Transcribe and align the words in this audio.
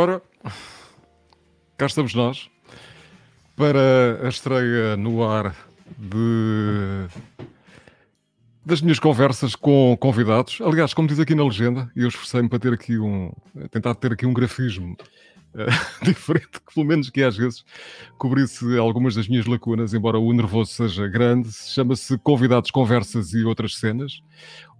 Ora, 0.00 0.22
cá 1.76 1.86
estamos 1.86 2.14
nós 2.14 2.48
para 3.56 4.24
a 4.24 4.28
estreia 4.28 4.96
no 4.96 5.28
ar 5.28 5.52
de 5.98 7.08
das 8.64 8.80
minhas 8.80 9.00
conversas 9.00 9.56
com 9.56 9.96
convidados. 9.98 10.60
Aliás, 10.60 10.94
como 10.94 11.08
diz 11.08 11.18
aqui 11.18 11.34
na 11.34 11.42
legenda, 11.42 11.90
eu 11.96 12.06
esforcei-me 12.06 12.48
para 12.48 12.60
ter 12.60 12.72
aqui 12.72 12.96
um 12.96 13.32
tentar 13.72 13.92
ter 13.96 14.12
aqui 14.12 14.24
um 14.24 14.32
grafismo 14.32 14.96
diferente, 16.02 16.60
que 16.66 16.74
pelo 16.74 16.86
menos 16.86 17.10
que 17.10 17.22
às 17.22 17.36
vezes 17.36 17.64
cobrisse 18.16 18.76
algumas 18.78 19.14
das 19.14 19.28
minhas 19.28 19.46
lacunas, 19.46 19.94
embora 19.94 20.18
o 20.18 20.32
nervoso 20.32 20.72
seja 20.72 21.06
grande, 21.08 21.52
chama-se 21.52 22.16
Convidados, 22.18 22.70
Conversas 22.70 23.32
e 23.32 23.44
Outras 23.44 23.76
Cenas. 23.76 24.22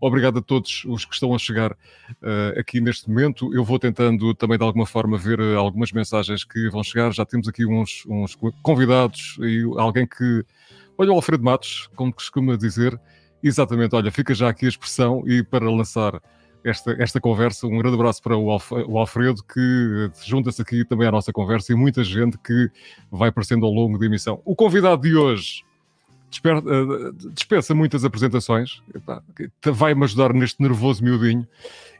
Obrigado 0.01 0.39
a 0.39 0.43
todos 0.43 0.85
os 0.87 1.05
que 1.05 1.15
estão 1.15 1.35
a 1.35 1.39
chegar 1.39 1.73
uh, 1.73 2.59
aqui 2.59 2.81
neste 2.81 3.09
momento. 3.09 3.53
Eu 3.53 3.65
vou 3.65 3.79
tentando 3.79 4.33
também 4.35 4.57
de 4.57 4.65
alguma 4.65 4.87
forma 4.87 5.19
ver 5.19 5.41
uh, 5.41 5.59
algumas 5.59 5.91
mensagens 5.91 6.45
que 6.45 6.69
vão 6.71 6.85
chegar. 6.85 7.13
Já 7.13 7.25
temos 7.25 7.49
aqui 7.49 7.67
uns, 7.67 8.05
uns 8.07 8.37
convidados 8.63 9.37
e 9.41 9.63
alguém 9.77 10.07
que. 10.07 10.45
Olha 10.97 11.13
o 11.13 11.15
Alfredo 11.15 11.43
Matos, 11.43 11.89
como 11.97 12.13
costuma 12.13 12.57
dizer. 12.57 12.99
Exatamente, 13.43 13.95
olha, 13.95 14.11
fica 14.11 14.35
já 14.35 14.49
aqui 14.49 14.67
a 14.67 14.69
expressão 14.69 15.23
e 15.27 15.45
para 15.45 15.71
lançar 15.71 16.21
esta, 16.65 16.93
esta 17.03 17.21
conversa, 17.21 17.67
um 17.67 17.79
grande 17.79 17.95
abraço 17.95 18.23
para 18.23 18.37
o, 18.37 18.51
Alf, 18.51 18.73
o 18.73 18.99
Alfredo, 18.99 19.43
que 19.43 20.11
junta-se 20.25 20.61
aqui 20.61 20.85
também 20.85 21.09
à 21.09 21.13
nossa 21.13 21.33
conversa 21.33 21.73
e 21.73 21.77
muita 21.77 22.03
gente 22.05 22.39
que 22.39 22.71
vai 23.11 23.29
aparecendo 23.29 23.65
ao 23.65 23.73
longo 23.73 23.99
da 23.99 24.07
emissão. 24.07 24.41
O 24.45 24.55
convidado 24.55 25.03
de 25.03 25.17
hoje 25.17 25.65
uh, 26.45 27.33
dispensa 27.33 27.75
muitas 27.75 28.05
apresentações, 28.05 28.83
vai-me 29.65 30.05
ajudar 30.05 30.33
neste 30.33 30.61
nervoso 30.63 31.03
miudinho. 31.03 31.47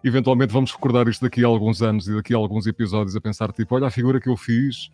Eventualmente 0.05 0.53
vamos 0.53 0.73
recordar 0.73 1.09
isto 1.09 1.23
daqui 1.23 1.45
a 1.45 1.47
alguns 1.47 1.83
anos 1.83 2.07
e 2.09 2.15
daqui 2.15 2.35
a 2.35 2.37
alguns 2.37 2.67
episódios 2.67 3.17
a 3.17 3.21
pensar, 3.21 3.53
tipo, 3.53 3.75
olha 3.75 3.87
a 3.87 3.91
figura 3.91 4.21
que 4.21 4.29
eu 4.29 4.37
fiz 4.37 4.91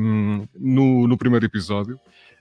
um, 0.00 0.46
no, 0.58 1.06
no 1.06 1.16
primeiro 1.16 1.46
episódio. 1.46 1.98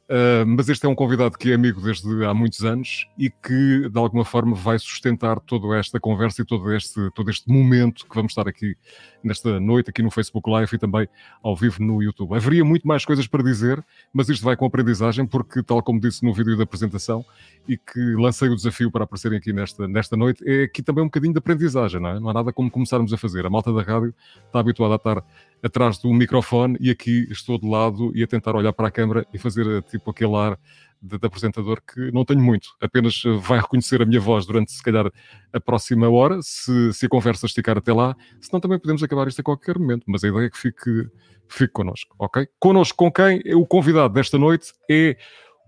Uh, 0.10 0.48
mas 0.48 0.70
este 0.70 0.86
é 0.86 0.90
um 0.90 0.96
convidado 0.96 1.38
que 1.38 1.52
é 1.52 1.54
amigo 1.54 1.82
desde 1.82 2.24
há 2.24 2.34
muitos 2.34 2.64
anos 2.64 3.10
e 3.18 3.30
que, 3.30 3.90
de 3.90 4.00
alguma 4.00 4.24
forma, 4.24 4.56
vai 4.56 4.80
sustentar 4.80 5.38
toda 5.42 5.78
esta 5.78 6.00
conversa 6.00 6.42
e 6.42 6.46
todo 6.46 6.74
este, 6.74 7.12
todo 7.12 7.30
este 7.30 7.52
momento 7.52 8.06
que 8.08 8.16
vamos 8.16 8.32
estar 8.32 8.48
aqui 8.48 8.78
nesta 9.22 9.60
noite, 9.60 9.90
aqui 9.90 10.02
no 10.02 10.10
Facebook 10.10 10.50
Live 10.50 10.74
e 10.74 10.78
também 10.78 11.10
ao 11.44 11.58
vivo 11.58 11.84
no 11.84 12.02
YouTube. 12.02 12.34
Haveria 12.34 12.64
muito 12.64 12.88
mais 12.88 13.04
coisas 13.04 13.28
para 13.28 13.44
dizer, 13.44 13.84
mas 14.14 14.30
isto 14.30 14.46
vai 14.46 14.56
com 14.56 14.66
aprendizagem, 14.66 15.26
porque, 15.26 15.62
tal 15.62 15.84
como 15.84 16.00
disse 16.00 16.24
no 16.24 16.34
vídeo 16.34 16.56
da 16.56 16.64
apresentação 16.64 17.26
e 17.68 17.78
que 17.78 18.00
lancei 18.16 18.48
o 18.48 18.56
desafio 18.56 18.90
para 18.90 19.04
aparecerem 19.04 19.38
aqui 19.38 19.52
nesta, 19.52 19.90
nesta 19.90 20.16
noite, 20.16 20.42
é 20.48 20.64
aqui 20.64 20.82
também 20.82 21.04
um 21.04 21.08
bocadinho 21.08 21.34
de 21.34 21.40
aprendizagem, 21.40 22.00
não 22.00 22.10
é? 22.10 22.20
Não 22.20 22.30
há 22.30 22.34
nada 22.34 22.54
como 22.54 22.72
começarmos 22.72 23.12
a 23.12 23.18
fazer. 23.18 23.46
A 23.46 23.50
malta 23.50 23.74
da 23.74 23.82
rádio 23.82 24.16
está 24.46 24.62
habituada 24.62 24.94
a 24.94 24.96
estar 24.96 25.24
atrás 25.62 25.98
do 25.98 26.14
microfone 26.14 26.78
e 26.80 26.90
aqui 26.90 27.28
estou 27.30 27.60
de 27.60 27.68
lado 27.68 28.12
e 28.16 28.24
a 28.24 28.28
tentar 28.28 28.56
olhar 28.56 28.72
para 28.74 28.88
a 28.88 28.92
câmara 28.92 29.26
e 29.34 29.38
fazer 29.38 29.84
tipo 29.98 30.12
aquele 30.12 30.36
ar 30.36 30.60
de, 31.02 31.18
de, 31.18 31.28
apresentador 31.28 31.82
que 31.82 32.12
não 32.12 32.26
tenho 32.26 32.42
muito, 32.42 32.70
apenas 32.82 33.22
eh, 33.26 33.30
vai 33.38 33.60
reconhecer 33.60 34.02
a 34.02 34.06
minha 34.06 34.20
voz 34.20 34.46
durante 34.46 34.72
se 34.72 34.82
calhar 34.82 35.12
a 35.54 35.60
próxima 35.60 36.10
hora, 36.10 36.40
se, 36.42 36.94
se 36.94 37.06
a 37.06 37.10
conversa 37.10 37.46
esticar 37.46 37.78
até 37.78 37.94
lá, 37.94 38.16
senão 38.42 38.60
também 38.60 38.80
podemos 38.80 39.04
acabar 39.04 39.28
isto 39.28 39.40
a 39.40 39.44
qualquer 39.44 39.78
momento, 39.78 40.04
mas 40.08 40.24
a 40.24 40.28
ideia 40.28 40.46
é 40.46 40.50
que 40.50 40.58
fique, 40.58 41.08
fique 41.48 41.74
connosco, 41.74 42.16
ok? 42.18 42.48
Connosco 42.60 42.98
com 42.98 43.12
quem? 43.12 43.42
O 43.56 43.66
convidado 43.66 44.14
desta 44.14 44.38
noite 44.38 44.74
é 44.90 45.18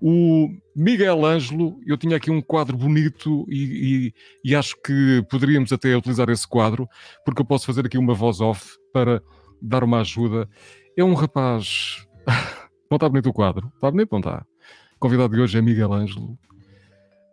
o 0.01 0.49
Miguel 0.75 1.25
Ângelo, 1.25 1.79
eu 1.85 1.97
tinha 1.97 2.15
aqui 2.15 2.31
um 2.31 2.41
quadro 2.41 2.77
bonito 2.77 3.45
e, 3.49 4.13
e, 4.43 4.49
e, 4.51 4.55
acho 4.55 4.81
que 4.81 5.23
poderíamos 5.29 5.73
até 5.73 5.95
utilizar 5.95 6.29
esse 6.29 6.47
quadro, 6.47 6.87
porque 7.25 7.41
eu 7.41 7.45
posso 7.45 7.65
fazer 7.65 7.85
aqui 7.85 7.97
uma 7.97 8.13
voz 8.13 8.39
off 8.39 8.77
para 8.93 9.21
dar 9.61 9.83
uma 9.83 9.99
ajuda. 9.99 10.49
É 10.97 11.03
um 11.03 11.13
rapaz. 11.13 12.07
Não 12.89 12.95
está 12.95 13.07
bonito 13.07 13.29
o 13.29 13.33
quadro? 13.33 13.71
Está 13.75 13.91
bonito, 13.91 14.11
não 14.11 14.19
está? 14.19 14.45
O 14.95 14.99
convidado 14.99 15.35
de 15.35 15.41
hoje 15.41 15.57
é 15.57 15.61
Miguel 15.61 15.93
Ângelo, 15.93 16.37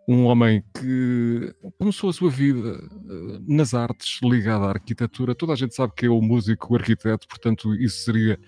um 0.07 0.25
homem 0.25 0.63
que 0.79 1.53
começou 1.79 2.09
a 2.09 2.13
sua 2.13 2.29
vida 2.29 2.79
eh, 2.79 3.39
nas 3.47 3.73
artes, 3.73 4.19
ligado 4.23 4.65
à 4.65 4.69
arquitetura. 4.69 5.33
Toda 5.33 5.53
a 5.53 5.55
gente 5.55 5.73
sabe 5.75 5.93
que 5.95 6.05
é 6.05 6.09
o 6.09 6.21
músico, 6.21 6.73
o 6.73 6.77
arquiteto, 6.77 7.27
portanto, 7.27 7.73
isso 7.75 8.03
seria 8.05 8.39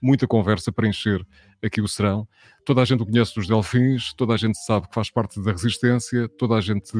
muita 0.00 0.28
conversa 0.28 0.70
para 0.70 0.86
encher 0.86 1.26
aqui 1.62 1.80
o 1.80 1.88
serão. 1.88 2.28
Toda 2.64 2.82
a 2.82 2.84
gente 2.84 3.02
o 3.02 3.06
conhece 3.06 3.34
dos 3.34 3.48
Delfins, 3.48 4.12
toda 4.12 4.34
a 4.34 4.36
gente 4.36 4.58
sabe 4.58 4.88
que 4.88 4.94
faz 4.94 5.10
parte 5.10 5.42
da 5.42 5.50
resistência, 5.50 6.28
toda 6.28 6.54
a 6.54 6.60
gente 6.60 6.92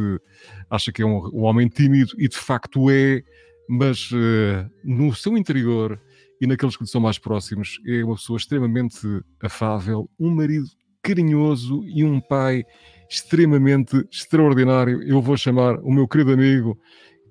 acha 0.71 0.91
que 0.91 1.03
é 1.03 1.07
um, 1.07 1.29
um 1.33 1.43
homem 1.43 1.69
tímido 1.69 2.13
e 2.19 2.27
de 2.27 2.37
facto 2.37 2.91
é, 2.91 3.23
mas 3.69 4.11
uh, 4.11 4.69
no 4.83 5.15
seu 5.15 5.37
interior 5.37 6.01
e 6.41 6.47
naqueles 6.47 6.77
que 6.77 6.85
lhe 6.85 6.89
são 6.89 7.01
mais 7.01 7.19
próximos 7.19 7.81
é 7.87 8.05
uma 8.05 8.15
pessoa 8.15 8.37
extremamente 8.37 9.01
afável, 9.43 10.09
um 10.19 10.31
marido 10.31 10.67
carinhoso 11.03 11.85
e 11.87 12.05
um 12.05 12.21
pai 12.21 12.65
extremamente 13.09 13.97
extraordinário. 14.11 15.03
Eu 15.03 15.23
vou 15.23 15.37
chamar 15.37 15.77
o 15.81 15.91
meu 15.91 16.07
querido 16.07 16.33
amigo 16.33 16.79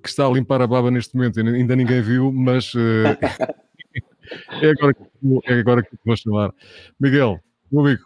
que 0.02 0.08
está 0.08 0.26
a 0.26 0.30
limpar 0.30 0.62
a 0.62 0.66
baba 0.66 0.90
neste 0.90 1.16
momento, 1.16 1.40
ainda 1.40 1.76
ninguém 1.76 2.00
viu, 2.00 2.32
mas 2.32 2.72
uh, 2.74 2.78
é, 4.62 4.70
agora 4.70 4.94
que, 4.94 5.02
é 5.46 5.54
agora 5.54 5.82
que 5.82 5.96
vou 6.04 6.16
chamar. 6.16 6.52
Miguel, 7.00 7.40
meu 7.70 7.84
amigo, 7.84 8.02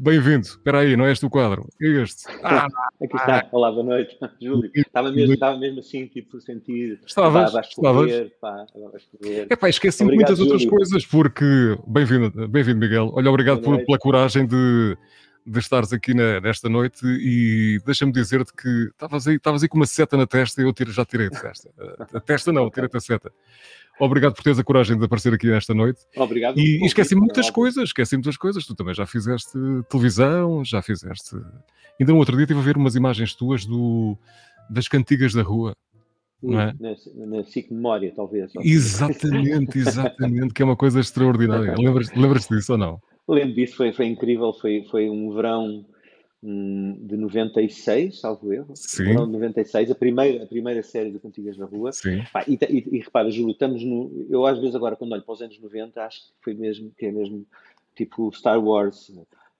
Bem-vindo. 0.00 0.46
Espera 0.46 0.78
aí, 0.78 0.96
não 0.96 1.06
é 1.06 1.10
este 1.10 1.26
o 1.26 1.30
quadro? 1.30 1.66
É 1.82 1.88
este. 1.88 2.22
Ah, 2.44 2.68
Aqui 3.02 3.16
está. 3.16 3.38
Ah. 3.38 3.48
Olá, 3.50 3.72
boa 3.72 3.82
noite, 3.82 4.16
Júlio. 4.40 4.70
Estava 4.72 5.10
mesmo, 5.10 5.34
estava 5.34 5.58
mesmo 5.58 5.80
assim, 5.80 6.06
tipo, 6.06 6.40
sentir. 6.40 7.00
Estavas, 7.04 7.52
estavas. 7.52 8.08
É 8.12 9.56
pá, 9.56 9.68
esqueci 9.68 10.04
obrigado, 10.04 10.28
muitas 10.28 10.38
Júlio. 10.38 10.52
outras 10.52 10.70
coisas, 10.70 11.04
porque. 11.04 11.76
Bem-vindo, 11.84 12.46
bem-vindo, 12.46 12.78
Miguel. 12.78 13.10
Olha, 13.12 13.28
obrigado 13.28 13.60
por, 13.60 13.84
pela 13.84 13.98
coragem 13.98 14.46
de, 14.46 14.96
de 15.44 15.58
estares 15.58 15.92
aqui 15.92 16.14
na, 16.14 16.40
nesta 16.40 16.68
noite 16.68 17.04
e 17.04 17.80
deixa-me 17.84 18.12
dizer-te 18.12 18.52
que 18.52 18.68
estavas 18.92 19.26
aí, 19.26 19.34
estavas 19.34 19.64
aí 19.64 19.68
com 19.68 19.78
uma 19.78 19.86
seta 19.86 20.16
na 20.16 20.28
testa 20.28 20.62
e 20.62 20.64
eu 20.64 20.72
tiro, 20.72 20.92
já 20.92 21.04
tirei 21.04 21.26
a 21.26 21.30
testa. 21.30 21.70
A 22.14 22.20
testa 22.20 22.52
não, 22.52 22.70
tirei-te 22.70 22.96
a 22.96 23.00
seta. 23.00 23.32
Obrigado 23.98 24.34
por 24.34 24.42
teres 24.42 24.58
a 24.58 24.64
coragem 24.64 24.96
de 24.96 25.04
aparecer 25.04 25.34
aqui 25.34 25.46
nesta 25.48 25.74
noite. 25.74 26.00
Obrigado. 26.16 26.58
E, 26.58 26.82
e 26.82 26.86
esqueci 26.86 27.14
muitas 27.14 27.50
coisas, 27.50 27.84
esqueci 27.84 28.16
muitas 28.16 28.36
coisas. 28.36 28.64
Tu 28.64 28.74
também 28.74 28.94
já 28.94 29.06
fizeste 29.06 29.58
televisão, 29.88 30.64
já 30.64 30.80
fizeste. 30.80 31.36
Ainda 31.98 32.12
no 32.12 32.18
outro 32.18 32.36
dia 32.36 32.44
estive 32.44 32.60
a 32.60 32.62
ver 32.62 32.76
umas 32.76 32.94
imagens 32.94 33.34
tuas 33.34 33.64
do, 33.64 34.16
das 34.70 34.86
cantigas 34.86 35.32
da 35.32 35.42
rua. 35.42 35.74
Não 36.40 36.60
é? 36.60 36.72
Na, 36.78 36.90
na 37.26 37.44
SIC 37.44 37.72
Memória, 37.72 38.12
talvez. 38.14 38.52
Exatamente, 38.62 39.78
exatamente, 39.78 40.54
que 40.54 40.62
é 40.62 40.64
uma 40.64 40.76
coisa 40.76 41.00
extraordinária. 41.00 41.74
Lembras-te 41.76 42.16
lembras 42.16 42.46
disso 42.46 42.72
ou 42.72 42.78
não? 42.78 43.00
Lembro 43.28 43.54
disso, 43.54 43.76
foi, 43.76 43.92
foi 43.92 44.06
incrível. 44.06 44.52
Foi, 44.52 44.86
foi 44.88 45.10
um 45.10 45.34
verão 45.34 45.84
de 46.42 47.16
96, 47.16 48.20
salvo 48.20 48.52
erro. 48.52 48.72
Sim. 48.74 49.14
Não, 49.14 49.26
96, 49.26 49.90
a 49.90 49.94
primeira, 49.94 50.44
a 50.44 50.46
primeira 50.46 50.82
série 50.82 51.10
de 51.10 51.18
Cantigas 51.18 51.56
da 51.56 51.66
Rua. 51.66 51.92
Sim. 51.92 52.22
E, 52.46 52.54
e, 52.54 52.96
e, 52.96 52.98
repara, 53.00 53.30
Júlio, 53.30 53.52
estamos 53.52 53.82
no. 53.82 54.26
Eu 54.30 54.46
às 54.46 54.58
vezes 54.58 54.74
agora, 54.74 54.94
quando 54.94 55.12
olho 55.12 55.22
para 55.22 55.32
os 55.32 55.42
anos 55.42 55.58
90, 55.58 56.00
acho 56.00 56.20
que 56.20 56.32
foi 56.42 56.54
mesmo, 56.54 56.92
que 56.96 57.06
é 57.06 57.12
mesmo 57.12 57.44
tipo 57.96 58.32
Star 58.32 58.62
Wars. 58.62 59.12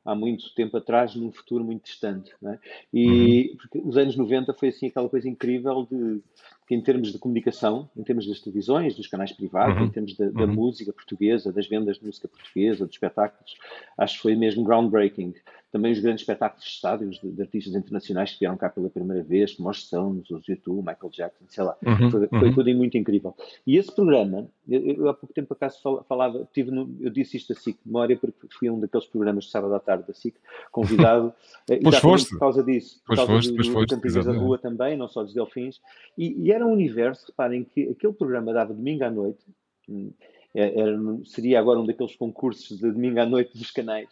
Há 0.04 0.14
muito 0.14 0.54
tempo 0.54 0.74
atrás, 0.76 1.14
num 1.14 1.30
futuro 1.30 1.62
muito 1.62 1.84
distante. 1.84 2.32
É? 2.42 2.58
E 2.94 3.50
uhum. 3.50 3.56
porque 3.56 3.78
os 3.84 3.96
anos 3.96 4.16
90 4.16 4.54
foi 4.54 4.68
assim 4.68 4.86
aquela 4.86 5.08
coisa 5.08 5.28
incrível 5.28 5.86
de 5.90 6.22
que 6.66 6.74
em 6.74 6.80
termos 6.82 7.12
de 7.12 7.18
comunicação, 7.18 7.90
em 7.96 8.02
termos 8.02 8.26
das 8.26 8.40
televisões, 8.40 8.94
dos 8.94 9.06
canais 9.06 9.32
privados, 9.32 9.78
uhum. 9.78 9.86
em 9.86 9.90
termos 9.90 10.14
da, 10.14 10.28
da 10.28 10.44
uhum. 10.44 10.52
música 10.52 10.92
portuguesa, 10.92 11.52
das 11.52 11.66
vendas 11.66 11.98
de 11.98 12.06
música 12.06 12.28
portuguesa, 12.28 12.86
dos 12.86 12.94
espetáculos, 12.94 13.56
acho 13.96 14.16
que 14.16 14.22
foi 14.22 14.36
mesmo 14.36 14.64
groundbreaking 14.64 15.34
também 15.70 15.92
os 15.92 16.00
grandes 16.00 16.22
espetáculos 16.22 16.64
de 16.64 16.70
estádios 16.70 17.20
de, 17.20 17.30
de, 17.30 17.42
artistas 17.42 17.74
internacionais 17.74 18.32
que 18.32 18.40
vieram 18.40 18.56
cá 18.56 18.70
pela 18.70 18.88
primeira 18.88 19.22
vez, 19.22 19.54
como 19.54 19.68
os 19.68 19.84
Stones, 19.84 20.30
os 20.30 20.46
YouTube, 20.48 20.78
Michael 20.78 21.10
Jackson, 21.12 21.44
sei 21.48 21.64
lá, 21.64 21.76
uhum, 21.84 22.10
foi, 22.10 22.28
foi 22.28 22.48
uhum. 22.48 22.54
tudo 22.54 22.74
muito 22.74 22.96
incrível. 22.96 23.34
E 23.66 23.76
esse 23.76 23.94
programa, 23.94 24.48
eu, 24.66 24.80
eu 24.80 25.08
há 25.08 25.14
pouco 25.14 25.34
tempo 25.34 25.52
acaso 25.52 25.78
falava, 26.08 26.48
tive 26.52 26.70
no, 26.70 26.96
eu 27.00 27.10
disse 27.10 27.36
isto 27.36 27.52
a 27.52 27.56
SIC 27.56 27.78
memória 27.84 28.16
porque 28.16 28.48
fui 28.58 28.70
um 28.70 28.80
daqueles 28.80 29.06
programas 29.06 29.44
de 29.44 29.50
sábado 29.50 29.74
à 29.74 29.80
tarde 29.80 30.04
da 30.06 30.14
SIC, 30.14 30.36
convidado, 30.72 31.32
eh, 31.68 31.80
pois 31.82 31.98
foste. 31.98 32.30
por 32.30 32.38
causa 32.38 32.62
disso, 32.62 33.00
por 33.00 33.16
pois 33.16 33.18
causa 33.18 33.32
foste, 33.32 33.52
do, 33.52 33.80
do 33.80 33.86
Cantigas 33.86 34.24
da 34.24 34.32
Rua 34.32 34.58
também, 34.58 34.96
não 34.96 35.08
só 35.08 35.22
dos 35.22 35.34
Delfins, 35.34 35.80
e, 36.16 36.44
e, 36.44 36.52
era 36.52 36.66
um 36.66 36.72
universo, 36.72 37.26
reparem 37.26 37.64
que 37.64 37.90
aquele 37.90 38.14
programa 38.14 38.52
dava 38.52 38.72
domingo 38.72 39.04
à 39.04 39.10
noite, 39.10 39.44
hum, 39.88 40.12
era, 40.54 40.98
seria 41.24 41.58
agora 41.58 41.78
um 41.78 41.86
daqueles 41.86 42.16
concursos 42.16 42.78
de 42.78 42.90
domingo 42.90 43.20
à 43.20 43.26
noite 43.26 43.56
dos 43.56 43.70
canais 43.70 44.08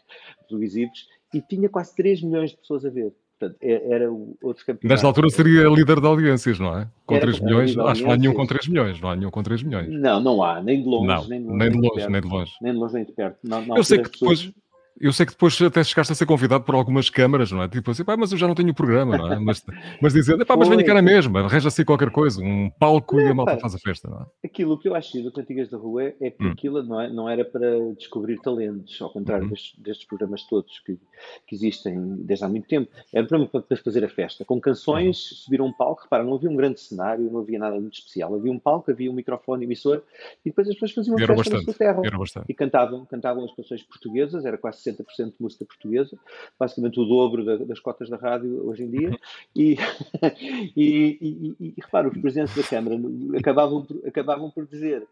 televisivos, 0.49 1.09
e 1.35 1.41
tinha 1.41 1.69
quase 1.69 1.95
3 1.95 2.23
milhões 2.23 2.51
de 2.51 2.57
pessoas 2.57 2.85
a 2.85 2.91
ver. 2.91 3.13
Portanto, 3.39 3.59
é, 3.61 3.93
era 3.93 4.11
outro 4.11 4.65
campeonato. 4.65 4.89
Nesta 4.89 5.07
altura 5.07 5.29
seria 5.29 5.69
líder 5.69 6.01
de 6.01 6.07
audiências, 6.07 6.59
não 6.59 6.79
é? 6.79 6.89
Com 7.05 7.17
era 7.17 7.27
3 7.27 7.41
milhões, 7.41 7.77
acho 7.77 8.01
que 8.01 8.07
não 8.07 8.15
há 8.15 8.17
nenhum 8.17 8.33
com 8.33 8.47
3 8.47 8.69
milhões, 8.69 9.01
não 9.01 9.11
há 9.11 9.17
nenhum 9.17 9.31
com 9.31 9.43
3 9.43 9.63
milhões. 9.63 9.89
Não, 9.89 10.21
não 10.21 10.43
há, 10.43 10.63
nem 10.63 10.83
de 10.83 10.89
longe, 10.89 11.07
não, 11.07 11.29
nem, 11.29 11.43
de 11.43 11.47
longe, 11.47 11.59
nem, 11.59 11.71
de 11.71 11.77
longe, 11.77 12.09
nem 12.09 12.21
de 12.21 12.29
longe. 12.29 12.53
Nem 12.63 12.73
de 12.73 12.79
longe, 12.79 12.95
nem 12.95 13.05
de 13.05 13.13
perto. 13.13 13.39
Não, 13.45 13.77
Eu 13.77 13.85
sei 13.85 13.99
que 13.99 14.11
depois, 14.11 14.51
Eu 14.99 15.13
sei 15.13 15.27
que 15.27 15.33
depois 15.33 15.61
até 15.61 15.85
chegaste 15.85 16.13
a 16.13 16.17
ser 16.17 16.27
convidado 16.27 16.65
por 16.65 16.75
algumas 16.75 17.11
câmaras, 17.11 17.53
não 17.53 17.63
é? 17.63 17.69
Tipo 17.69 17.91
assim, 17.91 18.05
pá, 18.05 18.17
mas 18.17 18.33
eu 18.33 18.39
já 18.39 18.47
não 18.47 18.55
tenho 18.55 18.73
programa, 18.75 19.17
não 19.17 19.33
é? 19.33 19.39
Mas, 19.39 19.65
mas 20.01 20.13
dizendo, 20.13 20.45
pá, 20.47 20.57
mas 20.57 20.69
venha 20.69 20.85
cá 20.85 20.95
na 20.95 21.03
mesma, 21.03 21.41
arranja-se 21.41 21.85
qualquer 21.85 22.11
coisa, 22.11 22.43
um 22.43 22.71
palco 22.71 23.17
não, 23.17 23.23
e 23.23 23.29
a 23.29 23.35
malta 23.35 23.55
pá, 23.55 23.61
faz 23.61 23.75
a 23.75 23.79
festa, 23.79 24.09
não 24.09 24.23
é? 24.23 24.27
Aquilo 24.47 24.79
que 24.79 24.89
eu 24.89 24.95
acho 24.95 25.23
do 25.23 25.31
Cantigas 25.33 25.69
da 25.69 25.77
Rua 25.77 26.15
é 26.21 26.31
que 26.31 26.45
hum. 26.45 26.51
aquilo 26.51 26.83
não, 26.83 27.01
é, 27.01 27.11
não 27.11 27.29
era 27.29 27.45
para 27.45 27.93
descobrir 27.95 28.39
talentos, 28.39 29.01
ao 29.01 29.11
contrário 29.11 29.45
uhum. 29.45 29.51
destes, 29.51 29.79
destes, 29.79 30.07
programas 30.07 30.43
todos 30.45 30.79
que, 30.81 30.99
que, 31.47 31.55
existem 31.55 32.17
desde 32.17 32.45
há 32.45 32.49
muito 32.49 32.67
tempo. 32.67 32.91
Era 33.13 33.27
para, 33.27 33.47
para 33.47 33.77
fazer 33.77 34.05
a 34.05 34.09
festa, 34.09 34.45
com 34.45 34.61
canções, 34.61 35.31
uhum. 35.31 35.37
subir 35.37 35.61
um 35.61 35.73
palco, 35.73 36.03
repara, 36.03 36.25
não 36.25 36.35
havia 36.35 36.51
um 36.51 36.57
grande 36.57 36.81
cenário, 36.81 37.31
não 37.31 37.41
havia 37.41 37.59
nada 37.59 37.79
muito 37.79 37.95
especial. 37.95 38.35
Havia 38.35 38.53
um 38.53 38.59
palco, 38.59 38.91
havia 38.91 39.11
um 39.11 39.15
microfone 39.15 39.65
emissor 39.65 40.03
e 40.45 40.51
depois 40.51 40.69
as 40.69 40.75
pessoas 40.75 40.93
faziam 40.93 41.17
uma 41.17 41.27
festa 41.27 41.35
bastante, 41.35 41.67
na 41.67 41.73
sua 41.73 41.75
terra. 41.75 42.03
E 42.49 42.55
cantavam, 42.55 43.05
cantavam 43.05 43.45
as 43.45 43.55
canções 43.55 43.83
portuguesas, 43.83 44.45
era 44.45 44.59
quase 44.59 44.79
60% 44.83 45.05
de 45.27 45.35
música 45.41 45.65
portuguesa, 45.65 46.17
basicamente 46.59 47.01
o 47.01 47.05
dobro 47.05 47.45
da, 47.45 47.57
das 47.57 47.81
cotas 47.81 48.09
da 48.09 48.17
rádio 48.17 48.67
hoje 48.67 48.85
em 48.85 48.91
dia. 48.91 49.11
Uhum. 49.11 49.17
E, 49.55 49.77
e, 50.77 51.19
e, 51.21 51.57
e, 51.61 51.75
repara, 51.81 52.09
os 52.09 52.19
presidentes 52.19 52.55
da 52.55 52.63
Câmara 52.63 52.97
acabavam 53.39 53.85
por, 53.85 54.07
acabavam 54.07 54.51
por 54.51 54.67
dizer 54.67 55.07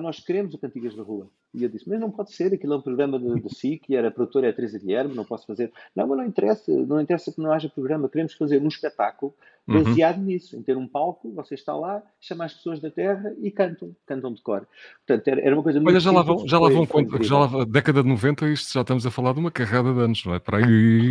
nós 0.00 0.20
queremos 0.20 0.54
o 0.54 0.58
Cantigas 0.58 0.94
da 0.94 1.02
Rua. 1.02 1.28
E 1.52 1.62
eu 1.62 1.68
disse, 1.68 1.88
mas 1.88 2.00
não 2.00 2.10
pode 2.10 2.32
ser, 2.32 2.54
aquilo 2.54 2.74
é 2.74 2.76
um 2.76 2.80
programa 2.80 3.18
de, 3.18 3.40
de 3.40 3.54
SIC, 3.54 3.94
era 3.94 4.10
produtora 4.10 4.46
é 4.46 4.50
a 4.50 4.52
Teresa 4.52 4.78
Guilherme, 4.78 5.14
não 5.14 5.24
posso 5.24 5.46
fazer. 5.46 5.70
Não, 5.94 6.06
mas 6.06 6.18
não 6.18 6.24
interessa, 6.24 6.72
não 6.72 7.00
interessa 7.00 7.30
que 7.30 7.40
não 7.40 7.52
haja 7.52 7.68
programa, 7.68 8.08
queremos 8.08 8.32
fazer 8.34 8.62
um 8.62 8.68
espetáculo 8.68 9.34
uhum. 9.66 9.82
baseado 9.82 10.18
uhum. 10.18 10.24
nisso, 10.24 10.56
em 10.56 10.62
ter 10.62 10.76
um 10.76 10.88
palco, 10.88 11.30
você 11.32 11.54
está 11.54 11.76
lá, 11.76 12.02
chama 12.20 12.44
as 12.44 12.54
pessoas 12.54 12.80
da 12.80 12.90
terra 12.90 13.34
e 13.40 13.50
cantam, 13.50 13.94
cantam 14.06 14.32
de 14.32 14.40
cor. 14.40 14.66
Portanto, 15.06 15.28
era, 15.28 15.40
era 15.40 15.54
uma 15.54 15.62
coisa 15.62 15.78
muito 15.78 15.90
Olha, 15.90 16.00
já 16.00 16.10
lá 16.10 16.22
vão, 16.22 16.48
já 16.48 16.58
lá 16.58 16.68
vão 16.70 16.86
já 17.22 17.38
lá, 17.38 17.64
década 17.64 18.02
de 18.02 18.08
90, 18.08 18.48
isto 18.48 18.72
já 18.72 18.80
estamos 18.80 19.04
a 19.04 19.10
falar 19.10 19.34
de 19.34 19.40
uma 19.40 19.50
carrada 19.50 19.92
de 19.92 20.00
anos, 20.00 20.24
não 20.24 20.34
é? 20.34 20.38
Para 20.38 20.58
aí 20.58 21.10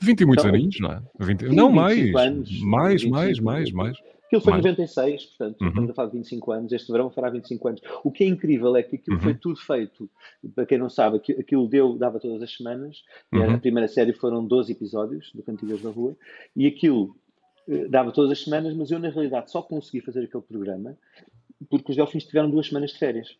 20 0.00 0.20
e 0.20 0.24
muitos 0.24 0.44
então, 0.44 0.54
aninhos, 0.54 0.80
não 0.80 0.92
é? 0.92 1.02
20, 1.20 1.42
não, 1.48 1.70
mais, 1.70 2.14
anos, 2.14 2.60
mais, 2.62 3.04
mais, 3.04 3.40
mais, 3.40 3.72
mais. 3.72 4.13
Aquilo 4.36 4.40
foi 4.40 4.54
em 4.54 4.56
96, 4.56 5.26
portanto, 5.26 5.60
uhum. 5.60 5.68
estamos 5.68 5.90
a 5.90 5.94
falar 5.94 6.08
de 6.08 6.16
25 6.16 6.52
anos. 6.52 6.72
Este 6.72 6.90
verão 6.90 7.10
fará 7.10 7.30
25 7.30 7.68
anos. 7.68 7.80
O 8.02 8.10
que 8.10 8.24
é 8.24 8.26
incrível 8.26 8.74
é 8.76 8.82
que 8.82 8.96
aquilo 8.96 9.16
uhum. 9.16 9.22
foi 9.22 9.34
tudo 9.34 9.56
feito. 9.60 10.10
Para 10.54 10.66
quem 10.66 10.78
não 10.78 10.90
sabe, 10.90 11.20
aquilo 11.38 11.68
deu, 11.68 11.96
dava 11.96 12.18
todas 12.18 12.42
as 12.42 12.52
semanas. 12.52 13.04
Uhum. 13.32 13.54
A 13.54 13.58
primeira 13.58 13.86
série 13.86 14.12
foram 14.12 14.44
12 14.44 14.72
episódios 14.72 15.30
do 15.32 15.42
Cantigas 15.42 15.80
da 15.82 15.90
Rua. 15.90 16.16
E 16.56 16.66
aquilo 16.66 17.16
eh, 17.68 17.86
dava 17.88 18.10
todas 18.10 18.30
as 18.32 18.42
semanas, 18.42 18.74
mas 18.74 18.90
eu, 18.90 18.98
na 18.98 19.08
realidade, 19.08 19.50
só 19.50 19.62
consegui 19.62 20.00
fazer 20.00 20.24
aquele 20.24 20.42
programa 20.42 20.96
porque 21.70 21.92
os 21.92 21.96
Delfins 21.96 22.24
tiveram 22.24 22.50
duas 22.50 22.66
semanas 22.66 22.90
de 22.90 22.98
férias. 22.98 23.36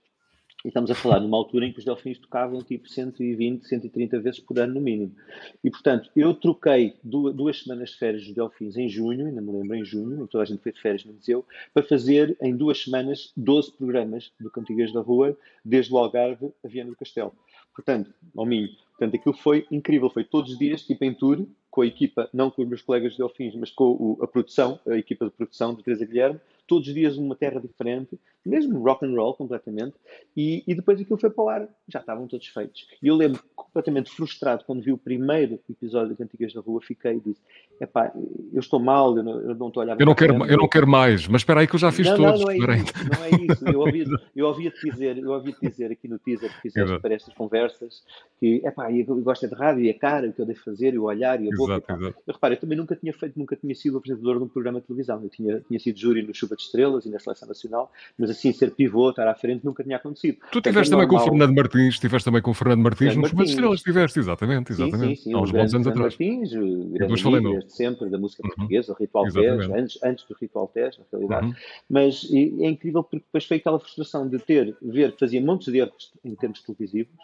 E 0.64 0.68
estamos 0.68 0.90
a 0.90 0.94
falar 0.94 1.20
numa 1.20 1.36
altura 1.36 1.66
em 1.66 1.72
que 1.72 1.78
os 1.78 1.84
Delfins 1.84 2.18
tocavam 2.18 2.62
tipo 2.62 2.88
120, 2.88 3.68
130 3.68 4.18
vezes 4.18 4.40
por 4.40 4.58
ano 4.58 4.74
no 4.74 4.80
mínimo. 4.80 5.14
E 5.62 5.70
portanto, 5.70 6.10
eu 6.16 6.32
troquei 6.32 6.96
duas, 7.04 7.60
semanas 7.60 7.90
de 7.90 7.98
férias 7.98 8.24
dos 8.24 8.34
Delfins 8.34 8.74
em 8.78 8.88
junho, 8.88 9.26
ainda 9.26 9.42
me 9.42 9.52
lembro, 9.52 9.76
em 9.76 9.84
junho, 9.84 10.24
em 10.24 10.26
toda 10.26 10.42
a 10.42 10.46
gente 10.46 10.62
foi 10.62 10.72
de 10.72 10.80
férias 10.80 11.04
no 11.04 11.12
museu, 11.12 11.44
para 11.74 11.82
fazer 11.82 12.34
em 12.40 12.56
duas 12.56 12.82
semanas 12.82 13.30
12 13.36 13.72
programas 13.72 14.32
do 14.40 14.50
Cantigas 14.50 14.90
da 14.90 15.00
Rua, 15.00 15.36
desde 15.62 15.92
o 15.92 15.98
Algarve 15.98 16.50
a 16.64 16.68
Viana 16.68 16.90
do 16.90 16.96
Castelo. 16.96 17.34
Portanto, 17.74 18.14
ao 18.34 18.46
mínimo. 18.46 18.74
Portanto, 18.96 19.16
aquilo 19.16 19.34
foi 19.34 19.66
incrível, 19.70 20.08
foi 20.08 20.24
todos 20.24 20.52
os 20.52 20.58
dias, 20.58 20.82
tipo 20.82 21.04
em 21.04 21.12
tour, 21.12 21.44
com 21.70 21.82
a 21.82 21.86
equipa, 21.86 22.30
não 22.32 22.50
com 22.50 22.62
os 22.62 22.68
meus 22.68 22.80
colegas 22.80 23.12
de 23.12 23.18
Delfins, 23.18 23.54
mas 23.56 23.70
com 23.70 23.84
o, 23.84 24.18
a 24.22 24.26
produção, 24.28 24.78
a 24.86 24.96
equipa 24.96 25.24
de 25.24 25.32
produção 25.32 25.74
de 25.74 25.82
Teresa 25.82 26.06
Guilherme, 26.06 26.40
todos 26.66 26.88
os 26.88 26.94
dias 26.94 27.16
uma 27.16 27.34
terra 27.34 27.60
diferente, 27.60 28.18
mesmo 28.44 28.82
rock 28.82 29.04
and 29.04 29.14
roll 29.14 29.34
completamente, 29.34 29.94
e, 30.36 30.62
e 30.66 30.74
depois 30.74 31.00
aquilo 31.00 31.18
foi 31.18 31.30
para 31.30 31.44
o 31.44 31.48
ar, 31.48 31.68
já 31.88 32.00
estavam 32.00 32.26
todos 32.26 32.46
feitos. 32.48 32.86
E 33.02 33.06
eu 33.06 33.14
lembro 33.14 33.42
completamente 33.54 34.10
frustrado 34.10 34.64
quando 34.64 34.82
vi 34.82 34.92
o 34.92 34.98
primeiro 34.98 35.58
episódio 35.68 36.10
de 36.10 36.16
Cantigas 36.16 36.52
da 36.52 36.60
Rua, 36.60 36.80
fiquei 36.82 37.16
e 37.16 37.20
disse: 37.20 37.40
epá, 37.80 38.12
eu 38.52 38.60
estou 38.60 38.80
mal, 38.80 39.16
eu 39.16 39.22
não, 39.22 39.40
eu 39.40 39.54
não 39.54 39.68
estou 39.68 39.82
a 39.82 39.84
olhar 39.84 40.00
eu 40.00 40.06
não 40.06 40.14
quero 40.14 40.46
Eu 40.46 40.56
não 40.58 40.68
quero 40.68 40.86
mais, 40.86 41.26
mas 41.26 41.40
espera 41.40 41.60
aí 41.60 41.66
que 41.66 41.74
eu 41.74 41.80
já 41.80 41.90
fiz 41.90 42.06
não, 42.06 42.16
todos. 42.16 42.40
Não, 42.40 42.46
não 42.46 42.72
é 42.72 42.76
isso, 42.76 42.92
não 43.10 43.24
é 43.24 43.52
isso. 43.52 43.68
Eu 43.68 43.80
ouvi-te 43.80 44.14
eu 44.34 44.46
ouvi 44.46 44.70
dizer, 44.70 45.18
eu 45.18 45.30
ouvi 45.30 45.54
dizer 45.60 45.90
aqui 45.92 46.08
no 46.08 46.18
teaser 46.18 46.52
que 46.54 46.62
fizeste 46.62 46.98
para 47.00 47.14
estas 47.14 47.34
conversas 47.34 48.02
que, 48.38 48.62
epá, 48.64 48.92
eu 48.92 49.04
gosto 49.22 49.46
é 49.46 49.48
de 49.48 49.54
rádio 49.54 49.84
e 49.84 49.90
a 49.90 49.98
cara, 49.98 50.28
o 50.28 50.32
que 50.32 50.40
eu 50.40 50.46
devo 50.46 50.60
fazer, 50.60 50.94
e 50.94 50.98
o 50.98 51.04
olhar 51.04 51.40
e 51.42 51.48
a 51.48 51.56
boca. 51.56 51.74
Exato, 51.74 51.92
exato. 51.92 52.18
Eu 52.26 52.34
reparo, 52.34 52.54
eu 52.54 52.60
também 52.60 52.76
nunca 52.76 52.96
tinha 52.96 53.12
feito, 53.12 53.38
nunca 53.38 53.56
tinha 53.56 53.74
sido 53.74 53.98
apresentador 53.98 54.38
de 54.38 54.44
um 54.44 54.48
programa 54.48 54.80
de 54.80 54.86
televisão. 54.86 55.22
Eu 55.22 55.30
tinha, 55.30 55.60
tinha 55.60 55.78
sido 55.80 55.98
júri 55.98 56.22
no 56.22 56.34
Chuva 56.34 56.56
de 56.56 56.62
Estrelas 56.62 57.06
e 57.06 57.10
na 57.10 57.18
Seleção 57.18 57.48
Nacional, 57.48 57.92
mas 58.18 58.30
assim, 58.36 58.52
ser 58.52 58.72
pivô, 58.72 59.10
estar 59.10 59.26
à 59.26 59.34
frente, 59.34 59.64
nunca 59.64 59.82
tinha 59.82 59.96
acontecido. 59.96 60.38
Tu 60.52 60.58
estiveste 60.58 60.92
é 60.92 60.96
também 60.96 61.08
com 61.08 61.16
o 61.16 61.20
Fernando 61.20 61.54
Martins, 61.54 61.94
estiveste 61.94 62.24
também 62.24 62.42
com 62.42 62.50
o 62.50 62.54
Fernando 62.54 62.82
Martins 62.82 63.16
no 63.16 63.26
Chuva 63.26 63.44
de 63.44 63.50
Estrelas, 63.50 63.78
estiveste, 63.80 64.18
exatamente, 64.18 64.72
exatamente. 64.72 65.16
Sim, 65.16 65.16
sim, 65.16 65.22
sim, 65.30 65.32
Há 65.34 65.40
uns 65.40 65.50
bons 65.50 65.74
anos 65.74 65.86
atrás. 65.86 66.16
Martins, 66.18 66.52
grande 66.52 67.26
amigo, 67.26 67.50
desde 67.52 67.72
sempre, 67.72 68.10
da 68.10 68.18
música 68.18 68.42
uhum. 68.42 68.54
portuguesa, 68.54 68.92
o 68.92 68.96
Ritual 68.96 69.24
Teste, 69.24 69.72
antes, 69.72 70.02
antes 70.02 70.24
do 70.26 70.36
Ritual 70.40 70.68
Teste, 70.68 71.00
na 71.00 71.06
realidade. 71.12 71.46
Uhum. 71.46 71.54
Mas 71.88 72.30
é 72.32 72.68
incrível 72.68 73.02
porque 73.02 73.24
depois 73.24 73.44
foi 73.44 73.56
aquela 73.56 73.78
frustração 73.78 74.28
de 74.28 74.38
ter, 74.38 74.76
ver 74.82 75.12
que 75.12 75.20
fazia 75.20 75.40
montes 75.40 75.72
de 75.72 75.78
erros 75.78 76.12
em 76.24 76.34
termos 76.34 76.62
televisivos, 76.62 77.14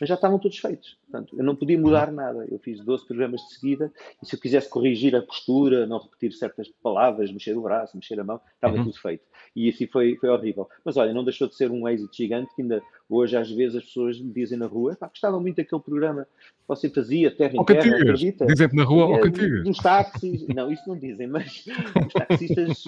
mas 0.00 0.08
já 0.08 0.14
estavam 0.14 0.38
todos 0.38 0.56
feitos. 0.58 0.96
Portanto, 1.02 1.36
eu 1.36 1.44
não 1.44 1.54
podia 1.54 1.78
mudar 1.78 2.10
nada. 2.10 2.46
Eu 2.50 2.58
fiz 2.58 2.82
12 2.82 3.06
programas 3.06 3.42
de 3.42 3.54
seguida 3.54 3.92
e 4.22 4.26
se 4.26 4.34
eu 4.34 4.40
quisesse 4.40 4.68
corrigir 4.68 5.14
a 5.14 5.22
postura, 5.22 5.86
não 5.86 5.98
repetir 5.98 6.32
certas 6.32 6.68
palavras, 6.82 7.30
mexer 7.30 7.56
o 7.56 7.62
braço, 7.62 7.96
mexer 7.96 8.18
a 8.18 8.24
mão, 8.24 8.40
estava 8.54 8.76
uhum. 8.76 8.84
tudo 8.84 8.98
feito. 8.98 9.24
E 9.54 9.68
assim 9.68 9.86
foi, 9.86 10.16
foi 10.16 10.28
horrível. 10.30 10.68
Mas 10.84 10.96
olha, 10.96 11.12
não 11.12 11.24
deixou 11.24 11.46
de 11.46 11.54
ser 11.54 11.70
um 11.70 11.86
êxito 11.86 12.16
gigante 12.16 12.54
que 12.54 12.62
ainda 12.62 12.82
hoje 13.16 13.36
às 13.36 13.50
vezes 13.50 13.76
as 13.76 13.84
pessoas 13.84 14.20
me 14.20 14.32
dizem 14.32 14.58
na 14.58 14.66
rua, 14.66 14.96
pá, 14.96 15.08
gostava 15.08 15.40
muito 15.40 15.56
daquele 15.56 15.82
programa 15.82 16.24
que 16.24 16.68
você 16.68 16.88
fazia, 16.88 17.34
Terra 17.34 17.54
em 17.56 17.64
Terra, 17.64 17.96
acredita? 17.96 18.46
Dizem-te 18.46 18.76
na 18.76 18.84
rua, 18.84 19.16
é, 19.16 19.20
Cantigas. 19.20 19.64
Dos 19.64 19.78
táxis, 19.78 20.46
não, 20.48 20.70
isso 20.70 20.88
não 20.88 20.96
dizem, 20.96 21.26
mas 21.26 21.64
os 22.06 22.12
taxistas, 22.12 22.84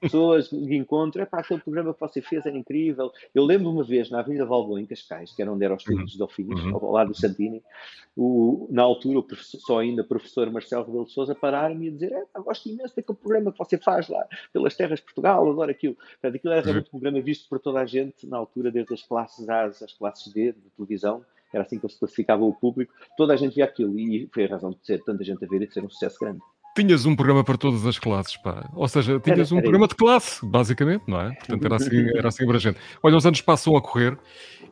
pessoas 0.00 0.50
de 0.50 0.76
encontro, 0.76 1.26
pá, 1.26 1.40
aquele 1.40 1.60
programa 1.60 1.94
que 1.94 2.00
você 2.00 2.20
fez 2.20 2.44
era 2.44 2.56
incrível. 2.56 3.10
Eu 3.34 3.44
lembro 3.44 3.70
uma 3.70 3.84
vez 3.84 4.10
na 4.10 4.20
Avenida 4.20 4.44
Valboa, 4.44 4.80
em 4.80 4.86
Cascais, 4.86 5.32
que 5.32 5.40
era 5.40 5.50
onde 5.50 5.64
eram 5.64 5.76
os 5.76 5.82
filhos 5.82 6.00
uhum. 6.00 6.06
dos 6.06 6.16
Delfins, 6.16 6.60
uhum. 6.64 6.74
ao 6.74 6.92
lado 6.92 7.08
do 7.12 7.16
Santini, 7.16 7.62
o, 8.16 8.68
na 8.70 8.82
altura, 8.82 9.20
o 9.20 9.36
só 9.36 9.78
ainda 9.78 10.04
professor 10.04 10.50
Marcelo 10.50 10.84
Rebelo 10.84 11.06
de 11.06 11.12
Souza 11.12 11.34
parar-me 11.34 11.86
e 11.86 11.90
dizer: 11.90 12.12
é, 12.12 12.40
gosto 12.40 12.68
imenso 12.68 12.94
daquele 12.94 13.16
programa 13.16 13.52
que 13.52 13.58
você 13.58 13.78
faz 13.78 14.08
lá, 14.08 14.26
pelas 14.52 14.76
terras 14.76 14.98
de 14.98 15.04
Portugal, 15.06 15.50
adoro 15.50 15.70
aquilo. 15.70 15.94
Portanto, 15.94 16.36
aquilo 16.36 16.52
era 16.52 16.62
realmente 16.62 16.88
um 16.88 16.90
programa 16.90 17.20
visto 17.20 17.48
por 17.48 17.58
toda 17.58 17.80
a 17.80 17.86
gente 17.86 18.26
na 18.26 18.36
altura, 18.36 18.70
desde 18.70 18.92
as 18.92 19.02
classes 19.02 19.48
A 19.62 19.66
às 19.66 19.92
classes 19.98 20.32
D 20.32 20.52
de 20.52 20.70
televisão. 20.76 21.24
Era 21.52 21.64
assim 21.64 21.78
que 21.78 21.88
se 21.88 21.98
classificava 21.98 22.42
o 22.44 22.54
público. 22.54 22.92
Toda 23.16 23.34
a 23.34 23.36
gente 23.36 23.54
via 23.54 23.64
aquilo 23.64 23.98
e 23.98 24.28
foi 24.32 24.44
a 24.46 24.48
razão 24.48 24.70
de 24.70 24.78
ser 24.82 25.02
tanta 25.04 25.22
gente 25.22 25.44
a 25.44 25.48
ver 25.48 25.62
e 25.62 25.66
de 25.66 25.74
ser 25.74 25.84
um 25.84 25.90
sucesso 25.90 26.18
grande. 26.18 26.40
Tinhas 26.74 27.04
um 27.04 27.14
programa 27.14 27.44
para 27.44 27.58
todas 27.58 27.86
as 27.86 27.98
classes, 27.98 28.38
pá. 28.38 28.66
Ou 28.74 28.88
seja, 28.88 29.20
tinhas 29.20 29.50
era, 29.50 29.54
um 29.54 29.58
era 29.58 29.62
programa 29.62 29.84
isso. 29.84 29.94
de 29.94 29.96
classe, 29.96 30.46
basicamente, 30.46 31.04
não 31.06 31.20
é? 31.20 31.34
Portanto, 31.34 31.64
era 31.66 31.76
assim, 31.76 32.08
era 32.16 32.28
assim 32.28 32.44
abrangente. 32.44 32.78
Olha, 33.02 33.16
os 33.16 33.26
anos 33.26 33.42
passam 33.42 33.76
a 33.76 33.82
correr 33.82 34.18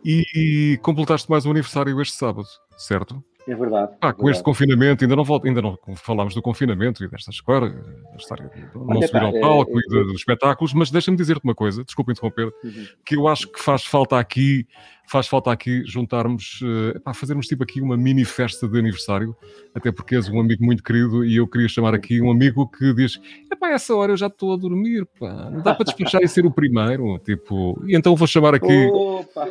e, 0.03 0.25
e 0.35 0.79
completaste 0.79 1.31
mais 1.31 1.45
um 1.45 1.51
aniversário 1.51 2.01
este 2.01 2.17
sábado, 2.17 2.49
certo? 2.79 3.23
É 3.47 3.55
verdade. 3.55 3.93
Ah, 4.01 4.09
é 4.09 4.13
com 4.13 4.19
verdade. 4.19 4.31
este 4.31 4.43
confinamento, 4.45 5.05
ainda 5.05 5.17
não, 5.17 5.25
volto, 5.25 5.47
ainda 5.47 5.63
não 5.63 5.79
falámos 5.97 6.35
do 6.35 6.43
confinamento 6.43 7.03
e 7.03 7.09
desta 7.09 7.31
história, 7.31 7.71
da 7.71 8.17
história 8.17 8.51
de 8.55 8.61
não 8.75 9.03
subir 9.03 9.23
ao 9.23 9.41
palco 9.41 9.79
é, 9.79 9.83
é, 9.83 10.01
e 10.01 10.05
dos 10.05 10.17
espetáculos, 10.17 10.75
mas 10.75 10.91
deixa-me 10.91 11.17
dizer-te 11.17 11.43
uma 11.45 11.55
coisa, 11.55 11.85
desculpa 11.85 12.13
interromper, 12.13 12.53
uhum. 12.63 12.87
que 13.05 13.17
eu 13.17 13.27
acho 13.27 13.51
que 13.51 13.61
faz 13.61 13.85
falta 13.85 14.19
aqui, 14.19 14.67
faz 15.09 15.27
falta 15.27 15.51
aqui 15.51 15.83
juntarmos, 15.87 16.61
uh, 16.63 17.15
fazermos 17.15 17.47
tipo 17.47 17.63
aqui 17.63 17.81
uma 17.81 17.97
mini 17.97 18.25
festa 18.25 18.69
de 18.69 18.79
aniversário, 18.79 19.35
até 19.75 19.91
porque 19.91 20.17
és 20.17 20.29
um 20.29 20.39
amigo 20.39 20.65
muito 20.65 20.83
querido 20.83 21.25
e 21.25 21.37
eu 21.37 21.49
queria 21.49 21.69
chamar 21.69 21.95
aqui 21.95 22.21
um 22.21 22.31
amigo 22.31 22.69
que 22.69 22.93
diz, 22.95 23.21
epá, 23.51 23.71
essa 23.71 23.95
hora 23.95 24.13
eu 24.13 24.17
já 24.17 24.27
estou 24.27 24.53
a 24.53 24.57
dormir, 24.57 25.07
pá, 25.19 25.51
não 25.51 25.63
dá 25.63 25.75
para 25.75 25.85
despachar 25.85 26.23
e 26.23 26.29
ser 26.29 26.45
o 26.45 26.51
primeiro, 26.51 27.19
tipo, 27.19 27.83
e 27.87 27.97
então 27.97 28.15
vou 28.15 28.29
chamar 28.29 28.55
aqui, 28.55 28.87
Opa. 28.93 29.49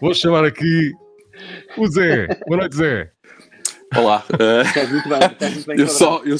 vou 0.00 0.12
chamar 0.12 0.44
aqui 0.44 0.92
o 1.76 1.86
Zé. 1.86 2.26
Boa 2.46 2.58
noite, 2.58 2.76
Zé. 2.76 3.12
Olá. 3.96 4.24
Estás 4.66 4.90
muito 4.90 5.08
bem, 5.08 5.18
estás 5.18 5.54
muito 5.54 5.66
bem 5.66 5.78
eu, 5.78 5.88
só, 5.88 6.22
eu, 6.24 6.36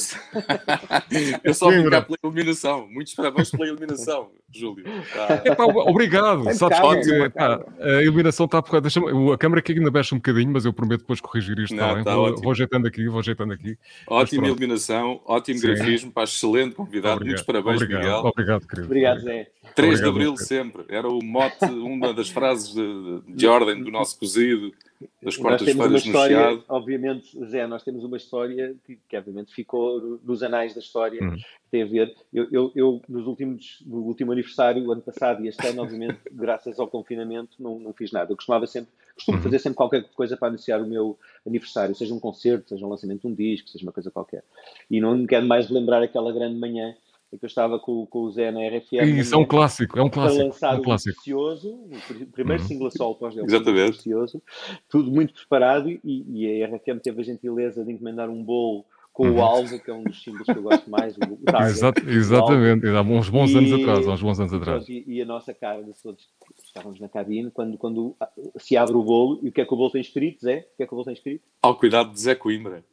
eu 1.43 1.53
só 1.53 1.69
vim 1.69 1.89
cá 1.89 2.01
pela 2.01 2.17
iluminação. 2.21 2.87
Muitos 2.89 3.13
parabéns 3.13 3.49
pela 3.49 3.67
iluminação, 3.67 4.29
Júlio. 4.53 4.83
Tá. 5.13 5.41
Epá, 5.45 5.63
obrigado. 5.65 6.49
É 6.49 6.53
Sabes 6.53 6.79
que 6.79 7.13
é, 7.13 7.29
pá, 7.29 7.63
a 7.79 8.03
iluminação 8.03 8.45
está 8.45 8.61
por 8.61 8.77
A 8.77 9.37
câmera 9.37 9.59
aqui 9.59 9.73
ainda 9.73 9.89
mexe 9.89 10.13
um 10.13 10.17
bocadinho, 10.17 10.51
mas 10.51 10.65
eu 10.65 10.73
prometo 10.73 11.01
depois 11.01 11.21
corrigir 11.21 11.57
isto. 11.59 11.75
Não, 11.75 12.03
tá 12.03 12.15
vou, 12.15 12.35
vou 12.41 12.51
ajeitando 12.51 12.87
aqui, 12.87 13.07
vou 13.07 13.19
ajeitando 13.19 13.53
aqui. 13.53 13.77
Ótima 14.07 14.47
iluminação, 14.47 15.21
ótimo 15.25 15.59
Sim. 15.59 15.67
grafismo, 15.67 16.11
para 16.11 16.23
excelente 16.23 16.75
convidado. 16.75 17.15
Obrigado. 17.15 17.25
Muitos 17.25 17.43
parabéns, 17.43 17.81
obrigado. 17.81 18.01
Miguel. 18.01 18.19
Obrigado, 18.25 18.67
querido. 18.67 18.87
Obrigado, 18.87 19.19
Zé. 19.21 19.47
3 19.75 19.87
obrigado, 19.87 20.03
de 20.03 20.09
Abril 20.09 20.37
sempre. 20.37 20.85
Era 20.89 21.07
o 21.07 21.23
mote, 21.23 21.65
uma 21.65 22.13
das 22.13 22.29
frases 22.29 22.73
de, 22.73 23.21
de 23.27 23.47
ordem 23.47 23.81
do 23.81 23.91
nosso 23.91 24.19
cozido. 24.19 24.73
Das 25.21 25.37
quartas-feiras 25.37 26.05
no 26.05 26.11
Chiado. 26.27 26.63
Obviamente, 26.67 27.45
Zé, 27.45 27.67
nós 27.67 27.83
temos 27.83 28.03
uma 28.03 28.17
história 28.17 28.75
que, 28.85 28.97
que 29.07 29.17
obviamente 29.17 29.53
ficou 29.53 30.19
nos 30.23 30.41
anais 30.41 30.73
da 30.73 30.79
história, 30.79 31.21
uhum. 31.21 31.35
que 31.35 31.45
tem 31.71 31.83
a 31.83 31.85
ver, 31.85 32.15
eu, 32.33 32.47
eu, 32.51 32.71
eu, 32.75 33.01
nos 33.07 33.27
últimos, 33.27 33.83
no 33.85 33.97
último 33.97 34.31
aniversário, 34.31 34.91
ano 34.91 35.01
passado 35.01 35.43
e 35.43 35.47
este 35.47 35.65
ano, 35.67 35.81
obviamente, 35.81 36.19
graças 36.31 36.79
ao 36.79 36.87
confinamento, 36.87 37.61
não, 37.61 37.79
não 37.79 37.93
fiz 37.93 38.11
nada. 38.11 38.31
Eu 38.31 38.35
costumava 38.35 38.65
sempre, 38.67 38.91
costumo 39.13 39.37
uhum. 39.37 39.43
fazer 39.43 39.59
sempre 39.59 39.75
qualquer 39.75 40.03
coisa 40.15 40.37
para 40.37 40.47
anunciar 40.49 40.81
o 40.81 40.87
meu 40.87 41.17
aniversário, 41.45 41.95
seja 41.95 42.13
um 42.13 42.19
concerto, 42.19 42.69
seja 42.69 42.85
um 42.85 42.89
lançamento 42.89 43.21
de 43.21 43.27
um 43.27 43.33
disco, 43.33 43.69
seja 43.69 43.83
uma 43.83 43.91
coisa 43.91 44.09
qualquer. 44.09 44.43
E 44.89 45.01
não 45.01 45.17
me 45.17 45.27
quero 45.27 45.45
mais 45.45 45.69
lembrar 45.69 46.01
aquela 46.01 46.31
grande 46.31 46.57
manhã 46.57 46.95
que 47.37 47.45
eu 47.45 47.47
estava 47.47 47.79
com, 47.79 48.05
com 48.05 48.19
o 48.19 48.31
Zé 48.31 48.51
na 48.51 48.61
RFM. 48.67 49.19
Isso 49.19 49.35
é 49.35 49.37
um 49.37 49.45
clássico, 49.45 49.97
é 49.99 50.03
um 50.03 50.09
clássico. 50.09 50.37
Para 50.37 50.45
lançar 50.45 50.75
é 50.75 50.77
um 50.77 50.81
clássico. 50.81 51.15
Precioso, 51.15 51.69
o 51.69 52.25
primeiro 52.31 52.61
uhum. 52.61 52.67
single 52.67 52.91
solo 52.91 53.15
pós 53.15 53.35
Exatamente. 53.35 53.93
Precioso, 53.93 54.41
tudo 54.89 55.11
muito 55.11 55.33
preparado 55.33 55.89
e, 55.89 55.99
e, 56.03 56.63
a 56.63 56.67
RFM 56.67 56.99
teve 57.01 57.21
a 57.21 57.23
gentileza 57.23 57.83
de 57.83 57.91
encomendar 57.91 58.29
um 58.29 58.43
bolo 58.43 58.85
com 59.15 59.27
uhum. 59.27 59.37
o 59.37 59.41
Alvo, 59.41 59.79
que 59.79 59.89
é 59.89 59.93
um 59.93 60.03
dos 60.03 60.21
símbolos 60.21 60.45
que 60.45 60.57
eu 60.57 60.61
gosto 60.61 60.89
mais, 60.89 61.15
o 61.15 61.19
Target, 61.45 61.71
Exato, 61.71 62.09
Exatamente, 62.09 62.87
há 62.87 63.01
uns 63.01 63.29
bons 63.29 63.51
e, 63.51 63.57
anos 63.57 63.71
atrás, 63.71 64.07
uns 64.07 64.21
bons 64.21 64.39
anos 64.41 64.53
atrás. 64.53 64.89
E, 64.89 65.05
e, 65.07 65.21
a 65.21 65.25
nossa 65.25 65.53
cara 65.53 65.81
de 65.81 65.93
todos 66.03 66.27
estávamos 66.61 66.99
na 66.99 67.07
cabine, 67.07 67.49
quando, 67.49 67.77
quando 67.77 68.13
se 68.57 68.75
abre 68.75 68.93
o 68.93 69.03
bolo, 69.03 69.39
e 69.41 69.47
o 69.47 69.51
que 69.53 69.61
é 69.61 69.65
que 69.65 69.73
o 69.73 69.77
bolo 69.77 69.89
tem 69.89 70.01
escrito, 70.01 70.41
Zé? 70.41 70.67
O 70.73 70.77
que 70.77 70.83
é 70.83 70.85
que 70.85 70.93
o 70.93 70.95
bolo 70.97 71.05
tem 71.05 71.13
escrito? 71.13 71.45
Ao 71.61 71.77
cuidado 71.77 72.11
de 72.11 72.19
Zé 72.19 72.35
Coimbra. 72.35 72.83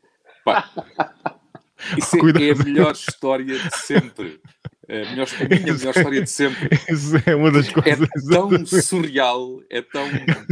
Pá. 0.44 0.70
Isso 1.98 2.16
é, 2.16 2.48
é, 2.48 2.52
a 2.52 2.64
melhor 2.64 2.92
história 2.92 3.58
de 3.58 3.76
sempre. 3.78 4.40
A, 4.88 4.92
melhor, 4.92 5.26
a 5.40 5.44
minha 5.44 5.74
melhor 5.74 5.96
história 5.96 6.22
de 6.22 6.30
sempre. 6.30 6.68
Isso 6.88 7.14
é 7.26 7.34
uma 7.34 7.50
das 7.50 7.68
é 7.68 7.72
coisas. 7.72 8.08
É 8.08 8.34
tão 8.34 8.66
surreal, 8.66 9.60
é 9.70 9.82
tão 9.82 10.06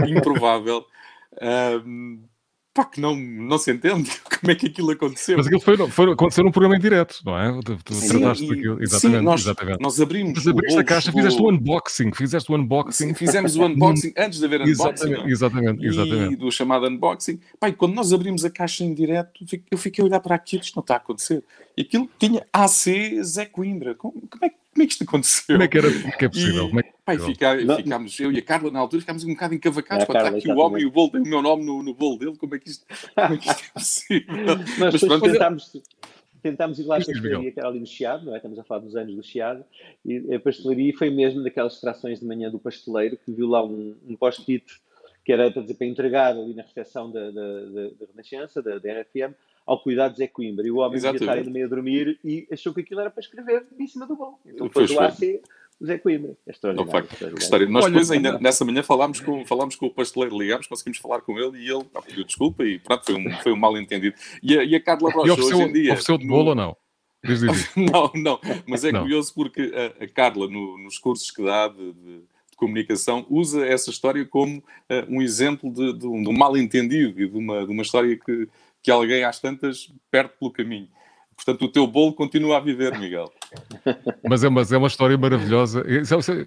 improvável. 0.07 0.85
Um, 1.43 2.25
pá, 2.73 2.85
que 2.85 3.01
não, 3.01 3.17
não 3.17 3.59
se 3.59 3.73
entende 3.73 4.11
como 4.39 4.53
é 4.53 4.55
que 4.55 4.67
aquilo 4.67 4.91
aconteceu. 4.91 5.37
Mas 5.37 5.47
aquilo 5.47 5.61
foi, 5.61 5.77
foi, 5.89 6.13
aconteceu 6.13 6.45
num 6.45 6.51
programa 6.51 6.77
em 6.77 6.81
direto, 6.81 7.21
não 7.25 7.39
é? 7.39 7.61
Tu, 7.63 7.77
tu 7.85 7.95
sim, 7.95 8.09
trataste 8.09 8.49
daquilo. 8.49 8.83
Exatamente, 8.83 9.19
sim, 9.19 9.25
nós, 9.25 9.41
exatamente. 9.41 9.81
Nós 9.81 10.01
abrimos. 10.01 10.33
Mas 10.37 10.47
abriste 10.47 10.79
a 10.79 10.85
caixa, 10.85 11.13
fizeste 11.13 11.43
o 11.43 11.49
unboxing, 11.49 12.13
fizeste 12.13 12.53
o 12.53 12.55
unboxing. 12.57 13.09
Sim, 13.09 13.15
fizemos 13.15 13.57
o 13.57 13.63
unboxing 13.67 14.13
antes 14.17 14.39
de 14.39 14.45
haver 14.45 14.63
unboxing. 14.63 14.83
Exatamente, 14.83 15.23
é? 15.23 15.31
exatamente, 15.31 15.87
exatamente. 15.87 16.33
E 16.35 16.37
do 16.37 16.51
chamado 16.51 16.87
unboxing. 16.87 17.41
Pai, 17.59 17.73
quando 17.73 17.95
nós 17.95 18.13
abrimos 18.13 18.45
a 18.45 18.51
caixa 18.51 18.85
em 18.85 18.95
direto, 18.95 19.45
eu 19.71 19.79
fiquei 19.79 20.03
a 20.03 20.07
olhar 20.07 20.21
para 20.21 20.35
aquilo, 20.35 20.63
isto 20.63 20.77
não 20.77 20.83
está 20.83 20.95
a 20.95 20.99
acontecer. 20.99 21.43
E 21.77 21.83
aquilo 21.83 22.09
tinha 22.19 22.47
AC 22.53 23.23
Zé 23.23 23.47
Coimbra. 23.47 23.95
Como, 23.95 24.13
como 24.29 24.45
é 24.45 24.49
que 24.49 24.60
como 24.81 24.83
é 24.83 24.87
que 24.87 24.93
isto 24.93 25.05
aconteceu? 25.05 25.55
Como 25.57 25.63
é 25.63 25.69
que, 25.69 25.79
era, 25.79 25.89
que 25.91 26.25
é 26.25 26.29
possível? 26.29 26.71
E, 26.73 26.79
é 26.79 26.83
que 26.83 26.93
pai, 27.05 27.19
fica, 27.19 27.77
ficámos, 27.77 28.21
eu 28.21 28.33
e 28.33 28.39
a 28.39 28.43
Carla, 28.43 28.71
na 28.71 28.79
altura, 28.79 29.01
ficámos 29.01 29.25
um 29.25 29.35
bocado 29.35 29.55
encavacados. 29.55 30.05
É, 30.05 30.07
Carla, 30.07 30.21
está 30.21 30.29
aqui 30.29 30.39
exatamente. 30.39 30.63
o 30.63 30.67
homem 30.67 30.83
e 30.83 30.87
o 30.87 30.91
bolo 30.91 31.11
tem 31.11 31.21
o 31.21 31.27
meu 31.27 31.43
nome 31.43 31.65
no, 31.65 31.83
no 31.83 31.95
bolo 31.95 32.19
dele. 32.19 32.37
Como 32.37 32.55
é 32.55 32.59
que 32.59 32.71
isto, 32.71 32.87
como 33.15 33.35
é, 33.35 33.37
que 33.37 33.49
isto 33.49 33.65
é 33.65 33.73
possível? 33.73 34.35
Mas, 34.79 34.93
Mas 34.93 35.01
depois 35.01 35.21
tentámos, 35.21 35.83
tentámos 36.43 36.79
ir 36.79 36.85
lá 36.85 36.97
à 36.97 36.99
pastelaria, 36.99 37.53
que 37.53 37.61
era 37.61 37.69
ali 37.69 37.81
no 37.81 37.87
Chiado, 37.87 38.25
não 38.25 38.33
é? 38.33 38.37
Estamos 38.37 38.59
a 38.59 38.65
falar 38.65 38.81
dos 38.81 38.97
anos 38.97 39.15
do 39.15 39.23
Chiado. 39.23 39.65
E 40.05 40.35
a 40.35 40.41
pastelaria 40.41 40.97
foi 40.97 41.11
mesmo 41.11 41.43
daquelas 41.43 41.75
extrações 41.75 42.21
de 42.21 42.27
manhã 42.27 42.51
do 42.51 42.59
pasteleiro 42.59 43.19
que 43.19 43.33
viu 43.33 43.49
lá 43.49 43.65
um, 43.65 43.95
um 44.07 44.17
post-it 44.17 44.65
que 45.25 45.33
era 45.33 45.51
para, 45.51 45.63
dizer, 45.63 45.75
para 45.75 45.87
entregar 45.87 46.33
ali 46.33 46.55
na 46.55 46.63
recepção 46.63 47.11
da, 47.11 47.31
da, 47.31 47.61
da, 47.61 47.83
da 47.91 48.07
Renascença, 48.11 48.63
da, 48.63 48.79
da 48.79 49.01
RFM, 49.01 49.35
ao 49.67 49.83
cuidado 49.83 50.13
de 50.13 50.19
Zé 50.19 50.27
Coimbra. 50.27 50.67
E 50.67 50.71
o 50.71 50.79
homem 50.79 51.01
devia 51.01 51.17
estar 51.17 51.33
ainda 51.33 51.51
meio 51.51 51.67
a 51.67 51.69
dormir 51.69 52.19
e 52.25 52.47
achou 52.51 52.75
que 52.75 52.81
aquilo 52.81 53.01
era 53.01 53.11
para 53.11 53.21
escrever 53.21 53.67
em 53.79 53.87
cima 53.87 54.07
do 54.07 54.17
bolo. 54.17 54.39
Então 54.47 54.69
foi 54.69 54.87
do 54.87 55.01
AC 55.01 55.41
o 55.81 55.87
Zé 55.87 55.99
Coimbra. 55.99 56.37
É 56.47 56.51
extraordinário. 56.51 57.09
Não. 57.21 57.31
Nós 57.31 57.85
Olha, 57.85 57.91
depois, 57.91 58.11
ainda 58.11 58.39
nessa 58.39 58.65
manhã, 58.65 58.83
falámos 58.83 59.21
com, 59.21 59.45
falámos 59.47 59.75
com 59.77 59.87
o 59.87 59.91
pasteleiro, 59.91 60.39
ligámos, 60.39 60.67
conseguimos 60.67 60.99
falar 60.99 61.23
com 61.23 61.39
ele 61.39 61.59
e 61.59 61.71
ele 61.71 61.87
ah, 61.95 62.03
pediu 62.03 62.25
desculpa 62.25 62.65
e 62.65 62.79
pronto, 62.79 63.05
foi 63.07 63.15
um, 63.15 63.31
foi 63.43 63.53
um 63.53 63.57
mal 63.57 63.77
entendido. 63.79 64.15
E 64.43 64.59
a, 64.59 64.65
e 64.65 64.75
a 64.75 64.81
Carla 64.81 65.11
Rocha, 65.11 65.33
ofereceu, 65.33 65.57
hoje 65.57 65.69
em 65.69 65.73
dia. 65.73 65.93
Ofereceu 65.93 66.19
de 66.19 66.27
bolo 66.27 66.43
no... 66.43 66.49
ou 66.51 66.55
não? 66.55 66.77
Diz, 67.25 67.41
diz. 67.41 67.71
não, 67.77 68.11
não, 68.15 68.41
mas 68.67 68.85
é 68.85 68.93
não. 68.93 69.03
curioso 69.03 69.33
porque 69.35 69.73
a, 69.75 70.05
a 70.05 70.09
Carla, 70.09 70.47
no, 70.49 70.77
nos 70.79 70.99
cursos 70.99 71.31
que 71.31 71.43
dá 71.43 71.69
de, 71.69 71.93
de 71.93 72.23
comunicação 72.57 73.27
usa 73.31 73.67
essa 73.67 73.91
história 73.91 74.25
como 74.27 74.59
uh, 74.59 74.63
um 75.09 75.23
exemplo 75.23 75.73
de, 75.73 75.95
de, 75.95 76.07
um, 76.07 76.23
de 76.23 76.29
um 76.29 76.37
mal-entendido 76.37 77.21
e 77.21 77.27
de 77.27 77.37
uma, 77.37 77.65
de 77.65 77.73
uma 77.73 77.83
história 77.83 78.15
que, 78.17 78.49
que 78.83 78.91
alguém 78.91 79.25
às 79.25 79.39
tantas 79.39 79.93
perde 80.11 80.33
pelo 80.39 80.53
caminho. 80.53 80.89
Portanto, 81.37 81.65
o 81.65 81.69
teu 81.69 81.87
bolo 81.87 82.13
continua 82.13 82.59
a 82.59 82.61
viver, 82.61 82.99
Miguel. 82.99 83.33
mas, 84.29 84.45
é, 84.45 84.49
mas 84.51 84.71
é 84.73 84.77
uma 84.77 84.89
história 84.89 85.17
maravilhosa. 85.17 85.83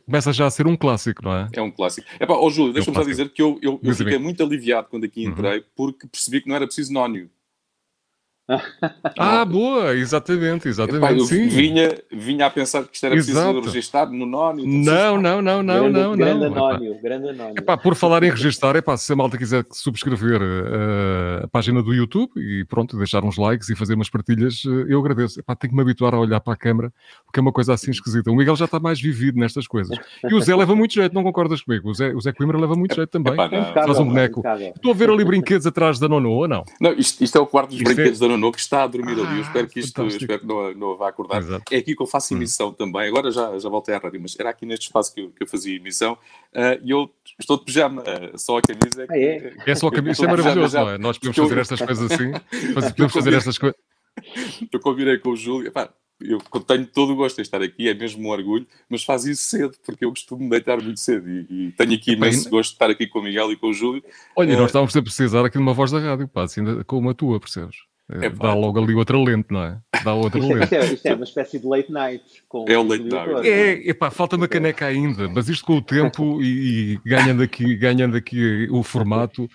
Começa 0.06 0.32
já 0.32 0.46
a 0.46 0.52
ser 0.52 0.68
um 0.68 0.78
clássico, 0.78 1.24
não 1.24 1.36
é? 1.36 1.50
É 1.54 1.62
um 1.62 1.72
clássico. 1.72 2.08
Epá, 2.20 2.36
oh, 2.38 2.50
Júlio, 2.52 2.74
deixa-me 2.74 2.96
é 2.96 3.00
um 3.00 3.04
só 3.04 3.10
dizer 3.10 3.30
que 3.30 3.42
eu, 3.42 3.58
eu, 3.60 3.80
eu 3.84 3.96
fiquei 3.96 4.20
muito 4.20 4.44
aliviado 4.44 4.88
quando 4.90 5.06
aqui 5.06 5.26
uhum. 5.26 5.32
entrei, 5.32 5.58
uhum. 5.60 5.66
porque 5.76 6.08
percebi 6.08 6.42
que 6.42 6.48
não 6.48 6.56
era 6.56 6.68
preciso 6.68 6.94
nónio. 6.94 7.28
Ah, 9.18 9.46
boa, 9.46 9.96
exatamente, 9.96 10.68
exatamente. 10.68 11.06
Epá, 11.06 11.14
eu 11.14 11.26
sim. 11.26 11.48
Vinha, 11.48 11.98
vinha 12.12 12.46
a 12.46 12.50
pensar 12.50 12.84
que 12.84 12.94
isto 12.94 13.06
era 13.06 13.16
preciso 13.16 13.40
Exato. 13.40 13.62
registrar 13.62 14.06
no 14.08 14.26
nónio. 14.26 14.66
Não, 14.68 15.22
não, 15.22 15.42
não, 15.42 15.64
não, 15.64 15.90
grande, 15.90 16.00
não, 16.00 16.18
grande 16.18 16.50
não. 16.50 16.66
Anónio, 16.66 17.02
grande 17.02 17.30
anónio. 17.30 17.56
Epá, 17.58 17.78
por 17.78 17.96
falar 17.96 18.22
em 18.24 18.30
registrar, 18.30 18.76
epá, 18.76 18.98
se 18.98 19.14
a 19.14 19.16
malta 19.16 19.38
quiser 19.38 19.66
subscrever 19.72 20.42
uh, 20.42 21.46
a 21.46 21.48
página 21.48 21.82
do 21.82 21.94
YouTube 21.94 22.32
e 22.36 22.66
pronto, 22.66 22.98
deixar 22.98 23.24
uns 23.24 23.38
likes 23.38 23.70
e 23.70 23.76
fazer 23.78 23.94
umas 23.94 24.10
partilhas, 24.10 24.66
uh, 24.66 24.86
eu 24.90 25.00
agradeço. 25.00 25.40
Epá, 25.40 25.56
tenho 25.56 25.72
que 25.72 25.76
me 25.78 25.82
habituar 25.82 26.14
a 26.14 26.20
olhar 26.20 26.42
para 26.42 26.54
a 26.54 26.58
câmara, 26.58 26.92
porque 27.26 27.40
é 27.40 27.42
uma 27.42 27.54
coisa 27.54 27.74
assim 27.74 27.92
esquisita. 27.92 28.30
O 28.30 28.36
Miguel 28.36 28.58
já 28.58 28.66
está 28.66 28.78
mais 28.78 29.00
vivido 29.00 29.40
nestas 29.40 29.68
coisas. 29.68 29.98
E 30.22 30.34
o 30.34 30.42
Zé 30.42 30.54
leva 30.54 30.76
muito 30.76 30.94
jeito, 30.96 31.14
não 31.14 31.24
concordas 31.24 31.62
comigo? 31.62 31.90
O 31.90 31.94
Zé, 31.94 32.14
o 32.14 32.20
Zé 32.20 32.34
Coimbra 32.34 32.58
leva 32.58 32.76
muito 32.76 32.94
jeito 32.94 33.10
também. 33.10 33.34
Epá, 33.34 33.50
Faz 33.74 34.00
um 34.00 34.06
boneco. 34.06 34.44
Estou 34.76 34.92
a 34.92 34.96
ver 34.96 35.10
ali 35.10 35.24
brinquedos 35.24 35.66
atrás 35.66 35.98
da 35.98 36.10
Nono, 36.10 36.30
ou 36.30 36.46
não? 36.46 36.66
Não, 36.82 36.92
isto, 36.92 37.24
isto 37.24 37.38
é 37.38 37.42
o 37.42 37.48
quarto 37.48 37.70
dos 37.70 37.78
isto 37.78 37.90
é 37.90 37.94
brinquedos 37.94 38.22
é... 38.22 38.22
da 38.22 38.28
Nono 38.28 38.33
que 38.52 38.60
está 38.60 38.84
a 38.84 38.88
dormir 38.88 39.04
dormir 39.04 39.28
ali. 39.28 39.38
Eu 39.38 39.44
espero 39.44 39.68
que 39.68 39.80
isto 39.80 40.08
espero 40.08 40.40
que 40.40 40.46
não, 40.46 40.74
não 40.74 40.98
vá 40.98 41.10
acordar. 41.10 41.40
Exato. 41.40 41.64
É 41.72 41.78
aqui 41.78 41.96
que 41.96 42.02
eu 42.02 42.08
faço 42.08 42.34
hum. 42.34 42.38
emissão 42.38 42.70
hum. 42.70 42.74
também. 42.74 43.08
Agora 43.08 43.32
já, 43.32 43.58
já 43.60 43.70
voltei 43.70 43.94
à 43.94 43.98
rádio, 43.98 44.22
mas 44.22 44.38
era 44.40 44.50
aqui 44.50 44.66
neste 44.66 44.88
espaço 44.88 45.14
que 45.14 45.22
eu, 45.22 45.30
que 45.30 45.44
eu 45.44 45.48
fazia 45.48 45.76
emissão. 45.76 46.14
Uh, 46.54 46.80
e 46.84 46.92
eu 46.92 47.10
estou 47.40 47.58
de 47.58 47.66
pijama, 47.66 48.02
uh, 48.02 48.38
só 48.38 48.58
a 48.58 48.62
camisa. 48.62 49.04
É, 49.04 49.08
ah, 49.10 49.18
é? 49.18 49.72
é 49.72 49.76
só 49.76 49.88
a 49.88 49.92
camisa, 49.92 50.14
isso 50.14 50.26
é 50.26 50.28
maravilhoso, 50.36 50.78
não 50.78 50.90
é? 50.90 50.98
Nós 50.98 51.18
podemos 51.18 51.38
fazer 51.38 51.60
estas 51.60 51.82
coisas 51.82 52.12
assim. 52.12 52.32
Podemos 52.74 53.14
fazer 53.14 53.34
estas 53.34 53.58
coisas. 53.58 53.78
Eu 54.72 54.80
combinei 54.80 55.18
com 55.18 55.32
o 55.32 55.36
Júlio. 55.36 55.68
Epá, 55.68 55.90
eu 56.22 56.40
tenho 56.62 56.86
todo 56.86 57.14
o 57.14 57.16
gosto 57.16 57.38
de 57.38 57.42
estar 57.42 57.62
aqui, 57.62 57.90
é 57.90 57.94
mesmo 57.94 58.28
um 58.28 58.32
orgulho, 58.32 58.66
mas 58.88 59.04
faz 59.04 59.26
isso 59.26 59.44
cedo, 59.44 59.76
porque 59.86 60.06
eu 60.06 60.10
costumo 60.10 60.44
me 60.44 60.50
deitar 60.50 60.82
muito 60.82 61.00
cedo 61.00 61.30
e, 61.30 61.48
e 61.50 61.72
tenho 61.72 61.94
aqui 61.96 62.14
imenso 62.14 62.50
gosto 62.50 62.70
de 62.70 62.76
estar 62.76 62.90
aqui 62.90 63.08
com 63.08 63.20
o 63.20 63.24
Miguel 63.24 63.52
e 63.52 63.58
com 63.58 63.68
o 63.68 63.74
Júlio. 63.74 64.04
Olha, 64.36 64.56
uh, 64.56 64.60
nós 64.60 64.68
estávamos 64.68 64.96
a 64.96 65.02
precisar 65.02 65.46
aqui 65.46 65.58
de 65.58 65.64
uma 65.64 65.74
voz 65.74 65.92
da 65.92 66.00
rádio, 66.00 66.28
pá, 66.28 66.44
assim, 66.44 66.64
como 66.84 67.10
a 67.10 67.14
tua, 67.14 67.40
percebes? 67.40 67.78
É, 68.12 68.30
dá 68.30 68.54
logo 68.54 68.84
ali 68.84 68.94
outra 68.94 69.18
lente, 69.18 69.48
não 69.50 69.64
é? 69.64 69.80
Dá 70.04 70.14
outra 70.14 70.40
isto, 70.40 70.54
lente. 70.54 70.64
Isto 70.64 70.76
é, 70.76 70.94
isto 70.94 71.06
é, 71.06 71.16
uma 71.16 71.24
espécie 71.24 71.60
de 71.60 71.66
late 71.66 71.92
night. 71.92 72.24
é 72.68 72.78
o 72.78 72.84
late 72.84 73.04
night. 73.04 73.48
É, 73.48 73.90
epá, 73.90 74.12
falta 74.12 74.36
uma 74.36 74.48
caneca 74.48 74.86
ainda, 74.86 75.30
mas 75.30 75.48
isto 75.48 75.66
com 75.66 75.78
o 75.78 75.82
tempo 75.82 76.42
e, 76.42 76.96
e 76.96 77.00
ganhando, 77.06 77.42
aqui, 77.42 77.76
ganhando 77.76 78.18
aqui 78.18 78.68
o 78.70 78.84
formato, 78.84 79.50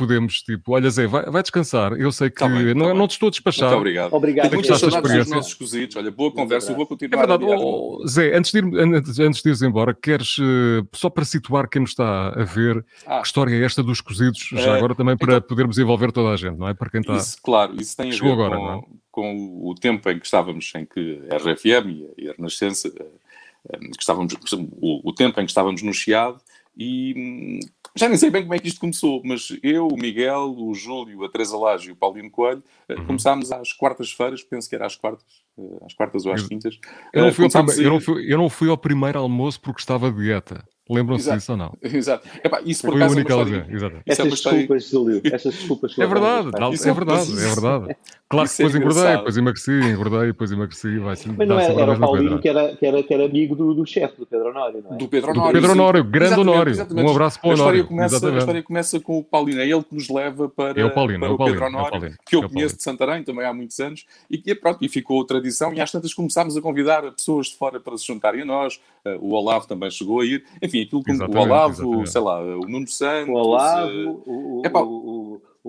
podemos, 0.00 0.40
tipo, 0.40 0.72
olha 0.72 0.88
Zé, 0.88 1.06
vai, 1.06 1.24
vai 1.26 1.42
descansar. 1.42 1.92
Eu 1.92 2.10
sei 2.10 2.30
que 2.30 2.36
tá 2.36 2.48
bem, 2.48 2.72
não, 2.72 2.86
tá 2.86 2.94
não 2.94 3.06
te 3.06 3.12
estou 3.12 3.26
a 3.26 3.30
despachar. 3.30 3.68
Muito 3.68 3.80
obrigado. 3.80 4.12
Obrigado. 4.14 4.48
Tenho 4.48 4.62
muitas 4.62 4.80
saudades 4.80 5.12
dos 5.12 5.28
nossos 5.28 5.52
cozidos. 5.52 5.94
Olha, 5.96 6.10
boa 6.10 6.32
conversa, 6.32 6.72
eu 6.72 6.76
vou 6.76 6.86
continuar. 6.86 7.22
É 7.22 7.26
verdade. 7.26 7.44
Oh, 7.44 8.02
Zé, 8.08 8.34
antes 8.34 8.50
de, 8.50 8.58
ir, 8.58 8.64
antes, 8.78 9.18
antes 9.18 9.42
de 9.42 9.48
ires 9.50 9.60
embora, 9.60 9.92
queres, 9.92 10.38
uh, 10.38 10.88
só 10.94 11.10
para 11.10 11.26
situar 11.26 11.68
quem 11.68 11.82
nos 11.82 11.90
está 11.90 12.28
a 12.30 12.44
ver, 12.44 12.82
ah. 13.06 13.20
que 13.20 13.26
história 13.26 13.54
é 13.54 13.62
esta 13.62 13.82
dos 13.82 14.00
cozidos, 14.00 14.48
já 14.52 14.72
uh, 14.72 14.76
agora 14.76 14.94
também 14.94 15.18
para 15.18 15.36
então, 15.36 15.48
podermos 15.48 15.76
envolver 15.76 16.10
toda 16.12 16.30
a 16.30 16.36
gente, 16.36 16.56
não 16.56 16.66
é? 16.66 16.72
Para 16.72 16.88
quem 16.88 17.02
está... 17.02 17.16
Isso, 17.16 17.36
claro, 17.42 17.76
isso 17.78 17.94
tem 17.94 18.10
a 18.10 18.14
ver 18.14 18.32
agora, 18.32 18.56
com, 18.56 18.72
é? 18.72 18.82
com, 19.10 19.60
o 19.68 19.74
tempo 19.74 20.08
em 20.08 20.18
que 20.18 20.24
estávamos, 20.24 20.72
em 20.74 20.86
que 20.86 21.20
a 21.30 21.36
RFM 21.36 22.08
e 22.16 22.30
a 22.30 22.32
Renascença, 22.32 22.88
uh, 22.88 23.78
que 23.78 24.00
estávamos, 24.00 24.32
o, 24.80 25.10
o 25.10 25.12
tempo 25.12 25.38
em 25.38 25.44
que 25.44 25.50
estávamos 25.50 25.82
no 25.82 25.92
Chiado, 25.92 26.40
e 26.80 27.12
hum, 27.14 27.60
já 27.94 28.08
nem 28.08 28.16
sei 28.16 28.30
bem 28.30 28.40
como 28.40 28.54
é 28.54 28.58
que 28.58 28.68
isto 28.68 28.80
começou, 28.80 29.20
mas 29.22 29.54
eu, 29.62 29.86
o 29.86 29.96
Miguel, 29.98 30.54
o 30.56 30.74
Júlio, 30.74 31.22
a 31.24 31.28
Teresa 31.28 31.58
Laje 31.58 31.90
e 31.90 31.92
o 31.92 31.96
Paulino 31.96 32.30
Coelho 32.30 32.62
eh, 32.88 32.94
uhum. 32.94 33.04
começámos 33.04 33.52
às 33.52 33.74
quartas-feiras, 33.74 34.42
penso 34.42 34.66
que 34.66 34.74
era 34.74 34.86
às 34.86 34.96
quartas, 34.96 35.26
eh, 35.58 35.84
às 35.84 35.92
quartas 35.92 36.24
ou 36.24 36.32
às 36.32 36.42
quintas. 36.48 36.78
Eu 37.12 37.26
não, 37.26 37.32
fui 37.34 37.44
ao, 37.44 37.66
prime... 37.66 37.84
eu, 37.84 37.90
não 37.90 38.00
fui, 38.00 38.32
eu 38.32 38.38
não 38.38 38.48
fui 38.48 38.70
ao 38.70 38.78
primeiro 38.78 39.18
almoço 39.18 39.60
porque 39.60 39.80
estava 39.80 40.10
de 40.10 40.22
dieta. 40.22 40.64
Lembram-se 40.88 41.30
disso 41.30 41.52
ou 41.52 41.58
não? 41.58 41.76
Exato. 41.84 42.26
Epá, 42.42 42.62
isso 42.64 42.86
por 42.86 42.96
acaso 42.96 43.12
é 43.12 43.22
uma 43.22 43.28
história... 43.28 44.02
Essas 44.06 44.26
é 44.26 44.30
desculpas, 44.30 44.88
Júlio. 44.88 45.20
Essas 45.24 45.54
desculpas. 45.54 45.98
É 45.98 46.06
verdade, 46.06 46.48
é, 46.48 46.88
é 46.88 46.94
verdade, 46.94 47.30
é 47.30 47.48
verdade. 47.48 47.96
Claro 48.30 48.48
que 48.48 48.56
depois 48.58 48.74
é 48.76 48.78
engordei, 48.78 49.16
depois 49.16 49.36
emagreci, 49.36 49.72
engordei, 49.72 50.26
depois 50.28 50.52
emagreci. 50.52 50.98
Vai 50.98 51.16
Mas 51.36 51.48
não 51.48 51.58
era, 51.58 51.72
era 51.72 51.92
o 51.92 51.98
Paulinho 51.98 52.38
que 52.38 52.48
era, 52.48 52.76
que, 52.76 52.86
era, 52.86 53.02
que 53.02 53.12
era 53.12 53.24
amigo 53.24 53.56
do, 53.56 53.74
do 53.74 53.84
chefe, 53.84 54.18
do 54.18 54.24
Pedro 54.24 54.50
Honório, 54.50 54.84
não 54.84 54.94
é? 54.94 54.98
Do 54.98 55.08
Pedro 55.08 55.32
Honório. 55.32 55.52
Do 55.52 55.60
Pedro 55.60 55.72
Honório, 55.72 56.04
grande 56.04 56.26
exatamente, 56.26 56.48
Honório. 56.48 56.70
Exatamente. 56.70 57.06
Um 57.08 57.10
abraço 57.10 57.40
para 57.40 57.48
o 57.48 57.52
Honório. 57.54 57.86
Começa, 57.88 58.14
a 58.14 58.38
história 58.38 58.62
começa 58.62 59.00
com 59.00 59.18
o 59.18 59.24
Paulino, 59.24 59.60
é 59.60 59.66
ele 59.66 59.82
que 59.82 59.94
nos 59.96 60.08
leva 60.08 60.48
para, 60.48 60.80
é 60.80 60.84
o, 60.84 60.94
Paulino, 60.94 61.18
para 61.18 61.28
é 61.28 61.32
o, 61.32 61.38
Pedro 61.38 61.66
Honório, 61.66 62.14
que 62.24 62.36
eu 62.36 62.48
conheço 62.48 62.76
de 62.76 62.84
Santarém 62.84 63.24
também 63.24 63.44
há 63.44 63.52
muitos 63.52 63.80
anos, 63.80 64.06
e 64.30 64.38
que 64.38 64.54
pronto, 64.54 64.78
e 64.84 64.88
ficou 64.88 65.24
tradição, 65.24 65.74
e 65.74 65.80
às 65.80 65.90
tantas 65.90 66.14
começámos 66.14 66.56
a 66.56 66.62
convidar 66.62 67.02
pessoas 67.10 67.48
de 67.48 67.56
fora 67.56 67.80
para 67.80 67.98
se 67.98 68.06
juntarem 68.06 68.42
a 68.42 68.44
nós, 68.44 68.80
uh, 69.04 69.18
o 69.20 69.32
Olavo 69.32 69.66
também 69.66 69.90
chegou 69.90 70.20
a 70.20 70.24
ir. 70.24 70.44
Enfim, 70.62 70.82
aquilo 70.82 71.02
como 71.02 71.36
o 71.36 71.36
Olavo, 71.36 72.06
sei 72.06 72.20
lá, 72.20 72.40
o 72.40 72.60
Nuno 72.60 72.86
Santos. 72.86 73.28
O 73.28 73.32
Olavo, 73.32 73.90
uh, 73.90 74.22
o, 74.24 74.60
o, 74.60 75.09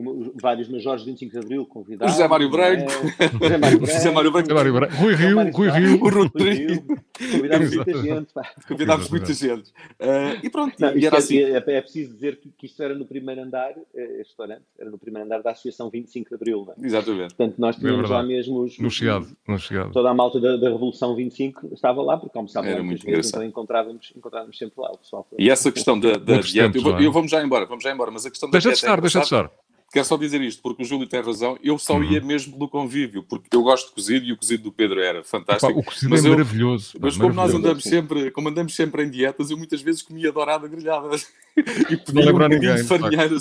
o, 0.08 0.34
vários 0.42 0.68
majores 0.68 1.04
de 1.04 1.12
25 1.12 1.32
de 1.32 1.38
Abril 1.38 1.66
convidados. 1.66 2.14
José 2.16 2.28
Mário 2.28 2.50
Branco. 2.50 2.92
É, 3.20 3.28
José 3.28 3.58
Mário 3.58 3.80
Branco. 3.80 3.94
José 3.94 4.12
Mário 4.12 4.32
Branco. 4.32 4.54
Mário 4.54 4.74
Branco. 4.74 4.96
Rui 4.96 5.16
Rio. 5.16 5.52
Rui 5.52 5.70
Rio. 5.70 6.04
O 6.04 6.10
Rodrigo. 6.10 6.98
Convidámos 7.32 7.76
muita 7.76 8.02
gente. 8.02 8.34
Pá. 8.34 8.52
Convidámos 8.68 9.10
muita 9.10 9.34
gente. 9.34 9.70
Uh, 9.70 10.44
e 10.44 10.50
pronto. 10.50 10.76
Não, 10.80 10.98
e 10.98 11.06
era 11.06 11.16
é, 11.16 11.20
assim. 11.20 11.38
É, 11.40 11.58
é, 11.58 11.82
preciso 11.82 12.14
dizer 12.14 12.40
que, 12.40 12.50
que, 12.58 12.66
isto 12.66 12.82
era 12.82 12.96
no 12.96 13.06
primeiro 13.06 13.42
andar, 13.42 13.72
eh, 13.94 14.22
este 14.22 14.32
restaurante, 14.32 14.64
era 14.80 14.90
no 14.90 14.98
primeiro 14.98 15.26
andar 15.26 15.42
da 15.42 15.52
Associação 15.52 15.90
25 15.90 16.30
de 16.30 16.36
Abril. 16.36 16.66
Não 16.66 16.84
é? 16.84 16.88
Exatamente. 16.88 17.36
Portanto, 17.36 17.56
nós 17.58 17.76
tínhamos 17.76 18.10
é 18.10 18.14
lá 18.14 18.24
mesmo 18.24 18.62
os, 18.62 18.78
no 18.80 18.90
chegado, 18.90 19.28
no 19.48 19.60
chegado. 19.60 19.92
toda 19.92 20.10
a 20.10 20.14
malta 20.14 20.40
da, 20.40 20.58
da, 20.58 20.70
Revolução 20.70 21.16
25 21.16 21.74
estava 21.74 22.02
lá, 22.02 22.18
porque 22.18 22.38
almoçava 22.38 22.68
era 22.68 22.84
muito 22.84 23.06
vezes, 23.06 23.30
então 23.30 23.44
encontrávamos, 23.44 24.12
encontrávamos 24.16 24.58
sempre 24.58 24.82
lá 24.82 24.92
o 24.92 24.98
pessoal. 24.98 25.28
E 25.38 25.50
essa 25.50 25.72
questão 25.72 26.00
da, 26.00 26.14
da 26.14 26.38
dieta, 26.40 26.78
eu, 26.78 27.00
eu 27.00 27.12
vamos 27.12 27.32
já 27.32 27.44
embora, 27.44 27.66
vamos 27.66 27.84
já 27.84 27.92
embora, 27.92 28.12
mas 28.12 28.26
a 28.26 28.30
questão 28.30 28.50
da 28.50 28.54
deixa 28.54 28.70
dieta. 28.70 28.80
De 28.80 28.86
estar, 28.86 29.02
deixa 29.02 29.20
de 29.20 29.26
estar. 29.26 29.52
Quero 29.92 30.06
só 30.06 30.16
dizer 30.16 30.40
isto, 30.40 30.62
porque 30.62 30.84
o 30.84 30.86
Júlio 30.86 31.06
tem 31.06 31.22
razão. 31.22 31.60
Eu 31.62 31.78
só 31.78 31.96
uhum. 31.96 32.04
ia 32.04 32.22
mesmo 32.22 32.54
pelo 32.54 32.70
convívio, 32.70 33.24
porque 33.24 33.54
eu 33.54 33.62
gosto 33.62 33.90
de 33.90 33.94
cozido 33.94 34.26
e 34.26 34.32
o 34.32 34.38
cozido 34.38 34.64
do 34.64 34.72
Pedro 34.72 35.02
era 35.02 35.22
fantástico. 35.22 35.70
Epá, 35.70 35.80
o 35.82 35.84
cozido 35.84 36.10
mas 36.10 36.24
é 36.24 36.28
eu, 36.30 36.32
maravilhoso. 36.32 36.98
Mas 36.98 37.18
como 37.18 37.34
nós 37.34 37.54
andamos 37.54 37.84
sempre, 37.84 38.32
como 38.32 38.48
andamos 38.48 38.74
sempre 38.74 39.04
em 39.04 39.10
dietas, 39.10 39.52
eu 39.52 39.58
muitas 39.58 39.82
vezes 39.82 40.02
comia 40.02 40.32
dourada 40.32 40.66
grelhada. 40.66 41.10
e 41.58 42.14
não 42.14 42.24
lembrar 42.24 42.46
um 42.46 42.54
ninguém. 42.54 42.78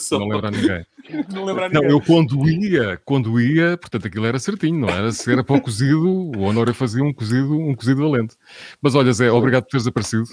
Só. 0.01 0.19
Não 0.19 0.27
lembrar 0.27 0.51
ninguém. 0.51 0.85
não 1.33 1.45
lembrar 1.45 1.69
ninguém. 1.69 1.89
Não, 1.89 1.91
eu 1.91 2.01
quando 2.01 2.49
ia, 2.49 3.01
quando 3.05 3.41
ia, 3.41 3.77
portanto 3.77 4.09
aquilo 4.09 4.27
era 4.27 4.41
certinho, 4.41 4.81
não 4.81 4.89
era? 4.89 5.13
Se 5.13 5.33
era 5.33 5.45
para 5.45 5.57
o 5.57 5.61
cozido, 5.61 6.09
o 6.37 6.41
Honório 6.41 6.75
fazia 6.75 7.05
um 7.05 7.13
cozido, 7.13 7.57
um 7.57 7.77
cozido 7.77 8.03
valente. 8.03 8.35
Mas 8.83 8.97
olha, 8.97 9.13
Zé, 9.13 9.31
obrigado 9.31 9.63
por 9.63 9.71
teres 9.71 9.87
aparecido. 9.87 10.25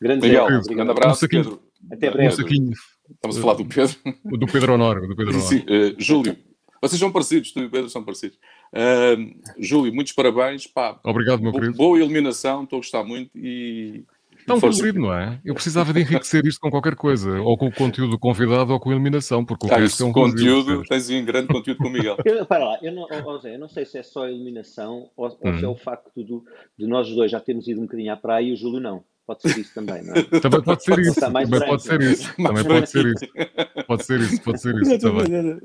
Grande 0.00 0.26
obrigado. 0.26 0.62
Grande 0.66 0.90
abraço, 0.90 1.24
um 1.24 1.28
Pedro. 1.28 1.62
Até 1.92 2.10
breve. 2.10 2.34
Um 2.34 2.36
saquinho 2.36 2.72
Estamos 3.10 3.38
a 3.38 3.40
falar 3.40 3.54
do 3.54 3.64
Pedro. 3.64 3.96
Do 4.24 4.46
Pedro 4.46 4.74
Honório. 4.74 5.08
Do 5.08 5.16
Pedro 5.16 5.34
Honório. 5.34 5.48
Sim, 5.48 5.60
uh, 5.60 5.94
Júlio, 5.98 6.36
vocês 6.80 7.00
são 7.00 7.10
parecidos, 7.10 7.52
tu 7.52 7.60
e 7.60 7.66
o 7.66 7.70
Pedro 7.70 7.88
são 7.88 8.04
parecidos. 8.04 8.38
Uh, 8.72 9.34
Júlio, 9.58 9.94
muitos 9.94 10.12
parabéns. 10.12 10.66
Pá, 10.66 10.98
Obrigado, 11.04 11.42
meu 11.42 11.52
querido. 11.52 11.74
Boa 11.74 11.98
eliminação, 11.98 12.64
estou 12.64 12.78
a 12.78 12.80
gostar 12.80 13.04
muito 13.04 13.30
e. 13.36 14.04
Tão 14.46 14.60
colorido, 14.60 15.00
não 15.00 15.12
é? 15.12 15.40
Eu 15.44 15.54
precisava 15.54 15.92
de 15.92 16.00
enriquecer 16.02 16.46
isto 16.46 16.60
com 16.60 16.70
qualquer 16.70 16.94
coisa, 16.94 17.40
ou 17.40 17.58
com 17.58 17.66
o 17.66 17.72
conteúdo 17.72 18.16
convidado 18.16 18.72
ou 18.72 18.78
com 18.78 18.90
a 18.90 18.92
eliminação, 18.92 19.44
porque 19.44 19.66
o 19.66 19.74
ah, 19.74 19.78
resto 19.78 20.04
é 20.04 20.06
um 20.06 20.12
conteúdo. 20.12 20.84
Tens 20.84 21.10
um 21.10 21.24
grande 21.24 21.48
conteúdo 21.48 21.78
com 21.78 21.88
o 21.88 21.90
Miguel. 21.90 22.16
Eu, 22.24 22.46
para 22.46 22.64
lá, 22.64 22.78
eu 22.80 22.92
não, 22.92 23.08
oh, 23.10 23.44
eu 23.44 23.58
não 23.58 23.68
sei 23.68 23.84
se 23.84 23.98
é 23.98 24.04
só 24.04 24.24
a 24.24 24.30
eliminação 24.30 25.10
ou, 25.16 25.36
ou 25.40 25.58
se 25.58 25.64
é 25.64 25.68
o 25.68 25.74
facto 25.74 26.12
do, 26.22 26.44
de 26.78 26.86
nós 26.86 27.08
dois 27.12 27.32
já 27.32 27.40
termos 27.40 27.66
ido 27.66 27.80
um 27.80 27.86
bocadinho 27.86 28.12
à 28.12 28.16
praia 28.16 28.44
e 28.44 28.52
o 28.52 28.56
Júlio 28.56 28.78
não. 28.78 29.02
Pode 29.26 29.42
ser 29.42 29.58
isso 29.58 29.74
também, 29.74 30.02
não 30.04 30.14
é? 30.14 30.22
Também 30.40 30.62
pode 30.62 30.84
ser 30.84 30.98
isso. 31.00 31.18
Também 31.20 31.48
pode 31.48 31.82
ser 31.82 32.00
isso. 32.00 32.34
Também 32.36 32.64
pode 32.64 32.90
ser 32.90 33.06
isso. 33.06 33.26
Pode 33.86 34.04
ser 34.04 34.20
isso, 34.20 34.42
pode 34.42 34.60
ser 34.60 34.74
isso 34.76 34.98
também. 35.00 35.60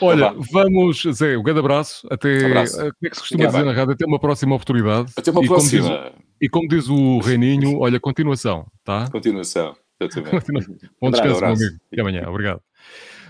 Olha, 0.00 0.34
vamos, 0.50 1.02
Zé, 1.12 1.36
um 1.36 1.42
grande 1.42 1.60
abraço. 1.60 2.06
Até, 2.10 2.46
abraço. 2.46 2.76
como 2.78 2.88
é 3.04 3.10
que 3.10 3.16
se 3.16 3.20
costuma 3.20 3.46
dizer 3.46 3.64
na 3.64 3.72
rádio? 3.72 3.92
Até 3.92 4.06
uma 4.06 4.18
próxima 4.18 4.54
oportunidade. 4.54 5.12
Até 5.14 5.30
uma 5.30 5.44
e 5.44 5.46
próxima. 5.46 5.88
Como 5.88 6.04
diz, 6.04 6.12
e 6.40 6.48
como 6.48 6.68
diz 6.68 6.88
o 6.88 7.18
Reininho, 7.18 7.78
olha, 7.78 8.00
continuação, 8.00 8.66
tá? 8.82 9.10
Continuação. 9.10 9.76
continuação. 9.98 10.76
Bom 11.00 11.10
descanso, 11.10 11.40
meu 11.40 11.50
amigo. 11.50 11.76
Até 11.92 12.00
amanhã. 12.00 12.28
Obrigado. 12.28 12.62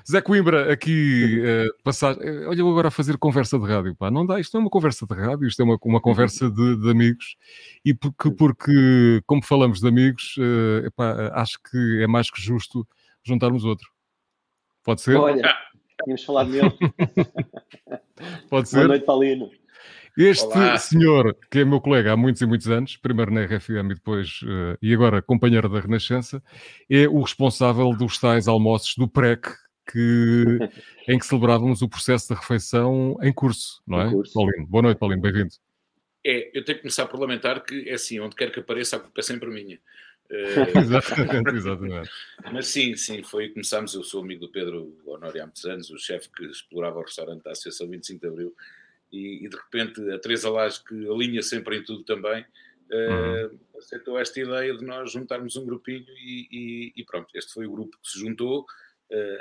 Zé 0.08 0.20
Coimbra, 0.20 0.72
aqui, 0.72 1.40
uh, 1.40 1.82
passar. 1.82 2.16
Uh, 2.16 2.48
olha, 2.48 2.60
eu 2.60 2.68
agora 2.68 2.88
a 2.88 2.90
fazer 2.90 3.16
conversa 3.18 3.58
de 3.58 3.66
rádio, 3.66 3.94
pá. 3.96 4.10
Não 4.10 4.24
dá, 4.24 4.38
isto 4.38 4.54
não 4.54 4.60
é 4.60 4.64
uma 4.64 4.70
conversa 4.70 5.06
de 5.06 5.14
rádio, 5.14 5.46
isto 5.46 5.60
é 5.60 5.64
uma, 5.64 5.78
uma 5.82 6.00
conversa 6.00 6.50
de, 6.50 6.76
de 6.76 6.90
amigos. 6.90 7.36
E 7.84 7.94
porque, 7.94 8.30
porque, 8.30 9.22
como 9.26 9.44
falamos 9.44 9.80
de 9.80 9.88
amigos, 9.88 10.36
uh, 10.38 10.86
epá, 10.86 11.30
acho 11.34 11.58
que 11.70 12.02
é 12.02 12.06
mais 12.06 12.30
que 12.30 12.40
justo 12.40 12.86
juntarmos 13.24 13.64
outro. 13.64 13.88
Pode 14.82 15.00
ser? 15.02 15.16
Olha, 15.16 15.54
tínhamos 16.04 16.24
falado 16.24 16.50
nele. 16.50 16.72
Pode 18.48 18.68
ser? 18.68 18.76
Boa 18.76 18.88
noite, 18.88 19.04
Paulino. 19.04 19.50
Este 20.16 20.44
Olá. 20.46 20.76
senhor, 20.76 21.36
que 21.50 21.60
é 21.60 21.64
meu 21.64 21.80
colega 21.80 22.12
há 22.12 22.16
muitos 22.16 22.42
e 22.42 22.46
muitos 22.46 22.68
anos, 22.68 22.96
primeiro 22.96 23.32
na 23.32 23.44
RFM 23.44 23.92
e 23.92 23.94
depois, 23.94 24.40
uh, 24.42 24.76
e 24.82 24.92
agora 24.92 25.22
companheiro 25.22 25.68
da 25.68 25.80
Renascença, 25.80 26.42
é 26.90 27.08
o 27.08 27.20
responsável 27.20 27.90
dos 27.96 28.18
tais 28.18 28.48
almoços 28.48 28.94
do 28.96 29.08
PREC, 29.08 29.48
que, 29.90 30.58
em 31.08 31.18
que 31.18 31.26
celebrávamos 31.26 31.82
o 31.82 31.88
processo 31.88 32.32
de 32.32 32.40
refeição 32.40 33.16
em 33.22 33.32
curso, 33.32 33.82
não 33.86 34.00
é? 34.00 34.10
Curso. 34.10 34.32
Paulino, 34.32 34.66
boa 34.66 34.82
noite, 34.82 34.98
Paulino, 34.98 35.22
bem-vindo. 35.22 35.54
É, 36.24 36.50
eu 36.56 36.64
tenho 36.64 36.76
que 36.76 36.82
começar 36.82 37.06
por 37.06 37.18
lamentar 37.18 37.64
que 37.64 37.88
é 37.88 37.94
assim, 37.94 38.20
onde 38.20 38.36
quer 38.36 38.52
que 38.52 38.60
apareça, 38.60 38.96
a 38.96 39.00
culpa 39.00 39.20
é 39.20 39.22
sempre 39.22 39.50
minha. 39.50 39.78
Uh... 40.30 40.78
exatamente, 40.78 41.56
exatamente. 41.56 42.10
Mas 42.52 42.68
sim, 42.68 42.94
sim, 42.96 43.22
foi. 43.22 43.48
Começámos. 43.48 43.94
Eu 43.94 44.04
sou 44.04 44.22
amigo 44.22 44.42
do 44.42 44.52
Pedro 44.52 44.96
Honório 45.04 45.42
há 45.42 45.46
muitos 45.46 45.64
anos, 45.64 45.90
o 45.90 45.98
chefe 45.98 46.28
que 46.30 46.44
explorava 46.44 46.98
o 46.98 47.02
restaurante 47.02 47.42
da 47.42 47.50
Associação 47.50 47.88
25 47.88 48.20
de 48.20 48.28
Abril, 48.28 48.54
e, 49.10 49.44
e 49.44 49.48
de 49.48 49.56
repente 49.56 50.10
a 50.12 50.18
Teresa 50.18 50.50
Lage, 50.50 50.84
que 50.84 50.94
alinha 51.08 51.42
sempre 51.42 51.78
em 51.78 51.82
tudo 51.82 52.04
também, 52.04 52.42
uh, 52.92 53.48
uhum. 53.48 53.58
aceitou 53.76 54.18
esta 54.18 54.40
ideia 54.40 54.76
de 54.76 54.84
nós 54.84 55.10
juntarmos 55.10 55.56
um 55.56 55.64
grupinho 55.64 56.06
e, 56.18 56.48
e, 56.50 56.92
e, 56.96 57.04
pronto, 57.04 57.28
este 57.34 57.52
foi 57.52 57.66
o 57.66 57.72
grupo 57.72 57.98
que 58.02 58.10
se 58.10 58.20
juntou 58.20 58.66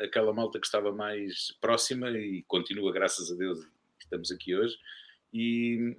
aquela 0.04 0.34
malta 0.34 0.60
que 0.60 0.66
estava 0.66 0.92
mais 0.92 1.52
próxima 1.62 2.10
e 2.12 2.44
continua, 2.48 2.92
graças 2.92 3.32
a 3.32 3.36
Deus, 3.36 3.60
estamos 4.00 4.32
aqui 4.32 4.56
hoje. 4.56 4.76
E, 5.34 5.96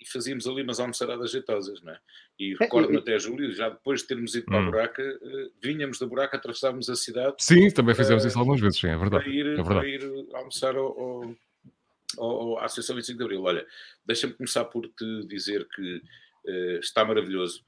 e 0.00 0.08
fazíamos 0.08 0.46
ali 0.46 0.62
umas 0.62 0.80
almoçaradas 0.80 1.30
jeitosas, 1.30 1.82
não 1.82 1.92
é? 1.92 1.98
E 2.38 2.52
é, 2.52 2.56
recordo-me 2.58 2.98
até, 2.98 3.18
Júlio, 3.18 3.52
já 3.52 3.68
depois 3.68 4.00
de 4.00 4.08
termos 4.08 4.34
ido 4.34 4.46
para 4.46 4.58
a 4.58 4.60
hum. 4.60 4.66
buraca, 4.66 5.02
uh, 5.02 5.52
vinhamos 5.62 5.98
da 5.98 6.06
buraca, 6.06 6.36
atravessávamos 6.36 6.88
a 6.88 6.96
cidade. 6.96 7.36
Sim, 7.38 7.70
também 7.70 7.94
fizemos 7.94 8.24
uh, 8.24 8.28
isso 8.28 8.38
algumas 8.38 8.60
vezes, 8.60 8.78
sim, 8.78 8.88
é 8.88 8.96
verdade. 8.96 9.24
Para 9.24 9.32
ir, 9.32 9.46
é 9.46 9.54
verdade. 9.54 9.74
Para 9.74 9.88
ir 9.88 10.26
almoçar 10.34 10.76
ao, 10.76 11.00
ao, 11.00 11.34
ao, 12.18 12.58
à 12.58 12.64
Associação 12.64 12.96
25 12.96 13.18
de 13.18 13.24
Abril. 13.24 13.42
Olha, 13.42 13.66
deixa-me 14.04 14.34
começar 14.34 14.64
por 14.66 14.86
te 14.88 15.26
dizer 15.26 15.66
que 15.68 15.96
uh, 15.96 16.78
está 16.78 17.04
maravilhoso. 17.04 17.64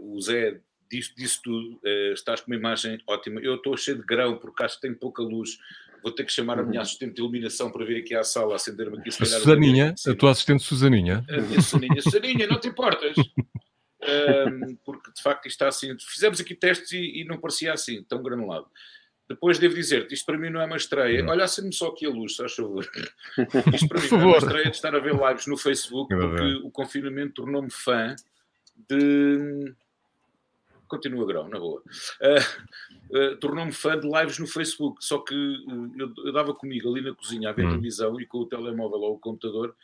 o 0.00 0.20
Zé 0.20 0.60
disse, 0.90 1.14
disse 1.16 1.42
tudo, 1.42 1.74
uh, 1.76 2.12
estás 2.12 2.40
com 2.40 2.50
uma 2.50 2.56
imagem 2.56 3.00
ótima. 3.06 3.40
Eu 3.40 3.56
estou 3.56 3.76
cheio 3.76 3.98
de 3.98 4.04
grão 4.04 4.36
porque 4.36 4.62
acho 4.62 4.76
que 4.76 4.82
tenho 4.82 4.96
pouca 4.96 5.22
luz. 5.22 5.58
Vou 6.02 6.12
ter 6.12 6.24
que 6.24 6.32
chamar 6.32 6.58
a 6.58 6.62
minha 6.62 6.76
uhum. 6.78 6.82
assistente 6.82 7.14
de 7.14 7.20
iluminação 7.20 7.70
para 7.70 7.84
vir 7.84 8.00
aqui 8.00 8.14
à 8.14 8.22
sala, 8.22 8.54
acender-me 8.54 8.98
aqui. 8.98 9.10
Se 9.10 9.22
a 9.22 9.26
Susaninha, 9.26 9.94
a 10.06 10.14
tua 10.14 10.30
assistente 10.30 10.62
Susaninha. 10.62 11.24
A 11.28 11.40
minha 11.40 11.60
Susaninha. 11.60 12.02
Susaninha, 12.02 12.46
não 12.46 12.60
te 12.60 12.68
importas? 12.68 13.16
um, 13.16 14.76
porque 14.84 15.10
de 15.12 15.22
facto 15.22 15.46
isto 15.46 15.56
está 15.56 15.68
assim. 15.68 15.96
Fizemos 15.98 16.40
aqui 16.40 16.54
testes 16.54 16.92
e, 16.92 17.22
e 17.22 17.24
não 17.24 17.38
parecia 17.38 17.72
assim, 17.72 18.02
tão 18.04 18.22
granulado. 18.22 18.66
Depois 19.28 19.58
devo 19.58 19.74
dizer-te, 19.74 20.14
isto 20.14 20.24
para 20.24 20.38
mim 20.38 20.50
não 20.50 20.60
é 20.60 20.66
uma 20.66 20.76
estreia. 20.76 21.22
Não. 21.22 21.32
Olha, 21.32 21.44
acende-me 21.44 21.74
só 21.74 21.88
aqui 21.88 22.06
a 22.06 22.10
luz, 22.10 22.36
faz 22.36 22.54
favor. 22.54 22.88
Isto 23.74 23.88
para 23.88 24.00
mim 24.00 24.08
não 24.10 24.20
é 24.20 24.24
uma 24.24 24.38
estreia 24.38 24.70
de 24.70 24.76
estar 24.76 24.94
a 24.94 25.00
ver 25.00 25.14
lives 25.14 25.46
no 25.48 25.56
Facebook, 25.56 26.14
porque 26.14 26.54
o 26.62 26.70
confinamento 26.70 27.34
tornou-me 27.34 27.70
fã 27.70 28.14
de 28.88 29.74
continua 30.86 31.26
grão, 31.26 31.48
na 31.48 31.58
boa. 31.58 31.82
Uh, 32.20 33.16
uh, 33.16 33.36
Tornou-me 33.36 33.72
fã 33.72 33.98
de 33.98 34.06
lives 34.06 34.38
no 34.38 34.46
Facebook, 34.46 35.04
só 35.04 35.18
que 35.18 35.34
uh, 35.34 35.92
eu, 35.98 36.12
eu, 36.24 36.32
dava 36.32 36.54
comigo 36.54 36.90
ali 36.90 37.02
na 37.02 37.14
cozinha 37.14 37.50
a 37.50 37.52
ver 37.52 37.66
hum. 37.66 37.70
televisão 37.70 38.20
e 38.20 38.26
com 38.26 38.38
o 38.38 38.46
telemóvel 38.46 39.00
ou 39.00 39.14
o 39.14 39.18
computador 39.18 39.74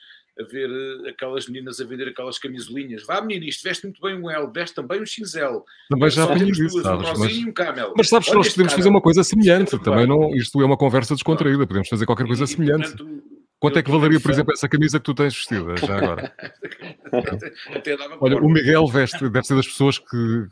a 0.41 0.45
ver 0.45 0.71
aquelas 1.07 1.47
meninas 1.47 1.79
a 1.79 1.85
vender 1.85 2.09
aquelas 2.09 2.39
camisolinhas. 2.39 3.05
Vá, 3.05 3.21
menina, 3.21 3.45
isto 3.45 3.63
veste 3.63 3.85
muito 3.85 4.01
bem 4.01 4.19
um 4.19 4.31
L, 4.31 4.51
veste 4.51 4.75
também 4.75 5.03
um 5.03 5.05
XL. 5.05 5.61
Também 5.91 6.11
já 6.11 6.25
apanhei 6.25 6.51
isso, 6.51 6.81
sabes? 6.81 7.11
Um 7.11 7.19
mas, 7.19 7.39
um 7.39 7.53
camel. 7.53 7.93
mas 7.95 8.09
sabes 8.09 8.29
que 8.29 8.35
nós 8.35 8.49
podemos 8.49 8.73
fazer 8.73 8.89
uma 8.89 9.03
coisa 9.03 9.23
semelhante. 9.23 9.79
Também 9.81 10.07
não, 10.07 10.35
isto 10.35 10.61
é 10.63 10.65
uma 10.65 10.77
conversa 10.77 11.15
descontraída, 11.15 11.67
podemos 11.67 11.89
fazer 11.89 12.07
qualquer 12.07 12.27
coisa 12.27 12.47
semelhante. 12.47 12.97
Portanto, 12.97 13.23
Quanto 13.63 13.79
é 13.79 13.83
que 13.85 13.93
valeria, 13.93 14.19
por 14.19 14.33
exemplo, 14.33 14.53
essa 14.53 14.69
camisa 14.69 14.99
que 14.99 15.05
tu 15.05 15.15
tens 15.15 15.37
vestida 15.37 15.77
já 15.77 15.97
agora? 15.97 16.35
Olha, 18.21 18.37
o 18.39 18.49
Miguel 18.49 18.89
veste, 18.89 19.21
deve 19.29 19.47
ser 19.47 19.55
das 19.55 19.69
pessoas 19.69 20.01
que, 20.01 20.47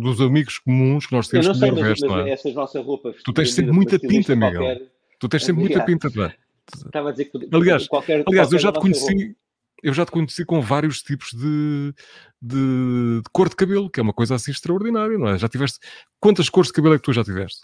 dos 0.00 0.20
amigos 0.20 0.58
comuns 0.58 1.06
que 1.06 1.12
nós 1.12 1.28
temos 1.28 1.58
veste, 1.58 2.06
não 2.06 2.20
é? 2.20 2.30
Essas 2.30 2.54
nossas 2.54 2.84
roupas. 2.84 3.16
Tu 3.22 3.32
tens 3.32 3.52
sempre 3.52 3.72
muita 3.72 3.98
pinta, 3.98 4.34
Miguel. 4.34 4.60
Qualquer... 4.60 4.92
Tu 5.18 5.28
tens 5.28 5.44
sempre 5.44 5.62
muita 5.62 5.84
pinta, 5.84 6.10
pá. 6.10 6.34
Estava 6.74 7.08
a 7.08 7.12
dizer 7.12 7.24
que 7.26 7.48
aliás, 7.52 7.88
qualquer, 7.88 8.22
aliás 8.26 8.48
qualquer 8.48 8.54
eu 8.54 8.58
já 8.58 8.72
te 8.72 8.80
conheci. 8.80 9.36
Eu 9.82 9.94
já 9.94 10.04
te 10.04 10.12
conheci 10.12 10.44
com 10.44 10.60
vários 10.60 11.02
tipos 11.02 11.30
de, 11.30 11.94
de, 12.40 13.22
de, 13.22 13.30
cor 13.32 13.48
de 13.48 13.56
cabelo, 13.56 13.88
que 13.88 13.98
é 13.98 14.02
uma 14.02 14.12
coisa 14.12 14.34
assim 14.34 14.50
extraordinária, 14.50 15.16
não 15.16 15.28
é? 15.28 15.38
Já 15.38 15.48
tiveste. 15.48 15.78
Quantas 16.20 16.50
cores 16.50 16.68
de 16.68 16.74
cabelo 16.74 16.94
é 16.94 16.98
que 16.98 17.04
tu 17.04 17.12
já 17.14 17.24
tiveste? 17.24 17.60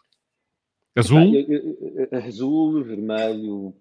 Azul? 0.96 1.30
Azul, 2.10 2.82
vermelho, 2.82 3.74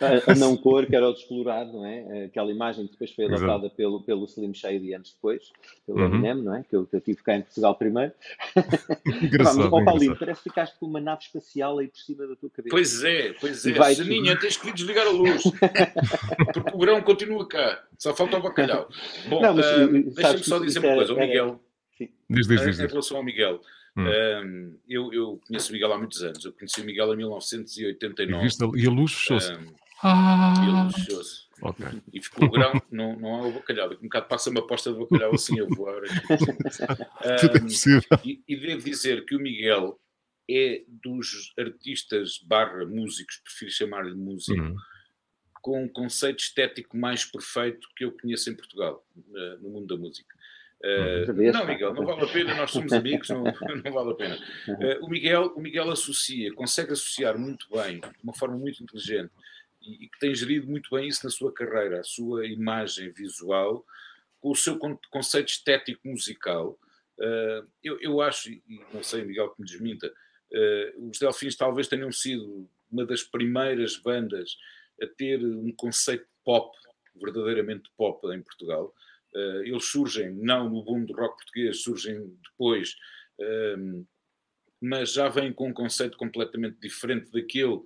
a, 0.00 0.32
a, 0.32 0.34
não 0.34 0.56
cor, 0.56 0.86
que 0.86 0.94
era 0.94 1.08
o 1.08 1.12
descolorado, 1.12 1.72
não 1.72 1.86
é? 1.86 2.24
Aquela 2.24 2.50
imagem 2.50 2.86
que 2.86 2.92
depois 2.92 3.12
foi 3.12 3.24
adotada 3.24 3.70
pelo, 3.70 4.02
pelo 4.02 4.24
Slim 4.26 4.52
Shady 4.52 4.94
anos 4.94 5.12
depois, 5.14 5.50
pelo 5.86 5.98
uhum. 5.98 6.06
Eminem, 6.06 6.42
não 6.42 6.54
é? 6.54 6.62
Que 6.62 6.76
eu, 6.76 6.86
que 6.86 6.96
eu 6.96 7.00
tive 7.00 7.22
cá 7.22 7.36
em 7.36 7.42
Portugal 7.42 7.74
primeiro. 7.76 8.12
Engraçado, 9.22 9.70
Vamos, 9.70 9.72
ó, 9.72 9.84
Paulinho, 9.84 10.18
parece 10.18 10.42
que 10.42 10.50
ficaste 10.50 10.78
com 10.78 10.86
uma 10.86 11.00
nave 11.00 11.22
espacial 11.22 11.78
aí 11.78 11.88
por 11.88 11.98
cima 11.98 12.26
da 12.26 12.36
tua 12.36 12.50
cabeça. 12.50 12.70
Pois 12.70 13.04
é, 13.04 13.32
pois 13.40 13.66
é. 13.66 13.94
Janinha, 13.94 14.36
tens 14.40 14.56
que 14.56 14.72
desligar 14.72 15.06
a 15.06 15.10
luz. 15.10 15.42
porque 16.52 16.74
o 16.74 16.78
grão 16.78 17.00
continua 17.02 17.48
cá. 17.48 17.82
Só 17.98 18.14
falta 18.14 18.36
o 18.36 18.42
bacalhau. 18.42 18.88
Bom, 19.28 19.40
uh, 19.42 20.14
deixa-me 20.14 20.44
só 20.44 20.58
dizer 20.58 20.80
uma 20.80 20.94
coisa. 20.94 21.14
O 21.14 21.18
Miguel, 21.18 21.60
Diz, 22.28 22.46
diz, 22.46 22.60
diz, 22.60 22.80
em 22.80 22.86
relação 22.86 23.16
ao 23.16 23.24
Miguel, 23.24 23.60
hum. 23.96 24.02
um, 24.04 24.78
eu, 24.86 25.12
eu, 25.12 25.40
conheço 25.46 25.70
o 25.70 25.72
Miguel 25.72 25.92
há 25.92 25.98
muitos 25.98 26.22
anos. 26.22 26.44
Eu 26.44 26.52
conheci 26.52 26.80
o 26.80 26.84
Miguel 26.84 27.14
em 27.14 27.16
1989. 27.16 28.38
E, 28.38 28.44
viste, 28.44 28.62
e 28.76 28.86
a 28.86 28.90
luz 28.90 29.12
fechou-se. 29.12 29.52
Um, 29.52 29.72
ah. 30.02 30.88
E 30.90 30.92
fechou-se. 30.92 31.46
Okay. 31.60 32.02
E 32.12 32.22
ficou 32.22 32.48
o 32.48 32.50
grão, 32.50 32.80
não, 32.90 33.18
não 33.18 33.34
há 33.34 33.46
o 33.46 33.52
bacalhau. 33.52 33.88
Daqui 33.88 34.02
um 34.02 34.08
bocado 34.08 34.28
passa 34.28 34.50
uma 34.50 34.60
aposta 34.60 34.92
de 34.92 34.98
bacalhau 34.98 35.34
assim 35.34 35.58
a 35.60 35.64
voar. 35.64 36.02
um, 36.02 37.66
e, 38.24 38.42
e 38.46 38.56
devo 38.56 38.84
dizer 38.84 39.24
que 39.24 39.34
o 39.34 39.40
Miguel 39.40 39.98
é 40.48 40.84
dos 40.86 41.52
artistas 41.58 42.38
barra 42.38 42.84
músicos, 42.84 43.40
prefiro 43.42 43.70
chamar-lhe 43.70 44.14
músico, 44.14 44.60
uhum. 44.60 44.76
com 45.62 45.84
um 45.84 45.88
conceito 45.88 46.40
estético 46.40 46.96
mais 46.96 47.24
perfeito 47.24 47.88
que 47.96 48.04
eu 48.04 48.12
conheço 48.12 48.50
em 48.50 48.54
Portugal, 48.54 49.04
no 49.60 49.70
mundo 49.70 49.86
da 49.86 50.00
música. 50.00 50.36
Uh, 50.84 51.52
não, 51.52 51.66
Miguel, 51.66 51.94
não 51.94 52.04
vale 52.04 52.22
a 52.22 52.26
pena, 52.26 52.54
nós 52.54 52.70
somos 52.70 52.92
amigos, 52.92 53.30
não, 53.30 53.44
não 53.84 53.92
vale 53.92 54.10
a 54.10 54.14
pena. 54.14 54.38
Uh, 54.68 55.04
o, 55.04 55.08
Miguel, 55.08 55.46
o 55.56 55.60
Miguel 55.60 55.90
associa, 55.90 56.52
consegue 56.52 56.92
associar 56.92 57.38
muito 57.38 57.66
bem, 57.70 57.98
de 57.98 58.22
uma 58.22 58.34
forma 58.34 58.56
muito 58.56 58.82
inteligente, 58.82 59.32
e, 59.86 60.08
que 60.08 60.18
tem 60.18 60.34
gerido 60.34 60.66
muito 60.66 60.90
bem 60.94 61.08
isso 61.08 61.24
na 61.24 61.30
sua 61.30 61.52
carreira, 61.52 62.00
a 62.00 62.04
sua 62.04 62.46
imagem 62.46 63.10
visual, 63.10 63.84
com 64.40 64.50
o 64.50 64.56
seu 64.56 64.78
conceito 65.10 65.48
estético 65.48 66.06
musical. 66.08 66.78
Uh, 67.18 67.66
eu, 67.82 68.00
eu 68.00 68.20
acho, 68.20 68.50
e 68.50 68.62
não 68.92 69.02
sei, 69.02 69.24
Miguel, 69.24 69.50
que 69.50 69.60
me 69.60 69.66
desminta, 69.66 70.12
os 71.10 71.18
Delfins 71.18 71.56
talvez 71.56 71.88
tenham 71.88 72.12
sido 72.12 72.70
uma 72.90 73.04
das 73.04 73.22
primeiras 73.22 73.96
bandas 73.96 74.56
a 75.02 75.06
ter 75.06 75.44
um 75.44 75.72
conceito 75.72 76.26
pop, 76.44 76.76
verdadeiramente 77.16 77.90
pop 77.96 78.26
em 78.32 78.42
Portugal. 78.42 78.94
Uh, 79.34 79.62
eles 79.64 79.84
surgem, 79.86 80.30
não 80.30 80.70
no 80.70 80.82
boom 80.82 81.04
do 81.04 81.12
rock 81.14 81.36
português, 81.36 81.82
surgem 81.82 82.38
depois, 82.42 82.96
mas 84.80 85.12
já 85.12 85.28
vêm 85.28 85.52
com 85.52 85.68
um 85.68 85.74
conceito 85.74 86.16
completamente 86.16 86.78
diferente 86.80 87.30
daquele 87.30 87.82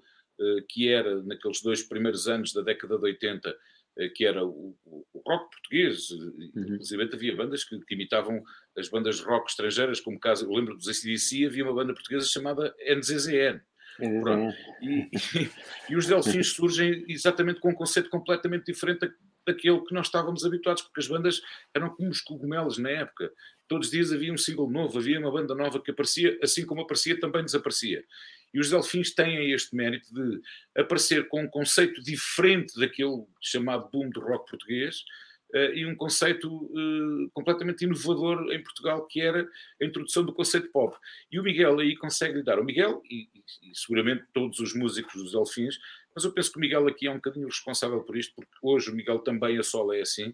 que 0.69 0.89
era 0.89 1.23
naqueles 1.23 1.61
dois 1.63 1.83
primeiros 1.83 2.29
anos 2.29 2.53
da 2.53 2.63
década 2.63 2.99
de 2.99 3.05
80, 3.05 3.57
eh, 3.99 4.09
que 4.09 4.25
era 4.25 4.45
o, 4.45 4.77
o, 4.85 5.23
rock 5.27 5.51
português. 5.51 6.11
Uhum. 6.11 6.51
Inclusive 6.57 7.11
havia 7.13 7.37
bandas 7.37 7.65
que, 7.65 7.79
que, 7.81 7.95
imitavam 7.95 8.43
as 8.77 8.89
bandas 8.89 9.21
rock 9.21 9.51
estrangeiras, 9.51 10.01
como 10.01 10.19
caso, 10.19 10.47
eu 10.47 10.53
lembro 10.53 10.77
dos 10.77 10.89
ACDC, 10.89 11.47
havia 11.47 11.65
uma 11.65 11.75
banda 11.75 11.93
portuguesa 11.93 12.27
chamada 12.27 12.75
NZZN. 12.89 13.61
E, 14.81 15.11
e, 15.41 15.51
e, 15.91 15.97
os 15.97 16.07
Delfins 16.07 16.53
surgem 16.53 17.05
exatamente 17.09 17.61
com 17.61 17.71
um 17.71 17.75
conceito 17.75 18.09
completamente 18.09 18.67
diferente 18.67 19.11
daquele 19.47 19.81
que 19.81 19.95
nós 19.95 20.07
estávamos 20.07 20.45
habituados, 20.45 20.83
porque 20.83 21.01
as 21.01 21.09
bandas 21.09 21.43
eram 21.75 21.91
como 21.91 22.09
os 22.09 22.21
cogumelos 22.21 22.79
na 22.79 22.91
época. 22.91 23.31
Todos 23.69 23.89
os 23.89 23.93
dias 23.93 24.13
havia 24.13 24.33
um 24.33 24.39
single 24.39 24.71
novo, 24.71 24.99
havia 24.99 25.19
uma 25.19 25.31
banda 25.31 25.55
nova 25.55 25.83
que 25.83 25.91
aparecia, 25.91 26.39
assim 26.43 26.65
como 26.65 26.83
aparecia, 26.83 27.19
também 27.19 27.45
desaparecia. 27.45 28.03
E 28.53 28.61
os 28.61 28.71
Delfins 28.71 29.15
têm 29.15 29.53
este 29.53 29.75
mérito 29.75 30.13
de 30.13 30.41
aparecer 30.77 31.29
com 31.29 31.43
um 31.43 31.49
conceito 31.49 32.03
diferente 32.03 32.79
daquele 32.79 33.25
chamado 33.41 33.89
boom 33.91 34.11
do 34.11 34.21
rock 34.21 34.51
português, 34.51 35.05
Uh, 35.53 35.75
e 35.75 35.85
um 35.85 35.97
conceito 35.97 36.49
uh, 36.49 37.29
completamente 37.33 37.85
inovador 37.85 38.53
em 38.53 38.63
Portugal, 38.63 39.05
que 39.09 39.21
era 39.21 39.49
a 39.83 39.85
introdução 39.85 40.25
do 40.25 40.33
conceito 40.33 40.71
pop. 40.71 40.97
E 41.29 41.41
o 41.41 41.43
Miguel 41.43 41.81
aí 41.81 41.97
consegue 41.97 42.37
lhe 42.37 42.45
dar. 42.45 42.61
O 42.61 42.65
Miguel, 42.65 43.03
e, 43.11 43.29
e, 43.61 43.75
seguramente 43.75 44.25
todos 44.33 44.61
os 44.61 44.77
músicos 44.77 45.13
dos 45.21 45.33
Delfins, 45.33 45.77
mas 46.15 46.25
eu 46.25 46.33
penso 46.33 46.53
que 46.53 46.59
o 46.59 46.61
Miguel 46.61 46.87
aqui 46.87 47.09
é 47.09 47.11
um 47.11 47.17
bocadinho 47.17 47.47
responsável 47.47 48.01
por 48.03 48.17
isto, 48.17 48.33
porque 48.37 48.53
hoje 48.63 48.91
o 48.91 48.95
Miguel 48.95 49.19
também 49.21 49.59
a 49.59 49.63
solo 49.65 49.93
é 49.93 50.03
assim, 50.03 50.33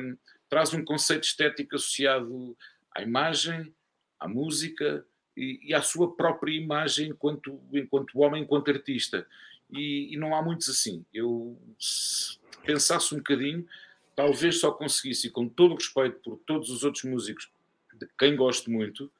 um, 0.00 0.16
traz 0.48 0.72
um 0.72 0.84
conceito 0.84 1.24
estético 1.24 1.76
associado 1.76 2.56
à 2.96 3.02
imagem, 3.02 3.74
à 4.18 4.26
música 4.26 5.04
e, 5.36 5.60
e 5.62 5.74
à 5.74 5.82
sua 5.82 6.14
própria 6.14 6.52
imagem 6.52 7.10
enquanto, 7.10 7.60
enquanto 7.72 8.18
homem, 8.18 8.42
enquanto 8.42 8.70
artista. 8.70 9.26
E, 9.70 10.12
e 10.12 10.16
não 10.16 10.34
há 10.34 10.42
muitos 10.42 10.68
assim. 10.68 11.04
Eu, 11.12 11.56
se 11.78 12.38
pensasse 12.64 13.14
um 13.14 13.18
bocadinho, 13.18 13.66
talvez 14.14 14.58
só 14.58 14.70
conseguisse, 14.72 15.30
com 15.30 15.48
todo 15.48 15.72
o 15.72 15.76
respeito 15.76 16.18
por 16.22 16.36
todos 16.44 16.70
os 16.70 16.82
outros 16.82 17.04
músicos, 17.04 17.50
de 17.94 18.08
quem 18.18 18.34
gosto 18.34 18.70
muito, 18.70 19.10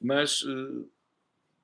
mas 0.00 0.42
uh, 0.42 0.88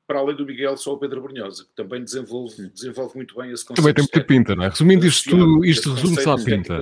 para 0.06 0.18
além 0.18 0.36
do 0.36 0.44
Miguel, 0.44 0.76
só 0.76 0.92
o 0.92 0.98
Pedro 0.98 1.22
Brunhosa, 1.22 1.64
que 1.64 1.74
também 1.74 2.02
desenvolve, 2.02 2.68
desenvolve 2.68 3.16
muito 3.16 3.34
bem 3.36 3.50
esse 3.50 3.64
conceito. 3.64 3.76
Também 3.76 3.94
tem 3.94 4.02
muita 4.02 4.26
pinta, 4.26 4.54
não 4.54 4.64
é? 4.64 4.68
Resumindo 4.68 5.06
isto 5.06 5.64
isto 5.64 5.94
resume-se 5.94 6.28
à 6.28 6.36
pinta. 6.36 6.80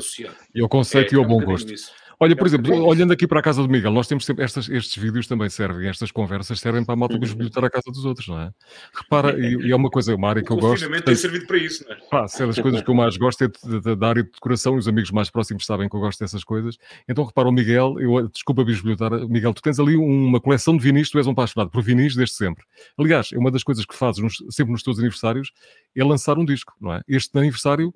E 0.54 0.60
ao 0.60 0.68
conceito 0.68 1.12
é, 1.12 1.14
e 1.14 1.16
ao 1.16 1.22
é 1.22 1.26
um 1.26 1.28
bom 1.28 1.44
gosto. 1.44 1.72
Isso. 1.72 1.92
Olha, 2.22 2.36
por 2.36 2.46
exemplo, 2.46 2.84
olhando 2.84 3.14
aqui 3.14 3.26
para 3.26 3.40
a 3.40 3.42
casa 3.42 3.62
do 3.62 3.68
Miguel, 3.68 3.90
nós 3.92 4.06
temos 4.06 4.26
sempre 4.26 4.44
estas, 4.44 4.68
estes 4.68 5.02
vídeos 5.02 5.26
também 5.26 5.48
servem, 5.48 5.88
estas 5.88 6.12
conversas 6.12 6.60
servem 6.60 6.84
para 6.84 6.92
a 6.92 6.96
malta 6.96 7.16
bisbilhotar 7.18 7.64
a 7.64 7.70
casa 7.70 7.90
dos 7.90 8.04
outros, 8.04 8.28
não 8.28 8.38
é? 8.38 8.50
Repara, 8.94 9.40
e, 9.40 9.68
e 9.68 9.72
é 9.72 9.74
uma 9.74 9.88
coisa, 9.88 10.14
uma 10.14 10.28
área 10.28 10.42
que 10.42 10.50
eu 10.52 10.58
gosto. 10.58 10.86
O 10.86 11.00
tem 11.00 11.14
servido 11.14 11.46
para 11.46 11.56
isso, 11.56 11.82
não 11.88 11.94
é? 11.94 11.98
Pá, 12.10 12.26
é 12.38 12.46
das 12.46 12.58
coisas 12.58 12.82
que 12.82 12.90
eu 12.90 12.94
mais 12.94 13.16
gosto 13.16 13.44
é 13.44 13.48
de, 13.48 13.80
de, 13.80 13.96
da 13.96 14.08
área 14.08 14.22
de 14.22 14.30
decoração 14.30 14.76
e 14.76 14.78
os 14.78 14.86
amigos 14.86 15.10
mais 15.10 15.30
próximos 15.30 15.64
sabem 15.64 15.88
que 15.88 15.96
eu 15.96 16.00
gosto 16.00 16.20
dessas 16.20 16.44
coisas. 16.44 16.76
Então 17.08 17.24
repara, 17.24 17.48
o 17.48 17.52
Miguel, 17.52 17.98
eu, 17.98 18.28
desculpa 18.28 18.64
bisbilhotar, 18.64 19.12
Miguel, 19.26 19.54
tu 19.54 19.62
tens 19.62 19.80
ali 19.80 19.96
uma 19.96 20.40
coleção 20.40 20.76
de 20.76 20.82
vinis, 20.82 21.08
tu 21.08 21.16
és 21.16 21.26
um 21.26 21.30
apaixonado 21.30 21.70
por 21.70 21.82
vinis 21.82 22.14
desde 22.14 22.34
sempre. 22.34 22.64
Aliás, 22.98 23.30
é 23.32 23.38
uma 23.38 23.50
das 23.50 23.62
coisas 23.62 23.86
que 23.86 23.96
fazes 23.96 24.22
nos, 24.22 24.44
sempre 24.50 24.72
nos 24.72 24.82
teus 24.82 24.98
aniversários 24.98 25.52
é 25.96 26.04
lançar 26.04 26.38
um 26.38 26.44
disco, 26.44 26.74
não 26.78 26.92
é? 26.92 27.00
Este 27.08 27.38
aniversário 27.38 27.94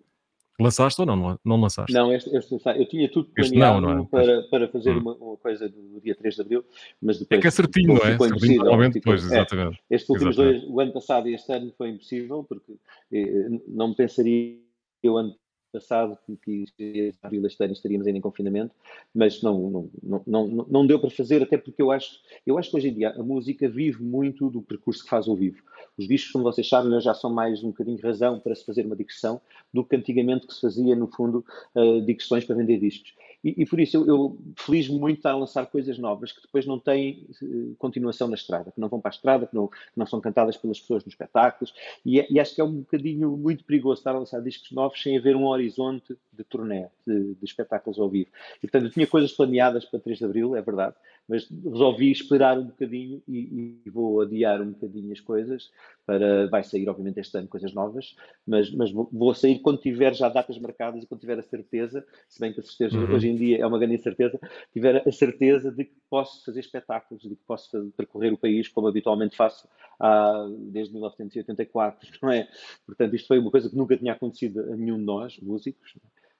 Lançaste 0.61 1.01
ou 1.01 1.07
não? 1.07 1.39
Não 1.45 1.61
lançaste? 1.61 1.93
Não, 1.93 2.13
este, 2.13 2.35
este, 2.37 2.55
eu 2.65 2.89
tinha 2.89 3.11
tudo 3.11 3.29
planeado 3.35 3.81
não, 3.81 3.95
não 3.95 4.03
é? 4.03 4.07
para, 4.07 4.43
para 4.43 4.69
fazer 4.69 4.93
hum. 4.93 5.01
uma, 5.01 5.15
uma, 5.15 5.37
coisa 5.37 5.69
do 5.69 6.01
dia 6.01 6.15
3 6.15 6.35
de 6.35 6.41
Abril, 6.41 6.65
mas 7.03 7.19
depois... 7.19 7.39
É 7.39 7.43
que 7.43 7.49
é 7.49 7.51
certinho, 7.51 7.95
não 7.95 7.97
é? 7.97 8.17
Certinho, 8.17 8.91
depois, 8.91 9.23
é, 9.23 9.27
exatamente. 9.27 9.81
Estes 9.91 10.09
últimos 10.09 10.37
exatamente. 10.37 10.61
dois, 10.61 10.73
o 10.73 10.81
ano 10.81 10.93
passado 10.93 11.29
e 11.29 11.35
este 11.35 11.53
ano 11.53 11.73
foi 11.77 11.89
impossível, 11.91 12.45
porque 12.45 12.77
eh, 13.13 13.49
não 13.67 13.89
me 13.89 13.97
pensaria 13.97 14.65
eu 15.03 15.19
ano 15.19 15.35
passado 15.75 16.17
que, 16.43 16.65
que 16.77 17.13
abril 17.21 17.45
este 17.47 17.65
ano 17.65 17.73
estaríamos 17.73 18.07
ainda 18.07 18.19
em 18.19 18.23
confinamento, 18.23 18.73
mas 19.13 19.43
não, 19.43 19.71
não, 19.71 19.91
não, 20.03 20.23
não, 20.27 20.67
não 20.71 20.87
deu 20.87 21.01
para 21.01 21.11
fazer, 21.11 21.43
até 21.43 21.59
porque 21.59 21.83
eu 21.83 21.91
acho, 21.91 22.21
eu 22.47 22.57
acho 22.57 22.71
que 22.71 22.77
hoje 22.77 22.89
em 22.89 22.95
dia 22.95 23.11
a 23.11 23.23
música 23.23 23.69
vive 23.69 24.03
muito 24.03 24.49
do 24.49 24.63
percurso 24.63 25.03
que 25.03 25.11
faz 25.11 25.27
ao 25.27 25.35
vivo. 25.35 25.61
Os 25.99 26.07
discos, 26.07 26.33
como 26.33 26.45
vocês 26.45 26.69
sabem, 26.69 27.01
já 27.01 27.13
são 27.13 27.33
mais 27.33 27.65
um 27.65 27.69
bocadinho 27.69 27.99
razão 28.01 28.39
para 28.39 28.55
se 28.55 28.65
fazer 28.65 28.87
uma 28.87 28.95
digressão 28.95 29.41
do 29.73 29.85
que 29.85 29.97
antigamente 29.97 30.47
que 30.47 30.55
se 30.55 30.61
fazia, 30.61 30.95
no 30.95 31.09
fundo, 31.09 31.45
uh, 31.75 32.01
digressões 32.03 32.45
para 32.45 32.57
vender 32.57 32.79
discos. 32.79 33.15
E, 33.45 33.63
e 33.63 33.67
por 33.67 33.79
isso 33.79 33.99
eu, 33.99 34.07
eu 34.07 34.39
feliz 34.57 34.89
muito 34.89 35.19
estar 35.19 35.33
a 35.33 35.37
lançar 35.37 35.67
coisas 35.67 35.99
novas 35.99 36.33
que 36.33 36.41
depois 36.41 36.65
não 36.65 36.79
têm 36.79 37.29
uh, 37.43 37.75
continuação 37.77 38.27
na 38.27 38.35
estrada, 38.35 38.73
que 38.73 38.81
não 38.81 38.89
vão 38.89 39.01
para 39.01 39.11
a 39.11 39.15
estrada, 39.15 39.47
que 39.47 39.55
não, 39.55 39.69
que 39.69 39.77
não 39.95 40.07
são 40.07 40.21
cantadas 40.21 40.57
pelas 40.57 40.81
pessoas 40.81 41.05
nos 41.05 41.13
espetáculos. 41.13 41.75
E, 42.05 42.19
é, 42.19 42.27
e, 42.31 42.41
acho 42.41 42.55
que 42.55 42.61
é 42.61 42.65
um 42.65 42.81
bocadinho 42.81 43.37
muito 43.37 43.63
perigoso 43.65 44.01
estar 44.01 44.13
a 44.13 44.19
lançar 44.19 44.41
discos 44.41 44.73
novos 44.73 45.03
sem 45.03 45.19
haver 45.19 45.37
um 45.37 45.47
horizonte 45.47 46.17
de 46.33 46.45
turnê, 46.45 46.87
de, 47.07 47.35
de 47.35 47.45
espetáculos 47.45 47.99
ao 47.99 48.09
vivo. 48.09 48.31
E 48.59 48.61
portanto 48.63 48.85
eu 48.85 48.91
tinha 48.91 49.07
coisas 49.07 49.33
planeadas 49.33 49.85
para 49.85 50.01
3 50.01 50.19
de 50.19 50.25
Abril, 50.25 50.57
é 50.57 50.63
verdade, 50.63 50.95
mas 51.29 51.49
resolvi 51.49 52.11
esperar 52.11 52.59
um 52.59 52.67
bocadinho 52.67 53.23
e, 53.27 53.81
e, 53.87 53.91
vou 53.91 54.21
adiar 54.21 54.61
um 54.61 54.73
bocadinho 54.73 55.13
as 55.13 55.21
coisas 55.21 55.71
para 56.07 56.47
vai 56.49 56.63
sair 56.63 56.89
obviamente 56.89 57.21
este 57.21 57.37
ano 57.39 57.49
coisas 57.49 57.73
novas 57.73 58.15
mas, 58.47 58.71
mas 58.73 58.93
vou 58.93 59.35
sair 59.35 59.59
quando 59.61 59.79
tiver 59.79 60.15
já 60.15 60.29
datas 60.29 60.59
marcadas 60.59 61.03
e 61.03 61.07
quando 61.07 61.21
tiver 61.21 61.39
a 61.39 61.43
certeza 61.43 62.05
se 62.29 62.41
bem 62.41 62.53
que 62.53 62.61
a 62.61 62.63
certeza 62.63 62.99
uhum. 62.99 63.15
hoje 63.15 63.29
em 63.29 63.37
dia 63.37 63.59
é 63.59 63.67
uma 63.67 63.79
grande 63.79 63.95
incerteza 63.95 64.39
tiver 64.73 65.07
a 65.07 65.13
certeza 65.13 65.71
de 65.73 65.85
que 65.85 65.97
posso 66.11 66.45
fazer 66.45 66.61
espetáculos 66.61 67.23
de 67.23 67.31
que 67.31 67.45
posso 67.47 67.71
fazer, 67.71 67.91
percorrer 67.97 68.33
o 68.33 68.39
país 68.39 68.69
como 68.69 68.89
habitualmente 68.89 69.37
faço 69.37 69.67
há, 69.99 70.47
desde 70.59 70.93
1984 70.93 72.11
não 72.23 72.31
é 72.31 72.49
portanto 72.87 73.15
isto 73.15 73.29
foi 73.29 73.39
uma 73.39 73.51
coisa 73.51 73.71
que 73.71 73.77
nunca 73.77 73.97
tinha 73.97 74.13
acontecido 74.13 74.61
a 74.61 74.77
nenhum 74.77 74.99
de 74.99 75.05
nós 75.05 75.39
músicos 75.41 75.95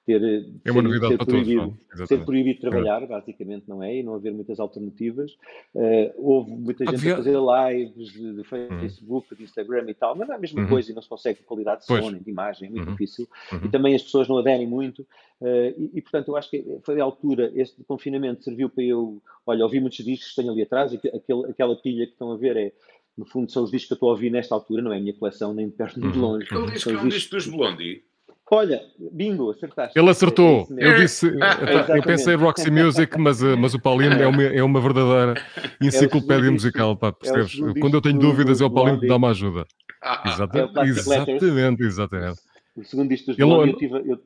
ter, 0.05 0.21
é 0.63 0.71
uma 0.71 0.81
ser, 0.81 0.87
novidade 0.87 1.11
ser 1.13 1.17
para 1.17 1.25
proibido, 1.25 1.77
todos, 1.89 2.07
ser 2.07 2.25
proibido 2.25 2.59
trabalhar, 2.59 3.01
é. 3.01 3.07
basicamente, 3.07 3.63
não 3.67 3.81
é? 3.81 3.97
E 3.97 4.03
não 4.03 4.15
haver 4.15 4.31
muitas 4.33 4.59
alternativas. 4.59 5.31
Uh, 5.73 6.13
houve 6.17 6.51
muita 6.51 6.85
gente 6.85 6.95
Havia... 6.95 7.13
a 7.13 7.17
fazer 7.17 7.37
lives 7.37 8.11
de, 8.11 8.33
de 8.33 8.39
uhum. 8.39 8.79
Facebook, 8.79 9.27
uhum. 9.31 9.37
de 9.37 9.43
Instagram 9.43 9.85
e 9.89 9.93
tal, 9.95 10.15
mas 10.15 10.27
não 10.27 10.35
é 10.35 10.37
a 10.37 10.41
mesma 10.41 10.61
uhum. 10.61 10.67
coisa 10.67 10.91
e 10.91 10.95
não 10.95 11.01
se 11.01 11.09
consegue 11.09 11.41
qualidade 11.43 11.81
de 11.81 11.87
som, 11.87 12.13
de 12.13 12.29
imagem, 12.29 12.67
é 12.67 12.71
muito 12.71 12.85
uhum. 12.85 12.91
difícil. 12.91 13.27
Uhum. 13.51 13.61
E 13.65 13.69
também 13.69 13.95
as 13.95 14.03
pessoas 14.03 14.27
não 14.27 14.37
aderem 14.37 14.67
muito. 14.67 15.01
Uh, 15.41 15.73
e, 15.77 15.91
e, 15.95 16.01
portanto, 16.01 16.29
eu 16.29 16.37
acho 16.37 16.49
que 16.49 16.63
foi 16.83 17.01
a 17.01 17.03
altura, 17.03 17.51
este 17.55 17.83
confinamento 17.83 18.43
serviu 18.43 18.69
para 18.69 18.83
eu, 18.83 19.21
olha, 19.45 19.63
ouvi 19.63 19.79
muitos 19.79 20.05
discos 20.05 20.29
que 20.29 20.35
tenho 20.35 20.51
ali 20.51 20.61
atrás, 20.61 20.93
e 20.93 20.97
aquele, 20.97 21.49
aquela 21.49 21.75
pilha 21.75 22.05
que 22.05 22.13
estão 22.13 22.31
a 22.31 22.37
ver 22.37 22.55
é 22.55 22.71
no 23.17 23.25
fundo 23.25 23.49
são 23.51 23.63
os 23.63 23.71
discos 23.71 23.87
que 23.87 23.93
eu 23.93 23.95
estou 23.95 24.09
a 24.09 24.11
ouvir 24.11 24.29
nesta 24.29 24.53
altura, 24.53 24.81
não 24.81 24.91
é 24.91 24.97
a 24.97 24.99
minha 24.99 25.13
coleção 25.13 25.53
nem 25.53 25.67
de 25.67 25.73
perto 25.73 25.99
nem 25.99 26.11
de 26.11 26.19
uhum. 26.19 26.25
longe. 26.25 26.47
Ele 26.51 26.71
diz 26.71 26.83
que 26.83 26.91
é 26.91 26.97
um 26.97 27.07
disco 27.07 27.35
dos 27.35 27.47
Blondie. 27.47 28.03
Olha, 28.51 28.79
bingo, 29.11 29.49
acertaste. 29.49 29.97
Ele 29.97 30.09
acertou. 30.09 30.67
É, 30.77 30.83
é 30.83 30.87
eu 30.87 30.95
disse, 30.97 31.27
é, 31.27 31.97
eu 31.97 32.03
pensei 32.03 32.35
Roxy 32.35 32.69
Music, 32.69 33.17
mas, 33.17 33.41
eh, 33.41 33.55
mas 33.55 33.73
o 33.73 33.81
Paulino 33.81 34.13
é 34.15 34.27
uma, 34.27 34.43
é 34.43 34.63
uma 34.63 34.79
verdadeira 34.79 35.33
é 35.81 35.85
enciclopédia 35.85 36.51
musical, 36.51 36.95
pá, 36.95 37.11
percebes? 37.11 37.55
Quando 37.79 37.95
eu 37.95 38.01
tenho 38.01 38.19
dúvidas, 38.19 38.61
é 38.61 38.65
o 38.65 38.69
Paulino 38.69 38.99
que 38.99 39.07
dá 39.07 39.15
uma 39.15 39.31
ajuda. 39.31 39.65
Ah, 39.99 40.21
ah. 40.23 40.29
exatamente, 40.31 40.79
exatamente, 40.79 41.83
exatamente. 41.83 42.39
O 42.75 42.83
segundo 42.83 43.09
disco 43.09 43.27
dos 43.27 43.37
Blondie, 43.37 43.71
eu, 43.71 43.77
tive, 43.77 44.11
eu, 44.11 44.21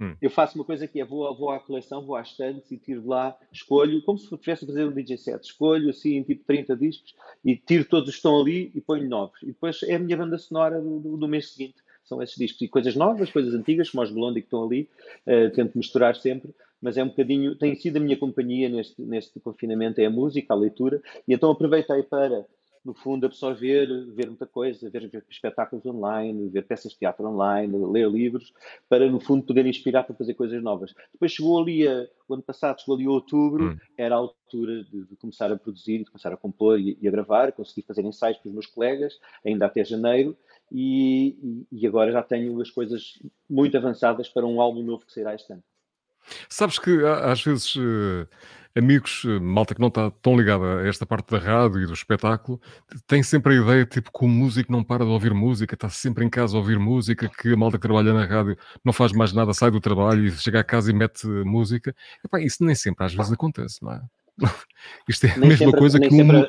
hum. 0.00 0.16
eu, 0.20 0.30
faço 0.30 0.58
uma 0.58 0.64
coisa 0.64 0.88
que 0.88 1.00
é, 1.00 1.04
vou, 1.04 1.32
vou 1.36 1.50
à 1.50 1.60
coleção, 1.60 2.04
vou 2.04 2.16
às 2.16 2.30
estantes 2.30 2.72
e 2.72 2.76
tiro 2.76 3.02
de 3.02 3.06
lá, 3.06 3.36
escolho, 3.52 4.02
como 4.02 4.18
se 4.18 4.34
estivesse 4.34 4.64
a 4.64 4.66
fazer 4.66 4.84
um 4.84 4.92
DJ 4.92 5.16
set, 5.16 5.44
escolho 5.44 5.90
assim, 5.90 6.24
tipo 6.24 6.42
30 6.44 6.76
discos, 6.76 7.14
e 7.44 7.54
tiro 7.54 7.84
todos 7.84 8.08
os 8.08 8.14
que 8.14 8.18
estão 8.18 8.40
ali 8.40 8.72
e 8.74 8.80
ponho 8.80 9.08
novos. 9.08 9.40
E 9.44 9.46
depois 9.46 9.80
é 9.84 9.94
a 9.94 9.98
minha 9.98 10.16
banda 10.16 10.38
sonora 10.38 10.80
do, 10.80 10.98
do, 10.98 11.16
do 11.16 11.28
mês 11.28 11.52
seguinte 11.52 11.83
são 12.04 12.22
esses 12.22 12.36
discos. 12.36 12.62
E 12.62 12.68
coisas 12.68 12.94
novas, 12.94 13.30
coisas 13.30 13.54
antigas, 13.54 13.90
como 13.90 14.02
os 14.02 14.10
Blondie 14.10 14.40
que 14.40 14.46
estão 14.46 14.64
ali, 14.64 14.88
uh, 15.26 15.50
tento 15.54 15.76
misturar 15.76 16.16
sempre, 16.16 16.54
mas 16.80 16.96
é 16.96 17.02
um 17.02 17.08
bocadinho, 17.08 17.56
tem 17.56 17.74
sido 17.74 17.96
a 17.96 18.00
minha 18.00 18.16
companhia 18.16 18.68
neste, 18.68 19.00
neste 19.02 19.40
confinamento, 19.40 20.00
é 20.00 20.06
a 20.06 20.10
música, 20.10 20.52
a 20.52 20.56
leitura, 20.56 21.00
e 21.26 21.32
então 21.32 21.50
aproveitei 21.50 22.02
para 22.02 22.46
no 22.84 22.92
fundo, 22.92 23.24
absorver, 23.24 23.86
ver 24.12 24.26
muita 24.26 24.46
coisa, 24.46 24.90
ver, 24.90 25.08
ver, 25.08 25.24
espetáculos 25.30 25.86
online, 25.86 26.50
ver 26.50 26.66
peças 26.66 26.92
de 26.92 26.98
teatro 26.98 27.26
online, 27.26 27.72
ler 27.86 28.10
livros, 28.10 28.52
para, 28.88 29.10
no 29.10 29.18
fundo, 29.18 29.42
poder 29.42 29.64
inspirar 29.64 30.04
para 30.04 30.14
fazer 30.14 30.34
coisas 30.34 30.62
novas. 30.62 30.94
Depois 31.10 31.32
chegou 31.32 31.58
ali, 31.58 31.88
a, 31.88 32.06
o 32.28 32.34
ano 32.34 32.42
passado, 32.42 32.78
chegou 32.80 32.96
ali 32.96 33.08
outubro, 33.08 33.70
hum. 33.70 33.78
era 33.96 34.14
a 34.14 34.18
altura 34.18 34.84
de, 34.84 35.04
de, 35.04 35.16
começar 35.16 35.50
a 35.50 35.56
produzir, 35.56 36.00
de 36.00 36.04
começar 36.04 36.32
a 36.32 36.36
compor 36.36 36.78
e, 36.78 36.98
e, 37.00 37.08
a 37.08 37.10
gravar, 37.10 37.52
consegui 37.52 37.80
fazer 37.86 38.04
ensaios 38.04 38.36
com 38.38 38.50
os 38.50 38.54
meus 38.54 38.66
colegas, 38.66 39.18
ainda 39.44 39.64
até 39.64 39.82
janeiro, 39.82 40.36
e, 40.70 41.66
e 41.70 41.86
agora 41.86 42.12
já 42.12 42.22
tenho 42.22 42.60
as 42.60 42.70
coisas 42.70 43.18
muito 43.48 43.76
avançadas 43.76 44.28
para 44.28 44.46
um 44.46 44.60
álbum 44.60 44.82
novo 44.82 45.04
que 45.06 45.12
sairá 45.12 45.34
este 45.34 45.52
ano. 45.52 45.62
Sabes 46.48 46.78
que 46.78 47.04
às 47.04 47.42
vezes 47.42 47.76
uh, 47.76 48.26
amigos, 48.74 49.24
uh, 49.24 49.40
malta 49.40 49.74
que 49.74 49.80
não 49.80 49.88
está 49.88 50.10
tão 50.10 50.36
ligada 50.36 50.80
a 50.80 50.88
esta 50.88 51.04
parte 51.04 51.30
da 51.30 51.38
rádio 51.38 51.82
e 51.82 51.86
do 51.86 51.92
espetáculo, 51.92 52.60
tem 53.06 53.22
sempre 53.22 53.54
a 53.54 53.62
ideia 53.62 53.86
tipo 53.86 54.10
que 54.10 54.24
o 54.24 54.28
músico 54.28 54.72
não 54.72 54.82
para 54.82 55.04
de 55.04 55.10
ouvir 55.10 55.34
música, 55.34 55.74
está 55.74 55.88
sempre 55.88 56.24
em 56.24 56.30
casa 56.30 56.56
a 56.56 56.60
ouvir 56.60 56.78
música, 56.78 57.28
que 57.28 57.52
a 57.52 57.56
malta 57.56 57.78
que 57.78 57.82
trabalha 57.82 58.12
na 58.12 58.24
rádio 58.24 58.56
não 58.84 58.92
faz 58.92 59.12
mais 59.12 59.32
nada, 59.32 59.52
sai 59.52 59.70
do 59.70 59.80
trabalho 59.80 60.24
e 60.24 60.30
chega 60.32 60.60
a 60.60 60.64
casa 60.64 60.90
e 60.90 60.94
mete 60.94 61.26
música. 61.26 61.94
Epá, 62.24 62.40
isso 62.40 62.64
nem 62.64 62.74
sempre 62.74 63.04
às 63.04 63.14
vezes 63.14 63.32
acontece, 63.32 63.82
não 63.82 63.92
é? 63.92 64.00
Isto 65.08 65.26
é 65.26 65.32
a 65.32 65.38
nem 65.38 65.50
mesma 65.50 65.66
sempre, 65.66 65.78
coisa 65.78 66.00
que 66.00 66.12
um, 66.12 66.46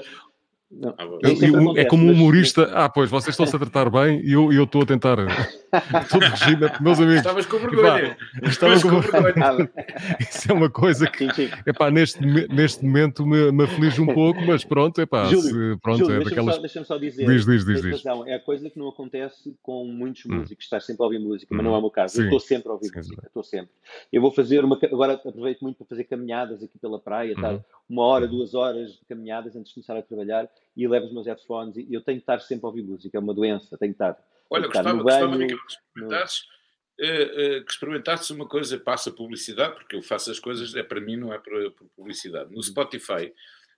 não, 0.72 0.96
ah, 0.98 1.04
eu, 1.04 1.64
eu, 1.64 1.78
é 1.78 1.86
como 1.86 2.08
um 2.08 2.12
humorista. 2.12 2.62
Mas... 2.62 2.74
Ah, 2.74 2.90
pois, 2.90 3.10
vocês 3.10 3.34
estão-se 3.34 3.56
a 3.56 3.60
tratar 3.60 3.90
bem 3.90 4.20
e 4.26 4.34
eu 4.34 4.52
estou 4.64 4.82
a 4.82 4.86
tentar. 4.86 5.18
Estou 6.02 6.22
de 6.22 6.28
regime, 6.28 6.72
meus 6.80 7.00
amigos. 7.00 7.18
Estavas 7.18 7.46
com 7.46 7.58
vergonha. 7.58 8.18
Estavas 8.44 8.82
com 8.82 9.02
vergonha. 9.02 9.70
Isso 10.22 10.50
é 10.50 10.54
uma 10.54 10.70
coisa 10.70 11.06
que, 11.06 11.28
epá, 11.68 11.92
neste, 11.92 12.22
neste 12.48 12.86
momento 12.86 13.26
me, 13.26 13.52
me 13.52 13.66
aflige 13.66 14.00
um 14.02 14.06
pouco, 14.06 14.40
mas 14.46 14.64
pronto, 14.64 15.02
epá, 15.02 15.26
Júlio, 15.26 15.74
se, 15.74 15.82
pronto, 15.82 16.00
Júlio, 16.00 16.22
é 16.22 16.24
daquelas. 16.24 16.60
Deixa-me 16.60 16.86
só, 16.86 16.98
dizer. 16.98 17.28
Diz, 17.28 17.46
diz, 17.46 17.66
diz, 17.66 17.82
diz. 17.82 18.06
É 18.26 18.36
a 18.36 18.40
coisa 18.40 18.70
que 18.70 18.80
não 18.80 18.88
acontece 18.88 19.54
com 19.62 19.84
muitos 19.86 20.26
hum. 20.26 20.36
músicos, 20.36 20.64
estás 20.64 20.86
sempre 20.86 21.04
a 21.04 21.06
ouvir 21.06 21.20
música, 21.20 21.54
mas 21.54 21.66
não 21.66 21.76
é 21.76 21.78
o 21.78 21.82
meu 21.82 21.92
caso. 21.92 22.16
Sim. 22.16 22.22
Eu 22.22 22.26
estou 22.26 22.40
sempre 22.40 22.70
a 22.70 22.72
ouvir 22.72 22.88
Sim, 22.88 22.98
música, 22.98 23.28
estou 23.28 23.44
sempre. 23.44 23.72
Eu 24.14 24.22
vou 24.22 24.32
fazer 24.32 24.64
uma. 24.64 24.80
Agora 24.82 25.14
aproveito 25.14 25.60
muito 25.62 25.78
para 25.78 25.88
fazer 25.88 26.06
caminhadas 26.06 26.64
aqui 26.64 26.80
pela 26.80 27.00
praia, 27.00 27.36
uhum. 27.38 27.62
uma 27.90 28.04
hora, 28.04 28.28
duas 28.28 28.54
horas 28.54 28.94
de 28.94 29.06
caminhadas 29.10 29.58
antes 29.58 29.70
de 29.70 29.76
começar 29.76 29.98
a 29.98 30.02
trabalhar 30.02 30.48
e 30.76 30.88
levo 30.88 31.08
os 31.08 31.14
meus 31.14 31.26
headphones 31.26 31.78
e 31.78 31.94
eu 31.94 32.02
tenho 32.02 32.18
que 32.18 32.24
estar 32.24 32.40
sempre 32.40 32.66
a 32.66 32.70
ouvir 32.70 32.84
música, 32.84 33.18
é 33.18 33.20
uma 33.20 33.34
doença, 33.34 33.78
tenho 33.78 33.94
que 33.94 33.96
estar. 33.96 34.18
Olha, 34.50 34.68
estar 34.68 34.84
gostava, 34.84 35.04
gostava 35.04 35.38
banho, 35.38 35.48
que 35.48 35.74
experimentasses, 35.74 36.44
no... 37.00 37.06
uh, 37.06 37.60
uh, 37.60 37.66
que 37.66 37.72
experimentasses 37.72 38.30
uma 38.30 38.48
coisa, 38.48 38.78
passa 38.78 39.12
publicidade, 39.12 39.76
porque 39.76 39.96
eu 39.96 40.02
faço 40.02 40.30
as 40.30 40.40
coisas, 40.40 40.76
é 40.76 40.84
para 40.84 41.00
mim, 41.00 41.16
não 41.16 41.34
é 41.34 41.40
para, 41.40 41.72
para 41.72 41.86
publicidade. 41.96 42.54
No 42.54 42.62
Spotify 42.62 43.34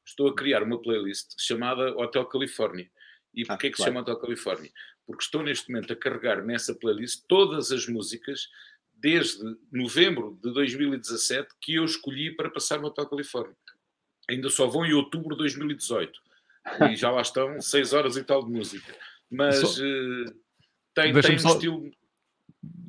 estou 0.05 0.27
a 0.27 0.35
criar 0.35 0.63
uma 0.63 0.81
playlist 0.81 1.33
chamada 1.37 1.95
Hotel 1.97 2.25
Califórnia. 2.25 2.89
E 3.33 3.43
ah, 3.43 3.47
porquê 3.47 3.67
ah, 3.67 3.69
que 3.69 3.75
claro. 3.75 3.77
se 3.77 3.83
chama 3.83 4.01
Hotel 4.01 4.19
Califórnia? 4.19 4.71
Porque 5.05 5.23
estou 5.23 5.43
neste 5.43 5.69
momento 5.69 5.93
a 5.93 5.95
carregar 5.95 6.43
nessa 6.43 6.73
playlist 6.73 7.23
todas 7.27 7.71
as 7.71 7.87
músicas 7.87 8.49
desde 8.93 9.43
novembro 9.71 10.39
de 10.41 10.51
2017 10.51 11.49
que 11.61 11.75
eu 11.75 11.85
escolhi 11.85 12.35
para 12.35 12.49
passar 12.49 12.79
no 12.79 12.87
Hotel 12.87 13.05
Califórnia. 13.05 13.55
Ainda 14.29 14.49
só 14.49 14.65
vão 14.67 14.85
em 14.85 14.93
outubro 14.93 15.29
de 15.29 15.37
2018 15.37 16.26
e 16.89 16.95
já 16.95 17.11
lá 17.11 17.21
estão 17.21 17.59
6 17.59 17.93
horas 17.93 18.17
e 18.17 18.23
tal 18.23 18.43
de 18.43 18.51
música. 18.51 18.93
Mas 19.29 19.57
Só... 19.57 19.81
uh, 19.81 20.25
tem, 20.93 21.13
tem 21.13 21.35
um 21.35 21.39
só... 21.39 21.53
estilo. 21.53 21.91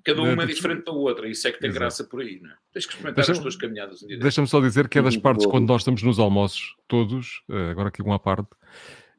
Cada 0.05 0.23
uma 0.23 0.43
é 0.45 0.47
diferente 0.47 0.85
da 0.87 0.93
outra, 0.93 1.29
isso 1.29 1.47
é 1.47 1.53
que 1.53 1.59
tem 1.59 1.69
Exato. 1.69 1.81
graça 1.81 2.05
por 2.05 2.21
aí, 2.21 2.41
não 2.41 2.51
é? 2.51 2.55
Tens 2.73 2.87
que 2.87 2.93
experimentar 2.93 3.17
Deixa... 3.17 3.33
as 3.33 3.39
tuas 3.39 3.57
caminhadas. 3.57 4.03
Um 4.03 4.19
Deixa-me 4.19 4.49
só 4.49 4.61
dizer 4.61 4.89
que 4.89 4.99
é 4.99 5.03
das 5.03 5.17
partes 5.17 5.45
quando 5.45 5.69
nós 5.69 5.83
estamos 5.83 6.03
nos 6.03 6.19
almoços, 6.19 6.75
todos, 6.87 7.43
eh, 7.51 7.71
agora 7.71 7.89
aqui 7.89 8.01
uma 8.01 8.19
parte, 8.19 8.49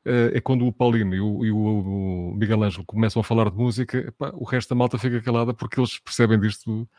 eh, 0.03 0.31
é 0.33 0.41
quando 0.41 0.65
o 0.65 0.73
Paulino 0.73 1.13
e 1.13 1.21
o, 1.21 1.45
e 1.45 1.51
o 1.51 2.33
Miguel 2.35 2.63
Ângelo 2.63 2.85
começam 2.85 3.19
a 3.19 3.23
falar 3.23 3.51
de 3.51 3.57
música, 3.57 3.99
epá, 3.99 4.31
o 4.33 4.43
resto 4.43 4.69
da 4.69 4.75
malta 4.75 4.97
fica 4.97 5.21
calada 5.21 5.53
porque 5.53 5.79
eles 5.79 5.99
percebem 5.99 6.39
disto 6.39 6.89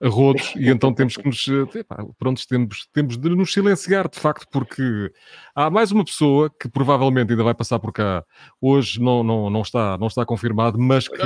a 0.00 0.08
rodos 0.08 0.52
e 0.56 0.68
então 0.68 0.92
temos 0.92 1.16
que 1.16 1.24
nos 1.26 1.46
eh, 1.48 1.78
epá, 1.78 2.04
pronto, 2.18 2.46
temos, 2.46 2.86
temos 2.92 3.16
de 3.16 3.28
nos 3.30 3.52
silenciar 3.52 4.08
de 4.08 4.18
facto 4.18 4.46
porque 4.50 5.12
há 5.54 5.70
mais 5.70 5.92
uma 5.92 6.04
pessoa 6.04 6.50
que 6.50 6.68
provavelmente 6.68 7.30
ainda 7.30 7.44
vai 7.44 7.54
passar 7.54 7.78
por 7.78 7.92
cá. 7.92 8.24
Hoje 8.60 9.00
não, 9.00 9.22
não, 9.22 9.48
não, 9.48 9.62
está, 9.62 9.96
não 9.98 10.08
está 10.08 10.24
confirmado 10.24 10.78
mas 10.78 11.08
que 11.08 11.16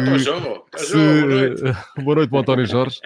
se, 0.79 0.95
boa 0.95 1.27
noite, 1.27 1.63
boa 2.03 2.15
noite 2.17 2.31
para 2.31 2.41
António 2.41 2.67
Jorge 2.67 3.01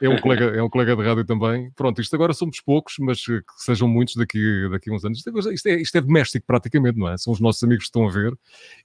é 0.00 0.08
um, 0.08 0.18
colega, 0.18 0.44
é 0.46 0.62
um 0.62 0.68
colega 0.68 0.96
de 0.96 1.02
rádio 1.02 1.24
também. 1.24 1.70
Pronto, 1.70 2.00
isto 2.00 2.14
agora 2.14 2.32
somos 2.32 2.60
poucos, 2.60 2.96
mas 2.98 3.24
que 3.24 3.42
sejam 3.58 3.86
muitos 3.86 4.16
daqui, 4.16 4.68
daqui 4.70 4.90
a 4.90 4.92
uns 4.92 5.04
anos. 5.04 5.18
Isto 5.18 5.48
é, 5.48 5.54
isto, 5.54 5.66
é, 5.68 5.74
isto 5.80 5.98
é 5.98 6.00
doméstico 6.00 6.46
praticamente, 6.46 6.98
não 6.98 7.08
é? 7.08 7.16
São 7.16 7.32
os 7.32 7.40
nossos 7.40 7.62
amigos 7.62 7.84
que 7.84 7.88
estão 7.88 8.06
a 8.06 8.10
ver 8.10 8.36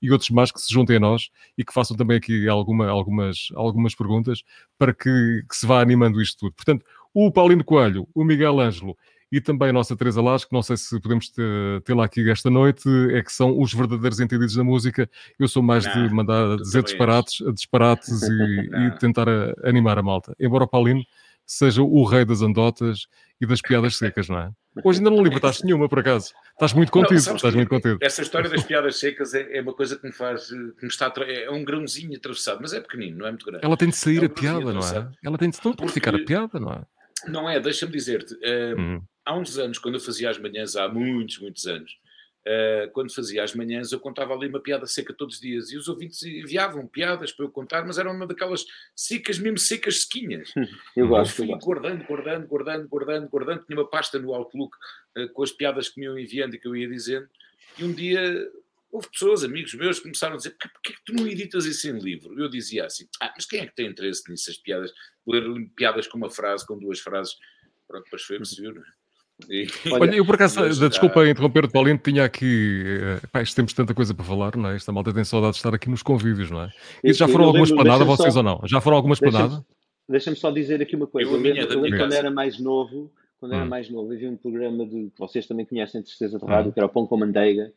e 0.02 0.12
outros 0.12 0.30
mais 0.30 0.52
que 0.52 0.62
se 0.62 0.72
juntem 0.72 0.98
a 0.98 1.00
nós 1.00 1.30
e 1.58 1.66
que 1.66 1.74
façam 1.74 1.98
também 1.98 2.18
aqui 2.18 2.48
alguma, 2.48 2.88
algumas, 2.88 3.50
algumas 3.56 3.96
perguntas 3.96 4.44
para 4.78 4.94
que, 4.94 5.44
que 5.50 5.56
se 5.56 5.66
vá 5.66 5.82
animando 5.82 6.22
isto 6.22 6.38
tudo. 6.40 6.54
Portanto, 6.54 6.86
o 7.14 7.32
Paulino 7.32 7.64
Coelho, 7.64 8.08
o 8.14 8.24
Miguel 8.24 8.60
Ângelo 8.60 8.96
e 9.32 9.40
também 9.40 9.70
a 9.70 9.74
nossa 9.74 9.96
Teresa 9.96 10.22
Lasco, 10.22 10.54
não 10.54 10.64
sei 10.64 10.76
se 10.76 11.00
podemos 11.00 11.32
tê-la 11.84 12.06
aqui 12.06 12.30
esta 12.30 12.50
noite, 12.50 12.90
é 13.12 13.22
que 13.22 13.32
são 13.32 13.60
os 13.60 13.74
verdadeiros 13.74 14.20
entendidos 14.20 14.56
da 14.56 14.64
música. 14.64 15.10
Eu 15.38 15.48
sou 15.48 15.62
mais 15.62 15.86
não, 15.86 16.08
de 16.08 16.14
mandar 16.14 16.58
dizer 16.58 16.84
disparates, 16.84 17.38
disparates 17.54 18.24
e, 18.24 18.30
e, 18.88 18.92
tentar 19.00 19.30
a, 19.30 19.54
animar 19.64 20.00
a 20.00 20.04
malta. 20.04 20.36
Embora 20.40 20.64
o 20.64 20.68
Paulino 20.68 21.04
seja 21.46 21.82
o 21.82 22.04
rei 22.04 22.26
das 22.26 22.42
andotas 22.42 23.08
e 23.40 23.46
das 23.46 23.62
piadas 23.62 23.98
secas, 23.98 24.28
não 24.30 24.40
é? 24.40 24.52
Hoje 24.84 25.00
ainda 25.00 25.10
não 25.10 25.24
libertaste 25.24 25.66
nenhuma, 25.66 25.90
por 25.90 26.00
acaso. 26.00 26.32
Estás 26.54 26.74
muito 26.74 26.92
contido, 26.92 27.26
não, 27.26 27.36
estás 27.36 27.54
muito 27.54 27.70
contido. 27.70 27.98
Essa 28.02 28.22
história 28.22 28.50
das 28.50 28.64
piadas 28.64 29.00
secas 29.00 29.34
é, 29.34 29.58
é, 29.58 29.62
uma 29.62 29.74
coisa 29.74 29.98
que 29.98 30.06
me 30.06 30.14
faz, 30.14 30.48
que 30.48 30.84
me 30.84 30.88
está, 30.88 31.12
é 31.28 31.50
um 31.50 31.64
grãozinho 31.64 32.16
atravessado, 32.16 32.60
mas 32.62 32.72
é 32.72 32.80
pequenino, 32.80 33.18
não 33.18 33.28
é 33.28 33.30
muito 33.30 33.46
grande. 33.46 33.66
Ela 33.66 33.76
tem 33.76 33.90
de 33.90 33.96
sair 33.96 34.20
é 34.20 34.22
um 34.22 34.26
a 34.26 34.30
piada, 34.30 34.74
não 34.74 34.82
é? 34.82 35.12
Ela 35.24 35.38
tem 35.38 35.50
de, 35.50 35.58
não 35.64 35.74
pode 35.74 35.92
ficar 35.92 36.16
a 36.16 36.20
piada, 36.20 36.60
não 36.60 36.72
é? 36.72 36.82
Não 37.28 37.50
é, 37.50 37.60
deixa-me 37.60 37.92
dizer-te, 37.92 38.34
uh, 38.34 38.80
hum. 38.80 39.02
há 39.26 39.38
uns 39.38 39.58
anos, 39.58 39.78
quando 39.78 39.96
eu 39.96 40.02
fazia 40.02 40.30
as 40.30 40.38
manhãs, 40.38 40.76
há 40.76 40.88
muitos, 40.88 41.40
muitos 41.40 41.66
anos, 41.66 41.92
uh, 42.46 42.92
quando 42.92 43.14
fazia 43.14 43.44
as 43.44 43.54
manhãs, 43.54 43.92
eu 43.92 44.00
contava 44.00 44.34
ali 44.34 44.48
uma 44.48 44.60
piada 44.60 44.86
seca 44.86 45.14
todos 45.14 45.36
os 45.36 45.42
dias 45.42 45.72
e 45.72 45.78
os 45.78 45.88
ouvintes 45.88 46.24
enviavam 46.24 46.88
piadas 46.88 47.32
para 47.32 47.46
eu 47.46 47.52
contar, 47.52 47.86
mas 47.86 47.98
eram 47.98 48.12
uma 48.12 48.28
daquelas 48.28 48.66
secas, 48.96 49.40
mesmo 49.40 49.58
secas, 49.58 50.02
sequinhas. 50.02 50.54
Eu 50.96 51.08
gosto. 51.08 51.44
Eu 51.44 51.48
fui 51.48 51.58
guardando, 51.60 52.04
guardando, 52.06 52.48
guardando, 52.48 52.88
guardando, 52.88 53.30
guardando. 53.30 53.66
Tinha 53.66 53.78
uma 53.78 53.90
pasta 53.90 54.20
no 54.20 54.34
Outlook 54.34 54.76
uh, 55.18 55.30
com 55.30 55.44
as 55.44 55.52
piadas 55.52 55.90
que 55.90 56.00
me 56.00 56.06
iam 56.06 56.18
enviando 56.18 56.56
e 56.56 56.60
que 56.60 56.68
eu 56.68 56.76
ia 56.76 56.88
dizendo. 56.88 57.28
E 57.78 57.84
um 57.84 57.94
dia 57.94 58.50
houve 58.92 59.10
pessoas, 59.10 59.44
amigos 59.44 59.74
meus, 59.74 59.98
que 59.98 60.04
começaram 60.04 60.34
a 60.36 60.38
dizer: 60.38 60.52
porquê 60.52 60.92
é 60.92 60.96
que 60.96 61.04
tu 61.06 61.14
não 61.14 61.28
editas 61.28 61.66
isso 61.66 61.88
em 61.90 62.00
livro? 62.00 62.40
Eu 62.40 62.50
dizia 62.50 62.86
assim: 62.86 63.08
ah, 63.22 63.32
mas 63.36 63.46
quem 63.46 63.60
é 63.60 63.66
que 63.66 63.76
tem 63.76 63.88
interesse 63.88 64.30
nisso, 64.30 64.50
as 64.50 64.58
piadas? 64.58 64.92
Ler 65.28 65.44
piadas 65.76 66.08
com 66.08 66.18
uma 66.18 66.30
frase, 66.30 66.66
com 66.66 66.78
duas 66.78 67.00
frases. 67.00 67.36
Pronto, 67.88 68.04
depois 68.04 68.22
foi 68.24 68.38
o 68.38 68.40
que 68.42 68.48
se 68.48 68.62
viu, 68.62 68.74
não 68.74 68.82
é? 68.82 68.86
E... 69.50 69.68
Olha, 69.92 70.16
eu 70.16 70.26
por 70.26 70.36
acaso, 70.36 70.72
já... 70.74 70.88
desculpa 70.88 71.26
interromper 71.28 71.66
o 71.66 71.72
Paulinho, 71.72 71.98
tinha 71.98 72.26
aqui, 72.26 72.84
eh, 72.86 73.28
pá, 73.32 73.42
temos 73.44 73.72
tanta 73.74 73.94
coisa 73.94 74.14
para 74.14 74.26
falar, 74.26 74.58
não 74.58 74.70
é? 74.70 74.76
Esta 74.76 74.92
malta 74.92 75.14
tem 75.14 75.24
saudade 75.24 75.54
de 75.54 75.60
estar 75.60 75.74
aqui 75.74 75.90
nos 75.90 76.04
convívios, 76.04 76.52
não 76.52 76.64
é? 76.64 76.70
E 77.04 77.14
já 77.14 77.28
foram 77.28 77.46
algumas 77.46 77.72
planadas, 77.72 78.06
vocês 78.06 78.34
só... 78.34 78.40
ou 78.40 78.44
não? 78.44 78.62
Já 78.66 78.82
foram 78.82 78.98
algumas 78.98 79.20
planadas? 79.20 79.62
Deixa-me 80.10 80.36
só 80.36 80.52
dizer 80.52 80.82
aqui 80.82 80.96
uma 80.96 81.08
coisa. 81.08 81.30
Eu, 81.30 81.36
eu 81.36 81.42
lembro, 81.42 81.74
eu 81.74 81.80
lembro 81.80 82.00
quando 82.00 82.14
era 82.14 82.30
mais 82.30 82.60
novo, 82.60 83.12
quando 83.40 83.54
hum. 83.54 83.56
era 83.56 83.66
mais 83.66 83.90
novo, 83.90 84.12
havia 84.12 84.30
um 84.30 84.36
programa 84.36 84.86
de, 84.86 85.10
que 85.10 85.20
vocês 85.20 85.48
também 85.48 85.66
conhecem 85.66 86.02
de 86.02 86.10
certeza 86.10 86.38
de 86.38 86.46
rádio, 86.46 86.70
hum. 86.70 86.74
que 86.74 86.80
era 86.80 86.88
o 86.88 86.90
Pão 86.90 87.08
com 87.08 87.16
Manteiga, 87.16 87.72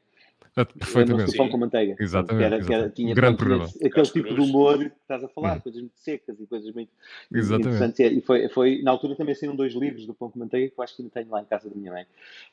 Perfeitamente. 0.55 1.37
pão 1.37 1.49
com 1.49 1.57
manteiga. 1.57 1.97
Exatamente. 1.99 2.45
Era, 2.45 2.57
exatamente. 2.57 2.83
Era, 2.83 2.91
tinha, 2.91 3.15
grande 3.15 3.37
programa. 3.37 3.69
Aquele 3.85 4.07
tipo 4.07 4.35
de 4.35 4.41
humor 4.41 4.79
que 4.79 4.87
estás 5.01 5.25
a 5.25 5.29
falar, 5.29 5.57
hum. 5.57 5.61
coisas 5.61 5.81
muito 5.81 5.99
secas 5.99 6.41
e 6.41 6.47
coisas 6.47 6.75
muito 6.75 6.91
exatamente. 7.33 8.03
E 8.03 8.21
foi, 8.21 8.49
foi, 8.49 8.83
na 8.83 8.91
altura 8.91 9.17
também 9.17 9.35
saíram 9.35 9.57
dois 9.57 9.75
livros 9.75 10.07
do 10.07 10.15
pão 10.15 10.31
com 10.31 10.39
manteiga 10.39 10.69
que 10.69 10.79
eu 10.79 10.85
acho 10.85 10.97
que 10.97 11.03
ainda 11.03 11.13
tenho 11.15 11.31
lá 11.31 11.41
em 11.41 11.45
casa 11.45 11.69
da 11.69 11.75
minha 11.75 11.93
mãe. 11.93 12.07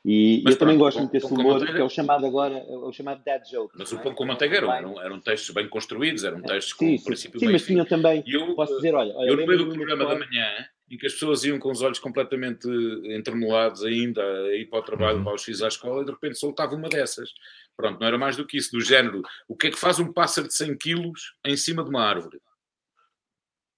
E 0.04 0.42
Mas, 0.44 0.54
eu 0.54 0.58
também 0.58 0.78
gosto 0.78 0.98
muito 0.98 1.12
desse 1.12 1.32
humor, 1.32 1.64
que 1.64 1.80
é 1.80 1.84
o 1.84 1.88
chamado 1.88 2.26
agora, 2.26 2.54
é 2.56 2.76
o 2.76 2.92
chamado 2.92 3.22
dad 3.24 3.42
joke. 3.50 3.74
Mas 3.76 3.92
o 3.92 3.98
pão 3.98 4.14
com 4.14 4.24
manteiga 4.24 4.56
eram, 4.56 4.72
eram, 4.72 5.02
eram 5.02 5.20
textos 5.20 5.54
bem 5.54 5.68
construídos, 5.68 6.24
eram 6.24 6.40
textos 6.42 6.72
com 6.72 6.86
sim, 6.86 6.96
um 6.96 7.02
princípio 7.02 7.40
sim, 7.40 7.46
bem 7.46 7.52
mas 7.52 7.64
tinham 7.64 7.84
também, 7.84 8.22
eu, 8.26 8.54
posso 8.54 8.76
dizer, 8.76 8.94
olha... 8.94 9.14
olha 9.14 9.30
eu 9.30 9.36
no 9.36 9.46
meio 9.46 9.58
do 9.64 9.72
programa 9.72 10.06
da 10.06 10.14
manhã 10.18 10.46
em 10.90 10.98
que 10.98 11.06
as 11.06 11.12
pessoas 11.12 11.44
iam 11.44 11.58
com 11.58 11.70
os 11.70 11.82
olhos 11.82 12.00
completamente 12.00 12.68
entremolados 13.04 13.84
ainda 13.84 14.22
a 14.22 14.56
ir 14.56 14.66
para 14.66 14.80
o 14.80 14.82
trabalho, 14.82 15.18
uhum. 15.18 15.24
para 15.24 15.34
os 15.34 15.42
X 15.42 15.62
à 15.62 15.68
escola, 15.68 16.02
e 16.02 16.04
de 16.04 16.10
repente 16.10 16.36
soltava 16.36 16.74
uma 16.74 16.88
dessas. 16.88 17.32
Pronto, 17.80 17.98
não 17.98 18.06
era 18.06 18.18
mais 18.18 18.36
do 18.36 18.46
que 18.46 18.58
isso, 18.58 18.72
do 18.72 18.80
género, 18.80 19.22
o 19.48 19.56
que 19.56 19.68
é 19.68 19.70
que 19.70 19.78
faz 19.78 19.98
um 19.98 20.12
pássaro 20.12 20.46
de 20.46 20.54
100 20.54 20.76
quilos 20.76 21.34
em 21.46 21.56
cima 21.56 21.82
de 21.82 21.88
uma 21.88 22.04
árvore? 22.04 22.38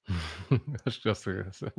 Acho 0.85 1.01
que 1.01 1.09
já 1.09 1.15
sei 1.15 1.41
essa. 1.41 1.73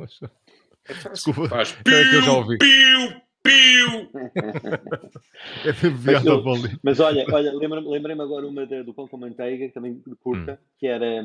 É 0.86 0.94
Desculpa, 1.10 1.48
faz 1.48 1.72
piu, 1.72 1.94
é 1.94 2.08
que 2.08 2.16
eu 2.16 2.22
já 2.22 2.32
ouvi. 2.32 2.58
piu, 2.58 3.20
piu. 3.42 4.10
é 5.64 5.90
mas, 6.04 6.24
eu, 6.24 6.42
mas 6.82 7.00
olha, 7.00 7.26
olha 7.30 7.52
lembrei-me 7.54 8.22
agora 8.22 8.46
uma 8.46 8.66
de, 8.66 8.82
do 8.82 8.94
pão 8.94 9.06
com 9.06 9.18
manteiga, 9.18 9.70
também 9.72 10.02
curta, 10.20 10.54
hum. 10.54 10.66
que 10.78 10.86
era 10.86 11.22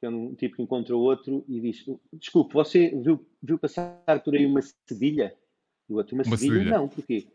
que 0.00 0.06
é 0.06 0.08
um 0.08 0.34
tipo 0.34 0.56
que 0.56 0.62
encontra 0.62 0.96
outro 0.96 1.44
e 1.46 1.60
diz: 1.60 1.84
Desculpe, 2.14 2.54
você 2.54 2.88
viu, 2.88 3.24
viu 3.42 3.58
passar 3.58 4.02
por 4.24 4.34
aí 4.34 4.46
uma 4.46 4.60
cedilha? 4.88 5.34
E 5.88 5.92
o 5.92 5.96
outro, 5.96 6.16
uma, 6.16 6.24
uma 6.24 6.36
cedilha? 6.36 6.58
cedilha? 6.58 6.76
Não, 6.76 6.88
porquê? 6.88 7.28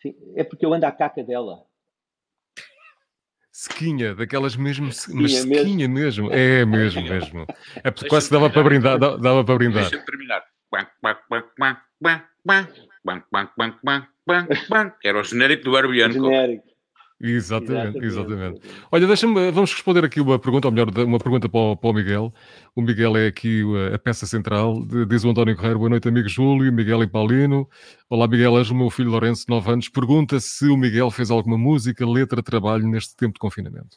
Sim, 0.00 0.14
é 0.34 0.44
porque 0.44 0.64
eu 0.64 0.72
ando 0.72 0.86
à 0.86 0.92
caca 0.92 1.22
dela. 1.22 1.66
Sequinha, 3.56 4.16
daquelas 4.16 4.56
mesmo, 4.56 4.90
sequinha 4.90 5.22
mas 5.22 5.32
sequinha 5.32 5.88
mesmo. 5.88 6.24
mesmo. 6.24 6.30
É 6.32 6.64
mesmo, 6.64 7.02
mesmo. 7.02 7.46
É 7.84 7.88
porque 7.88 8.08
quase 8.08 8.28
dava 8.28 8.50
para 8.50 8.64
brindar. 8.64 8.98
Dava 8.98 9.44
para 9.44 9.54
brindar. 9.54 9.82
Deixa-me 9.82 10.04
terminar. 10.04 10.42
Era 15.04 15.20
o 15.20 15.22
genérico 15.22 15.62
do 15.62 15.78
Herbie 15.78 16.02
Hancock. 16.02 16.34
Genérico. 16.34 16.73
Exatamente, 17.26 18.04
exatamente, 18.04 18.04
exatamente. 18.04 18.60
Olha, 18.92 19.06
deixa-me, 19.06 19.50
vamos 19.50 19.72
responder 19.72 20.04
aqui 20.04 20.20
uma 20.20 20.38
pergunta, 20.38 20.68
ou 20.68 20.72
melhor, 20.72 20.90
uma 21.06 21.18
pergunta 21.18 21.48
para 21.48 21.58
o, 21.58 21.74
para 21.74 21.88
o 21.88 21.92
Miguel. 21.94 22.34
O 22.76 22.82
Miguel 22.82 23.16
é 23.16 23.28
aqui 23.28 23.62
a, 23.94 23.98
peça 23.98 24.26
central, 24.26 24.84
diz 25.08 25.24
o 25.24 25.30
António 25.30 25.56
Correia, 25.56 25.74
boa 25.74 25.88
noite, 25.88 26.06
amigo 26.06 26.28
Júlio, 26.28 26.70
Miguel 26.70 27.02
e 27.02 27.06
Paulino. 27.06 27.66
Olá, 28.10 28.28
Miguel, 28.28 28.58
és 28.58 28.68
o 28.68 28.74
meu 28.74 28.90
filho 28.90 29.10
Lourenço, 29.10 29.46
9 29.48 29.72
anos. 29.72 29.88
Pergunta 29.88 30.38
se 30.38 30.66
o 30.66 30.76
Miguel 30.76 31.10
fez 31.10 31.30
alguma 31.30 31.56
música, 31.56 32.06
letra, 32.06 32.42
trabalho 32.42 32.86
neste 32.86 33.16
tempo 33.16 33.32
de 33.32 33.40
confinamento. 33.40 33.96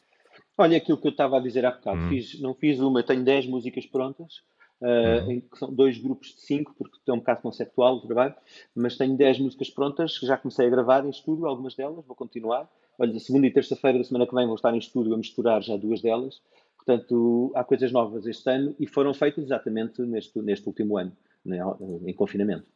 Olha, 0.56 0.78
aquilo 0.78 0.96
que 0.96 1.06
eu 1.06 1.10
estava 1.10 1.36
a 1.36 1.40
dizer 1.40 1.66
há 1.66 1.70
bocado, 1.70 1.98
hum. 1.98 2.08
fiz, 2.08 2.40
não 2.40 2.54
fiz 2.54 2.80
uma, 2.80 3.02
tenho 3.02 3.22
10 3.22 3.46
músicas 3.46 3.84
prontas, 3.84 4.40
uh, 4.80 5.30
em 5.30 5.40
que 5.40 5.58
são 5.58 5.72
dois 5.72 5.98
grupos 5.98 6.34
de 6.34 6.40
5, 6.42 6.74
porque 6.76 6.98
é 7.08 7.12
um 7.12 7.18
bocado 7.18 7.42
conceptual 7.42 7.96
o 7.96 8.00
trabalho, 8.00 8.34
mas 8.74 8.96
tenho 8.96 9.16
10 9.16 9.40
músicas 9.40 9.70
prontas, 9.70 10.18
que 10.18 10.26
já 10.26 10.36
comecei 10.36 10.66
a 10.66 10.70
gravar 10.70 11.04
em 11.04 11.10
estúdio, 11.10 11.46
algumas 11.46 11.74
delas, 11.74 12.04
vou 12.06 12.16
continuar 12.16 12.68
Olha, 12.98 13.18
segunda 13.20 13.46
e 13.46 13.50
terça-feira 13.52 13.96
da 13.96 14.02
semana 14.02 14.26
que 14.26 14.34
vem 14.34 14.44
vou 14.44 14.56
estar 14.56 14.74
em 14.74 14.78
estúdio 14.78 15.14
a 15.14 15.16
misturar 15.16 15.62
já 15.62 15.76
duas 15.76 16.02
delas. 16.02 16.42
Portanto, 16.76 17.52
há 17.54 17.62
coisas 17.62 17.92
novas 17.92 18.26
este 18.26 18.50
ano 18.50 18.74
e 18.78 18.88
foram 18.88 19.14
feitas 19.14 19.44
exatamente 19.44 20.02
neste, 20.02 20.40
neste 20.42 20.66
último 20.66 20.98
ano, 20.98 21.12
né, 21.44 21.58
em 22.04 22.12
confinamento. 22.12 22.66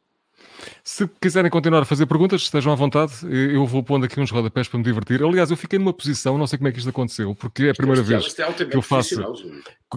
Se 0.84 1.08
quiserem 1.20 1.50
continuar 1.50 1.82
a 1.82 1.84
fazer 1.84 2.06
perguntas, 2.06 2.42
estejam 2.42 2.72
à 2.72 2.76
vontade. 2.76 3.12
Eu 3.22 3.66
vou 3.66 3.82
pondo 3.82 4.04
aqui 4.04 4.20
uns 4.20 4.30
rodapés 4.30 4.68
para 4.68 4.78
me 4.78 4.84
divertir. 4.84 5.22
Aliás, 5.22 5.50
eu 5.50 5.56
fiquei 5.56 5.78
numa 5.78 5.92
posição, 5.92 6.36
não 6.36 6.46
sei 6.46 6.58
como 6.58 6.68
é 6.68 6.72
que 6.72 6.78
isto 6.78 6.90
aconteceu, 6.90 7.34
porque 7.34 7.64
é 7.64 7.70
a 7.70 7.74
primeira 7.74 8.02
vez 8.02 8.38
é 8.38 8.64
que 8.64 8.76
eu 8.76 8.82
faço 8.82 9.22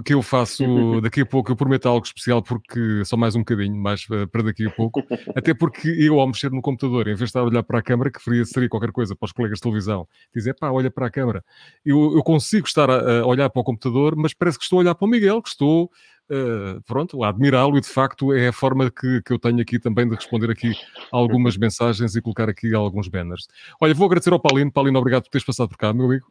que 0.04 0.14
eu 0.14 0.22
faço 0.22 0.64
daqui 1.02 1.22
a 1.22 1.26
pouco. 1.26 1.52
Eu 1.52 1.56
prometo 1.56 1.88
algo 1.88 2.06
especial, 2.06 2.42
porque 2.42 3.04
só 3.06 3.16
mais 3.16 3.36
um 3.36 3.40
bocadinho, 3.40 3.76
mais 3.76 4.06
eh, 4.12 4.26
para 4.26 4.44
daqui 4.44 4.68
a 4.68 4.70
pouco. 4.70 5.02
Até 5.36 5.54
porque 5.54 5.88
eu, 5.88 6.20
ao 6.20 6.28
mexer 6.28 6.52
no 6.52 6.62
computador, 6.62 7.08
em 7.08 7.16
vez 7.16 7.20
de 7.20 7.26
estar 7.26 7.40
a 7.40 7.44
olhar 7.44 7.64
para 7.64 7.80
a 7.80 7.82
câmara, 7.82 8.12
que 8.12 8.46
seria 8.46 8.70
qualquer 8.70 8.92
coisa 8.92 9.16
para 9.16 9.26
os 9.26 9.32
colegas 9.32 9.58
de 9.58 9.62
televisão, 9.64 10.08
dizer 10.36 10.54
pá, 10.56 10.70
olha 10.70 10.92
para 10.92 11.08
a 11.08 11.10
câmara. 11.10 11.44
Eu, 11.86 12.14
eu 12.16 12.24
consigo 12.24 12.68
estar 12.68 12.90
a, 12.90 13.22
a 13.22 13.26
olhar 13.26 13.50
para 13.50 13.62
o 13.62 13.64
computador, 13.64 14.16
mas 14.16 14.34
parece 14.34 14.58
que 14.58 14.64
estou 14.64 14.80
a 14.80 14.82
olhar 14.82 14.96
para 14.96 15.06
o 15.06 15.10
Miguel, 15.10 15.42
que 15.42 15.50
estou 15.50 15.90
uh, 16.30 16.82
pronto, 16.86 17.24
a 17.24 17.30
admirá-lo 17.30 17.78
e 17.78 17.82
de 17.82 17.88
facto 17.88 18.34
é 18.34 18.48
a 18.48 18.54
forma 18.54 18.90
que, 18.90 19.22
que 19.24 19.34
eu 19.34 19.40
tenho 19.40 19.60
aqui 19.62 19.80
também 19.80 20.08
de 20.08 20.16
responder 20.16 20.50
aqui 20.50 20.74
algumas 21.12 21.58
mensagens 21.58 22.16
e 22.16 22.22
colocar 22.22 22.50
aqui 22.50 22.74
alguns 22.74 23.08
banners. 23.08 23.48
Olha, 23.80 23.94
vou 23.94 24.06
agradecer 24.06 24.34
ao 24.34 24.40
Paulino. 24.40 24.72
Paulino, 24.72 25.00
obrigado 25.00 25.24
por 25.24 25.30
teres 25.30 25.46
passado 25.46 25.70
por 25.70 25.78
cá, 25.78 25.94
meu 25.94 26.06
amigo. 26.06 26.26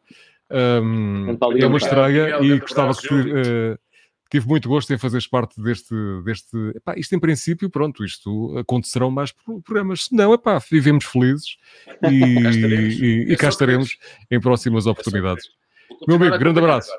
Um, 0.50 1.38
é 1.58 1.66
uma 1.66 1.78
estreia 1.78 2.38
e 2.42 2.58
gostava 2.58 2.94
que 2.94 3.14
uh, 3.14 3.78
tive 4.30 4.46
muito 4.46 4.68
gosto 4.68 4.92
em 4.92 4.98
fazeres 4.98 5.26
parte 5.26 5.60
deste. 5.60 5.94
deste 6.24 6.56
epá, 6.76 6.94
isto, 6.96 7.14
em 7.14 7.18
princípio, 7.18 7.70
pronto, 7.70 8.04
isto 8.04 8.56
acontecerão 8.58 9.10
mais 9.10 9.32
programas. 9.64 10.04
Se 10.04 10.14
não, 10.14 10.34
epá, 10.34 10.60
vivemos 10.70 11.04
felizes 11.04 11.56
e, 12.10 12.20
cá 12.42 12.50
estaremos, 12.50 12.94
e, 13.00 13.32
e 13.32 13.36
cá 13.36 13.48
estaremos 13.48 13.98
em 14.30 14.40
próximas 14.40 14.86
oportunidades. 14.86 15.48
Meu 16.06 16.16
amigo, 16.16 16.38
grande 16.38 16.58
abraço. 16.58 16.90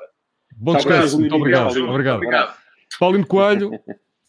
Bom 0.56 0.74
descanso. 0.74 1.18
Muito 1.20 1.34
obrigado. 1.34 1.76
Obrigado. 1.88 2.16
obrigado. 2.16 2.65
Paulino 2.98 3.26
Coelho, 3.26 3.70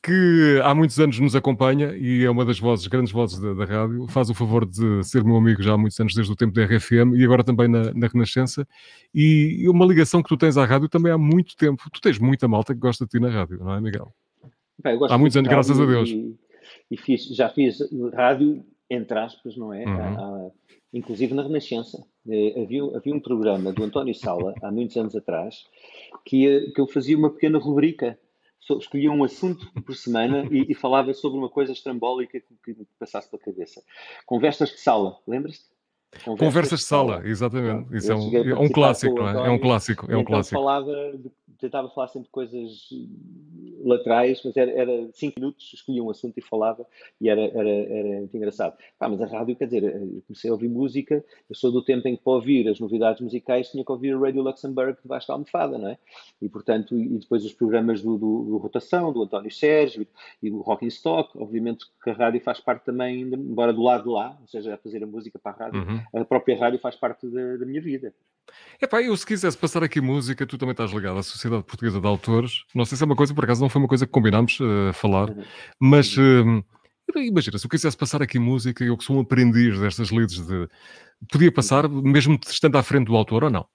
que 0.03 0.61
há 0.63 0.73
muitos 0.73 0.99
anos 0.99 1.19
nos 1.19 1.35
acompanha 1.35 1.93
e 1.95 2.23
é 2.23 2.29
uma 2.29 2.45
das 2.45 2.59
vozes, 2.59 2.87
grandes 2.87 3.11
vozes 3.11 3.39
da, 3.39 3.53
da, 3.53 3.65
rádio, 3.65 4.07
faz 4.07 4.29
o 4.29 4.33
favor 4.33 4.65
de 4.65 5.03
ser 5.03 5.23
meu 5.23 5.35
amigo 5.35 5.61
já 5.61 5.73
há 5.73 5.77
muitos 5.77 5.99
anos, 5.99 6.13
desde 6.13 6.31
o 6.31 6.35
tempo 6.35 6.53
da 6.53 6.63
RFM 6.63 7.15
e 7.15 7.23
agora 7.23 7.43
também 7.43 7.67
na, 7.67 7.93
na 7.93 8.07
Renascença. 8.07 8.67
E, 9.13 9.57
e, 9.59 9.69
uma 9.69 9.85
ligação 9.85 10.21
que 10.21 10.29
tu 10.29 10.37
tens 10.37 10.57
à 10.57 10.65
rádio 10.65 10.87
também 10.87 11.11
há 11.11 11.17
muito 11.17 11.55
tempo. 11.55 11.83
Tu 11.91 11.99
tens 11.99 12.19
muita 12.19 12.47
malta 12.47 12.73
que 12.73 12.79
gosta 12.79 13.05
de 13.05 13.11
ti 13.11 13.19
na 13.19 13.29
rádio, 13.29 13.59
não 13.59 13.73
é, 13.73 13.81
Miguel? 13.81 14.13
Bem, 14.81 14.97
há 15.09 15.17
muitos 15.17 15.35
anos, 15.35 15.49
graças 15.49 15.79
a 15.79 15.85
Deus. 15.85 16.09
E, 16.09 16.35
e 16.91 16.97
fiz, 16.97 17.25
já 17.35 17.49
fiz 17.49 17.79
rádio, 18.13 18.63
entre 18.89 19.17
aspas, 19.19 19.57
não 19.57 19.73
é? 19.73 19.83
Uhum. 19.83 19.93
Há, 19.93 20.07
há, 20.07 20.51
inclusive 20.93 21.33
na 21.33 21.43
Renascença. 21.43 22.01
Eh, 22.29 22.61
havia, 22.61 22.83
havia 22.95 23.13
um 23.13 23.19
programa 23.19 23.71
do 23.71 23.83
António 23.83 24.13
Sala, 24.13 24.53
há 24.61 24.71
muitos 24.71 24.95
anos 24.97 25.15
atrás, 25.15 25.65
que, 26.25 26.71
que 26.73 26.79
eu 26.79 26.87
fazia 26.87 27.17
uma 27.17 27.29
pequena 27.29 27.57
rubrica 27.57 28.17
escolhia 28.79 29.11
um 29.11 29.23
assunto 29.23 29.71
por 29.81 29.95
semana 29.95 30.47
e, 30.51 30.71
e, 30.71 30.75
falava 30.75 31.13
sobre 31.13 31.37
uma 31.37 31.49
coisa 31.49 31.71
estrambólica 31.71 32.41
que, 32.63 32.75
passasse 32.99 33.29
pela 33.29 33.41
cabeça. 33.41 33.81
Conversas 34.25 34.69
de 34.69 34.79
sala, 34.79 35.17
lembras-te? 35.27 35.65
Conversas, 36.23 36.39
Conversas 36.39 36.79
de 36.79 36.85
sala, 36.85 37.15
sala. 37.17 37.27
exatamente. 37.27 37.95
Isso 37.95 38.11
é 38.11 38.15
um, 38.15 38.35
é 38.35 38.59
um 38.59 38.69
clássico, 38.69 39.15
não 39.15 39.45
é? 39.45 39.47
É 39.47 39.51
um 39.51 39.59
clássico. 39.59 40.05
É 40.11 40.15
um 40.15 40.21
então 40.21 40.33
clássico. 40.33 40.55
falava 40.55 40.91
de 41.17 41.31
tentava 41.57 41.89
falar 41.89 42.07
sempre 42.07 42.29
coisas 42.29 42.89
laterais, 43.83 44.41
mas 44.43 44.55
era, 44.57 44.71
era 44.71 45.09
cinco 45.13 45.39
minutos, 45.39 45.71
escolhia 45.73 46.03
um 46.03 46.09
assunto 46.09 46.37
e 46.37 46.41
falava, 46.41 46.85
e 47.19 47.29
era, 47.29 47.41
era, 47.41 47.69
era 47.69 48.19
muito 48.19 48.35
engraçado. 48.35 48.77
Ah, 48.99 49.09
mas 49.09 49.21
a 49.21 49.25
rádio, 49.25 49.55
quer 49.55 49.65
dizer, 49.65 49.83
eu 49.83 50.21
comecei 50.27 50.49
a 50.49 50.53
ouvir 50.53 50.69
música, 50.69 51.23
eu 51.49 51.55
sou 51.55 51.71
do 51.71 51.83
tempo 51.83 52.07
em 52.07 52.15
que 52.15 52.23
para 52.23 52.33
ouvir 52.33 52.67
as 52.67 52.79
novidades 52.79 53.21
musicais 53.21 53.69
tinha 53.69 53.83
que 53.83 53.91
ouvir 53.91 54.13
a 54.13 54.19
Radio 54.19 54.41
Luxemburg 54.41 54.97
debaixo 55.01 55.27
da 55.27 55.33
almofada, 55.33 55.77
não 55.77 55.89
é? 55.89 55.97
E 56.41 56.49
portanto, 56.49 56.97
e 56.97 57.17
depois 57.17 57.45
os 57.45 57.53
programas 57.53 58.01
do, 58.01 58.17
do, 58.17 58.43
do 58.45 58.57
Rotação, 58.57 59.11
do 59.11 59.23
António 59.23 59.51
Sérgio 59.51 60.07
e 60.41 60.49
do 60.49 60.61
Rock 60.61 60.85
in 60.85 60.89
Stock, 60.89 61.37
obviamente 61.37 61.85
que 62.03 62.09
a 62.09 62.13
rádio 62.13 62.41
faz 62.41 62.59
parte 62.59 62.85
também, 62.85 63.21
embora 63.21 63.73
do 63.73 63.81
lado 63.81 64.03
de 64.03 64.09
lá, 64.09 64.37
ou 64.41 64.47
seja, 64.47 64.73
a 64.73 64.77
fazer 64.77 65.03
a 65.03 65.07
música 65.07 65.39
para 65.39 65.51
a 65.51 65.65
rádio, 65.65 65.81
uhum. 65.81 66.21
a 66.21 66.25
própria 66.25 66.57
rádio 66.57 66.79
faz 66.79 66.95
parte 66.95 67.27
da, 67.27 67.57
da 67.57 67.65
minha 67.65 67.81
vida. 67.81 68.13
Epá, 68.81 69.01
eu 69.01 69.15
se 69.17 69.25
quisesse 69.25 69.57
passar 69.57 69.83
aqui 69.83 69.99
música, 69.99 70.45
tu 70.45 70.57
também 70.57 70.71
estás 70.71 70.91
ligado 70.91 71.17
à 71.17 71.23
Sociedade 71.23 71.63
Portuguesa 71.63 71.99
de 71.99 72.07
Autores. 72.07 72.63
Não 72.75 72.85
sei 72.85 72.97
se 72.97 73.03
é 73.03 73.05
uma 73.05 73.15
coisa, 73.15 73.33
por 73.33 73.43
acaso 73.43 73.61
não 73.61 73.69
foi 73.69 73.81
uma 73.81 73.87
coisa 73.87 74.05
que 74.05 74.11
combinámos 74.11 74.59
uh, 74.59 74.93
falar, 74.93 75.29
uhum. 75.29 75.43
mas 75.79 76.15
uh, 76.17 76.63
imagina, 77.15 77.57
se 77.57 77.65
eu 77.65 77.69
quisesse 77.69 77.97
passar 77.97 78.21
aqui 78.21 78.39
música, 78.39 78.83
eu 78.83 78.97
que 78.97 79.03
sou 79.03 79.17
um 79.17 79.21
aprendiz 79.21 79.79
destas 79.79 80.11
leads 80.11 80.45
de. 80.45 80.67
Podia 81.31 81.51
passar, 81.51 81.89
mesmo 81.89 82.39
estando 82.47 82.77
à 82.77 82.83
frente 82.83 83.07
do 83.07 83.15
autor 83.15 83.45
ou 83.45 83.49
não? 83.49 83.65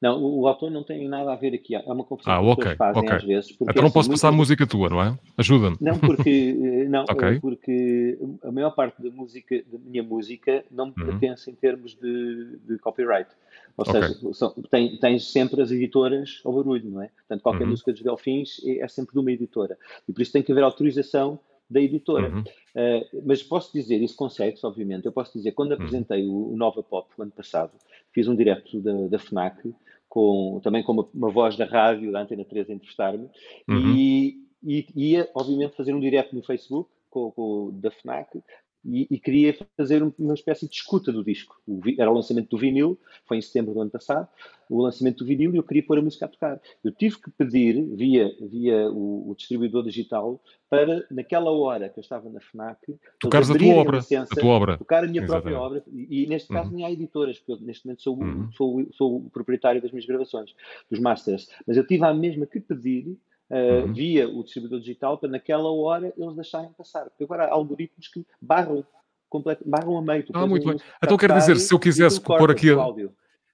Não, 0.00 0.22
o, 0.22 0.46
autor 0.46 0.70
não 0.70 0.82
tem 0.82 1.08
nada 1.08 1.32
a 1.32 1.36
ver 1.36 1.54
aqui. 1.54 1.74
É 1.74 1.80
uma 1.86 2.04
confusão 2.04 2.32
ah, 2.34 2.56
que 2.56 2.68
as 2.68 2.76
fazem 2.76 3.02
okay. 3.02 3.16
às 3.16 3.24
vezes. 3.24 3.52
Porque, 3.52 3.70
então 3.70 3.82
não 3.82 3.88
assim, 3.88 3.94
posso 3.94 4.10
passar 4.10 4.28
a 4.28 4.32
música 4.32 4.66
tua, 4.66 4.90
não 4.90 5.02
é? 5.02 5.18
Ajuda-me. 5.38 5.76
Não, 5.80 5.98
porque, 5.98 6.56
eh, 6.62 6.88
não, 6.88 7.04
okay. 7.08 7.40
porque 7.40 8.18
a 8.42 8.52
maior 8.52 8.72
parte 8.72 9.02
da 9.02 9.10
música, 9.10 9.56
da 9.72 9.78
minha 9.78 10.02
música, 10.02 10.64
não 10.70 10.86
me 10.86 10.92
uhum. 10.98 11.06
pertence 11.06 11.50
em 11.50 11.54
termos 11.54 11.94
de, 11.94 12.58
de 12.66 12.78
copyright. 12.78 13.30
Ou 13.76 13.88
okay. 13.88 14.02
seja, 14.02 14.34
são, 14.34 14.54
tem, 14.70 14.98
tens 14.98 15.32
sempre 15.32 15.62
as 15.62 15.70
editoras 15.70 16.40
ao 16.44 16.52
barulho, 16.52 16.90
não 16.90 17.02
é? 17.02 17.08
Portanto, 17.08 17.42
qualquer 17.42 17.64
uhum. 17.64 17.70
música 17.70 17.92
dos 17.92 18.02
Delfins 18.02 18.60
é, 18.66 18.80
é 18.80 18.88
sempre 18.88 19.14
de 19.14 19.18
uma 19.18 19.32
editora. 19.32 19.78
E 20.06 20.12
por 20.12 20.20
isso 20.20 20.32
tem 20.32 20.42
que 20.42 20.52
haver 20.52 20.64
autorização 20.64 21.40
da 21.68 21.80
editora. 21.80 22.30
Uhum. 22.30 22.40
Uh, 22.40 23.22
mas 23.24 23.42
posso 23.42 23.72
dizer, 23.72 24.02
isso 24.02 24.16
consegue-se, 24.16 24.64
obviamente. 24.64 25.06
Eu 25.06 25.12
posso 25.12 25.32
dizer, 25.32 25.52
quando 25.52 25.70
uhum. 25.72 25.76
apresentei 25.76 26.26
o, 26.26 26.52
o 26.52 26.56
Nova 26.56 26.82
Pop 26.82 27.08
o 27.16 27.22
ano 27.22 27.32
passado, 27.32 27.72
fiz 28.12 28.28
um 28.28 28.36
direto 28.36 28.80
da, 28.80 29.08
da 29.08 29.18
FNAC, 29.18 29.74
com, 30.08 30.60
também 30.62 30.82
com 30.82 30.92
uma, 30.92 31.08
uma, 31.12 31.30
voz 31.30 31.56
da 31.56 31.64
rádio, 31.64 32.12
da 32.12 32.22
Antena 32.22 32.44
3, 32.44 32.70
a 32.70 32.72
entrevistar-me, 32.72 33.28
uhum. 33.68 33.94
e, 33.94 34.36
e 34.62 34.86
ia, 34.94 35.28
obviamente, 35.34 35.76
fazer 35.76 35.94
um 35.94 36.00
direto 36.00 36.34
no 36.34 36.42
Facebook, 36.42 36.88
com, 37.10 37.30
com, 37.32 37.70
da 37.80 37.90
FNAC, 37.90 38.42
e, 38.86 39.06
e, 39.10 39.18
queria 39.18 39.56
fazer 39.76 40.02
uma 40.18 40.34
espécie 40.34 40.68
de 40.68 40.74
escuta 40.74 41.12
do 41.12 41.24
disco. 41.24 41.60
O, 41.66 41.80
era 41.98 42.10
o 42.10 42.14
lançamento 42.14 42.48
do 42.48 42.58
vinil, 42.58 42.98
foi 43.26 43.38
em 43.38 43.42
setembro 43.42 43.74
do 43.74 43.80
ano 43.80 43.90
passado, 43.90 44.28
o 44.70 44.82
lançamento 44.82 45.18
do 45.18 45.24
vinil 45.24 45.52
e 45.52 45.56
eu 45.56 45.62
queria 45.62 45.82
pôr 45.82 45.98
a 45.98 46.02
música 46.02 46.26
a 46.26 46.28
tocar. 46.28 46.60
Eu 46.84 46.92
tive 46.92 47.16
que 47.20 47.30
pedir, 47.30 47.82
via, 47.94 48.30
via 48.40 48.90
o, 48.90 49.30
o 49.30 49.34
distribuidor 49.34 49.82
digital, 49.84 50.40
para, 50.70 51.04
naquela 51.10 51.50
hora 51.50 51.88
que 51.88 51.98
eu 51.98 52.02
estava 52.02 52.28
na 52.28 52.40
FNAC, 52.40 52.96
tocares 53.18 53.50
a 53.50 53.58
tua 53.58 53.74
obra, 53.74 53.96
licença, 53.98 54.34
a 54.34 54.40
tua 54.40 54.50
obra. 54.50 54.78
tocar 54.78 55.04
a 55.04 55.06
minha 55.06 55.22
Exatamente. 55.22 55.54
própria 55.54 55.60
obra, 55.60 55.84
e, 55.92 56.24
e 56.24 56.26
neste 56.26 56.48
caso 56.48 56.70
uhum. 56.70 56.76
nem 56.76 56.84
há 56.84 56.90
editoras, 56.90 57.38
porque 57.38 57.52
eu 57.52 57.66
neste 57.66 57.86
momento 57.86 58.02
sou, 58.02 58.18
uhum. 58.18 58.52
sou, 58.52 58.86
sou 58.92 59.16
o 59.16 59.30
proprietário 59.30 59.80
das 59.80 59.90
minhas 59.90 60.06
gravações, 60.06 60.54
dos 60.90 61.00
masters, 61.00 61.48
mas 61.66 61.76
eu 61.76 61.86
tive 61.86 62.04
a 62.04 62.14
mesma 62.14 62.46
que 62.46 62.60
pedir 62.60 63.16
Uh, 63.48 63.86
uhum. 63.86 63.92
via 63.92 64.28
o 64.28 64.42
distribuidor 64.42 64.80
digital 64.80 65.18
para 65.18 65.28
naquela 65.28 65.70
hora 65.70 66.12
eles 66.16 66.34
deixarem 66.34 66.72
passar. 66.72 67.04
Porque 67.04 67.24
agora 67.24 67.44
há 67.44 67.52
algoritmos 67.52 68.08
que 68.08 68.26
barram, 68.40 68.84
completo, 69.28 69.62
barram 69.64 69.98
a 69.98 70.02
meio. 70.02 70.24
ah, 70.32 70.46
muito 70.46 70.66
bem. 70.66 70.78
Então 71.02 71.16
quer 71.16 71.32
dizer, 71.32 71.56
se 71.56 71.72
eu 71.72 71.78
quisesse 71.78 72.20
pôr 72.20 72.50
aqui. 72.50 72.68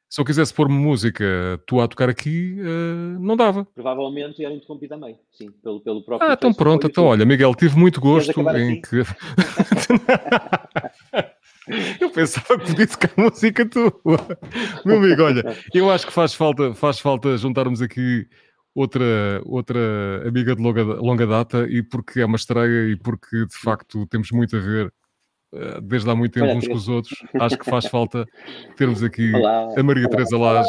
Se 0.08 0.20
eu 0.20 0.26
quisesse 0.26 0.52
pôr 0.52 0.68
música 0.68 1.24
tu 1.66 1.80
a 1.80 1.88
tocar 1.88 2.10
aqui, 2.10 2.58
uh, 2.60 3.18
não 3.18 3.34
dava. 3.34 3.66
Provavelmente 3.74 4.44
era 4.44 4.52
interrompido 4.52 4.92
a 4.92 4.98
meio, 4.98 5.16
sim, 5.32 5.50
pelo, 5.62 5.80
pelo 5.80 6.04
próprio. 6.04 6.28
Ah, 6.28 6.34
então 6.34 6.52
pronto, 6.52 6.86
então 6.86 7.06
olha, 7.06 7.24
Miguel, 7.24 7.54
tive 7.54 7.78
muito 7.78 7.98
gosto 7.98 8.38
em 8.38 8.48
assim? 8.48 8.82
que. 8.82 8.96
Eu 12.00 12.10
pensava 12.10 12.58
que 12.58 12.66
podia 12.66 12.86
tocar 12.86 13.10
música 13.16 13.66
tua. 13.66 13.90
Meu 14.84 14.98
amigo, 14.98 15.22
olha, 15.22 15.56
eu 15.72 15.90
acho 15.90 16.06
que 16.06 16.12
faz 16.12 16.34
falta, 16.34 16.74
faz 16.74 16.98
falta 16.98 17.34
juntarmos 17.38 17.80
aqui 17.80 18.28
outra, 18.74 19.42
outra 19.44 19.78
amiga 20.26 20.54
de 20.56 20.62
longa, 20.62 20.82
longa 20.82 21.26
data 21.26 21.66
e 21.68 21.82
porque 21.82 22.20
é 22.20 22.26
uma 22.26 22.36
estreia 22.36 22.90
e 22.90 22.96
porque 22.96 23.46
de 23.46 23.56
facto 23.56 24.06
temos 24.06 24.30
muito 24.30 24.56
a 24.56 24.60
ver 24.60 24.92
eh, 25.54 25.80
desde 25.82 26.10
há 26.10 26.14
muito 26.14 26.32
tempo 26.32 26.46
Olha, 26.46 26.56
uns 26.56 26.66
com 26.66 26.74
os 26.74 26.88
outros. 26.88 27.22
Acho 27.38 27.58
que 27.58 27.64
faz 27.64 27.86
falta 27.86 28.26
termos 28.76 29.02
aqui 29.02 29.34
olá, 29.34 29.74
a 29.76 29.82
Maria 29.82 30.06
olá, 30.06 30.10
Teresa 30.10 30.38
Lage, 30.38 30.68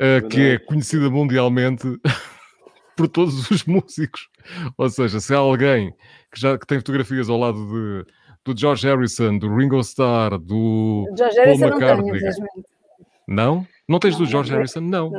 uh, 0.00 0.28
que 0.28 0.40
é 0.40 0.58
conhecida 0.58 1.08
mundialmente 1.08 1.86
por 2.96 3.08
todos 3.08 3.50
os 3.50 3.64
músicos. 3.64 4.28
Ou 4.76 4.88
seja, 4.88 5.20
se 5.20 5.32
há 5.34 5.38
alguém 5.38 5.92
que 6.32 6.40
já 6.40 6.58
que 6.58 6.66
tem 6.66 6.78
fotografias 6.78 7.28
ao 7.28 7.38
lado 7.38 7.64
de, 7.66 8.06
do 8.44 8.58
George 8.58 8.86
Harrison, 8.86 9.38
do 9.38 9.54
Ringo 9.54 9.78
Starr, 9.80 10.38
do 10.38 11.06
George 11.16 11.36
Paul 11.36 11.46
Harrison 11.46 11.66
McCartney. 11.66 12.20
Não, 13.26 13.54
não? 13.54 13.66
Não 13.86 13.98
tens 13.98 14.16
do 14.16 14.24
George 14.24 14.50
Harrison? 14.50 14.80
Não. 14.80 15.12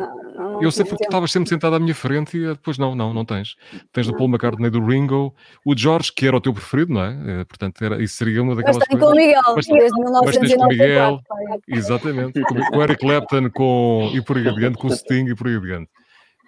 eu 0.60 0.72
sei 0.72 0.84
porque 0.86 1.04
estavas 1.04 1.32
sempre 1.32 1.50
sentado 1.50 1.76
à 1.76 1.80
minha 1.80 1.94
frente 1.94 2.36
e 2.36 2.48
depois 2.48 2.80
não, 2.80 2.96
não, 2.96 3.14
não 3.14 3.24
tens. 3.24 3.56
Tens 3.94 4.08
do 4.08 4.18
Paul 4.18 4.28
McCartney, 4.28 4.72
do 4.72 4.84
Ringo, 4.84 5.36
o 5.64 5.78
George, 5.78 6.12
que 6.12 6.26
era 6.26 6.36
o 6.36 6.42
teu 6.42 6.52
preferido, 6.52 6.92
não 6.94 7.04
é? 7.04 7.42
Eh, 7.42 7.44
portanto, 7.46 7.84
era, 7.84 8.02
isso 8.02 8.16
seria 8.16 8.42
uma 8.42 8.56
daquelas 8.56 8.78
mas 8.78 8.88
coisas. 8.88 9.08
com 9.08 9.14
o 9.14 9.16
Miguel, 9.16 9.42
mas, 9.56 9.68
desde 9.68 10.00
1994. 10.00 10.58
com 10.58 10.66
o 10.66 10.68
Miguel, 10.68 11.22
exatamente. 11.68 12.42
com 12.42 12.78
o 12.78 12.84
Eric 12.84 13.00
Clapton 13.00 13.50
com, 13.52 14.12
e 14.14 14.22
por 14.22 14.38
aí 14.38 14.48
adiante, 14.50 14.78
com 14.80 14.88
o 14.88 14.92
Sting 14.92 15.30
e 15.30 15.36
por 15.36 15.48
aí 15.48 15.58
adiante. 15.58 15.90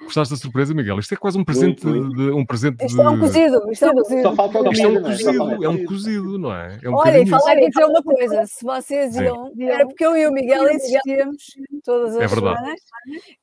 Gostaste 0.03 0.33
da 0.33 0.39
surpresa, 0.39 0.73
Miguel? 0.73 0.99
Isto 0.99 1.13
é 1.13 1.17
quase 1.17 1.37
um 1.37 1.43
presente 1.43 1.85
muito, 1.85 2.15
de, 2.15 2.31
um 2.31 2.45
presente 2.45 2.85
Isto 2.85 3.01
é 3.01 3.09
um 3.09 3.19
cozido, 3.19 3.71
isto 3.71 3.85
é 3.85 3.91
um 3.91 3.95
cozido. 3.95 4.21
Só 4.21 4.35
falta 4.35 4.59
o 4.59 4.71
isto 4.71 4.85
é 4.85 4.87
um 4.87 5.01
cozido, 5.01 5.65
é 5.65 5.69
um 5.69 5.85
cozido, 5.85 6.39
não 6.39 6.53
é? 6.53 6.79
é 6.83 6.89
um 6.89 6.95
Olha, 6.95 7.19
e 7.19 7.27
falar 7.27 7.53
aqui 7.53 7.69
dizer 7.69 7.85
uma 7.85 8.03
coisa, 8.03 8.45
se 8.45 8.63
vocês 8.63 9.15
iam, 9.15 9.51
era 9.59 9.85
porque 9.85 10.05
eu 10.05 10.15
e 10.15 10.27
o 10.27 10.31
Miguel 10.31 10.71
insistíamos 10.71 11.43
todas 11.83 12.15
as 12.15 12.21
é 12.21 12.27
semanas, 12.27 12.79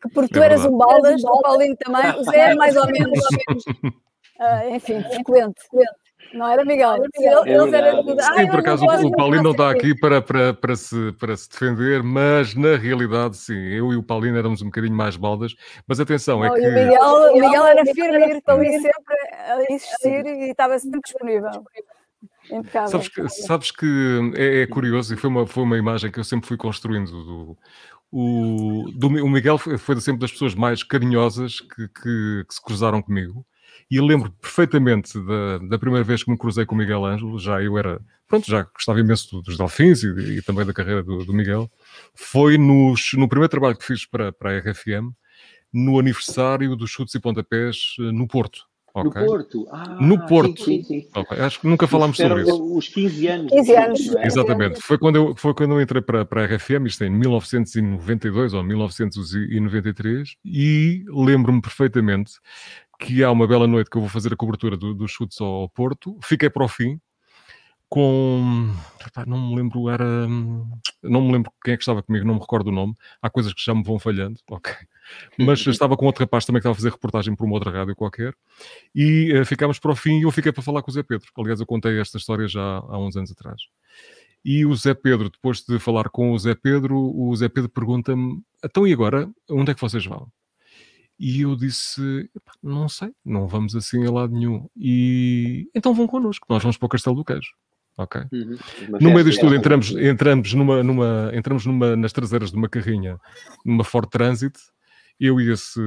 que 0.00 0.08
porque 0.12 0.34
tu 0.34 0.42
é 0.42 0.46
eras 0.46 0.64
um 0.64 0.76
baldas, 0.76 1.22
o 1.24 1.40
Paulinho 1.42 1.76
também, 1.76 2.10
o 2.18 2.24
Zé 2.24 2.52
é 2.52 2.54
mais 2.54 2.76
ou 2.76 2.86
menos, 2.86 3.18
uh, 3.20 4.68
enfim, 4.74 5.02
frequente. 5.02 5.60
Não 6.34 6.48
era 6.48 6.64
Miguel. 6.64 6.96
Eles 7.46 7.72
é 7.72 7.76
eram 7.76 8.04
tudo. 8.04 8.20
Sim, 8.22 8.46
por 8.48 8.60
acaso 8.60 8.84
o, 8.84 9.10
Paulinho 9.12 9.42
não 9.42 9.52
está 9.52 9.70
aqui 9.70 9.94
para, 9.98 10.20
para, 10.20 10.52
para, 10.52 10.76
se, 10.76 11.12
para 11.12 11.36
se 11.36 11.48
defender, 11.48 12.02
mas 12.02 12.54
na 12.54 12.76
realidade, 12.76 13.36
sim, 13.36 13.56
eu 13.56 13.92
e 13.92 13.96
o 13.96 14.02
Paulinho 14.02 14.36
éramos 14.36 14.60
um 14.60 14.66
bocadinho 14.66 14.94
mais 14.94 15.16
baldas. 15.16 15.54
Mas 15.86 16.00
atenção, 16.00 16.44
é 16.44 16.50
que. 16.50 16.60
O 16.60 16.72
Miguel, 16.72 17.02
o 17.02 17.40
Miguel 17.40 17.66
era 17.66 17.84
firme, 17.86 18.32
estava 18.36 18.60
ali 18.60 18.72
sempre 18.80 19.14
a 19.48 19.72
insistir 19.72 20.26
e 20.26 20.50
estava 20.50 20.78
sempre 20.78 21.00
disponível. 21.00 21.50
Sabes 22.88 23.08
que, 23.08 23.28
sabes 23.28 23.70
que 23.70 24.32
é, 24.36 24.62
é, 24.62 24.66
curioso 24.66 25.14
e 25.14 25.16
foi 25.16 25.30
uma, 25.30 25.46
foi 25.46 25.62
uma 25.62 25.78
imagem 25.78 26.10
que 26.10 26.20
eu 26.20 26.24
sempre 26.24 26.46
fui 26.46 26.58
construindo 26.58 27.10
do, 27.10 27.58
o, 28.12 28.90
do, 28.94 29.06
o 29.08 29.30
Miguel 29.30 29.56
foi, 29.56 29.78
foi 29.78 30.00
sempre 30.00 30.20
das 30.20 30.32
pessoas 30.32 30.54
mais 30.54 30.82
carinhosas 30.82 31.60
que, 31.60 31.88
que, 31.88 32.44
que 32.46 32.54
se 32.54 32.62
cruzaram 32.62 33.00
comigo. 33.00 33.46
E 33.90 34.00
lembro 34.00 34.32
perfeitamente 34.40 35.18
da, 35.20 35.58
da, 35.58 35.78
primeira 35.78 36.04
vez 36.04 36.22
que 36.22 36.30
me 36.30 36.38
cruzei 36.38 36.64
com 36.64 36.74
o 36.74 36.78
Miguel 36.78 37.04
Ângelo, 37.04 37.38
já 37.38 37.62
eu 37.62 37.76
era, 37.76 38.00
pronto, 38.26 38.50
já 38.50 38.62
gostava 38.62 39.00
imenso 39.00 39.40
dos 39.42 39.56
Delfins 39.56 40.02
e, 40.02 40.38
e 40.38 40.42
também 40.42 40.64
da 40.64 40.72
carreira 40.72 41.02
do, 41.02 41.24
do, 41.24 41.32
Miguel. 41.32 41.70
Foi 42.14 42.56
nos, 42.56 43.12
no 43.14 43.28
primeiro 43.28 43.50
trabalho 43.50 43.76
que 43.76 43.84
fiz 43.84 44.06
para, 44.06 44.32
para 44.32 44.50
a 44.50 44.58
RFM, 44.58 45.12
no 45.72 45.98
aniversário 45.98 46.76
dos 46.76 46.90
chutes 46.90 47.14
e 47.14 47.20
pontapés 47.20 47.96
eh, 47.98 48.12
no 48.12 48.28
Porto. 48.28 48.60
Okay. 48.96 49.22
No 49.22 49.26
Porto? 49.28 49.66
Ah, 49.72 49.98
no 50.00 50.26
Porto. 50.26 50.64
Sim, 50.64 50.84
sim, 50.84 51.02
sim. 51.02 51.08
Okay. 51.12 51.40
Acho 51.40 51.60
que 51.60 51.66
nunca 51.66 51.88
falámos 51.88 52.16
sobre 52.16 52.42
isso. 52.42 52.76
Os 52.76 52.88
15 52.88 53.26
anos. 53.26 53.50
15 53.50 53.76
anos. 53.76 54.14
É? 54.14 54.26
Exatamente. 54.26 54.80
Foi 54.80 54.96
quando, 54.98 55.16
eu, 55.16 55.34
foi 55.34 55.52
quando 55.52 55.72
eu 55.72 55.80
entrei 55.80 56.00
para, 56.00 56.24
para 56.24 56.42
a 56.42 56.46
RFM, 56.46 56.86
isto 56.86 57.02
é 57.02 57.08
em 57.08 57.10
1992 57.10 58.54
ou 58.54 58.62
1993, 58.62 60.36
e 60.44 61.04
lembro-me 61.08 61.60
perfeitamente 61.60 62.34
que 63.04 63.22
há 63.22 63.30
uma 63.30 63.46
bela 63.46 63.66
noite 63.66 63.90
que 63.90 63.96
eu 63.98 64.00
vou 64.00 64.08
fazer 64.08 64.32
a 64.32 64.36
cobertura 64.36 64.76
dos 64.78 64.96
do 64.96 65.06
chutes 65.06 65.38
ao 65.40 65.68
Porto. 65.68 66.18
Fiquei 66.22 66.48
para 66.48 66.64
o 66.64 66.68
fim 66.68 66.98
com. 67.86 68.72
não 69.26 69.48
me 69.50 69.56
lembro, 69.56 69.90
era. 69.90 70.26
Não 71.02 71.20
me 71.20 71.32
lembro 71.32 71.52
quem 71.62 71.74
é 71.74 71.76
que 71.76 71.82
estava 71.82 72.02
comigo, 72.02 72.26
não 72.26 72.34
me 72.34 72.40
recordo 72.40 72.68
o 72.68 72.72
nome. 72.72 72.94
Há 73.20 73.28
coisas 73.28 73.52
que 73.52 73.62
já 73.62 73.74
me 73.74 73.84
vão 73.84 73.98
falhando, 73.98 74.40
ok. 74.50 74.72
Mas 75.38 75.64
estava 75.68 75.96
com 75.96 76.06
outro 76.06 76.24
rapaz 76.24 76.46
também 76.46 76.60
que 76.60 76.62
estava 76.62 76.72
a 76.72 76.76
fazer 76.76 76.90
reportagem 76.90 77.36
para 77.36 77.44
uma 77.44 77.54
outra 77.54 77.70
rádio 77.70 77.94
qualquer 77.94 78.34
e 78.94 79.38
uh, 79.38 79.44
ficámos 79.44 79.78
para 79.78 79.92
o 79.92 79.96
fim 79.96 80.20
e 80.20 80.22
eu 80.22 80.30
fiquei 80.30 80.50
para 80.50 80.62
falar 80.62 80.82
com 80.82 80.90
o 80.90 80.94
Zé 80.94 81.02
Pedro. 81.02 81.28
Aliás, 81.36 81.60
eu 81.60 81.66
contei 81.66 82.00
esta 82.00 82.16
história 82.16 82.48
já 82.48 82.62
há 82.62 82.98
uns 82.98 83.16
anos 83.16 83.30
atrás. 83.30 83.60
E 84.42 84.64
o 84.64 84.74
Zé 84.74 84.94
Pedro, 84.94 85.30
depois 85.30 85.62
de 85.62 85.78
falar 85.78 86.08
com 86.08 86.32
o 86.32 86.38
Zé 86.38 86.54
Pedro, 86.54 86.96
o 86.96 87.34
Zé 87.36 87.48
Pedro 87.48 87.68
pergunta-me: 87.68 88.42
então 88.64 88.86
e 88.86 88.92
agora? 88.92 89.30
Onde 89.50 89.72
é 89.72 89.74
que 89.74 89.80
vocês 89.80 90.04
vão? 90.04 90.28
E 91.24 91.40
eu 91.40 91.56
disse: 91.56 92.28
não 92.62 92.86
sei, 92.86 93.10
não 93.24 93.48
vamos 93.48 93.74
assim 93.74 94.06
a 94.06 94.10
lado 94.10 94.34
nenhum. 94.34 94.68
E 94.76 95.70
então 95.74 95.94
vão 95.94 96.06
connosco, 96.06 96.46
nós 96.50 96.62
vamos 96.62 96.76
para 96.76 96.84
o 96.84 96.88
Castelo 96.90 97.16
do 97.16 97.24
Queijo. 97.24 97.48
Ok? 97.96 98.20
Uhum. 98.30 98.58
No 99.00 99.10
meio 99.10 99.24
disto 99.24 99.40
tudo, 99.40 99.54
entramos, 99.54 99.90
entramos, 99.92 100.52
numa, 100.52 100.82
numa, 100.82 101.30
entramos 101.32 101.64
numa, 101.64 101.96
nas 101.96 102.12
traseiras 102.12 102.50
de 102.50 102.58
uma 102.58 102.68
carrinha, 102.68 103.18
numa 103.64 103.84
Ford 103.84 104.06
Transit, 104.10 104.54
eu 105.18 105.40
e 105.40 105.50
esse, 105.50 105.80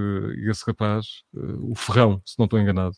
esse 0.49 0.63
rapaz, 0.65 1.05
uh, 1.35 1.71
o 1.71 1.75
Ferrão, 1.75 2.19
se 2.25 2.39
não 2.39 2.45
estou 2.45 2.59
enganado. 2.59 2.95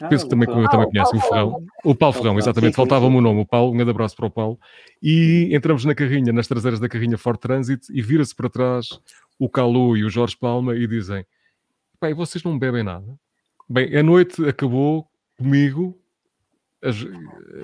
Ah, 0.00 0.08
Penso 0.08 0.24
que 0.24 0.30
também, 0.30 0.48
eu 0.48 0.68
também 0.70 0.90
conhece 0.90 1.14
o 1.14 1.20
Ferrão. 1.20 1.66
O 1.84 1.94
Paulo 1.94 2.14
Ferrão, 2.14 2.38
exatamente. 2.38 2.76
Faltava-me 2.76 3.14
o 3.14 3.20
nome, 3.20 3.42
o 3.42 3.46
Paulo. 3.46 3.72
Um 3.74 3.76
grande 3.76 3.90
abraço 3.90 4.16
para 4.16 4.26
o 4.26 4.30
Paulo. 4.30 4.58
E 5.02 5.50
entramos 5.52 5.84
na 5.84 5.94
carrinha, 5.94 6.32
nas 6.32 6.48
traseiras 6.48 6.80
da 6.80 6.88
carrinha 6.88 7.18
Ford 7.18 7.38
Transit, 7.38 7.86
e 7.92 8.00
vira-se 8.00 8.34
para 8.34 8.48
trás 8.48 8.98
o 9.38 9.48
Calu 9.50 9.96
e 9.96 10.04
o 10.04 10.10
Jorge 10.10 10.36
Palma 10.36 10.74
e 10.74 10.86
dizem: 10.86 11.24
Pai, 12.04 12.12
vocês 12.12 12.44
não 12.44 12.58
bebem 12.58 12.82
nada. 12.82 13.18
Bem, 13.66 13.96
a 13.96 14.02
noite 14.02 14.46
acabou 14.46 15.08
comigo, 15.38 15.98
a, 16.82 16.90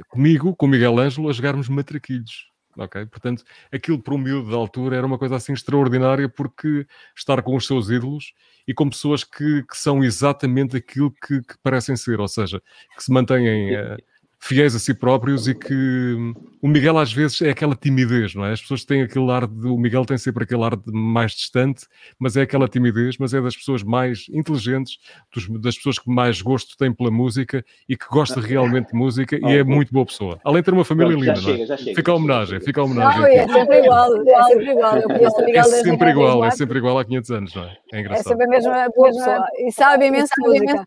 comigo, 0.08 0.56
com 0.56 0.64
o 0.64 0.68
Miguel 0.70 0.98
Ângelo, 0.98 1.28
a 1.28 1.32
jogarmos 1.34 1.68
matraquilhos. 1.68 2.50
Ok? 2.74 3.04
Portanto, 3.04 3.44
aquilo 3.70 4.02
para 4.02 4.14
um 4.14 4.16
miúdo 4.16 4.50
da 4.50 4.56
altura 4.56 4.96
era 4.96 5.06
uma 5.06 5.18
coisa 5.18 5.36
assim 5.36 5.52
extraordinária 5.52 6.26
porque 6.26 6.86
estar 7.14 7.42
com 7.42 7.54
os 7.54 7.66
seus 7.66 7.90
ídolos 7.90 8.32
e 8.66 8.72
com 8.72 8.88
pessoas 8.88 9.24
que, 9.24 9.62
que 9.64 9.76
são 9.76 10.02
exatamente 10.02 10.74
aquilo 10.74 11.10
que, 11.10 11.42
que, 11.42 11.58
parecem 11.62 11.94
ser, 11.94 12.18
ou 12.18 12.28
seja, 12.28 12.62
que 12.96 13.04
se 13.04 13.12
mantêm 13.12 13.76
uh, 13.76 13.98
fiéis 14.40 14.74
a 14.74 14.78
si 14.78 14.94
próprios 14.94 15.46
e 15.46 15.54
que 15.54 15.74
hum, 15.74 16.34
o 16.62 16.66
Miguel 16.66 16.96
às 16.98 17.12
vezes 17.12 17.40
é 17.42 17.50
aquela 17.50 17.76
timidez, 17.76 18.34
não 18.34 18.44
é? 18.44 18.52
As 18.52 18.60
pessoas 18.60 18.84
têm 18.84 19.02
aquele 19.02 19.30
ar 19.30 19.46
de. 19.46 19.68
O 19.68 19.76
Miguel 19.76 20.04
tem 20.06 20.16
sempre 20.16 20.44
aquele 20.44 20.64
ar 20.64 20.74
de 20.76 20.90
mais 20.92 21.32
distante, 21.32 21.86
mas 22.18 22.36
é 22.36 22.42
aquela 22.42 22.66
timidez, 22.66 23.18
mas 23.18 23.34
é 23.34 23.40
das 23.40 23.54
pessoas 23.54 23.82
mais 23.82 24.26
inteligentes, 24.32 24.98
dos, 25.32 25.48
das 25.60 25.76
pessoas 25.76 25.98
que 25.98 26.10
mais 26.10 26.40
gosto 26.40 26.76
têm 26.76 26.92
pela 26.92 27.10
música 27.10 27.64
e 27.88 27.96
que 27.96 28.06
gosta 28.06 28.40
realmente 28.40 28.92
de 28.92 28.94
música 28.98 29.36
e 29.36 29.56
é 29.58 29.62
muito 29.62 29.92
boa 29.92 30.06
pessoa. 30.06 30.40
Além 30.42 30.62
de 30.62 30.64
ter 30.64 30.74
uma 30.74 30.84
família 30.84 31.14
linda, 31.14 31.40
não 31.40 31.50
é? 31.50 31.76
Chega, 31.76 31.94
fica 31.94 32.10
a 32.10 32.14
homenagem, 32.14 32.60
fica 32.60 32.80
a 32.80 32.84
homenagem. 32.84 33.20
Não, 33.20 33.26
é 33.26 33.48
sempre 33.48 33.78
igual, 33.78 34.28
é 34.28 34.42
sempre 34.44 34.70
igual. 34.70 34.96
Eu 34.96 35.08
conheço 35.08 35.36
o 35.36 35.44
Miguel 35.44 35.60
é 35.60 35.64
sempre 35.64 36.10
igual, 36.10 36.44
é 36.44 36.50
sempre 36.50 36.78
igual 36.78 36.98
há 36.98 37.04
500 37.04 37.30
anos, 37.30 37.54
não 37.54 37.64
é? 37.64 37.76
É 37.92 38.00
engraçado. 38.00 38.26
É 38.26 38.28
sempre 38.28 38.46
a 38.46 38.48
mesma 38.48 38.88
boa 38.96 39.08
pessoa 39.08 39.46
e 39.58 39.72
sabe 39.72 40.06
imenso 40.06 40.32
de 40.34 40.48
música. 40.48 40.86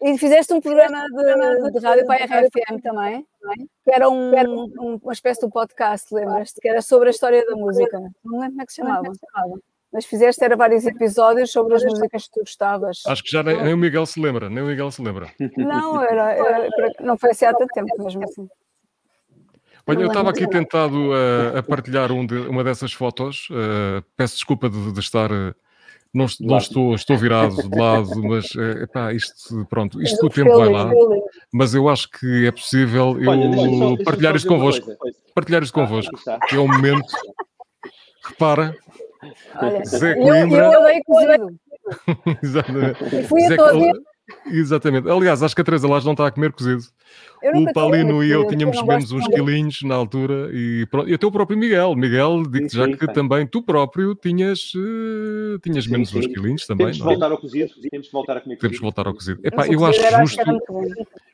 E 0.00 0.16
fizeste 0.16 0.52
um 0.52 0.60
programa 0.60 1.04
de, 1.06 1.72
de 1.72 1.78
rádio 1.84 2.06
para 2.06 2.22
a 2.22 2.26
RFM 2.26 2.80
também, 2.82 3.26
que 3.84 3.90
era 3.90 4.08
um, 4.08 4.32
um, 4.32 5.00
uma 5.02 5.12
espécie 5.12 5.44
de 5.44 5.50
podcast, 5.50 6.14
lembras-te? 6.14 6.60
Que 6.60 6.68
era 6.68 6.80
sobre 6.80 7.08
a 7.08 7.10
história 7.10 7.44
da 7.44 7.56
música. 7.56 7.98
Não 8.24 8.38
lembro 8.38 8.50
como 8.50 8.62
é 8.62 8.66
que 8.66 8.72
se 8.72 8.76
chamava. 8.76 9.10
Mas 9.92 10.04
fizeste, 10.04 10.44
era 10.44 10.54
vários 10.54 10.86
episódios 10.86 11.50
sobre 11.50 11.74
as 11.74 11.82
músicas 11.82 12.24
que 12.24 12.32
tu 12.32 12.40
gostavas. 12.40 13.02
Acho 13.06 13.24
que 13.24 13.30
já 13.30 13.42
nem, 13.42 13.60
nem 13.60 13.74
o 13.74 13.78
Miguel 13.78 14.06
se 14.06 14.20
lembra, 14.20 14.48
nem 14.48 14.62
o 14.62 14.66
Miguel 14.66 14.90
se 14.90 15.02
lembra. 15.02 15.32
Não, 15.56 16.02
era, 16.02 16.32
era, 16.32 16.68
não 17.00 17.16
foi 17.16 17.30
assim 17.30 17.46
há 17.46 17.54
tanto 17.54 17.72
tempo 17.72 18.04
mesmo 18.04 18.22
assim. 18.22 18.48
Olha, 19.86 20.02
eu 20.02 20.08
estava 20.08 20.30
aqui 20.30 20.46
tentado 20.46 21.10
a, 21.14 21.58
a 21.58 21.62
partilhar 21.62 22.12
um 22.12 22.24
de, 22.24 22.36
uma 22.36 22.62
dessas 22.62 22.92
fotos. 22.92 23.48
Uh, 23.50 24.04
peço 24.14 24.34
desculpa 24.34 24.68
de, 24.68 24.92
de 24.92 25.00
estar. 25.00 25.32
Uh, 25.32 25.54
não, 26.12 26.26
não 26.40 26.58
estou, 26.58 26.94
estou 26.94 27.16
virado 27.16 27.68
de 27.68 27.78
lado, 27.78 28.22
mas 28.22 28.46
epá, 28.82 29.12
isto, 29.12 29.66
pronto, 29.68 30.02
isto 30.02 30.26
o 30.26 30.30
tempo 30.30 30.56
vai 30.56 30.68
lá. 30.68 30.90
Mas 31.52 31.74
eu 31.74 31.88
acho 31.88 32.08
que 32.10 32.46
é 32.46 32.50
possível 32.50 33.18
eu 33.20 33.30
Olha, 33.30 33.48
deixa 33.48 33.78
só, 33.78 33.88
deixa 33.88 34.04
partilhar 34.04 34.36
isto 34.36 34.48
convosco. 34.48 34.86
Partilhar 35.34 35.62
isto 35.62 35.78
ah, 35.78 35.86
convosco. 35.86 36.18
É 36.52 36.58
o 36.58 36.66
momento. 36.66 37.12
Repara, 38.24 38.76
Olha, 39.56 39.84
Zé 39.84 40.14
Coimbra. 40.14 40.64
Eu, 40.64 40.88
eu 40.88 41.02
cozido. 41.04 41.60
Exatamente. 42.42 43.24
Fui 43.24 43.40
Zé, 43.42 43.54
a 43.54 43.58
Exatamente. 44.46 45.08
Aliás, 45.08 45.42
acho 45.42 45.54
que 45.54 45.60
a 45.60 45.64
Teresa 45.64 45.88
Lage 45.88 46.04
não 46.04 46.12
está 46.12 46.26
a 46.26 46.30
comer 46.30 46.52
cozido 46.52 46.84
o 47.42 47.72
Paulino 47.72 48.22
e 48.22 48.30
eu 48.30 48.46
tínhamos 48.46 48.82
menos 48.82 49.12
uns 49.12 49.26
quilinhos 49.28 49.82
na 49.82 49.94
altura 49.94 50.50
e, 50.52 50.86
pronto, 50.90 51.08
e 51.08 51.14
até 51.14 51.26
o 51.26 51.30
próprio 51.30 51.58
Miguel. 51.58 51.94
Miguel, 51.94 52.42
digo 52.42 52.68
já 52.68 52.88
que 52.88 53.06
também 53.12 53.46
tu 53.46 53.62
próprio 53.62 54.14
tinhas, 54.14 54.72
uh, 54.74 55.58
tinhas 55.62 55.84
sim, 55.84 55.92
menos 55.92 56.10
sim. 56.10 56.18
uns 56.18 56.26
quilinhos 56.26 56.66
também. 56.66 56.86
Temos 56.86 56.96
de 56.96 57.02
é? 57.02 57.06
voltar 57.06 57.30
ao 57.30 57.38
cozido, 57.38 57.70
temos 57.90 58.06
de 58.06 58.12
voltar 58.12 58.36
a 58.36 58.40
comer 58.40 58.58
Temos 58.58 58.76
de 58.76 58.82
voltar 58.82 59.06
ao 59.06 59.14
cozido. 59.14 59.40
Epá, 59.44 59.66
eu, 59.68 59.84
acho 59.84 60.00
justo, 60.00 60.40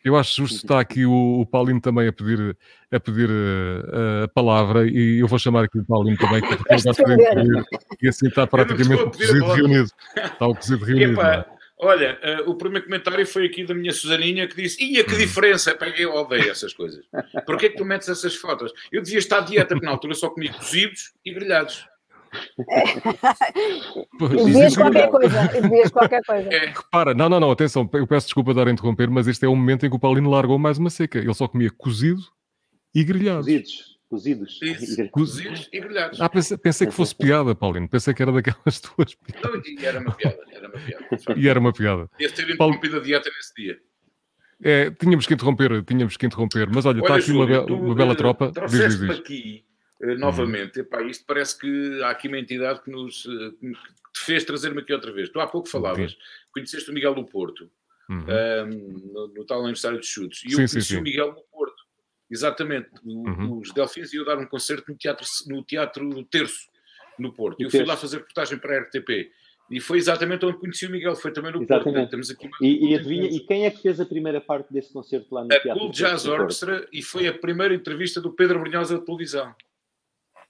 eu 0.04 0.16
acho 0.16 0.36
justo 0.42 0.56
está 0.56 0.80
aqui 0.80 1.06
o, 1.06 1.40
o 1.40 1.46
Paulino 1.46 1.80
também 1.80 2.06
a 2.06 2.12
pedir, 2.12 2.56
a, 2.92 3.00
pedir 3.00 3.30
uh, 3.30 4.24
a 4.24 4.28
palavra 4.28 4.86
e 4.86 5.20
eu 5.20 5.26
vou 5.26 5.38
chamar 5.38 5.64
aqui 5.64 5.78
o 5.78 5.84
Paulino 5.84 6.18
também, 6.18 6.40
porque 6.40 6.72
ele 6.72 6.82
vai 6.82 6.94
poder 6.94 7.34
pedir, 7.34 7.64
e 8.02 8.08
assim 8.08 8.28
está 8.28 8.46
praticamente 8.46 9.02
o 9.02 9.10
cozido 9.10 9.46
reunido. 9.46 9.90
Está 10.16 10.46
o 10.46 10.54
cozido 10.54 10.84
reunido. 10.84 11.20
Olha, 11.84 12.18
uh, 12.46 12.50
o 12.50 12.54
primeiro 12.54 12.86
comentário 12.86 13.26
foi 13.26 13.44
aqui 13.44 13.62
da 13.64 13.74
minha 13.74 13.92
Susaninha 13.92 14.48
que 14.48 14.56
disse: 14.56 14.82
Ia, 14.82 15.04
que 15.04 15.14
diferença! 15.16 15.76
Eu 15.98 16.14
odeio 16.14 16.50
essas 16.50 16.72
coisas. 16.72 17.04
Porquê 17.44 17.68
que 17.68 17.76
tu 17.76 17.84
metes 17.84 18.08
essas 18.08 18.34
fotos? 18.34 18.72
Eu 18.90 19.02
devia 19.02 19.18
estar 19.18 19.40
de 19.40 19.52
dieta, 19.52 19.74
porque 19.74 19.84
na 19.84 19.92
altura 19.92 20.14
só 20.14 20.30
comia 20.30 20.52
cozidos 20.52 21.12
e 21.22 21.32
grelhados. 21.32 21.86
Devias 24.18 24.76
qualquer 24.76 25.08
coisa. 25.10 25.48
Qualquer 25.92 26.22
coisa. 26.24 26.48
É. 26.52 26.66
Repara, 26.66 27.12
não, 27.12 27.28
não, 27.28 27.38
não, 27.38 27.50
atenção, 27.50 27.88
eu 27.92 28.06
peço 28.06 28.28
desculpa 28.28 28.52
de 28.52 28.56
dar 28.56 28.66
a 28.66 28.72
interromper, 28.72 29.08
mas 29.10 29.28
este 29.28 29.44
é 29.44 29.48
o 29.48 29.54
momento 29.54 29.84
em 29.84 29.90
que 29.90 29.96
o 29.96 30.00
Paulino 30.00 30.30
largou 30.30 30.58
mais 30.58 30.78
uma 30.78 30.90
seca. 30.90 31.18
Ele 31.18 31.34
só 31.34 31.46
comia 31.46 31.70
cozido 31.70 32.22
e 32.94 33.04
grelhados. 33.04 33.44
Cozidos 33.44 33.93
cozidos. 34.14 34.60
Isso, 34.62 35.08
cozidos 35.10 35.68
e 35.72 35.80
grelhados. 35.80 36.20
Ah, 36.20 36.28
pensei, 36.28 36.56
pensei, 36.56 36.86
que 36.86 36.92
fosse 36.92 37.14
piada, 37.14 37.54
Paulino. 37.54 37.88
Pensei 37.88 38.14
que 38.14 38.22
era 38.22 38.30
daquelas 38.30 38.78
tuas 38.80 39.14
piadas. 39.14 39.50
Não, 39.50 39.62
e 39.66 39.84
era 39.84 40.00
uma 40.00 40.12
piada. 40.12 40.38
Era 40.50 40.68
uma 40.68 40.78
piada. 40.78 41.40
e 41.40 41.48
era 41.48 41.60
uma 41.60 41.72
piada. 41.72 42.10
Ia 42.20 42.30
ter 42.30 42.48
interrompido 42.50 42.96
a 42.96 43.00
dieta 43.00 43.30
nesse 43.34 43.54
dia. 43.54 43.80
É, 44.62 44.90
tínhamos 44.90 45.26
que 45.26 45.34
interromper, 45.34 45.82
tínhamos 45.82 46.16
que 46.16 46.26
interromper. 46.26 46.68
Mas 46.72 46.86
olha, 46.86 47.00
está 47.00 47.16
aqui 47.16 47.26
Júlio, 47.26 47.60
uma, 47.60 47.66
be 47.66 47.72
uma, 47.72 47.94
bela 47.94 48.12
uh, 48.12 48.16
tropa. 48.16 48.52
Diz, 48.68 48.98
diz, 48.98 49.10
aqui, 49.10 49.64
uh, 50.00 50.14
novamente, 50.14 50.78
uhum. 50.78 50.86
epá, 50.86 51.02
isto 51.02 51.24
parece 51.26 51.58
que 51.58 52.02
há 52.02 52.10
aqui 52.10 52.28
uma 52.28 52.38
entidade 52.38 52.80
que 52.82 52.90
nos 52.90 53.24
uh, 53.24 53.52
que 53.60 53.68
te 54.14 54.20
fez 54.20 54.44
trazer-me 54.44 54.80
aqui 54.80 54.92
outra 54.92 55.12
vez. 55.12 55.28
Tu 55.28 55.40
há 55.40 55.46
pouco 55.46 55.68
falavas, 55.68 56.12
okay. 56.12 56.24
conheceste 56.52 56.88
o 56.90 56.94
Miguel 56.94 57.14
do 57.14 57.24
Porto, 57.24 57.68
uhum. 58.08 58.24
um, 58.24 59.12
no, 59.12 59.28
no, 59.34 59.44
tal 59.44 59.60
aniversário 59.60 60.00
de 60.00 60.06
chutes, 60.06 60.44
e 60.44 60.46
eu 60.46 60.50
sim, 60.50 60.56
conheci 60.56 60.82
sim, 60.82 60.94
sim. 60.94 61.00
o 61.00 61.02
Miguel 61.02 61.32
no 61.32 61.42
Porto. 61.50 61.73
Exatamente. 62.30 62.88
Uhum. 63.04 63.58
Os 63.58 63.72
Delfins 63.72 64.12
iam 64.12 64.24
dar 64.24 64.38
um 64.38 64.46
concerto 64.46 64.90
no 64.90 64.96
Teatro, 64.96 65.26
no 65.46 65.62
teatro 65.62 66.24
Terço, 66.24 66.68
no 67.18 67.32
Porto. 67.32 67.60
E 67.60 67.64
eu 67.64 67.70
fui 67.70 67.84
lá 67.84 67.96
fazer 67.96 68.18
reportagem 68.18 68.58
para 68.58 68.76
a 68.76 68.80
RTP. 68.80 69.30
E 69.70 69.80
foi 69.80 69.96
exatamente 69.96 70.44
onde 70.44 70.58
conheci 70.58 70.86
o 70.86 70.90
Miguel, 70.90 71.16
foi 71.16 71.32
também 71.32 71.50
no 71.50 71.62
exatamente. 71.62 72.10
Porto. 72.10 72.32
aqui 72.32 72.50
e, 72.60 72.90
e, 72.90 72.94
adivinha, 72.94 73.28
e 73.30 73.40
quem 73.40 73.64
é 73.64 73.70
que 73.70 73.80
fez 73.80 73.98
a 73.98 74.04
primeira 74.04 74.38
parte 74.40 74.70
desse 74.70 74.92
concerto 74.92 75.34
lá 75.34 75.42
no 75.42 75.46
a 75.46 75.60
Teatro 75.60 75.80
Cool 75.80 75.90
Jazz 75.90 76.26
Orchestra 76.26 76.86
e 76.92 77.02
foi 77.02 77.26
a 77.26 77.32
primeira 77.32 77.74
entrevista 77.74 78.20
do 78.20 78.30
Pedro 78.30 78.60
Brunhosa 78.60 78.98
da 78.98 79.04
televisão. 79.04 79.54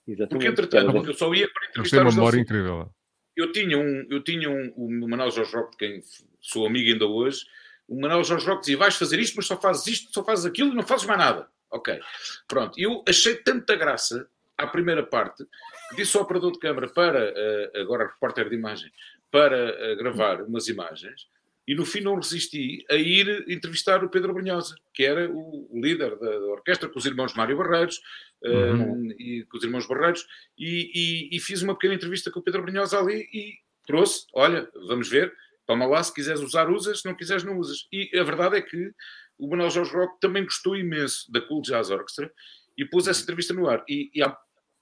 Exatamente. 0.07 0.31
Porque, 0.31 0.49
entretanto, 0.49 1.07
eu 1.07 1.15
só 1.15 1.33
ia 1.33 1.49
para 1.49 1.69
entrevistar 1.69 2.03
uma 2.03 2.11
memória 2.11 2.41
incrível. 2.41 2.91
Eu 3.37 3.53
tinha 3.53 3.79
um, 3.79 4.07
eu 4.11 4.23
tinha 4.23 4.51
um, 4.51 4.73
o 4.77 5.09
Manuel 5.09 5.31
Jorge 5.31 5.55
Roque, 5.55 5.77
quem 5.77 6.01
sou 6.41 6.67
amigo 6.67 6.91
ainda 6.91 7.07
hoje, 7.07 7.45
o 7.89 8.01
Manuel 8.01 8.25
Jorge 8.25 8.47
Roque 8.47 8.61
dizia, 8.61 8.77
vais 8.77 8.97
fazer 8.97 9.19
isto, 9.19 9.37
mas 9.37 9.47
só 9.47 9.57
fazes 9.57 9.87
isto, 9.87 10.13
só 10.13 10.25
fazes 10.25 10.45
aquilo 10.45 10.73
e 10.73 10.75
não 10.75 10.83
fazes 10.83 11.07
mais 11.07 11.19
nada. 11.19 11.49
Ok. 11.75 12.01
Pronto. 12.47 12.79
Eu 12.79 13.05
achei 13.09 13.35
tanta 13.35 13.75
graça 13.75 14.29
à 14.57 14.67
primeira 14.67 15.03
parte 15.05 15.45
que 15.91 15.97
disse 15.97 16.17
ao 16.17 16.23
operador 16.23 16.53
de 16.53 16.61
câmara 16.61 16.89
para, 16.89 17.33
uh, 17.33 17.81
agora 17.81 18.07
repórter 18.07 18.49
de 18.49 18.55
imagem, 18.55 18.91
para 19.31 19.75
uh, 19.75 19.97
gravar 19.97 20.43
umas 20.43 20.69
imagens 20.69 21.27
e 21.67 21.75
no 21.75 21.85
fim 21.85 22.01
não 22.01 22.15
resisti 22.17 22.85
a 22.91 22.95
ir 22.95 23.45
entrevistar 23.49 24.05
o 24.05 24.09
Pedro 24.09 24.35
Brunhosa, 24.35 24.77
que 24.93 25.03
era 25.03 25.31
o, 25.31 25.69
líder 25.75 26.17
da, 26.17 26.31
da, 26.31 26.47
orquestra, 26.47 26.89
com 26.89 26.99
os 26.99 27.07
irmãos 27.07 27.35
Mário 27.35 27.57
Barreiros, 27.57 28.01
uhum. 28.43 29.09
uh, 29.09 29.13
e 29.19 29.45
com 29.51 29.57
os 29.57 29.65
irmãos 29.65 29.87
Barreiros, 29.87 30.27
e, 30.59 30.91
e, 31.33 31.37
e, 31.37 31.41
fiz 31.41 31.63
uma 31.63 31.75
pequena 31.75 31.95
entrevista 31.95 32.31
com 32.31 32.41
o 32.41 32.43
Pedro 32.43 32.63
Brunhosa 32.63 32.99
ali 32.99 33.27
e 33.33 33.55
trouxe, 33.87 34.27
olha, 34.35 34.69
vamos 34.87 35.09
ver, 35.09 35.33
toma 35.67 35.87
lá, 35.87 36.03
se 36.03 36.13
quiseres 36.13 36.41
usar, 36.41 36.69
usas, 36.69 37.01
se 37.01 37.09
não 37.09 37.17
quiseres, 37.17 37.45
não 37.45 37.59
usas. 37.59 37.89
E 37.91 38.11
a 38.19 38.23
verdade 38.23 38.57
é 38.57 38.63
que 38.63 38.93
o 39.39 39.49
Manuel 39.49 39.71
Jorge 39.71 39.93
Roque 39.93 40.21
também 40.21 40.45
gostou 40.45 40.77
imenso 40.77 41.31
da 41.31 41.41
Cool 41.41 41.63
Jazz 41.63 41.91
Orchestra 41.91 42.33
e 42.77 42.85
pôs 42.85 43.07
essa 43.07 43.23
entrevista 43.23 43.55
no 43.55 43.69
ar. 43.69 43.85
E, 43.89 44.11
e 44.15 44.23
há 44.23 44.37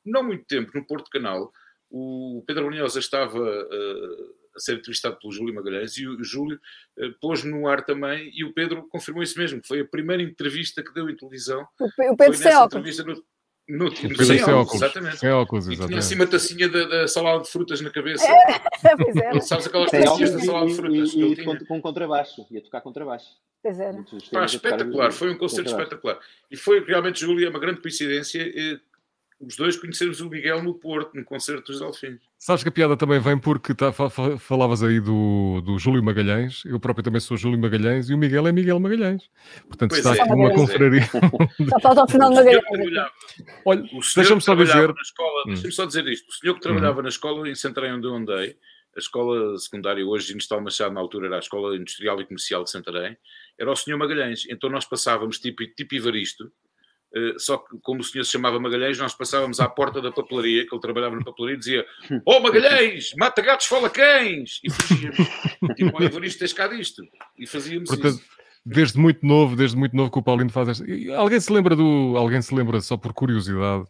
não 0.04 0.22
muito 0.22 0.44
tempo, 0.44 0.70
no 0.74 0.86
Porto 0.86 1.10
Canal, 1.10 1.52
o 1.90 2.42
Pedro 2.46 2.66
Brunhosa 2.66 2.98
estava 2.98 3.38
uh, 3.38 4.34
a 4.54 4.58
ser 4.58 4.78
entrevistado 4.78 5.18
pelo 5.18 5.32
Júlio 5.32 5.54
Magalhães 5.54 5.96
e 5.98 6.06
o 6.06 6.24
Júlio 6.24 6.58
uh, 6.98 7.12
pôs 7.20 7.44
no 7.44 7.68
ar 7.68 7.84
também 7.84 8.30
e 8.34 8.44
o 8.44 8.52
Pedro 8.52 8.88
confirmou 8.88 9.22
isso 9.22 9.38
mesmo, 9.38 9.60
foi 9.64 9.80
a 9.80 9.86
primeira 9.86 10.22
entrevista 10.22 10.82
que 10.82 10.92
deu 10.92 11.08
em 11.08 11.16
televisão. 11.16 11.66
O 11.78 12.16
Pedro 12.16 12.34
sem 12.34 12.54
óculos. 12.56 12.98
No, 12.98 13.24
no, 13.68 13.84
no, 13.84 13.96
sem, 13.96 14.14
sem 14.16 14.42
óculos, 14.42 14.74
exatamente. 14.74 15.18
Sem 15.18 15.30
óculos, 15.30 15.68
exatamente. 15.68 15.84
E 15.84 15.88
tinha 15.88 15.98
assim 15.98 16.14
uma 16.16 16.26
tacinha 16.26 16.68
da, 16.68 16.84
da, 16.84 17.08
salada 17.08 17.42
de 17.42 17.50
frutas 17.50 17.80
na 17.80 17.90
cabeça. 17.90 18.26
É, 18.26 18.60
pois 18.96 19.16
é. 19.16 19.40
Sabes 19.40 19.66
aquelas 19.66 19.90
tacinhas 19.90 20.32
da 20.32 20.40
salada 20.40 20.66
de 20.66 20.74
frutas? 20.74 21.12
E, 21.12 21.20
e, 21.20 21.32
e 21.32 21.44
com, 21.44 21.58
com 21.64 21.80
contrabaixo, 21.80 22.46
ia 22.50 22.62
tocar 22.62 22.80
contrabaixo. 22.80 23.26
Pois 23.62 23.78
era. 23.78 24.04
Pá, 24.32 24.44
espetacular, 24.44 25.12
foi 25.12 25.30
um 25.30 25.38
concerto 25.38 25.70
espetacular. 25.70 26.18
E 26.50 26.56
foi 26.56 26.84
realmente, 26.84 27.20
Júlia, 27.20 27.48
uma 27.48 27.60
grande 27.60 27.80
coincidência 27.80 28.42
eh, 28.42 28.80
os 29.44 29.56
dois 29.56 29.76
conhecermos 29.76 30.20
o 30.20 30.28
Miguel 30.28 30.62
no 30.62 30.74
Porto, 30.74 31.14
no 31.14 31.24
concerto 31.24 31.72
dos 31.72 31.80
Delfins. 31.80 32.20
Sabes 32.38 32.62
que 32.62 32.68
a 32.68 32.72
piada 32.72 32.96
também 32.96 33.20
vem 33.20 33.38
porque 33.38 33.74
tá, 33.74 33.92
falavas 34.38 34.82
aí 34.82 35.00
do, 35.00 35.60
do 35.62 35.78
Júlio 35.78 36.02
Magalhães, 36.02 36.62
eu 36.64 36.78
próprio 36.78 37.02
também 37.02 37.20
sou 37.20 37.36
Júlio 37.36 37.58
Magalhães 37.58 38.08
e 38.08 38.14
o 38.14 38.18
Miguel 38.18 38.46
é 38.46 38.52
Miguel 38.52 38.78
Magalhães. 38.78 39.28
Portanto, 39.66 39.90
pois 39.90 40.04
está 40.04 40.16
é, 40.16 40.20
aqui 40.22 40.32
uma 40.32 40.52
confraria. 40.52 41.02
Só 41.68 41.80
falta 41.80 42.04
o 42.04 42.08
final 42.08 42.30
de 42.30 42.36
Magalhães. 42.36 43.10
Olha, 43.64 43.82
deixa-me 44.16 44.40
só 44.40 44.54
dizer. 44.54 44.94
Escola, 45.02 45.42
hum. 45.42 45.48
Deixa-me 45.48 45.72
só 45.72 45.86
dizer 45.86 46.06
isto. 46.06 46.28
O 46.28 46.32
senhor 46.32 46.54
que 46.54 46.60
trabalhava 46.60 47.00
hum. 47.00 47.02
na 47.02 47.08
escola 47.08 47.48
em 47.48 47.54
Santarém, 47.54 47.92
onde 47.94 48.06
eu 48.06 48.14
andei, 48.14 48.56
a 48.94 48.98
escola 48.98 49.58
secundária 49.58 50.06
hoje, 50.06 50.32
Industrial 50.32 50.62
Machado, 50.62 50.94
na 50.94 51.00
altura 51.00 51.26
era 51.26 51.36
a 51.36 51.38
Escola 51.38 51.74
Industrial 51.74 52.20
e 52.20 52.26
Comercial 52.26 52.62
de 52.62 52.70
Santarém, 52.70 53.16
era 53.58 53.70
o 53.70 53.76
senhor 53.76 53.96
Magalhães. 53.96 54.46
Então 54.50 54.68
nós 54.68 54.84
passávamos 54.84 55.38
tipo, 55.38 55.64
tipo 55.74 55.94
Ivaristo, 55.94 56.52
só 57.38 57.58
que 57.58 57.78
como 57.82 58.00
o 58.00 58.04
senhor 58.04 58.24
se 58.24 58.32
chamava 58.32 58.58
Magalhães, 58.58 58.98
nós 58.98 59.14
passávamos 59.14 59.60
à 59.60 59.68
porta 59.68 60.00
da 60.00 60.10
papelaria, 60.10 60.66
que 60.66 60.74
ele 60.74 60.80
trabalhava 60.80 61.16
na 61.16 61.24
papelaria, 61.24 61.56
e 61.56 61.58
dizia: 61.58 61.86
Oh 62.26 62.40
Magalhães, 62.40 63.12
mata 63.18 63.42
gatos, 63.42 63.66
fala 63.66 63.90
cães! 63.90 64.60
E 64.64 64.70
fugíamos. 64.70 65.16
tipo, 65.76 65.98
o 65.98 66.02
Ivaristo 66.02 66.38
tens 66.40 66.52
cá 66.52 66.66
disto. 66.66 67.02
E 67.38 67.46
fazíamos 67.46 67.88
Portanto, 67.88 68.14
isso. 68.14 68.42
Desde 68.64 68.98
muito 68.98 69.26
novo, 69.26 69.56
desde 69.56 69.76
muito 69.76 69.96
novo 69.96 70.10
que 70.10 70.18
o 70.18 70.22
Paulino 70.22 70.50
faz 70.50 70.68
esta. 70.68 70.84
Alguém 71.16 71.40
se 71.40 71.52
lembra 71.52 71.74
do. 71.74 72.14
Alguém 72.16 72.40
se 72.40 72.54
lembra, 72.54 72.80
só 72.80 72.96
por 72.96 73.12
curiosidade, 73.12 73.84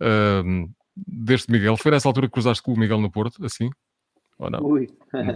uh, 0.00 0.70
deste 0.96 1.52
Miguel? 1.52 1.76
Foi 1.76 1.90
nessa 1.90 2.08
altura 2.08 2.26
que 2.26 2.32
cruzaste 2.32 2.62
com 2.62 2.72
o 2.72 2.78
Miguel 2.78 3.00
no 3.00 3.10
Porto, 3.10 3.44
assim? 3.44 3.68
Ou 4.38 4.50
não? 4.50 4.64
Ui. 4.64 4.88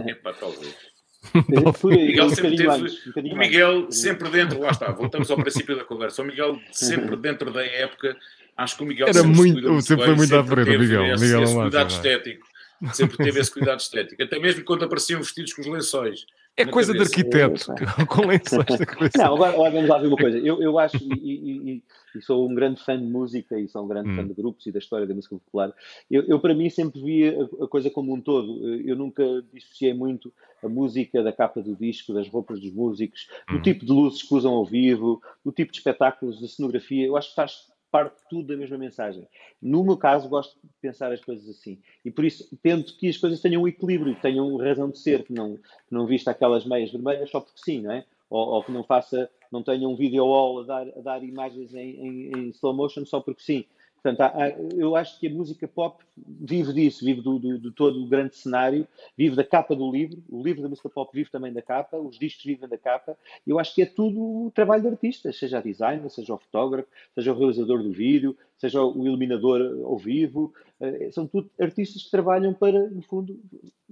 Epá, 0.07 0.33
talvez. 0.33 0.92
O 1.33 1.87
Miguel, 1.87 2.29
sempre, 2.29 2.55
teve, 2.57 2.69
antes, 2.69 3.07
um 3.15 3.33
o 3.33 3.37
Miguel 3.37 3.91
sempre 3.91 4.29
dentro, 4.29 4.59
lá 4.59 4.71
está, 4.71 4.91
voltamos 4.91 5.31
ao 5.31 5.37
princípio 5.37 5.75
da 5.75 5.83
conversa. 5.83 6.21
O 6.21 6.25
Miguel 6.25 6.59
sempre 6.71 7.15
dentro 7.15 7.51
da 7.51 7.65
época, 7.65 8.15
acho 8.57 8.77
que 8.77 8.83
o 8.83 8.85
Miguel 8.85 9.07
Era 9.07 9.19
sempre, 9.19 9.35
muito, 9.35 9.81
sempre 9.81 10.05
foi 10.05 10.15
muito 10.15 10.35
à 10.35 10.43
frente, 10.43 10.77
Miguel. 10.77 11.05
Esse, 11.13 11.23
Miguel 11.23 11.43
esse 11.43 11.53
cuidado 11.55 11.89
estético, 11.89 12.47
sempre 12.93 13.17
teve 13.17 13.39
esse 13.39 13.51
cuidado 13.51 13.79
estético, 13.79 14.21
até 14.21 14.37
mesmo 14.39 14.63
quando 14.63 14.83
apareciam 14.83 15.21
vestidos 15.21 15.53
com 15.53 15.61
os 15.61 15.67
lençóis. 15.67 16.25
É 16.55 16.65
coisa 16.65 16.93
cabeça. 16.93 17.15
de 17.15 17.21
arquiteto, 17.21 17.73
com 18.05 18.27
lençóis 18.27 18.65
da. 18.65 19.17
Não, 19.23 19.35
agora, 19.35 19.53
agora 19.53 19.71
vamos 19.71 19.89
lá 19.89 19.97
ver 19.97 20.07
uma 20.07 20.17
coisa. 20.17 20.37
Eu, 20.37 20.61
eu 20.61 20.77
acho, 20.77 20.97
e, 20.97 21.01
e, 21.01 21.71
e, 21.71 21.83
sou 22.21 22.49
um 22.49 22.53
grande 22.53 22.83
fã 22.83 22.99
de 22.99 23.05
música 23.05 23.59
e 23.59 23.67
sou 23.67 23.83
um 23.83 23.87
grande 23.87 24.09
hum. 24.09 24.15
fã 24.15 24.27
de 24.27 24.33
grupos 24.33 24.65
e 24.65 24.71
da 24.71 24.79
história 24.79 25.07
da 25.07 25.13
música 25.13 25.35
popular. 25.35 25.73
Eu, 26.09 26.23
eu 26.23 26.39
para 26.39 26.53
mim, 26.53 26.69
sempre 26.69 27.01
via 27.01 27.37
a, 27.41 27.65
a, 27.65 27.67
coisa 27.67 27.89
como 27.89 28.13
um 28.13 28.21
todo. 28.21 28.67
Eu 28.79 28.95
nunca 28.95 29.23
dissociei 29.53 29.93
muito 29.93 30.31
a 30.63 30.67
música 30.67 31.21
da 31.23 31.31
capa 31.31 31.61
do 31.61 31.75
disco, 31.75 32.13
das 32.13 32.27
roupas 32.27 32.59
dos 32.59 32.71
músicos, 32.71 33.27
do 33.49 33.57
hum. 33.57 33.61
tipo 33.61 33.85
de 33.85 33.91
luzes 33.91 34.23
que 34.23 34.33
usam 34.33 34.53
ao 34.53 34.65
vivo, 34.65 35.21
do 35.43 35.51
tipo 35.51 35.71
de 35.71 35.77
espetáculos, 35.77 36.39
da 36.39 36.47
cenografia. 36.47 37.05
Eu 37.05 37.17
acho 37.17 37.29
que 37.29 37.35
faz 37.35 37.73
parte 37.93 38.23
tudo 38.27 38.47
da 38.47 38.57
mesma 38.57 38.75
mensagem. 38.75 39.27
No 39.61 39.83
meu 39.83 39.95
caso, 39.95 40.27
gosto 40.27 40.55
de 40.63 40.69
pensar 40.81 41.11
as 41.11 41.23
coisas 41.23 41.47
assim. 41.47 41.77
E 42.03 42.09
por 42.09 42.25
isso 42.25 42.49
tento 42.63 42.97
que 42.97 43.07
as 43.07 43.17
coisas 43.17 43.39
tenham 43.39 43.61
um 43.61 43.67
equilíbrio, 43.67 44.17
tenham 44.19 44.57
razão 44.57 44.89
de 44.89 44.97
ser, 44.97 45.23
que 45.23 45.31
não, 45.31 45.57
que 45.57 45.91
não 45.91 46.07
vista 46.07 46.31
aquelas 46.31 46.65
meias 46.65 46.91
vermelhas 46.91 47.29
só 47.29 47.39
porque 47.39 47.61
sim, 47.63 47.83
não 47.83 47.91
é? 47.91 48.03
Ou, 48.31 48.47
ou 48.47 48.63
que 48.63 48.71
não 48.71 48.83
faça 48.83 49.29
não 49.53 49.61
tenha 49.61 49.87
um 49.87 49.95
video 49.95 50.25
wall 50.25 50.61
a 50.61 50.63
dar, 50.63 50.87
a 50.89 51.01
dar 51.01 51.23
imagens 51.23 51.75
em, 51.75 51.91
em, 51.95 52.31
em 52.35 52.49
slow 52.49 52.73
motion 52.73 53.05
só 53.05 53.19
porque 53.19 53.43
sim. 53.43 53.65
Portanto, 54.01 54.19
há, 54.19 54.43
há, 54.43 54.49
eu 54.75 54.97
acho 54.97 55.17
que 55.17 55.27
a 55.27 55.29
música 55.29 55.65
pop 55.65 56.03
vive 56.17 56.73
disso, 56.73 57.05
vive 57.05 57.21
do, 57.21 57.39
do, 57.39 57.57
do, 57.57 57.71
todo 57.71 58.03
o 58.03 58.07
grande 58.07 58.35
cenário, 58.35 58.85
vive 59.15 59.35
da 59.35 59.45
capa 59.45 59.73
do 59.73 59.89
livro, 59.89 60.21
o 60.29 60.43
livro 60.43 60.61
da 60.61 60.67
música 60.67 60.89
pop 60.89 61.09
vive 61.13 61.29
também 61.29 61.53
da 61.53 61.61
capa, 61.61 61.95
os 61.97 62.19
discos 62.19 62.43
vivem 62.43 62.67
da 62.67 62.77
capa. 62.77 63.15
Eu 63.47 63.59
acho 63.59 63.73
que 63.73 63.83
é 63.83 63.85
tudo 63.85 64.19
o 64.19 64.51
trabalho 64.53 64.81
de 64.81 64.89
artistas, 64.89 65.37
seja 65.37 65.59
a 65.59 65.61
designer, 65.61 66.09
seja 66.09 66.33
o 66.33 66.37
fotógrafo, 66.37 66.89
seja 67.15 67.31
o 67.31 67.37
realizador 67.37 67.81
do 67.81 67.93
vídeo, 67.93 68.35
seja 68.57 68.83
o 68.83 69.05
iluminador 69.05 69.61
ao 69.85 69.97
vivo. 69.97 70.53
Eh, 70.81 71.09
são 71.11 71.25
tudo 71.25 71.49
artistas 71.57 72.03
que 72.03 72.11
trabalham 72.11 72.53
para, 72.53 72.89
no 72.89 73.03
fundo, 73.03 73.39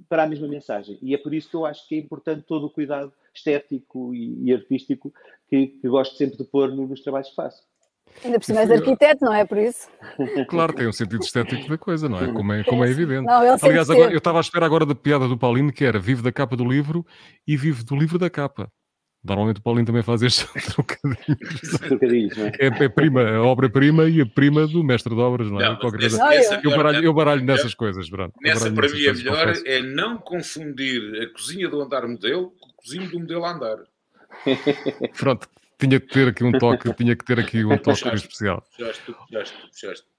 para 0.09 0.24
a 0.24 0.28
mesma 0.28 0.47
mensagem. 0.47 0.97
E 1.01 1.14
é 1.14 1.18
por 1.18 1.34
isso 1.34 1.49
que 1.49 1.55
eu 1.55 1.66
acho 1.66 1.88
que 1.88 1.95
é 1.95 1.99
importante 1.99 2.43
todo 2.45 2.66
o 2.66 2.70
cuidado 2.70 3.14
estético 3.34 4.13
e, 4.13 4.49
e 4.49 4.53
artístico 4.53 5.13
que, 5.49 5.67
que 5.67 5.88
gosto 5.88 6.15
sempre 6.15 6.38
de 6.38 6.43
pôr 6.43 6.71
nos 6.73 7.01
trabalhos 7.01 7.29
que 7.29 7.36
faço. 7.36 7.63
Ainda 8.23 8.39
por 8.39 8.45
cima 8.45 8.59
és 8.59 8.71
arquiteto, 8.71 9.23
não 9.23 9.34
é 9.34 9.45
por 9.45 9.57
isso? 9.57 9.88
Claro, 10.49 10.73
tem 10.73 10.88
um 10.88 10.91
sentido 10.91 11.23
estético 11.23 11.69
da 11.69 11.77
coisa, 11.77 12.09
não 12.09 12.19
é? 12.19 12.32
Como 12.32 12.53
é, 12.53 12.63
como 12.63 12.84
é 12.84 12.89
evidente. 12.89 13.25
Não, 13.25 13.34
Aliás, 13.34 13.89
agora, 13.89 14.11
eu 14.11 14.17
estava 14.17 14.38
à 14.38 14.41
espera 14.41 14.65
agora 14.65 14.86
da 14.86 14.93
piada 14.93 15.27
do 15.27 15.38
Paulino, 15.38 15.71
que 15.71 15.86
era 15.86 15.97
vive 15.97 16.21
da 16.21 16.32
capa 16.32 16.55
do 16.55 16.65
livro 16.65 17.05
e 17.47 17.55
vive 17.55 17.84
do 17.84 17.95
livro 17.95 18.19
da 18.19 18.29
capa. 18.29 18.69
Normalmente 19.23 19.59
o 19.59 19.61
Paulinho 19.61 19.86
também 19.86 20.01
faz 20.01 20.21
estes 20.23 20.47
trocadilhos. 20.73 22.38
não 22.38 22.45
é? 22.47 22.51
É, 22.59 22.84
é 22.86 22.89
prima, 22.89 23.21
a 23.21 23.43
obra-prima 23.43 24.09
e 24.09 24.21
a 24.21 24.25
prima 24.25 24.65
do 24.65 24.84
mestre 24.84 25.13
de 25.13 25.21
obras, 25.21 25.49
não 25.49 25.61
é? 25.61 25.69
Não, 25.69 25.91
nesse, 25.91 26.17
nessa, 26.17 26.61
eu, 26.63 26.71
baralho, 26.71 27.03
eu 27.03 27.13
baralho 27.13 27.43
nessas 27.43 27.75
coisas, 27.75 28.09
Bruno. 28.09 28.34
Nessa, 28.41 28.71
para 28.71 28.89
mim, 28.89 29.07
a 29.07 29.13
melhor 29.13 29.53
é 29.65 29.82
não 29.82 30.17
confundir 30.17 31.21
a 31.21 31.32
cozinha 31.32 31.69
do 31.69 31.79
andar 31.82 32.07
modelo 32.07 32.51
com 32.59 32.70
a 32.82 32.84
cozinha 32.84 33.07
do 33.07 33.19
modelo 33.19 33.45
andar. 33.45 33.77
Pronto, 35.17 35.47
tinha 35.77 35.99
que 35.99 36.07
ter 36.07 36.27
aqui 36.29 36.43
um 36.43 36.51
toque, 36.51 36.93
tinha 36.93 37.15
que 37.15 37.23
ter 37.23 37.39
aqui 37.39 37.63
um 37.63 37.77
toque 37.77 38.07
especial. 38.09 38.63
Puxaste, 38.77 39.13
puxaste, 39.13 39.61
puxaste. 39.67 40.11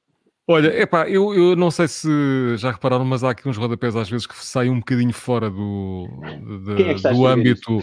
Olha, 0.44 0.76
epá, 0.76 1.08
eu, 1.08 1.32
eu 1.32 1.54
não 1.54 1.70
sei 1.70 1.86
se 1.86 2.08
já 2.56 2.72
repararam, 2.72 3.04
mas 3.04 3.22
há 3.22 3.30
aqui 3.30 3.48
uns 3.48 3.56
rodapés 3.56 3.94
às 3.94 4.10
vezes 4.10 4.26
que 4.26 4.34
saem 4.34 4.72
um 4.72 4.80
bocadinho 4.80 5.12
fora 5.12 5.48
do, 5.48 6.08
de, 6.64 6.82
é 6.82 7.12
do 7.12 7.26
âmbito 7.28 7.78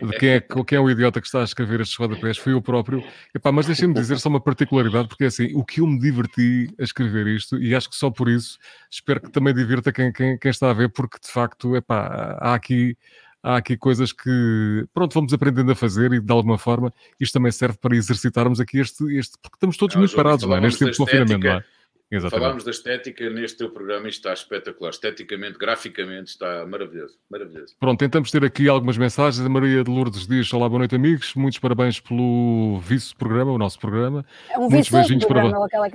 de 0.00 0.16
quem 0.18 0.28
é, 0.28 0.40
quem 0.40 0.78
é 0.78 0.80
o 0.80 0.88
idiota 0.88 1.20
que 1.20 1.26
está 1.26 1.40
a 1.40 1.44
escrever 1.44 1.80
estes 1.80 1.96
rodapés, 1.96 2.38
fui 2.38 2.52
eu 2.52 2.62
próprio. 2.62 3.02
Epá, 3.34 3.50
mas 3.50 3.66
deixem-me 3.66 3.92
dizer 3.94 4.20
só 4.20 4.28
uma 4.28 4.40
particularidade, 4.40 5.08
porque 5.08 5.24
é 5.24 5.26
assim, 5.26 5.50
o 5.56 5.64
que 5.64 5.80
eu 5.80 5.88
me 5.88 5.98
diverti 5.98 6.72
a 6.78 6.84
escrever 6.84 7.26
isto, 7.26 7.58
e 7.58 7.74
acho 7.74 7.90
que 7.90 7.96
só 7.96 8.12
por 8.12 8.28
isso, 8.28 8.58
espero 8.88 9.20
que 9.20 9.32
também 9.32 9.52
divirta 9.52 9.92
quem, 9.92 10.12
quem, 10.12 10.38
quem 10.38 10.50
está 10.52 10.70
a 10.70 10.72
ver, 10.72 10.90
porque 10.90 11.18
de 11.20 11.28
facto, 11.28 11.74
epá, 11.74 12.38
há 12.40 12.54
aqui 12.54 12.96
há 13.44 13.56
aqui 13.58 13.76
coisas 13.76 14.10
que, 14.10 14.86
pronto, 14.94 15.12
vamos 15.12 15.34
aprendendo 15.34 15.70
a 15.70 15.74
fazer 15.74 16.14
e 16.14 16.20
de 16.20 16.32
alguma 16.32 16.56
forma 16.56 16.92
isto 17.20 17.34
também 17.34 17.52
serve 17.52 17.76
para 17.76 17.94
exercitarmos 17.94 18.58
aqui 18.58 18.78
este, 18.78 19.04
este 19.16 19.36
porque 19.40 19.56
estamos 19.56 19.76
todos 19.76 19.94
não, 19.94 20.00
muito 20.00 20.16
parados, 20.16 20.46
não 20.46 20.56
é? 20.56 20.60
Neste 20.60 20.78
tempo 20.78 20.92
de 20.92 20.96
confinamento, 20.96 21.46
não 21.46 21.52
é? 21.52 21.64
Exatamente. 22.10 22.42
Falámos 22.42 22.64
da 22.64 22.70
estética 22.70 23.28
neste 23.30 23.58
teu 23.58 23.70
programa 23.70 24.06
e 24.06 24.10
está 24.10 24.32
espetacular. 24.32 24.90
Esteticamente, 24.90 25.58
graficamente, 25.58 26.30
está 26.30 26.66
maravilhoso. 26.66 27.18
maravilhoso. 27.30 27.74
Pronto, 27.80 27.98
tentamos 27.98 28.30
ter 28.30 28.44
aqui 28.44 28.68
algumas 28.68 28.96
mensagens. 28.96 29.44
A 29.44 29.48
Maria 29.48 29.82
de 29.82 29.90
Lourdes 29.90 30.26
diz: 30.26 30.52
Olá, 30.52 30.68
boa 30.68 30.80
noite, 30.80 30.94
amigos. 30.94 31.34
Muitos 31.34 31.58
parabéns 31.58 32.00
pelo 32.00 32.78
vice-programa, 32.80 33.52
o 33.52 33.58
nosso 33.58 33.78
programa. 33.78 34.24
É 34.50 34.58
um 34.58 34.68
Muitos 34.68 34.90
beijinhos 34.90 35.24
para 35.24 35.50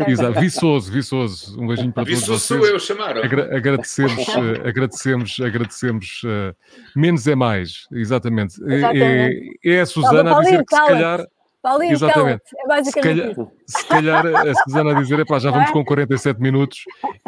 Exato, 0.07 0.39
viçoso, 0.39 0.91
viçoso. 0.91 1.61
Um 1.61 1.67
beijinho 1.67 1.93
para 1.93 2.05
todos 2.05 2.21
vocês. 2.21 2.41
sou 2.41 2.67
eu, 2.67 2.79
chamaram. 2.79 3.23
Agra 3.23 3.55
agradecemos, 3.55 4.27
uh, 4.29 4.65
agradecemos, 4.67 5.39
agradecemos. 5.39 6.21
Uh, 6.23 6.55
menos 6.95 7.27
é 7.27 7.35
mais, 7.35 7.87
exatamente. 7.91 8.61
exatamente. 8.63 9.59
É, 9.63 9.75
é 9.75 9.81
a 9.81 9.85
Susana 9.85 10.37
a 10.37 10.41
dizer 10.41 10.65
que 10.65 10.75
se 10.75 10.87
calhar. 10.87 11.25
Paulinho, 11.61 11.91
Exatamente. 11.91 12.41
é 12.57 12.67
basicamente 12.67 13.17
se 13.17 13.35
calhar, 13.35 13.51
se 13.69 13.85
calhar 13.85 14.25
a 14.25 14.53
Susana 14.63 14.97
a 14.97 15.01
dizer, 15.01 15.23
já 15.39 15.51
vamos 15.51 15.69
com 15.69 15.85
47 15.85 16.41
minutos 16.41 16.85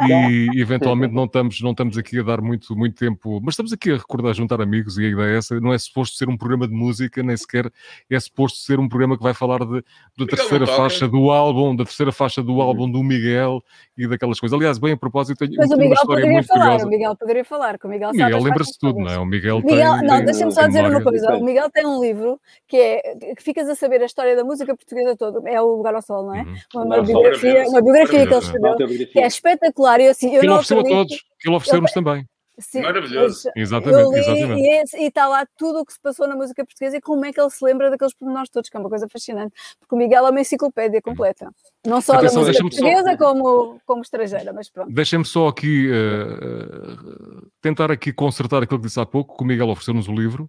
e 0.08 0.48
eventualmente 0.60 1.14
não 1.14 1.24
estamos, 1.24 1.60
não 1.60 1.70
estamos 1.70 1.96
aqui 1.96 2.18
a 2.18 2.22
dar 2.22 2.40
muito, 2.40 2.74
muito 2.74 2.96
tempo, 2.96 3.40
mas 3.40 3.52
estamos 3.52 3.72
aqui 3.72 3.92
a 3.92 3.96
recordar, 3.96 4.34
juntar 4.34 4.60
amigos 4.60 4.98
e 4.98 5.04
a 5.04 5.08
ideia 5.08 5.34
é 5.34 5.38
essa, 5.38 5.60
não 5.60 5.72
é 5.72 5.78
suposto 5.78 6.16
ser 6.16 6.28
um 6.28 6.36
programa 6.36 6.66
de 6.66 6.74
música, 6.74 7.22
nem 7.22 7.36
sequer 7.36 7.70
é 8.10 8.18
suposto 8.18 8.58
ser 8.58 8.80
um 8.80 8.88
programa 8.88 9.16
que 9.16 9.22
vai 9.22 9.32
falar 9.32 9.60
de, 9.60 9.84
da 10.18 10.26
terceira 10.26 10.66
faixa 10.66 11.06
do 11.06 11.30
álbum, 11.30 11.76
da 11.76 11.84
terceira 11.84 12.10
faixa 12.10 12.42
do 12.42 12.60
álbum 12.60 12.90
do 12.90 13.02
Miguel 13.04 13.62
e 13.96 14.08
daquelas 14.08 14.40
coisas. 14.40 14.58
Aliás, 14.58 14.78
bem 14.78 14.94
a 14.94 14.96
propósito, 14.96 15.38
tenho, 15.38 15.54
mas 15.56 15.70
o 15.70 15.76
Miguel 15.76 15.86
uma 15.86 15.94
história 15.94 16.26
muito 16.26 16.48
falar, 16.48 16.64
curiosa. 16.64 16.86
O 16.86 16.88
Miguel 16.88 17.16
poderia 17.16 17.44
falar, 17.44 17.78
que 17.78 17.86
o 17.86 17.90
Miguel, 17.90 18.10
Miguel 18.12 18.42
lembra-se 18.42 18.78
tudo, 18.78 18.98
não 18.98 19.12
é? 19.12 19.18
O 19.18 19.24
Miguel, 19.24 19.60
Miguel 19.60 19.98
tem, 19.98 20.08
Não, 20.08 20.24
deixa-me 20.24 20.52
só 20.52 20.66
dizer 20.66 20.84
uma 20.84 21.02
coisa, 21.02 21.36
o 21.36 21.44
Miguel 21.44 21.70
tem 21.70 21.86
um 21.86 22.02
livro 22.02 22.40
que 22.66 22.76
é, 22.76 23.34
que 23.36 23.42
ficas 23.42 23.68
a 23.68 23.76
saber 23.76 24.02
a 24.02 24.06
história 24.06 24.34
da 24.34 24.42
música 24.42 24.74
portuguesa 24.74 25.16
toda, 25.16 25.48
é 25.48 25.60
o 25.60 25.76
Lugar 25.76 25.94
ao 25.94 26.02
Sol, 26.02 26.26
não 26.26 26.31
é? 26.34 26.42
Uhum. 26.42 26.82
Uma, 26.82 27.02
biografia, 27.02 27.64
uma 27.68 27.82
biografia 27.82 28.26
que 28.26 28.34
ele 28.34 28.44
escreveu, 28.44 29.08
que 29.08 29.20
é 29.20 29.26
espetacular. 29.26 30.00
E 30.00 30.08
assim, 30.08 30.34
eu 30.34 30.40
que 30.40 30.46
ele 30.46 30.52
ofereceu 30.52 30.80
a 30.80 30.84
todos, 30.84 31.24
que 31.38 31.48
ele 31.48 31.56
ofereceu-nos 31.56 31.92
também. 31.92 32.26
Sim, 32.58 32.82
Maravilhoso. 32.82 33.50
Exatamente, 33.56 34.18
exatamente. 34.18 34.96
E, 34.96 35.06
está 35.06 35.26
lá 35.26 35.46
tudo 35.56 35.80
o 35.80 35.86
que 35.86 35.94
se 35.94 36.00
passou 36.00 36.28
na 36.28 36.36
música 36.36 36.64
portuguesa 36.64 36.98
e 36.98 37.00
como 37.00 37.24
é 37.24 37.32
que 37.32 37.40
ele 37.40 37.50
se 37.50 37.64
lembra 37.64 37.90
daqueles 37.90 38.14
pormenores 38.14 38.50
todos, 38.50 38.68
que 38.68 38.76
é 38.76 38.80
uma 38.80 38.90
coisa 38.90 39.08
fascinante, 39.08 39.54
porque 39.80 39.94
o 39.94 39.98
Miguel 39.98 40.26
é 40.26 40.30
uma 40.30 40.40
enciclopédia 40.40 41.00
completa. 41.00 41.50
Não 41.86 42.00
só 42.00 42.14
Atenção, 42.14 42.42
da 42.42 42.48
música 42.48 42.62
portuguesa 42.62 43.10
só... 43.10 43.16
como, 43.16 43.80
como 43.86 44.02
estrangeira, 44.02 44.52
mas 44.52 44.68
pronto. 44.68 44.92
Deixem-me 44.92 45.24
só 45.24 45.48
aqui 45.48 45.90
uh, 45.90 47.50
tentar 47.60 47.90
aqui 47.90 48.12
consertar 48.12 48.62
aquilo 48.62 48.78
que 48.80 48.86
disse 48.86 49.00
há 49.00 49.06
pouco, 49.06 49.36
que 49.36 49.42
o 49.42 49.46
Miguel 49.46 49.68
ofereceu-nos 49.68 50.06
o 50.06 50.12
livro 50.12 50.48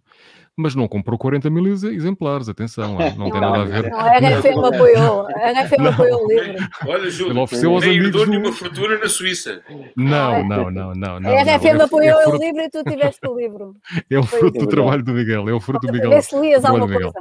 mas 0.56 0.76
não 0.76 0.88
comprou 0.88 1.18
40 1.18 1.50
mil 1.50 1.66
exemplares, 1.66 2.48
atenção, 2.48 2.98
não 3.18 3.32
tem 3.32 3.42
nada 3.42 3.62
a 3.62 3.66
ver. 3.66 3.90
Não, 3.90 4.00
a 4.00 4.18
RFM 4.18 4.64
apoiou, 4.64 5.28
a 5.28 5.52
RFM 5.52 5.88
apoiou 5.88 6.24
o 6.24 6.28
livro. 6.28 6.68
Olha, 6.88 7.10
Júlio, 7.10 7.34
ele 7.34 7.40
ofereceu 7.40 7.74
aos 7.74 7.84
amigos 7.84 8.12
do... 8.12 8.38
uma 8.38 8.52
fortuna 8.52 8.98
na 9.00 9.10
Suíça. 9.10 9.64
Não, 9.96 10.44
não, 10.48 10.70
não, 10.70 10.94
não. 10.94 11.20
não 11.20 11.30
a 11.32 11.42
RFM 11.42 11.78
não, 11.78 11.86
apoiou 11.86 12.20
é, 12.20 12.24
é 12.24 12.28
o 12.28 12.38
livro 12.38 12.62
e 12.62 12.70
tu 12.70 12.84
tiveste 12.84 13.28
o 13.28 13.36
livro. 13.36 13.76
É 14.10 14.20
o 14.20 14.24
fruto 14.24 14.60
do 14.60 14.68
trabalho 14.68 15.04
do 15.04 15.12
Miguel, 15.12 15.50
é 15.50 15.54
o 15.54 15.60
fruto 15.60 15.88
do 15.88 15.94
Miguel. 15.94 16.12
Vê 16.12 16.22
se 16.22 16.40
lias 16.40 16.64
alguma 16.64 16.88
coisa. 16.88 17.12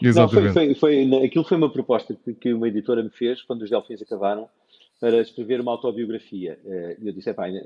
Exatamente. 0.00 0.46
Não, 0.46 0.52
foi, 0.52 0.74
foi, 0.74 1.06
foi, 1.06 1.24
aquilo 1.26 1.44
foi 1.44 1.56
uma 1.56 1.70
proposta 1.70 2.16
que, 2.24 2.32
que 2.32 2.52
uma 2.54 2.68
editora 2.68 3.02
me 3.02 3.10
fez 3.10 3.42
quando 3.42 3.62
os 3.62 3.70
Delfins 3.70 4.00
acabaram 4.00 4.48
para 5.00 5.20
escrever 5.20 5.60
uma 5.60 5.72
autobiografia. 5.72 6.58
Eh, 6.64 6.96
e 7.00 7.06
eu 7.06 7.12
disse, 7.12 7.32
pá, 7.32 7.48
eh, 7.48 7.62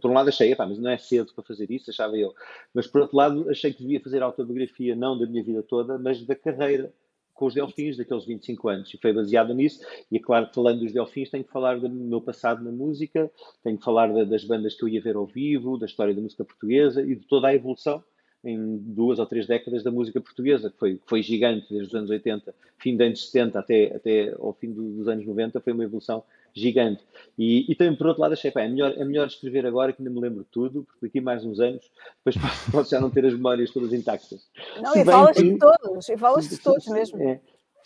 por 0.00 0.10
um 0.10 0.14
lado 0.14 0.28
achei, 0.28 0.54
pá, 0.54 0.66
mas 0.66 0.78
não 0.78 0.90
é 0.90 0.98
cedo 0.98 1.32
para 1.34 1.44
fazer 1.44 1.70
isso, 1.70 1.90
achava 1.90 2.16
eu. 2.16 2.34
Mas 2.74 2.86
por 2.86 3.02
outro 3.02 3.16
lado 3.16 3.48
achei 3.50 3.72
que 3.72 3.82
devia 3.82 4.00
fazer 4.00 4.22
autobiografia 4.22 4.94
não 4.94 5.18
da 5.18 5.26
minha 5.26 5.42
vida 5.42 5.62
toda, 5.62 5.98
mas 5.98 6.22
da 6.24 6.34
carreira 6.34 6.92
com 7.38 7.46
os 7.46 7.54
Delfins, 7.54 7.96
daqueles 7.96 8.24
25 8.24 8.68
anos, 8.68 8.92
e 8.92 8.98
foi 8.98 9.12
baseado 9.12 9.54
nisso. 9.54 9.80
E 10.10 10.16
é 10.16 10.20
claro 10.20 10.50
falando 10.52 10.80
dos 10.80 10.92
Delfins, 10.92 11.30
tenho 11.30 11.44
que 11.44 11.52
falar 11.52 11.78
do 11.78 11.88
meu 11.88 12.20
passado 12.20 12.64
na 12.64 12.72
música, 12.72 13.30
tenho 13.62 13.78
que 13.78 13.84
falar 13.84 14.12
das 14.24 14.44
bandas 14.44 14.74
que 14.74 14.82
eu 14.82 14.88
ia 14.88 15.00
ver 15.00 15.14
ao 15.14 15.24
vivo, 15.24 15.78
da 15.78 15.86
história 15.86 16.12
da 16.12 16.20
música 16.20 16.44
portuguesa 16.44 17.00
e 17.00 17.14
de 17.14 17.24
toda 17.26 17.46
a 17.46 17.54
evolução 17.54 18.02
em 18.44 18.78
duas 18.78 19.18
ou 19.18 19.26
três 19.26 19.46
décadas 19.46 19.82
da 19.82 19.90
música 19.90 20.20
portuguesa, 20.20 20.70
que 20.70 20.78
foi, 20.78 20.94
que 20.94 21.06
foi 21.06 21.22
gigante 21.22 21.66
desde 21.70 21.88
os 21.88 21.94
anos 21.94 22.10
80, 22.10 22.54
fim 22.78 22.96
dos 22.96 23.06
anos 23.06 23.30
70 23.30 23.58
até, 23.58 23.96
até 23.96 24.34
ao 24.38 24.52
fim 24.52 24.72
dos 24.72 25.08
anos 25.08 25.26
90, 25.26 25.60
foi 25.60 25.72
uma 25.72 25.84
evolução 25.84 26.22
gigante. 26.54 27.02
E, 27.36 27.70
e 27.70 27.74
também, 27.74 27.96
por 27.96 28.06
outro 28.08 28.22
lado, 28.22 28.32
achei, 28.32 28.50
pá, 28.50 28.62
é 28.62 28.68
melhor, 28.68 28.94
é 28.96 29.04
melhor 29.04 29.26
escrever 29.26 29.66
agora 29.66 29.92
que 29.92 30.00
ainda 30.00 30.10
me 30.12 30.20
lembro 30.20 30.44
de 30.44 30.50
tudo, 30.50 30.84
porque 30.84 31.06
daqui 31.06 31.20
mais 31.20 31.44
uns 31.44 31.60
anos, 31.60 31.90
depois 32.24 32.36
posso 32.70 32.90
já 32.90 33.00
não 33.00 33.10
ter 33.10 33.24
as 33.26 33.34
memórias 33.34 33.70
todas 33.70 33.92
intactas. 33.92 34.48
Não, 34.80 34.92
Se 34.92 35.00
e 35.00 35.04
falas 35.04 35.36
que... 35.36 35.42
de 35.42 35.58
todos, 35.58 36.08
e 36.08 36.16
falas 36.16 36.48
de 36.48 36.58
todos 36.58 36.86
mesmo. 36.88 37.22
É. 37.22 37.40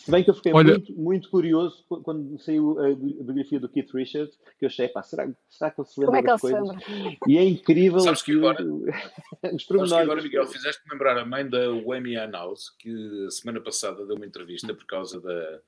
Se 0.05 0.11
bem 0.11 0.25
que 0.25 0.31
eu 0.31 0.35
fiquei 0.35 0.53
Olha... 0.53 0.73
muito, 0.73 0.93
muito 0.95 1.31
curioso 1.31 1.85
quando 1.87 2.37
saiu 2.41 2.77
a 2.81 2.93
biografia 2.93 3.61
do 3.61 3.69
Keith 3.69 3.93
Richards, 3.95 4.37
que 4.59 4.65
eu 4.65 4.67
achei, 4.67 4.89
pá, 4.89 5.01
será, 5.01 5.31
será 5.49 5.71
que 5.71 5.81
ele 5.81 5.89
se 5.89 6.01
lembra 6.01 6.07
Como 6.07 6.19
é 6.19 6.23
que 6.23 6.31
ele 6.31 6.41
coisas? 6.41 6.85
Se 6.85 6.91
lembra? 6.93 7.19
E 7.29 7.39
é 7.39 7.45
incrível 7.45 8.01
Sabes 8.01 8.23
que 8.23 8.33
agora, 8.33 8.65
os 9.55 9.65
Sabes 9.65 9.91
que 9.91 9.95
agora, 9.95 10.21
Miguel, 10.21 10.47
fizeste 10.49 10.83
lembrar 10.91 11.17
a 11.19 11.25
mãe 11.25 11.49
da 11.49 11.71
Wemi 11.71 12.17
House, 12.33 12.71
que 12.81 13.27
a 13.27 13.31
semana 13.31 13.61
passada 13.61 14.05
deu 14.05 14.17
uma 14.17 14.27
entrevista 14.27 14.75
por 14.75 14.87
causa 14.87 15.21
da, 15.21 15.61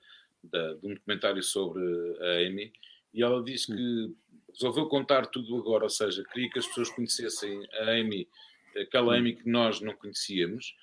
da, 0.43 0.75
de 0.75 0.87
um 0.89 0.95
documentário 0.95 1.43
sobre 1.43 1.81
a 2.21 2.49
Amy, 2.49 2.73
e 3.13 3.23
ela 3.23 3.41
disse 3.41 3.69
que 3.73 4.15
resolveu 4.53 4.87
contar 4.87 5.27
tudo 5.27 5.57
agora, 5.57 5.85
ou 5.85 5.91
seja, 5.91 6.25
queria 6.33 6.51
que 6.51 6.59
as 6.59 6.67
pessoas 6.67 6.91
conhecessem 6.91 7.65
a 7.73 7.93
Amy, 7.93 8.29
aquela 8.77 9.17
Amy 9.17 9.37
que 9.37 9.49
nós 9.49 9.81
não 9.81 9.95
conhecíamos, 9.95 10.75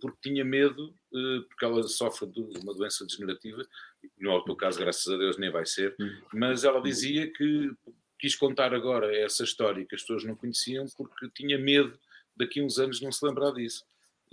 porque 0.00 0.28
tinha 0.30 0.44
medo, 0.44 0.94
eh, 1.12 1.40
porque 1.48 1.64
ela 1.64 1.82
sofre 1.84 2.26
de 2.26 2.40
uma 2.40 2.74
doença 2.74 3.04
degenerativa, 3.04 3.66
no 4.18 4.44
teu 4.44 4.56
caso, 4.56 4.78
graças 4.78 5.06
a 5.12 5.16
Deus, 5.16 5.36
nem 5.38 5.50
vai 5.50 5.66
ser, 5.66 5.94
hum. 6.00 6.22
mas 6.32 6.64
ela 6.64 6.80
dizia 6.80 7.30
que 7.32 7.70
quis 8.18 8.36
contar 8.36 8.72
agora 8.72 9.14
essa 9.16 9.44
história 9.44 9.84
que 9.84 9.94
as 9.94 10.00
pessoas 10.00 10.24
não 10.24 10.36
conheciam 10.36 10.86
porque 10.96 11.28
tinha 11.34 11.58
medo 11.58 11.98
daqui 12.36 12.60
a 12.60 12.64
uns 12.64 12.78
anos 12.78 13.00
não 13.00 13.12
se 13.12 13.24
lembrar 13.24 13.52
disso. 13.52 13.84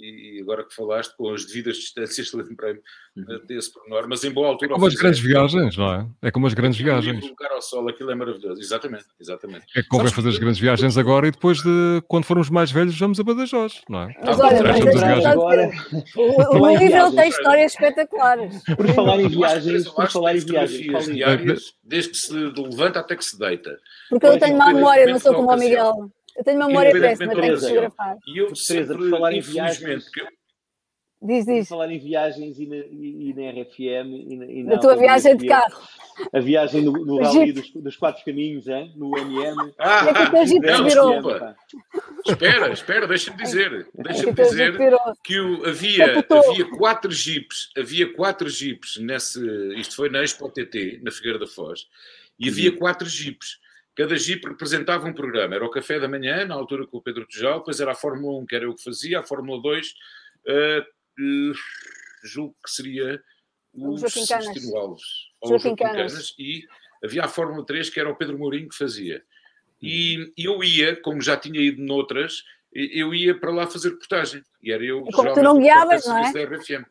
E 0.03 0.41
agora 0.41 0.63
que 0.63 0.73
falaste, 0.73 1.15
com 1.15 1.33
as 1.33 1.45
devidas 1.45 1.77
distâncias, 1.77 2.31
lembrei-me 2.33 2.79
uhum. 3.15 3.45
desse 3.45 3.71
pormenor, 3.73 4.07
mas 4.07 4.23
em 4.23 4.31
boa 4.31 4.47
altura. 4.49 4.71
É 4.71 4.73
como 4.73 4.87
as 4.87 4.95
grandes 4.95 5.19
viagens, 5.19 5.77
não 5.77 5.93
é? 5.93 6.07
É 6.21 6.31
como 6.31 6.47
as 6.47 6.53
grandes 6.53 6.79
viagens. 6.79 7.19
Colocar 7.19 7.51
ao 7.51 7.61
sol, 7.61 7.87
aquilo 7.89 8.11
é 8.11 8.15
maravilhoso, 8.15 8.61
exatamente, 8.61 9.05
exatamente. 9.19 9.65
É 9.75 9.81
que 9.81 9.87
convém 9.87 10.11
fazer 10.11 10.29
as 10.29 10.37
grandes 10.37 10.59
viagens 10.59 10.97
agora 10.97 11.27
e 11.27 11.31
depois 11.31 11.59
de, 11.59 12.01
quando 12.07 12.25
formos 12.25 12.49
mais 12.49 12.71
velhos, 12.71 12.97
vamos 12.97 13.19
a 13.19 13.23
Badajoz, 13.23 13.81
não 13.89 14.03
é? 14.03 14.15
Mas 14.23 14.39
olha, 14.39 14.63
mas 14.63 15.25
agora... 15.25 15.69
o, 16.15 16.57
o 16.57 16.77
livro 16.77 17.15
tem 17.15 17.29
histórias 17.29 17.73
espetaculares. 17.73 18.63
Por 18.75 18.87
falar 18.87 19.19
em 19.19 19.27
viagens, 19.27 19.87
por 19.87 20.09
falar 20.09 20.35
em 20.35 20.39
viagens, 20.39 21.05
diárias, 21.05 21.73
desde 21.83 22.11
que 22.11 22.17
se 22.17 22.33
levanta 22.33 22.99
até 22.99 23.15
que 23.15 23.25
se 23.25 23.37
deita. 23.37 23.77
Porque 24.09 24.25
eu 24.25 24.39
tenho 24.39 24.57
má 24.57 24.73
memória, 24.73 25.05
não 25.05 25.19
sou 25.19 25.33
como 25.33 25.51
o 25.51 25.57
Miguel. 25.57 26.11
Eu 26.35 26.43
tenho 26.43 26.59
memória 26.59 26.91
péssima, 26.91 27.35
tenho 27.35 27.55
que 27.55 27.61
fotografar. 27.61 28.17
E 28.27 28.37
eu 28.37 28.55
sempre, 28.55 28.97
por 28.97 29.09
falar 29.09 29.33
em 29.33 29.41
viagens, 29.41 30.09
que... 30.09 30.21
Diz, 31.23 31.45
diz. 31.45 31.67
Por 31.67 31.75
falar 31.75 31.91
em 31.91 31.99
viagens 31.99 32.59
e 32.59 32.65
na, 32.65 32.77
e, 32.77 33.29
e 33.29 33.33
na 33.35 33.61
RFM 33.61 34.09
e 34.09 34.35
na, 34.35 34.45
e 34.45 34.63
na 34.63 34.79
tua 34.79 34.95
viagem 34.95 35.37
de 35.37 35.47
carro. 35.47 35.79
A 36.33 36.39
viagem 36.39 36.81
no, 36.81 36.93
no 36.93 37.21
rally 37.21 37.51
dos, 37.51 37.71
dos, 37.71 37.95
quatro 37.95 38.25
caminhos, 38.25 38.67
hein? 38.67 38.91
no 38.95 39.15
MM. 39.15 39.71
Ah, 39.77 40.07
é 40.09 40.45
que 40.45 40.59
não, 40.59 40.83
desculpa. 40.83 41.55
espera, 42.25 42.73
espera, 42.73 43.07
deixa-me 43.07 43.37
dizer. 43.37 43.87
Deixa-me 43.93 44.33
dizer 44.33 44.77
que 45.23 45.39
o, 45.39 45.63
havia, 45.67 46.19
havia 46.19 46.69
quatro 46.75 47.11
jeeps, 47.11 47.71
havia 47.77 48.11
quatro 48.13 48.49
jeeps 48.49 48.97
nesse. 48.97 49.39
Isto 49.75 49.95
foi 49.95 50.09
na 50.09 50.23
Expo 50.23 50.49
TT, 50.49 51.01
na 51.03 51.11
Figueira 51.11 51.37
da 51.37 51.47
Foz, 51.47 51.87
e 52.39 52.49
havia 52.49 52.71
uhum. 52.71 52.77
quatro 52.77 53.07
jeeps. 53.07 53.60
Cada 53.95 54.15
Jeep 54.15 54.47
representava 54.47 55.07
um 55.07 55.13
programa. 55.13 55.55
Era 55.55 55.65
o 55.65 55.69
café 55.69 55.99
da 55.99 56.07
manhã, 56.07 56.45
na 56.45 56.55
altura 56.55 56.87
com 56.87 56.97
o 56.97 57.01
Pedro 57.01 57.27
Tejal, 57.27 57.59
depois 57.59 57.79
era 57.79 57.91
a 57.91 57.95
Fórmula 57.95 58.39
1, 58.39 58.45
que 58.45 58.55
era 58.55 58.65
eu 58.65 58.75
que 58.75 58.83
fazia, 58.83 59.19
a 59.19 59.23
Fórmula 59.23 59.61
2, 59.61 59.87
uh, 60.47 60.81
uh, 60.81 61.53
julgo 62.23 62.55
que 62.63 62.71
seria 62.71 63.21
o 63.73 63.97
Celestino 63.97 64.77
Alves, 64.77 65.03
ou 65.41 65.55
o 65.55 65.75
Canas, 65.75 66.33
e 66.37 66.63
havia 67.03 67.25
a 67.25 67.27
Fórmula 67.27 67.65
3, 67.65 67.89
que 67.89 67.99
era 67.99 68.09
o 68.09 68.15
Pedro 68.15 68.37
Mourinho 68.37 68.69
que 68.69 68.77
fazia. 68.77 69.23
E 69.81 70.31
eu 70.37 70.63
ia, 70.63 70.95
como 70.95 71.21
já 71.21 71.35
tinha 71.35 71.59
ido 71.59 71.81
noutras, 71.81 72.43
eu 72.71 73.13
ia 73.13 73.37
para 73.37 73.51
lá 73.51 73.67
fazer 73.67 73.89
reportagem. 73.89 74.43
E 74.61 74.71
era 74.71 74.83
eu. 74.83 75.05
E 75.07 75.11
como 75.11 75.33
tu 75.33 75.41
não 75.41 75.57
guiavas, 75.57 76.05
não 76.05 76.17
é? 76.17 76.31
Da 76.31 76.43
RFM. 76.43 76.85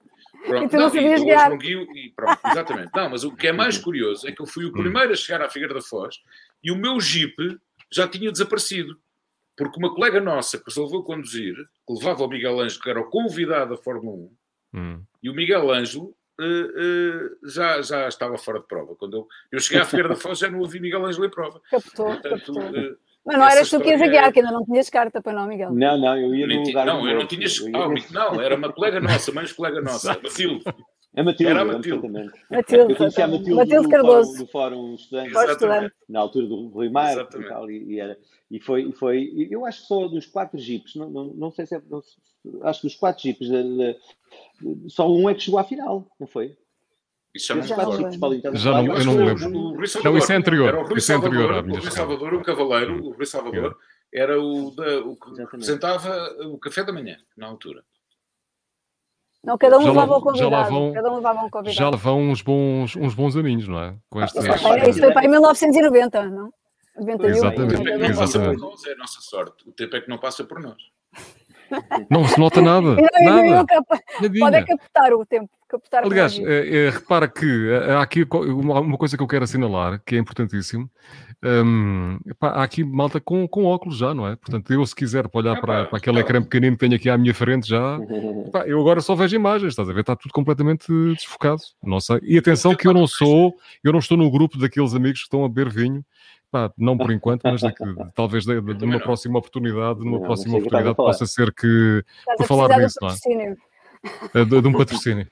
Pronto, 0.44 0.64
e 0.64 0.68
tu 0.68 0.76
não, 0.76 0.82
não 0.84 0.90
sabias 0.90 1.22
guiar. 1.22 1.50
Não 1.50 1.58
guio, 1.58 1.82
e 1.94 2.10
pronto, 2.10 2.40
exatamente. 2.46 2.90
Não, 2.94 3.10
mas 3.10 3.24
o 3.24 3.34
que 3.34 3.46
é 3.46 3.52
mais 3.52 3.78
curioso 3.78 4.26
é 4.26 4.32
que 4.32 4.40
eu 4.40 4.46
fui 4.46 4.64
o 4.64 4.72
primeiro 4.72 5.12
a 5.12 5.16
chegar 5.16 5.42
à 5.42 5.50
Figueira 5.50 5.74
da 5.74 5.82
Foz 5.82 6.16
e 6.62 6.70
o 6.70 6.76
meu 6.76 7.00
Jeep 7.00 7.34
já 7.92 8.06
tinha 8.06 8.30
desaparecido. 8.30 8.98
Porque 9.56 9.78
uma 9.78 9.94
colega 9.94 10.20
nossa 10.20 10.58
que 10.58 10.70
se 10.70 10.80
levou 10.80 11.00
a 11.00 11.04
conduzir, 11.04 11.54
que 11.54 11.92
levava 11.92 12.24
o 12.24 12.28
Miguel 12.28 12.60
Ângelo, 12.60 12.82
que 12.82 12.90
era 12.90 13.00
o 13.00 13.10
convidado 13.10 13.76
da 13.76 13.82
Fórmula 13.82 14.16
1, 14.16 14.78
hum. 14.78 15.02
e 15.22 15.28
o 15.28 15.34
Miguel 15.34 15.70
Ângelo 15.70 16.16
uh, 16.40 16.42
uh, 16.42 17.48
já, 17.50 17.82
já 17.82 18.08
estava 18.08 18.38
fora 18.38 18.60
de 18.60 18.66
prova. 18.66 18.96
Quando 18.96 19.18
eu, 19.18 19.28
eu 19.52 19.60
cheguei 19.60 19.82
à 19.82 19.84
Figueira 19.84 20.08
da 20.08 20.16
Foz, 20.16 20.38
já 20.38 20.50
não 20.50 20.60
ouvi 20.60 20.80
Miguel 20.80 21.04
Ângelo 21.04 21.26
em 21.26 21.30
prova. 21.30 21.60
Captou, 21.70 22.06
Portanto. 22.06 22.52
Uh, 22.52 22.96
mas 23.24 23.38
não 23.38 23.46
eras 23.46 23.68
tu 23.68 23.80
que 23.80 23.90
ias 23.90 24.00
a 24.00 24.06
guiar, 24.06 24.32
que 24.32 24.40
ainda 24.40 24.50
não 24.50 24.64
tinhas 24.64 24.88
carta 24.88 25.20
para 25.20 25.32
não, 25.34 25.46
Miguel. 25.46 25.72
Não, 25.72 25.98
não, 25.98 26.16
eu 26.16 26.34
ia 26.34 26.46
no 26.46 26.62
lugar 26.62 26.86
Não, 26.86 27.06
eu 27.06 27.18
não 27.18 27.26
tinha. 27.26 27.46
Não, 28.10 28.40
era 28.40 28.56
uma 28.56 28.72
colega 28.72 28.98
nossa, 28.98 29.30
mais 29.30 29.52
colega 29.52 29.80
nossa, 29.82 30.14
Matilde. 30.14 30.64
É 31.14 31.22
Matilde. 31.22 31.50
Era 31.50 31.62
a 31.62 31.64
Matilde. 31.64 32.08
Matilde. 32.50 32.92
Eu 32.92 32.96
conheci 32.96 33.22
a 33.22 33.26
Matilde, 33.26 33.54
Matilde 33.54 33.82
do, 33.82 33.88
Cardoso. 33.88 34.32
Fórum, 34.32 34.38
do 34.38 34.46
Fórum 34.46 34.94
Estudante, 34.94 35.92
na 36.08 36.20
altura 36.20 36.46
do 36.46 36.68
Rui 36.68 36.88
Mar 36.88 37.16
e, 37.16 37.48
tal, 37.48 37.70
e, 37.70 37.94
e, 37.94 38.00
era, 38.00 38.18
e, 38.50 38.60
foi, 38.60 38.92
foi, 38.92 39.48
eu 39.50 39.66
acho 39.66 39.82
que 39.82 39.88
só 39.88 40.06
dos 40.06 40.26
quatro 40.26 40.58
jipes, 40.58 40.94
não, 40.94 41.10
não, 41.10 41.24
não 41.26 41.50
sei 41.50 41.66
se 41.66 41.74
é, 41.74 41.82
não, 41.90 42.00
acho 42.62 42.80
que 42.80 42.86
dos 42.86 42.96
quatro 42.96 43.22
jipes, 43.22 43.48
só 44.88 45.10
um 45.10 45.28
é 45.28 45.34
que 45.34 45.40
chegou 45.40 45.58
à 45.58 45.64
final, 45.64 46.06
não 46.18 46.28
foi? 46.28 46.56
Isso 47.34 47.46
já, 47.46 47.60
já, 47.60 47.76
já 47.76 48.82
não, 48.82 48.96
eu 48.96 49.04
não 49.04 49.14
me 49.14 49.24
lembro. 49.24 49.56
O, 49.56 49.72
o 49.72 50.02
não, 50.04 50.18
isso 50.18 50.32
é 50.32 50.36
anterior. 50.36 50.68
Era 50.68 50.80
o 50.80 50.84
Rui 50.84 50.98
isso 50.98 51.12
é 51.12 51.14
anterior, 51.14 51.52
Salvador, 51.52 51.70
o 51.70 51.80
Rui 51.80 51.90
Salvador, 51.90 52.34
o 52.34 52.42
Cavaleiro, 52.42 53.04
o 53.06 53.12
Rui 53.12 53.26
Salvador, 53.26 53.78
era 54.12 54.40
o, 54.40 54.70
da, 54.72 54.98
o 54.98 55.16
que 55.16 55.30
Exatamente. 55.30 55.40
representava 55.52 56.46
o 56.46 56.58
café 56.58 56.82
da 56.82 56.92
manhã, 56.92 57.16
na 57.36 57.46
altura. 57.46 57.84
Não, 59.42 59.56
cada 59.56 59.78
um 59.78 59.84
levava 59.84 60.18
um 60.18 60.20
convidado. 60.20 60.50
Já 60.50 60.56
lá 60.58 60.68
vão, 60.68 60.92
cada 60.92 61.10
um 61.10 61.16
levava 61.16 61.40
um 61.40 61.50
convidado. 61.50 61.76
Já 61.76 61.90
vão 61.90 62.20
uns 62.30 62.42
bons, 62.42 62.94
uns 62.96 63.14
bons 63.14 63.36
aninhos, 63.36 63.66
não 63.66 63.82
é? 63.82 63.96
Com 64.10 64.22
este, 64.22 64.38
isso, 64.38 64.58
foi, 64.58 64.90
isso 64.90 64.98
foi 64.98 65.12
para 65.12 65.24
em 65.24 65.28
1990, 65.28 66.24
não? 66.30 66.52
91, 66.98 67.28
exatamente. 67.28 68.10
exatamente. 68.10 68.60
Nós, 68.60 68.84
é 68.84 68.92
a 68.92 68.96
nossa 68.96 69.20
sorte. 69.20 69.68
O 69.68 69.72
tempo 69.72 69.96
é 69.96 70.00
que 70.00 70.08
não 70.08 70.18
passa 70.18 70.44
por 70.44 70.60
nós. 70.60 70.76
Não 72.08 72.24
se 72.24 72.38
nota 72.38 72.60
nada. 72.60 72.96
Não, 72.96 73.50
nada. 73.50 73.66
Pode 74.38 74.56
é 74.56 74.64
captar 74.64 75.12
o 75.12 75.24
tempo. 75.24 75.50
Captar 75.68 76.04
Aliás, 76.04 76.36
é, 76.36 76.86
é, 76.86 76.90
repara 76.90 77.28
que 77.28 77.46
eh, 77.46 77.92
há 77.92 78.02
aqui 78.02 78.26
uma, 78.32 78.98
coisa 78.98 79.16
que 79.16 79.22
eu 79.22 79.28
quero 79.28 79.44
assinalar, 79.44 80.02
que 80.04 80.16
é 80.16 80.18
importantíssimo. 80.18 80.90
Um, 81.44 82.18
há 82.40 82.64
aqui 82.64 82.82
malta 82.82 83.20
com, 83.20 83.46
com 83.46 83.64
óculos 83.66 83.96
já, 83.96 84.12
não 84.12 84.26
é? 84.26 84.34
Portanto, 84.34 84.72
eu 84.72 84.84
se 84.84 84.94
quiser 84.94 85.28
para 85.28 85.40
olhar 85.40 85.60
para, 85.60 85.84
para 85.86 85.98
aquele 85.98 86.18
ecrã 86.18 86.42
pequenino 86.42 86.76
que 86.76 86.80
tenho 86.80 86.96
aqui 86.96 87.08
à 87.08 87.16
minha 87.16 87.32
frente 87.32 87.68
já, 87.68 87.98
eu 88.66 88.80
agora 88.80 89.00
só 89.00 89.14
vejo 89.14 89.36
imagens, 89.36 89.68
estás 89.68 89.88
a 89.88 89.92
ver? 89.92 90.00
Está 90.00 90.16
tudo 90.16 90.32
completamente 90.32 90.92
desfocado. 91.14 91.62
Não 91.80 92.00
sei. 92.00 92.18
E 92.24 92.36
atenção 92.36 92.74
que 92.74 92.88
eu 92.88 92.92
não 92.92 93.06
sou, 93.06 93.54
eu 93.84 93.92
não 93.92 94.00
estou 94.00 94.16
no 94.16 94.28
grupo 94.28 94.58
daqueles 94.58 94.92
amigos 94.92 95.20
que 95.20 95.26
estão 95.26 95.44
a 95.44 95.48
beber 95.48 95.72
vinho 95.72 96.04
Pá, 96.50 96.72
não 96.76 96.98
por 96.98 97.12
enquanto, 97.12 97.42
mas 97.44 97.60
daqui, 97.60 97.84
talvez 98.14 98.44
de, 98.44 98.60
de, 98.60 98.74
de 98.74 98.84
uma 98.84 98.98
próxima 98.98 99.38
oportunidade, 99.38 100.00
numa 100.00 100.18
não, 100.18 100.22
próxima 100.22 100.58
oportunidade 100.58 100.96
possa 100.96 101.24
ser 101.26 101.52
que 101.54 102.04
por 102.36 102.46
falar 102.46 102.76
nisso, 102.76 102.98
não 103.00 103.08
é? 103.08 103.56
é? 104.34 104.44
De, 104.44 104.60
de 104.60 104.68
um 104.68 104.72
patrocínio. 104.72 105.28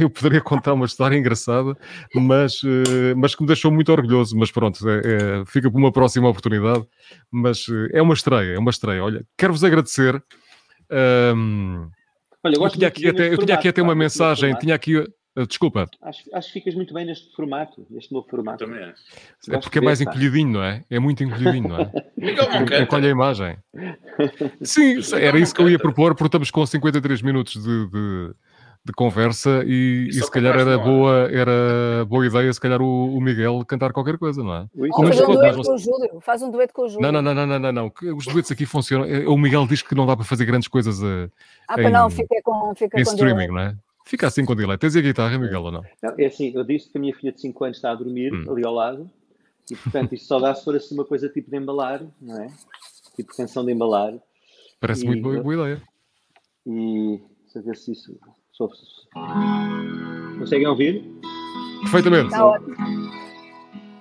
Eu 0.00 0.10
poderia 0.10 0.40
contar 0.40 0.72
uma 0.72 0.84
história 0.84 1.16
engraçada, 1.16 1.76
mas, 2.12 2.60
eh, 2.64 3.14
mas 3.14 3.34
que 3.34 3.42
me 3.42 3.46
deixou 3.46 3.70
muito 3.70 3.90
orgulhoso. 3.92 4.36
Mas 4.36 4.50
pronto, 4.50 4.80
é, 4.88 4.98
é, 4.98 5.44
fica 5.46 5.70
para 5.70 5.78
uma 5.78 5.92
próxima 5.92 6.28
oportunidade. 6.28 6.84
Mas 7.30 7.66
eh, 7.68 7.98
é 7.98 8.02
uma 8.02 8.14
estreia, 8.14 8.54
é 8.54 8.58
uma 8.58 8.70
estreia. 8.70 9.02
Olha, 9.04 9.24
quero-vos 9.38 9.62
agradecer. 9.62 10.20
Um, 10.90 11.88
Olha, 12.44 12.56
eu, 12.56 12.62
eu 12.62 12.70
tinha 12.70 12.88
aqui 12.88 13.08
até, 13.08 13.32
eu 13.32 13.38
tinha 13.38 13.54
aqui 13.54 13.68
até 13.68 13.80
uma 13.80 13.94
mensagem, 13.94 14.54
tinha 14.56 14.74
aqui 14.74 15.04
desculpa. 15.44 15.88
Acho, 16.00 16.22
acho 16.32 16.46
que 16.48 16.52
ficas 16.54 16.74
muito 16.74 16.94
bem 16.94 17.04
neste 17.04 17.34
formato, 17.34 17.86
neste 17.90 18.12
novo 18.12 18.26
formato. 18.28 18.64
Também 18.64 18.82
é. 18.82 18.94
É 19.50 19.58
porque 19.58 19.78
é 19.78 19.82
mais 19.82 20.00
encolhidinho, 20.00 20.52
não 20.52 20.62
é? 20.62 20.84
É 20.88 20.98
muito 20.98 21.22
encolhidinho, 21.22 21.68
não 21.68 21.80
é? 21.80 21.90
Encolhe 22.82 23.06
a 23.06 23.10
imagem. 23.10 23.58
Sim, 24.62 24.98
era 25.14 25.38
isso 25.38 25.54
que 25.54 25.60
eu 25.60 25.68
ia 25.68 25.78
propor, 25.78 26.14
porque 26.14 26.28
estamos 26.28 26.50
com 26.50 26.64
53 26.64 27.20
minutos 27.20 27.62
de, 27.62 27.86
de, 27.88 28.34
de 28.84 28.92
conversa 28.94 29.62
e, 29.66 30.08
e, 30.08 30.12
se 30.14 30.30
calhar 30.30 30.58
era 30.58 30.78
boa, 30.78 31.28
era 31.30 32.04
boa 32.06 32.26
ideia, 32.26 32.52
se 32.52 32.60
calhar, 32.60 32.80
o, 32.80 33.14
o 33.14 33.20
Miguel 33.20 33.62
cantar 33.66 33.92
qualquer 33.92 34.16
coisa, 34.16 34.42
não 34.42 34.54
é? 34.54 34.66
Ou 34.74 35.06
faz 35.06 35.20
um 35.20 35.32
dueto 35.34 35.62
com 35.62 35.72
o 35.72 35.78
Júlio. 35.78 36.20
Faz 36.20 36.42
um 36.42 36.50
dueto 36.50 36.72
com 36.72 36.82
o 36.82 36.88
Júlio. 36.88 37.02
Não, 37.02 37.20
não, 37.20 37.34
não, 37.34 37.46
não, 37.46 37.58
não, 37.58 37.72
não. 37.72 37.92
Os 38.16 38.24
duetos 38.24 38.50
aqui 38.50 38.64
funcionam. 38.64 39.06
O 39.30 39.36
Miguel 39.36 39.66
diz 39.66 39.82
que 39.82 39.94
não 39.94 40.06
dá 40.06 40.16
para 40.16 40.24
fazer 40.24 40.46
grandes 40.46 40.68
coisas 40.68 41.02
a, 41.02 41.28
ah, 41.68 41.82
em, 41.82 41.90
não, 41.90 42.08
fica 42.08 42.36
com, 42.42 42.74
fica 42.74 42.98
em 42.98 43.02
streaming, 43.02 43.48
não 43.48 43.58
é? 43.58 43.76
Fica 44.06 44.28
assim 44.28 44.44
com 44.44 44.54
delay. 44.54 44.78
Tens 44.78 44.94
a 44.94 45.00
guitarra, 45.00 45.36
Miguel, 45.36 45.64
ou 45.64 45.72
não? 45.72 45.82
não? 46.00 46.14
É 46.16 46.26
assim, 46.26 46.52
eu 46.54 46.62
disse 46.62 46.88
que 46.88 46.96
a 46.96 47.00
minha 47.00 47.12
filha 47.12 47.32
de 47.32 47.40
5 47.40 47.64
anos 47.64 47.76
está 47.76 47.90
a 47.90 47.94
dormir 47.94 48.32
hum. 48.32 48.44
ali 48.52 48.64
ao 48.64 48.72
lado 48.72 49.10
e, 49.68 49.74
portanto, 49.74 50.14
isto 50.14 50.28
só 50.28 50.38
dá 50.38 50.54
se 50.54 50.64
for 50.64 50.76
assim 50.76 50.94
uma 50.94 51.04
coisa 51.04 51.28
tipo 51.28 51.50
de 51.50 51.56
embalar, 51.56 52.06
não 52.22 52.40
é? 52.40 52.46
Tipo 53.16 53.36
canção 53.36 53.64
de 53.64 53.72
embalar. 53.72 54.14
Parece 54.78 55.02
e, 55.02 55.06
muito 55.08 55.22
boa, 55.24 55.42
boa 55.42 55.54
ideia. 55.54 55.82
E, 56.64 57.20
deixa 57.42 57.58
eu 57.58 57.62
ver 57.64 57.76
se 57.76 57.92
isso... 57.92 58.16
Conseguem 60.38 60.68
ouvir? 60.68 61.04
Perfeitamente. 61.80 62.26
Está 62.26 62.46
ótimo. 62.46 62.76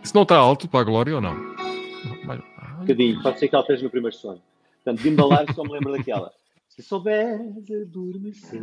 Isso 0.03 0.15
não 0.15 0.21
está 0.21 0.37
alto 0.37 0.69
para 0.69 0.81
a 0.81 0.83
Glória 0.83 1.15
ou 1.15 1.21
não? 1.21 1.33
Um 1.33 2.81
bocadinho, 2.81 3.23
pode 3.23 3.39
ser 3.39 3.47
que 3.47 3.55
ela 3.55 3.63
esteja 3.63 3.83
no 3.83 3.89
primeiro 3.89 4.15
sono. 4.15 4.39
Portanto, 4.83 5.01
de 5.01 5.09
embalar 5.09 5.51
só 5.55 5.63
me 5.63 5.71
lembro 5.71 5.93
daquela. 5.93 6.31
Se 6.69 6.83
souberes 6.83 7.71
adormecer, 7.71 8.61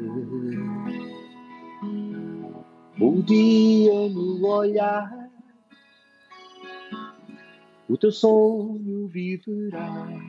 o 1.82 3.22
dia 3.22 4.08
no 4.08 4.46
olhar, 4.46 5.28
o 7.88 7.96
teu 7.96 8.12
sonho 8.12 9.08
viverás. 9.08 10.22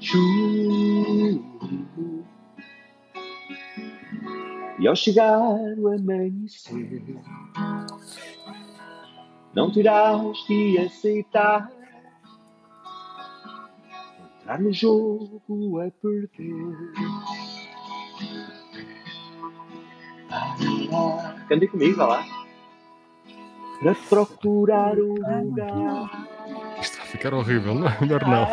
Juro. 0.00 1.44
E 4.78 4.86
ao 4.86 4.94
chegar 4.94 5.40
o 5.78 5.88
amanhecer, 5.88 7.02
não 9.54 9.72
terás 9.72 10.36
de 10.46 10.78
aceitar 10.78 11.72
entrar 14.46 14.60
no 14.60 14.72
jogo 14.72 15.80
a 15.80 15.90
perder. 15.90 16.30
Cante 21.48 21.68
comigo, 21.68 21.96
vai 21.96 22.06
lá. 22.06 22.24
Para 23.80 23.94
procurar 24.08 24.98
um 24.98 25.14
lugar. 25.14 26.26
Isto 26.80 26.98
vai 26.98 27.06
ficar 27.06 27.34
horrível, 27.34 27.74
não 27.74 27.88
é? 27.88 27.96
Melhor 28.00 28.26
não. 28.26 28.46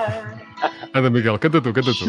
Anda, 0.93 1.09
Miguel, 1.09 1.39
canta 1.39 1.61
tu, 1.61 1.73
canta 1.73 1.91
tu. 1.93 2.05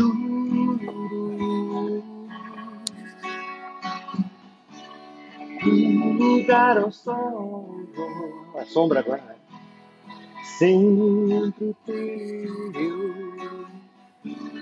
Lugar 5.64 6.78
ao 6.78 6.92
sol. 6.92 7.86
A 8.60 8.64
sombra 8.66 9.00
agora, 9.00 9.22
né? 9.22 9.34
Sempre 10.58 11.74
teu. 11.86 12.74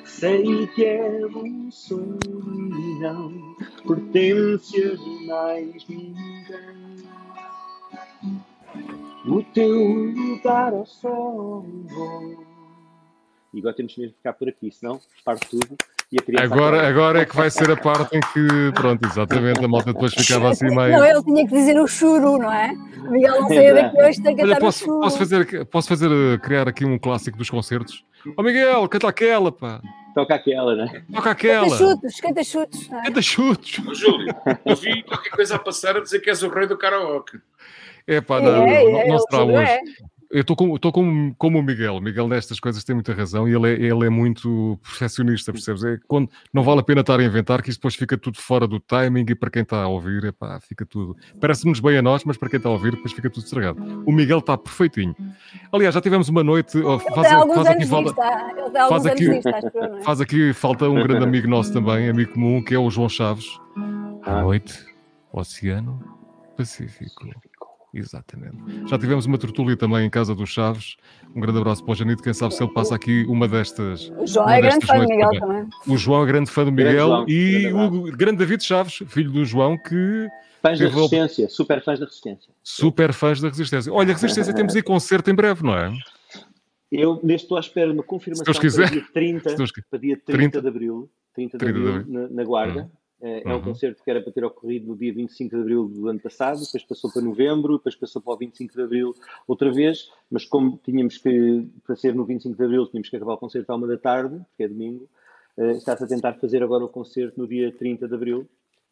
Sei 0.04 0.66
que 0.68 0.84
é 0.84 1.26
um 1.26 1.70
sonho 1.70 2.18
e 2.24 3.00
não 3.00 3.28
pertence 3.86 4.76
a 4.82 5.26
mais 5.26 5.86
ninguém. 5.88 7.02
O 9.26 9.42
teu 9.54 9.68
lugar 9.68 10.72
ao 10.72 10.86
sol. 10.86 11.64
E 13.54 13.58
agora 13.58 13.74
temos 13.74 13.96
mesmo 13.96 14.12
que 14.12 14.18
ficar 14.18 14.32
por 14.32 14.48
aqui, 14.48 14.70
senão 14.72 15.00
parte 15.24 15.48
tudo. 15.48 15.76
Agora, 16.38 16.86
agora 16.86 17.22
é 17.22 17.24
que 17.24 17.34
vai 17.34 17.50
ser 17.50 17.70
a 17.70 17.76
parte 17.76 18.16
em 18.16 18.20
que, 18.20 18.72
pronto, 18.74 19.06
exatamente, 19.06 19.64
a 19.64 19.68
malta 19.68 19.94
depois 19.94 20.12
ficava 20.12 20.50
assim 20.50 20.66
meio. 20.66 20.92
Não, 20.92 21.04
ele 21.04 21.22
tinha 21.22 21.46
que 21.46 21.54
dizer 21.54 21.80
o 21.80 21.86
churu, 21.86 22.36
não 22.36 22.52
é? 22.52 22.70
O 23.06 23.10
Miguel 23.10 23.40
não 23.40 23.48
saía 23.48 23.74
daqui 23.74 24.02
hoje, 24.02 24.22
tem 24.22 24.36
que 24.36 24.42
cantar 24.42 24.60
posso, 24.60 24.84
o 24.84 25.00
posso 25.00 25.18
fazer, 25.18 25.66
posso 25.66 25.88
fazer, 25.88 26.10
eh, 26.10 26.38
criar 26.38 26.68
aqui 26.68 26.84
um 26.84 26.98
clássico 26.98 27.38
dos 27.38 27.48
concertos? 27.48 28.04
Ó 28.26 28.32
oh, 28.36 28.42
Miguel, 28.42 28.86
canta 28.88 29.08
aquela, 29.08 29.50
pá. 29.50 29.80
Toca 30.14 30.34
aquela, 30.34 30.74
né? 30.74 31.04
Toca 31.12 31.30
aquela. 31.30 31.68
Canta 31.68 31.76
chutos, 31.76 32.20
canta 32.20 32.44
chutos. 32.44 32.88
Não 32.88 32.98
é? 32.98 33.02
Canta 33.04 33.22
chutos. 33.22 33.78
Ô, 33.86 33.94
Júlio, 33.94 34.34
eu 34.64 34.76
vi 34.76 35.02
qualquer 35.02 35.30
coisa 35.30 35.56
a 35.56 35.58
passar 35.58 35.96
a 35.96 36.00
dizer 36.00 36.20
que 36.20 36.30
és 36.30 36.42
o 36.42 36.48
rei 36.48 36.66
do 36.66 36.76
karaoke. 36.76 37.40
É 38.06 38.20
pá, 38.20 38.40
não, 38.40 38.66
é, 38.66 38.84
não, 38.84 38.92
não, 38.92 39.06
não 39.08 39.18
será 39.18 39.44
hoje. 39.44 39.80
É. 40.32 40.38
Eu 40.38 40.40
estou 40.40 40.56
como, 40.56 40.78
como, 40.80 41.34
como 41.36 41.58
o 41.58 41.62
Miguel. 41.62 41.96
O 41.96 42.00
Miguel 42.00 42.26
nestas 42.26 42.58
coisas 42.58 42.82
tem 42.82 42.94
muita 42.94 43.12
razão 43.12 43.46
e 43.46 43.54
ele 43.54 43.68
é, 43.68 43.72
ele 43.74 44.06
é 44.06 44.08
muito 44.08 44.78
perfeccionista, 44.82 45.52
percebes? 45.52 45.84
É 45.84 45.98
quando 46.08 46.30
não 46.52 46.62
vale 46.62 46.80
a 46.80 46.82
pena 46.82 47.02
estar 47.02 47.20
a 47.20 47.22
inventar 47.22 47.62
que 47.62 47.70
isso 47.70 47.78
depois 47.78 47.94
fica 47.94 48.16
tudo 48.16 48.38
fora 48.40 48.66
do 48.66 48.80
timing 48.80 49.26
e 49.28 49.34
para 49.34 49.50
quem 49.50 49.62
está 49.62 49.82
a 49.82 49.88
ouvir, 49.88 50.24
epá, 50.24 50.58
fica 50.60 50.86
tudo. 50.86 51.16
Parece-nos 51.38 51.80
bem 51.80 51.98
a 51.98 52.02
nós, 52.02 52.24
mas 52.24 52.36
para 52.36 52.48
quem 52.48 52.56
está 52.56 52.68
a 52.68 52.72
ouvir, 52.72 52.92
depois 52.92 53.12
fica 53.12 53.28
tudo 53.28 53.44
estragado. 53.44 54.02
O 54.06 54.12
Miguel 54.12 54.38
está 54.38 54.56
perfeitinho. 54.56 55.14
Aliás, 55.70 55.94
já 55.94 56.00
tivemos 56.00 56.28
uma 56.28 56.42
noite. 56.42 56.78
Oh, 56.78 56.98
faz, 56.98 57.28
faz, 57.28 57.66
aqui 57.66 57.86
falta. 57.86 58.14
Faz 58.88 59.06
aqui, 59.06 59.30
é? 59.30 60.02
faz 60.02 60.20
aqui 60.20 60.52
falta 60.52 60.88
um 60.88 61.02
grande 61.02 61.24
amigo 61.24 61.46
nosso 61.46 61.72
também, 61.72 62.08
amigo 62.08 62.32
comum, 62.32 62.62
que 62.62 62.74
é 62.74 62.78
o 62.78 62.90
João 62.90 63.08
Chaves. 63.08 63.60
À 64.22 64.40
noite, 64.40 64.84
Oceano 65.32 66.00
Pacífico. 66.56 67.28
Exatamente. 67.94 68.56
Já 68.88 68.98
tivemos 68.98 69.26
uma 69.26 69.36
tertúlia 69.36 69.76
também 69.76 70.06
em 70.06 70.10
casa 70.10 70.34
dos 70.34 70.48
Chaves. 70.48 70.96
Um 71.34 71.40
grande 71.40 71.58
abraço 71.58 71.84
para 71.84 71.92
o 71.92 71.94
Janito. 71.94 72.22
Quem 72.22 72.32
sabe 72.32 72.54
se 72.54 72.62
ele 72.62 72.72
passa 72.72 72.94
aqui 72.94 73.26
uma 73.28 73.46
destas. 73.46 74.10
O 74.16 74.26
João 74.26 74.48
é 74.48 74.60
grande 74.62 74.86
fã 74.86 74.98
do 74.98 75.08
Miguel 75.08 75.30
também. 75.30 75.40
também. 75.40 75.70
O 75.86 75.96
João 75.98 76.22
é 76.22 76.26
grande 76.26 76.50
fã 76.50 76.64
do 76.64 76.72
Miguel 76.72 77.08
João, 77.08 77.28
e 77.28 77.72
o 77.72 78.02
grande 78.16 78.38
David 78.38 78.64
Chaves, 78.64 79.02
filho 79.08 79.30
do 79.30 79.44
João, 79.44 79.76
que. 79.76 80.28
Fãs 80.62 80.78
da 80.78 80.88
Resistência, 80.88 81.48
super 81.48 81.82
fãs 81.82 81.98
da 81.98 82.06
Resistência. 82.06 82.54
Super 82.62 83.12
fãs 83.12 83.40
da 83.40 83.48
Resistência. 83.48 83.92
Olha, 83.92 84.12
Resistência 84.12 84.54
temos 84.54 84.74
aí 84.74 84.82
concerto 84.82 85.30
em 85.30 85.34
breve, 85.34 85.62
não 85.62 85.76
é? 85.76 85.92
Eu 86.90 87.20
neste 87.22 87.44
estou 87.44 87.56
à 87.56 87.60
espera 87.60 87.88
de 87.88 87.94
uma 87.94 88.02
confirmação 88.02 88.44
para 88.44 88.90
dia 88.90 89.06
30, 89.12 89.56
para 89.90 89.98
dia 89.98 90.16
30, 90.16 90.22
30 90.24 90.62
de 90.62 90.68
abril, 90.68 91.10
30 91.34 91.58
de 91.58 91.64
30 91.64 91.78
abril, 91.78 92.04
na, 92.06 92.28
na 92.28 92.44
Guarda. 92.44 92.82
Hum. 92.82 93.01
É, 93.22 93.42
é 93.44 93.48
um 93.48 93.58
uhum. 93.58 93.62
concerto 93.62 94.02
que 94.02 94.10
era 94.10 94.20
para 94.20 94.32
ter 94.32 94.44
ocorrido 94.44 94.88
no 94.88 94.96
dia 94.96 95.14
25 95.14 95.54
de 95.54 95.62
abril 95.62 95.86
do 95.86 96.08
ano 96.08 96.18
passado, 96.18 96.60
depois 96.60 96.82
passou 96.82 97.12
para 97.12 97.22
novembro, 97.22 97.76
depois 97.76 97.94
passou 97.94 98.20
para 98.20 98.34
o 98.34 98.36
25 98.36 98.74
de 98.74 98.82
abril 98.82 99.14
outra 99.46 99.70
vez, 99.72 100.10
mas 100.28 100.44
como 100.44 100.76
tínhamos 100.84 101.18
que, 101.18 101.68
para 101.86 101.94
ser 101.94 102.16
no 102.16 102.24
25 102.24 102.56
de 102.56 102.64
abril, 102.64 102.84
tínhamos 102.88 103.08
que 103.08 103.16
acabar 103.16 103.34
o 103.34 103.38
concerto 103.38 103.70
à 103.70 103.76
uma 103.76 103.86
da 103.86 103.96
tarde, 103.96 104.40
que 104.56 104.64
é 104.64 104.68
domingo, 104.68 105.08
uh, 105.56 105.70
está-se 105.70 106.02
a 106.02 106.06
tentar 106.08 106.34
fazer 106.34 106.64
agora 106.64 106.84
o 106.84 106.88
concerto 106.88 107.38
no 107.38 107.46
dia 107.46 107.70
30 107.70 108.08
de 108.08 108.14
abril 108.14 108.48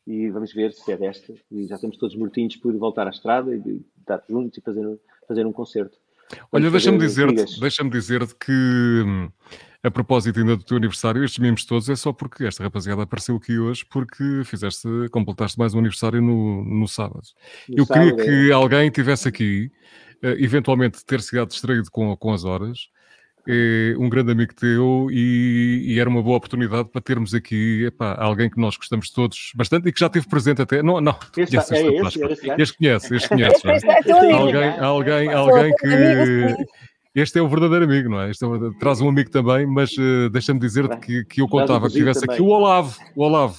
e 0.06 0.30
vamos 0.30 0.52
ver 0.52 0.72
se 0.72 0.92
é 0.92 0.96
desta. 0.96 1.34
E 1.50 1.66
já 1.66 1.74
estamos 1.74 1.96
todos 1.96 2.14
mortinhos 2.14 2.54
por 2.56 2.72
voltar 2.76 3.08
à 3.08 3.10
estrada 3.10 3.52
e 3.52 3.84
estar 3.98 4.22
juntos 4.28 4.56
e 4.56 4.60
fazer, 4.60 4.98
fazer 5.26 5.44
um 5.44 5.52
concerto. 5.52 5.98
Olha, 6.52 6.70
deixa-me 6.70 6.98
dizer-te 6.98 7.60
deixa 7.60 7.84
dizer 7.84 8.26
que 8.34 8.52
hum, 8.52 9.28
a 9.82 9.90
propósito 9.90 10.38
ainda 10.38 10.56
do 10.56 10.62
teu 10.62 10.76
aniversário, 10.76 11.24
estes 11.24 11.38
mimos 11.38 11.64
todos 11.64 11.88
é 11.88 11.96
só 11.96 12.12
porque 12.12 12.44
esta 12.44 12.62
rapaziada 12.62 13.02
apareceu 13.02 13.36
aqui 13.36 13.58
hoje 13.58 13.84
porque 13.88 14.42
fizeste, 14.44 14.86
completaste 15.10 15.58
mais 15.58 15.74
um 15.74 15.78
aniversário 15.78 16.20
no, 16.20 16.62
no 16.64 16.86
sábado. 16.86 17.22
No 17.68 17.78
Eu 17.78 17.86
sábado, 17.86 18.16
queria 18.16 18.24
que 18.24 18.50
é. 18.50 18.52
alguém 18.52 18.90
tivesse 18.90 19.28
aqui, 19.28 19.70
uh, 20.22 20.36
eventualmente 20.38 21.04
ter 21.04 21.22
se 21.22 21.42
distraído 21.46 21.90
com, 21.90 22.14
com 22.16 22.32
as 22.32 22.44
horas, 22.44 22.88
é 23.46 23.94
um 23.98 24.08
grande 24.08 24.32
amigo 24.32 24.54
teu 24.54 25.08
e, 25.10 25.84
e, 25.86 25.98
era 25.98 26.08
uma 26.08 26.22
boa 26.22 26.36
oportunidade 26.36 26.88
para 26.88 27.00
termos 27.00 27.34
aqui 27.34 27.84
epá, 27.86 28.16
alguém 28.18 28.50
que 28.50 28.60
nós 28.60 28.76
gostamos 28.76 29.10
todos 29.10 29.52
bastante 29.54 29.88
e 29.88 29.92
que 29.92 30.00
já 30.00 30.06
esteve 30.06 30.28
presente 30.28 30.62
até. 30.62 30.82
Não, 30.82 31.00
não, 31.00 31.16
este, 31.36 31.56
conheces, 31.56 31.72
é 31.72 31.86
este, 31.86 32.22
este, 32.22 32.62
este 32.62 32.78
conhece, 32.78 33.14
este 33.14 33.28
conhece. 33.30 33.66
É 33.66 34.32
alguém, 34.32 34.78
alguém, 34.78 35.32
alguém 35.32 35.74
que 35.76 36.56
este 37.14 37.38
é 37.38 37.42
o 37.42 37.48
verdadeiro 37.48 37.84
amigo, 37.84 38.08
não 38.08 38.20
é? 38.20 38.30
Este 38.30 38.44
é 38.44 38.46
o, 38.46 38.72
traz 38.74 39.00
um 39.00 39.08
amigo 39.08 39.30
também, 39.30 39.66
mas 39.66 39.90
uh, 39.92 40.30
deixa-me 40.30 40.60
dizer-te 40.60 40.96
que, 40.98 41.24
que 41.24 41.40
eu 41.40 41.48
contava 41.48 41.88
que 41.88 41.94
tivesse 41.94 42.20
também. 42.20 42.36
aqui 42.36 42.42
o 42.42 42.48
Olavo. 42.48 42.96
O 43.16 43.24
Olavo. 43.24 43.56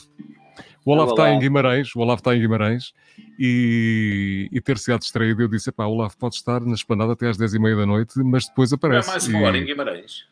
O 0.85 0.91
Olavo 0.91 1.11
está 1.11 1.31
em 1.31 1.39
Guimarães, 1.39 1.95
o 1.95 1.99
Olavo 1.99 2.19
está 2.19 2.35
em 2.35 2.39
Guimarães 2.39 2.93
e, 3.37 4.49
e 4.51 4.61
ter-se 4.61 4.97
distraído, 4.97 5.43
eu 5.43 5.47
disse, 5.47 5.71
pá, 5.71 5.85
o 5.85 5.91
Olavo 5.91 6.17
pode 6.17 6.35
estar 6.35 6.59
na 6.61 6.73
esplanada 6.73 7.13
até 7.13 7.29
às 7.29 7.37
10h30 7.37 7.77
da 7.77 7.85
noite, 7.85 8.13
mas 8.23 8.47
depois 8.47 8.73
aparece. 8.73 9.09
É 9.09 9.11
mais 9.11 9.27
uma 9.27 9.41
hora 9.41 9.57
em 9.57 9.65
Guimarães. 9.65 10.25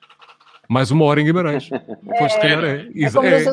Mais 0.69 0.91
uma 0.91 1.03
hora 1.05 1.19
em 1.19 1.25
Guimarães. 1.25 1.69
Pois, 2.19 2.33
se 2.33 2.39
calhar 2.39 2.63
é. 2.63 2.87
É, 2.95 3.11
como 3.11 3.27
é, 3.27 3.43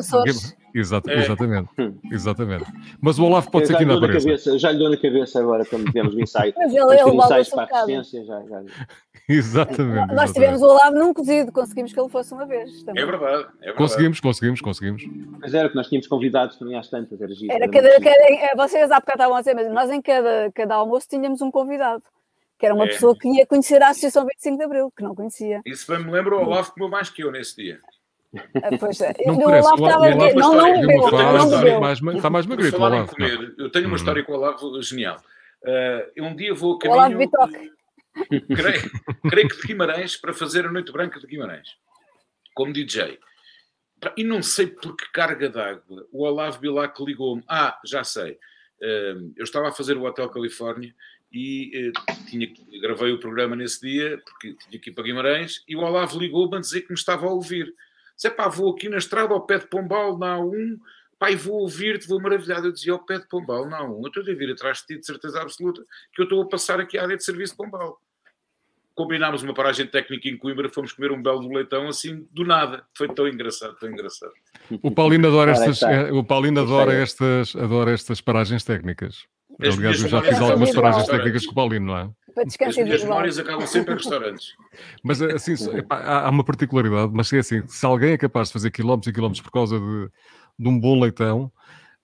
Exato, 0.75 1.09
é. 1.09 1.23
Exatamente. 1.23 1.69
Exatamente. 2.11 2.65
Mas 3.01 3.17
o 3.17 3.25
Olavo 3.25 3.49
pode 3.49 3.67
ser 3.67 3.75
aqui 3.75 3.85
na 3.85 3.99
cabeça. 3.99 4.59
Já 4.59 4.71
lhe 4.71 4.77
deu 4.77 4.89
na 4.89 4.97
cabeça 4.97 5.39
agora 5.39 5.65
quando 5.65 5.85
tivemos 5.85 6.13
o 6.13 6.19
ensaio. 6.19 6.53
Mas 6.57 6.71
ele 6.73 6.95
é 6.95 7.05
o 7.05 7.13
ensaios 7.13 7.49
para 7.49 7.63
a 7.63 7.83
assistência. 7.83 8.25
Já, 8.25 8.41
já. 8.43 8.63
Exatamente. 9.29 10.13
Nós 10.13 10.31
tivemos 10.31 10.61
o 10.61 10.65
Olavo 10.65 10.97
num 10.97 11.13
cozido, 11.13 11.51
conseguimos 11.51 11.93
que 11.93 11.99
ele 11.99 12.09
fosse 12.09 12.33
uma 12.33 12.45
vez. 12.45 12.83
Também. 12.83 13.01
É 13.01 13.05
verdade, 13.05 13.33
é 13.33 13.65
verdade. 13.65 13.77
Conseguimos, 13.77 14.19
conseguimos, 14.19 14.61
conseguimos. 14.61 15.03
Mas 15.39 15.53
era 15.53 15.69
que 15.69 15.75
nós 15.75 15.87
tínhamos 15.87 16.07
convidados 16.07 16.57
também 16.57 16.77
às 16.77 16.89
tantas, 16.89 17.19
era 17.19 17.33
giro. 17.33 17.51
Era 17.51 17.69
cada, 17.69 17.89
cada, 17.99 18.55
vocês 18.55 18.91
há 18.91 18.99
bocado 18.99 19.17
estavam 19.17 19.35
a 19.35 19.39
dizer, 19.39 19.55
mas 19.55 19.71
nós 19.71 19.89
em 19.89 20.01
cada, 20.01 20.51
cada 20.53 20.75
almoço 20.75 21.07
tínhamos 21.09 21.41
um 21.41 21.49
convidado 21.49 22.03
que 22.57 22.65
era 22.65 22.73
uma 22.73 22.85
é. 22.85 22.87
pessoa 22.87 23.15
que 23.17 23.27
ia 23.27 23.45
conhecer 23.45 23.81
a 23.81 23.89
Associação 23.89 24.25
25 24.25 24.57
de 24.57 24.63
Abril, 24.63 24.91
que 24.95 25.03
não 25.03 25.13
conhecia. 25.13 25.61
Isso 25.65 25.91
bem 25.91 26.03
me 26.03 26.11
lembra, 26.11 26.35
o 26.35 26.41
Olavo 26.41 26.71
comeu 26.71 26.89
mais 26.89 27.09
que 27.09 27.23
eu 27.23 27.31
nesse 27.31 27.55
dia. 27.55 27.79
Ah, 28.55 28.77
pois 28.79 28.99
é. 28.99 29.13
Não, 29.25 29.35
o 29.35 29.47
Olavo 29.47 29.85
estava 29.85 30.09
não, 30.09 32.01
não 32.01 32.13
Está 32.13 32.29
mais 32.29 32.45
magrito. 32.45 32.81
Olavo, 32.81 33.15
comer, 33.15 33.55
eu 33.57 33.69
tenho 33.69 33.85
uma 33.85 33.93
hum. 33.93 33.95
história 33.95 34.23
com 34.23 34.31
o 34.33 34.35
Olavo 34.35 34.81
genial. 34.81 35.17
Uh, 35.63 36.23
um 36.23 36.35
dia 36.35 36.53
vou 36.53 36.75
a 36.75 36.79
caminho... 36.79 36.99
Olavo 36.99 37.17
Bitoque. 37.17 37.71
Creio, 38.55 38.91
creio 39.29 39.47
que 39.47 39.61
de 39.61 39.67
Guimarães 39.67 40.17
para 40.17 40.33
fazer 40.33 40.65
a 40.65 40.71
Noite 40.71 40.91
Branca 40.91 41.19
de 41.19 41.27
Guimarães. 41.27 41.69
Como 42.55 42.73
DJ. 42.73 43.19
E 44.15 44.23
não 44.23 44.41
sei 44.41 44.67
por 44.67 44.95
que 44.95 45.11
carga 45.11 45.49
d'água. 45.49 46.07
O 46.11 46.23
Olavo 46.23 46.59
Bilac 46.59 46.99
ligou-me. 47.03 47.43
Ah, 47.47 47.79
já 47.85 48.03
sei. 48.03 48.33
Uh, 48.81 49.33
eu 49.35 49.43
estava 49.43 49.69
a 49.69 49.71
fazer 49.71 49.97
o 49.97 50.03
Hotel 50.03 50.29
Califórnia 50.29 50.93
e 51.31 51.71
eh, 51.73 51.91
tinha, 52.29 52.47
gravei 52.81 53.11
o 53.11 53.19
programa 53.19 53.55
nesse 53.55 53.81
dia, 53.81 54.21
porque 54.23 54.53
tinha 54.53 54.79
que 54.79 54.89
ir 54.89 54.93
para 54.93 55.03
Guimarães, 55.03 55.63
e 55.67 55.75
o 55.75 55.79
Olavo 55.79 56.19
ligou-me 56.19 56.57
a 56.57 56.59
dizer 56.59 56.81
que 56.81 56.89
me 56.89 56.97
estava 56.97 57.25
a 57.25 57.31
ouvir. 57.31 57.73
Disse, 58.15 58.29
pá, 58.31 58.47
vou 58.47 58.73
aqui 58.73 58.89
na 58.89 58.97
estrada 58.97 59.33
ao 59.33 59.45
pé 59.45 59.59
de 59.59 59.67
Pombal, 59.67 60.17
na 60.17 60.37
A1, 60.37 60.77
pai, 61.19 61.35
vou 61.35 61.61
ouvir-te, 61.61 62.07
vou 62.07 62.21
maravilhado. 62.21 62.67
Eu 62.67 62.71
dizia, 62.71 62.93
ao 62.93 63.05
pé 63.05 63.19
de 63.19 63.27
Pombal, 63.27 63.67
na 63.67 63.81
A1, 63.81 64.01
eu 64.01 64.07
estou 64.07 64.23
a 64.23 64.37
vir 64.37 64.51
atrás 64.51 64.79
de 64.79 64.85
ti, 64.85 64.99
de 64.99 65.05
certeza 65.05 65.41
absoluta, 65.41 65.83
que 66.13 66.21
eu 66.21 66.23
estou 66.23 66.41
a 66.41 66.47
passar 66.47 66.79
aqui 66.79 66.97
à 66.97 67.03
área 67.03 67.17
de 67.17 67.23
serviço 67.23 67.53
de 67.53 67.57
Pombal. 67.57 67.99
Combinámos 68.95 69.43
uma 69.43 69.53
paragem 69.53 69.85
técnica 69.85 70.27
em 70.27 70.35
Coimbra, 70.35 70.69
fomos 70.69 70.91
comer 70.91 71.11
um 71.11 71.21
belo 71.21 71.41
do 71.41 71.53
leitão, 71.53 71.87
assim, 71.87 72.27
do 72.31 72.43
nada. 72.43 72.83
Foi 72.95 73.07
tão 73.07 73.27
engraçado, 73.27 73.75
tão 73.75 73.89
engraçado. 73.91 74.31
O 74.81 74.89
Paulino 74.89 75.27
adora 75.27 75.51
estas, 75.51 75.83
eh, 75.83 76.11
o 76.11 76.23
Paulino 76.23 76.61
adora 76.61 76.93
estas, 76.93 77.55
adora 77.55 77.91
estas 77.91 78.21
paragens 78.21 78.63
técnicas. 78.63 79.27
Aliás, 79.59 80.01
eu 80.01 80.09
já 80.09 80.21
fiz 80.21 80.39
algumas 80.39 80.71
paragens 80.71 81.07
técnicas 81.07 81.45
com 81.45 81.51
o 81.51 81.55
Paulino, 81.55 81.87
não 81.87 81.97
é? 81.97 82.09
Para 82.33 82.43
descansar 82.43 82.91
As 82.91 83.03
memórias 83.03 83.39
acabam 83.39 83.65
sempre 83.65 83.93
em 83.93 83.97
restaurantes. 83.97 84.53
Mas 85.03 85.21
assim, 85.21 85.55
há 85.89 86.29
uma 86.29 86.43
particularidade, 86.43 87.11
mas 87.13 87.33
é 87.33 87.39
assim, 87.39 87.65
se 87.67 87.85
alguém 87.85 88.11
é 88.11 88.17
capaz 88.17 88.49
de 88.49 88.53
fazer 88.53 88.69
quilómetros 88.69 89.09
e 89.09 89.13
quilómetros 89.13 89.41
por 89.41 89.51
causa 89.51 89.79
de, 89.79 90.09
de 90.59 90.69
um 90.69 90.79
bom 90.79 90.99
leitão, 90.99 91.51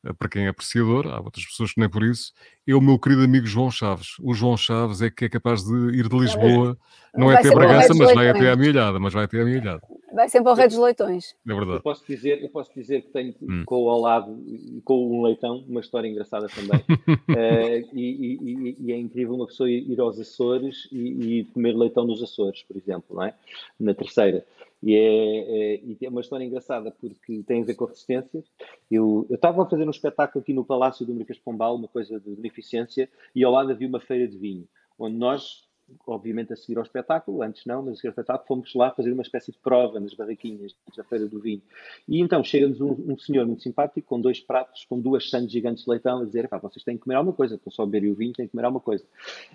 eh, 0.04 0.14
para 0.14 0.28
quem 0.28 0.46
é 0.46 0.50
apreciador, 0.50 1.08
há 1.08 1.20
outras 1.20 1.46
pessoas 1.46 1.74
que 1.74 1.80
nem 1.80 1.88
por 1.88 2.04
isso, 2.04 2.34
é 2.68 2.74
o 2.74 2.82
meu 2.82 2.98
querido 2.98 3.24
amigo 3.24 3.46
João 3.46 3.70
Chaves. 3.70 4.16
O 4.20 4.34
João 4.34 4.58
Chaves 4.58 5.02
é 5.04 5.12
que 5.12 5.26
é 5.26 5.30
capaz 5.30 5.64
de 5.64 5.76
ir 5.96 6.10
de 6.10 6.18
Lisboa, 6.18 6.76
não 7.16 7.32
é 7.32 7.38
até 7.38 7.54
Bragança, 7.54 7.94
mas 7.94 8.14
vai 8.16 8.30
até 8.30 8.50
a 8.50 8.56
Milhada, 8.56 9.00
mas 9.00 9.14
vai 9.14 9.26
até 9.26 9.40
a 9.40 9.46
Milhada. 9.46 9.82
Vai 10.14 10.30
sempre 10.30 10.50
ao 10.50 10.56
Rei 10.56 10.68
dos 10.68 10.78
Leitões. 10.78 11.36
É 11.48 11.54
verdade. 11.54 11.78
Eu 11.78 11.82
posso 11.82 12.06
dizer, 12.06 12.44
eu 12.44 12.50
posso 12.50 12.72
dizer 12.74 13.02
que 13.02 13.10
tenho 13.10 13.34
hum. 13.42 13.64
com 13.66 13.84
o 13.84 13.90
ao 13.90 14.00
lado, 14.00 14.38
com 14.84 15.10
um 15.10 15.24
leitão, 15.24 15.64
uma 15.68 15.82
história 15.82 16.08
engraçada 16.08 16.48
também. 16.48 16.80
uh, 16.80 17.90
e, 17.98 18.38
e, 18.42 18.78
e, 18.80 18.92
é 18.92 18.98
incrível 18.98 19.36
uma 19.36 19.48
pessoa 19.48 19.70
ir 19.70 20.00
aos 20.00 20.20
Açores 20.20 20.88
e, 20.92 21.40
e, 21.40 21.46
comer 21.46 21.76
leitão 21.76 22.06
nos 22.06 22.22
Açores, 22.22 22.64
por 22.64 22.78
exemplo, 22.78 23.16
não 23.16 23.24
é? 23.24 23.34
Na 23.80 23.94
terceira. 23.94 24.46
E 24.84 24.96
é, 24.96 25.00
é, 25.00 25.82
e 25.82 25.98
é 26.04 26.10
uma 26.10 26.22
história 26.22 26.44
engraçada 26.44 26.92
porque 26.92 27.42
tem 27.44 27.62
a 27.62 27.66
ver 27.66 27.74
com 27.74 27.86
a 27.86 27.88
resistência. 27.88 28.44
Eu, 28.92 29.26
eu 29.30 29.36
estava 29.36 29.64
a 29.64 29.66
fazer 29.66 29.88
um 29.88 29.92
espetáculo 29.92 30.42
aqui 30.42 30.54
no 30.54 30.66
Palácio 30.66 31.06
do 31.06 31.16
Marquês 31.16 31.40
Pombal, 31.40 31.76
uma 31.76 31.88
coisa 31.88 32.20
de 32.20 32.36
beneficência, 32.36 33.10
e 33.34 33.44
ao 33.44 33.52
lado 33.52 33.72
havia 33.72 33.88
uma 33.88 34.02
feira 34.02 34.28
de 34.28 34.38
vinho, 34.38 34.68
onde 35.00 35.16
nós 35.16 35.64
obviamente 36.06 36.54
a 36.54 36.56
seguir 36.56 36.78
ao 36.78 36.84
espetáculo, 36.84 37.42
antes 37.42 37.66
não, 37.66 37.82
mas 37.82 37.94
a 37.94 37.96
seguir 37.96 38.08
ao 38.08 38.12
espetáculo 38.12 38.48
fomos 38.48 38.74
lá 38.76 38.92
fazer 38.92 39.12
uma 39.12 39.22
espécie 39.22 39.52
de 39.52 39.58
prova 39.58 40.00
nas 40.00 40.14
barraquinhas 40.14 40.76
da 40.96 41.04
Feira 41.04 41.28
do 41.28 41.40
Vinho. 41.40 41.62
E 42.08 42.22
então 42.22 42.44
chega-nos 42.44 42.82
um, 42.82 42.96
um, 43.08 43.18
senhor 43.18 43.46
muito 43.46 43.64
simpático 43.64 44.08
com 44.08 44.20
dois 44.20 44.40
pratos, 44.40 44.86
com 44.86 45.00
duas 45.00 45.30
sandes 45.30 45.52
gigantes 45.52 45.84
de 45.84 45.90
leitão, 45.90 46.20
a 46.20 46.26
dizer, 46.26 46.50
vocês 46.62 46.84
têm 46.84 46.98
que 46.98 47.04
comer 47.04 47.16
alguma 47.16 47.36
coisa, 47.36 47.56
estão 47.56 47.72
só 47.72 47.84
a 47.84 47.86
beber 47.86 48.12
o 48.12 48.16
vinho, 48.16 48.34
têm 48.34 48.46
que 48.46 48.52
comer 48.52 48.66
alguma 48.66 48.82
coisa. 48.82 49.04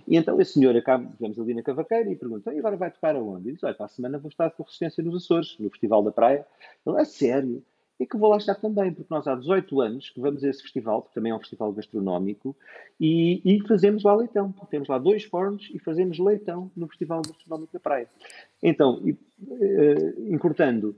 E 0.06 0.16
então 0.16 0.40
esse 0.40 0.54
senhor 0.54 0.76
acaba, 0.76 1.10
vemos 1.20 1.38
ali 1.38 1.54
na 1.54 1.62
cavaqueira 1.62 2.10
e 2.10 2.16
pergunta, 2.16 2.52
e 2.52 2.58
agora 2.58 2.76
vai 2.76 2.90
tocar 2.90 3.16
aonde? 3.16 3.50
E 3.50 3.52
diz, 3.52 3.62
olha, 3.62 3.74
para 3.74 3.86
a 3.86 3.88
semana 3.88 4.18
vou 4.18 4.28
estar 4.28 4.50
com 4.50 4.62
resistência 4.62 5.02
nos 5.02 5.24
Açores, 5.24 5.56
no 5.58 5.70
Festival 5.70 6.02
da 6.02 6.10
Praia. 6.10 6.46
Ele, 6.86 7.00
é 7.00 7.04
sério? 7.04 7.62
E 7.98 8.06
que 8.06 8.16
vou 8.16 8.30
lá 8.30 8.36
estar 8.36 8.54
também, 8.54 8.92
porque 8.92 9.12
nós 9.12 9.26
há 9.26 9.34
18 9.34 9.80
anos 9.80 10.10
que 10.10 10.20
vamos 10.20 10.44
a 10.44 10.48
esse 10.48 10.62
festival, 10.62 11.02
que 11.02 11.14
também 11.14 11.32
é 11.32 11.34
um 11.34 11.40
festival 11.40 11.72
gastronómico, 11.72 12.54
e, 13.00 13.42
e 13.44 13.60
fazemos 13.66 14.04
lá 14.04 14.14
leitão. 14.14 14.54
Temos 14.70 14.88
lá 14.88 14.98
dois 14.98 15.24
fornos 15.24 15.68
e 15.74 15.78
fazemos 15.78 16.18
leitão 16.18 16.70
no 16.76 16.86
Festival 16.86 17.22
Gastronómico 17.26 17.72
da 17.72 17.80
Praia. 17.80 18.08
Então, 18.62 19.00
e, 19.04 19.12
uh, 19.12 20.32
encurtando, 20.32 20.94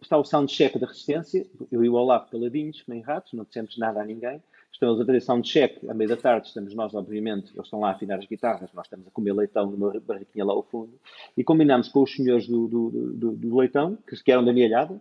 está 0.00 0.18
o 0.18 0.24
soundcheck 0.24 0.78
da 0.78 0.86
resistência, 0.86 1.46
eu 1.72 1.82
e 1.84 1.88
o 1.88 1.94
Olavo 1.94 2.30
caladinhos, 2.30 2.82
nem 2.86 3.00
ratos, 3.00 3.32
não 3.32 3.44
dissemos 3.44 3.78
nada 3.78 4.00
a 4.00 4.04
ninguém. 4.04 4.42
Estão 4.72 4.90
eles 4.90 5.00
a 5.00 5.06
fazer 5.06 5.20
soundcheck, 5.20 5.90
à 5.90 5.94
meia 5.94 6.08
da 6.08 6.16
tarde 6.16 6.46
estamos 6.46 6.74
nós, 6.74 6.94
obviamente, 6.94 7.52
eles 7.52 7.66
estão 7.66 7.80
lá 7.80 7.88
a 7.88 7.92
afinar 7.92 8.18
as 8.18 8.26
guitarras, 8.26 8.70
nós 8.72 8.86
estamos 8.86 9.06
a 9.06 9.10
comer 9.10 9.32
leitão 9.32 9.70
numa 9.70 9.98
barraquinha 10.00 10.44
lá 10.44 10.52
ao 10.52 10.62
fundo, 10.62 10.92
e 11.36 11.42
combinamos 11.42 11.88
com 11.88 12.02
os 12.02 12.14
senhores 12.14 12.46
do, 12.46 12.68
do, 12.68 12.90
do, 12.90 13.32
do 13.32 13.56
leitão, 13.58 13.98
que 14.24 14.30
eram 14.30 14.44
da 14.44 14.52
minha 14.52 14.66
alhada, 14.66 15.00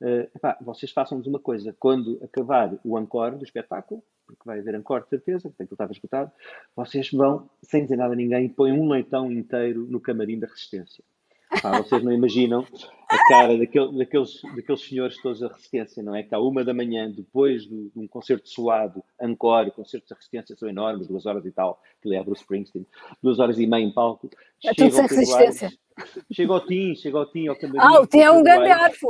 Uh, 0.00 0.30
epá, 0.34 0.56
vocês 0.60 0.92
façam-nos 0.92 1.26
uma 1.26 1.40
coisa, 1.40 1.74
quando 1.78 2.20
acabar 2.22 2.78
o 2.84 2.98
encore 2.98 3.36
do 3.36 3.44
espetáculo, 3.44 4.02
porque 4.26 4.42
vai 4.44 4.60
haver 4.60 4.74
encore 4.74 5.02
de 5.02 5.08
certeza, 5.08 5.50
que 5.56 5.62
estava 5.64 5.90
esgotado, 5.90 6.30
vocês 6.76 7.10
vão, 7.10 7.48
sem 7.62 7.82
dizer 7.82 7.96
nada 7.96 8.12
a 8.12 8.16
ninguém, 8.16 8.48
põem 8.48 8.72
um 8.72 8.88
leitão 8.88 9.32
inteiro 9.32 9.86
no 9.88 10.00
camarim 10.00 10.38
da 10.38 10.46
resistência. 10.46 11.02
Epá, 11.50 11.78
vocês 11.78 12.04
não 12.04 12.12
imaginam 12.12 12.64
a 13.08 13.28
cara 13.28 13.56
daquele, 13.56 13.96
daqueles, 13.96 14.42
daqueles 14.54 14.82
senhores 14.82 15.16
todos 15.22 15.40
da 15.40 15.48
resistência, 15.48 16.02
não 16.02 16.14
é? 16.14 16.22
Que 16.22 16.34
à 16.34 16.38
uma 16.38 16.62
da 16.62 16.74
manhã, 16.74 17.10
depois 17.10 17.62
de, 17.62 17.88
de 17.88 17.98
um 17.98 18.06
concerto 18.06 18.48
suado, 18.48 19.02
encore, 19.20 19.70
concertos 19.70 20.10
da 20.10 20.16
resistência 20.16 20.54
são 20.56 20.68
enormes, 20.68 21.08
duas 21.08 21.24
horas 21.24 21.44
e 21.46 21.50
tal, 21.50 21.80
que 22.02 22.14
é 22.14 22.22
Bruce 22.22 22.42
Springsteen, 22.42 22.86
duas 23.22 23.38
horas 23.38 23.58
e 23.58 23.66
meia 23.66 23.82
em 23.82 23.90
palco. 23.90 24.30
É 24.62 24.74
tudo 24.74 24.92
sem 24.92 25.06
resistência. 25.06 25.70
Chega 26.30 26.52
ao 26.52 26.64
Tim, 26.64 26.94
chega 26.94 27.18
ao 27.18 27.26
Tim, 27.26 27.48
ao 27.48 27.56
camarim. 27.56 27.80
Ah, 27.80 28.00
o 28.00 28.06
Tim 28.06 28.20
é 28.20 28.30
um 28.30 28.42
grande 28.42 28.70
arfo 28.70 29.08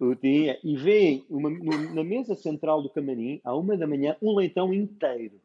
o 0.00 0.14
dia 0.14 0.58
e 0.62 0.76
vê 0.76 1.24
uma, 1.28 1.50
na 1.50 2.04
mesa 2.04 2.34
central 2.34 2.82
do 2.82 2.90
camarim, 2.90 3.40
à 3.44 3.54
uma 3.54 3.76
da 3.76 3.86
manhã, 3.86 4.16
um 4.22 4.34
leitão 4.34 4.72
inteiro. 4.72 5.40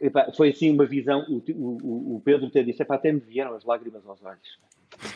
Epa, 0.00 0.32
foi 0.36 0.50
assim 0.50 0.70
uma 0.70 0.86
visão. 0.86 1.24
O, 1.28 1.42
o, 1.52 2.16
o 2.16 2.22
Pedro 2.24 2.50
ter 2.50 2.64
disse: 2.64 2.82
até 2.82 3.12
me 3.12 3.20
vieram 3.20 3.54
as 3.54 3.64
lágrimas 3.64 4.06
aos 4.06 4.22
olhos. 4.22 4.58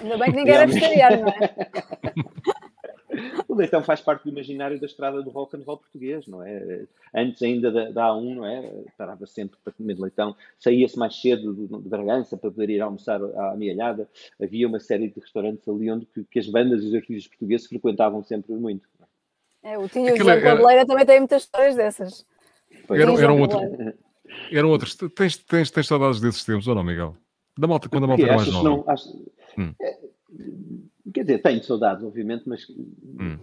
Ainda 0.01 0.19
bem 0.19 0.31
que 0.31 0.37
ninguém 0.37 0.55
era 0.55 0.67
vegetariano, 0.67 1.23
não 1.23 1.29
é? 1.29 2.53
o 3.49 3.55
leitão 3.55 3.83
faz 3.83 4.01
parte 4.01 4.25
do 4.25 4.31
imaginário 4.31 4.81
da 4.81 4.87
estrada 4.87 5.23
do 5.23 5.31
rock 5.31 5.57
and 5.57 5.63
roll 5.67 5.79
português, 5.79 6.27
não 6.27 6.43
é? 6.43 6.87
Antes 7.15 7.43
ainda 7.43 7.71
da, 7.71 7.91
da 7.91 8.09
A1, 8.09 8.35
não 8.35 8.47
é? 8.47 8.85
Parava 8.97 9.27
sempre 9.27 9.59
para 9.63 9.73
comer 9.73 9.99
leitão, 9.99 10.35
saía-se 10.59 10.99
mais 10.99 11.21
cedo 11.21 11.55
de 11.55 11.89
Bragança 11.89 12.37
para 12.37 12.51
poder 12.51 12.71
ir 12.71 12.81
almoçar 12.81 13.23
à 13.23 13.53
amealhada. 13.53 14.09
Havia 14.41 14.67
uma 14.67 14.81
série 14.81 15.09
de 15.09 15.21
restaurantes 15.21 15.69
ali 15.69 15.91
onde 15.91 16.07
que, 16.07 16.25
que 16.25 16.39
as 16.39 16.49
bandas 16.49 16.83
e 16.83 16.89
os 16.89 16.95
artistas 16.95 17.29
portugueses 17.29 17.67
frequentavam 17.67 18.23
sempre 18.23 18.55
muito. 18.55 18.89
É, 19.63 19.79
o 19.79 19.89
Tinho 19.89 20.17
José 20.17 20.41
Cabeleira 20.41 20.85
também 20.85 21.07
tem 21.07 21.19
muitas 21.21 21.43
histórias 21.43 21.77
dessas. 21.77 22.27
Eram, 22.91 23.19
eram, 23.19 23.41
outro, 23.41 23.61
eram 24.51 24.71
outros. 24.71 24.97
Tens, 25.15 25.37
tens, 25.37 25.71
tens 25.71 25.87
saudades 25.87 26.21
desses 26.21 26.45
tempos 26.45 26.67
ou 26.67 26.75
não, 26.75 26.83
Miguel? 26.83 27.17
Da 27.57 27.69
malta, 27.69 27.89
quando 27.89 28.05
a 28.05 28.07
malta 28.09 28.23
era 28.25 28.37
mais 28.37 28.49
nova. 28.49 28.69
Não, 28.69 28.85
acho, 28.89 29.09
hum. 29.59 29.75
É, 31.07 31.13
Quer 31.13 31.23
dizer, 31.23 31.43
tenho 31.43 31.63
saudades, 31.63 32.05
obviamente, 32.05 32.45
mas 32.47 32.69
hum. 32.69 33.39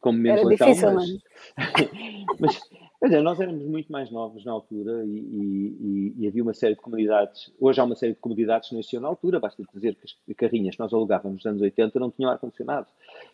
como 0.00 0.18
menos 0.18 0.40
Era 0.40 0.48
letal, 0.48 0.68
difícil, 0.68 0.92
mas, 0.94 1.08
mas 2.40 2.60
quer 3.00 3.06
dizer, 3.06 3.22
nós 3.22 3.38
éramos 3.40 3.64
muito 3.66 3.90
mais 3.90 4.10
novos 4.10 4.44
na 4.44 4.52
altura 4.52 5.04
e, 5.04 5.18
e, 5.18 6.14
e, 6.18 6.26
havia 6.26 6.42
uma 6.42 6.54
série 6.54 6.74
de 6.74 6.80
comunidades. 6.80 7.52
Hoje 7.60 7.80
há 7.80 7.84
uma 7.84 7.96
série 7.96 8.12
de 8.14 8.18
comunidades 8.18 8.68
que 8.68 8.74
não 8.74 8.80
existiam 8.80 9.02
na 9.02 9.08
altura, 9.08 9.40
basta 9.40 9.62
dizer 9.74 9.94
que 9.96 10.04
as 10.04 10.36
carrinhas 10.36 10.74
que 10.74 10.80
nós 10.80 10.92
alugávamos 10.92 11.36
nos 11.36 11.46
anos 11.46 11.62
80 11.62 11.98
não 12.00 12.10
tinham 12.10 12.30
ar-condicionado. 12.30 12.86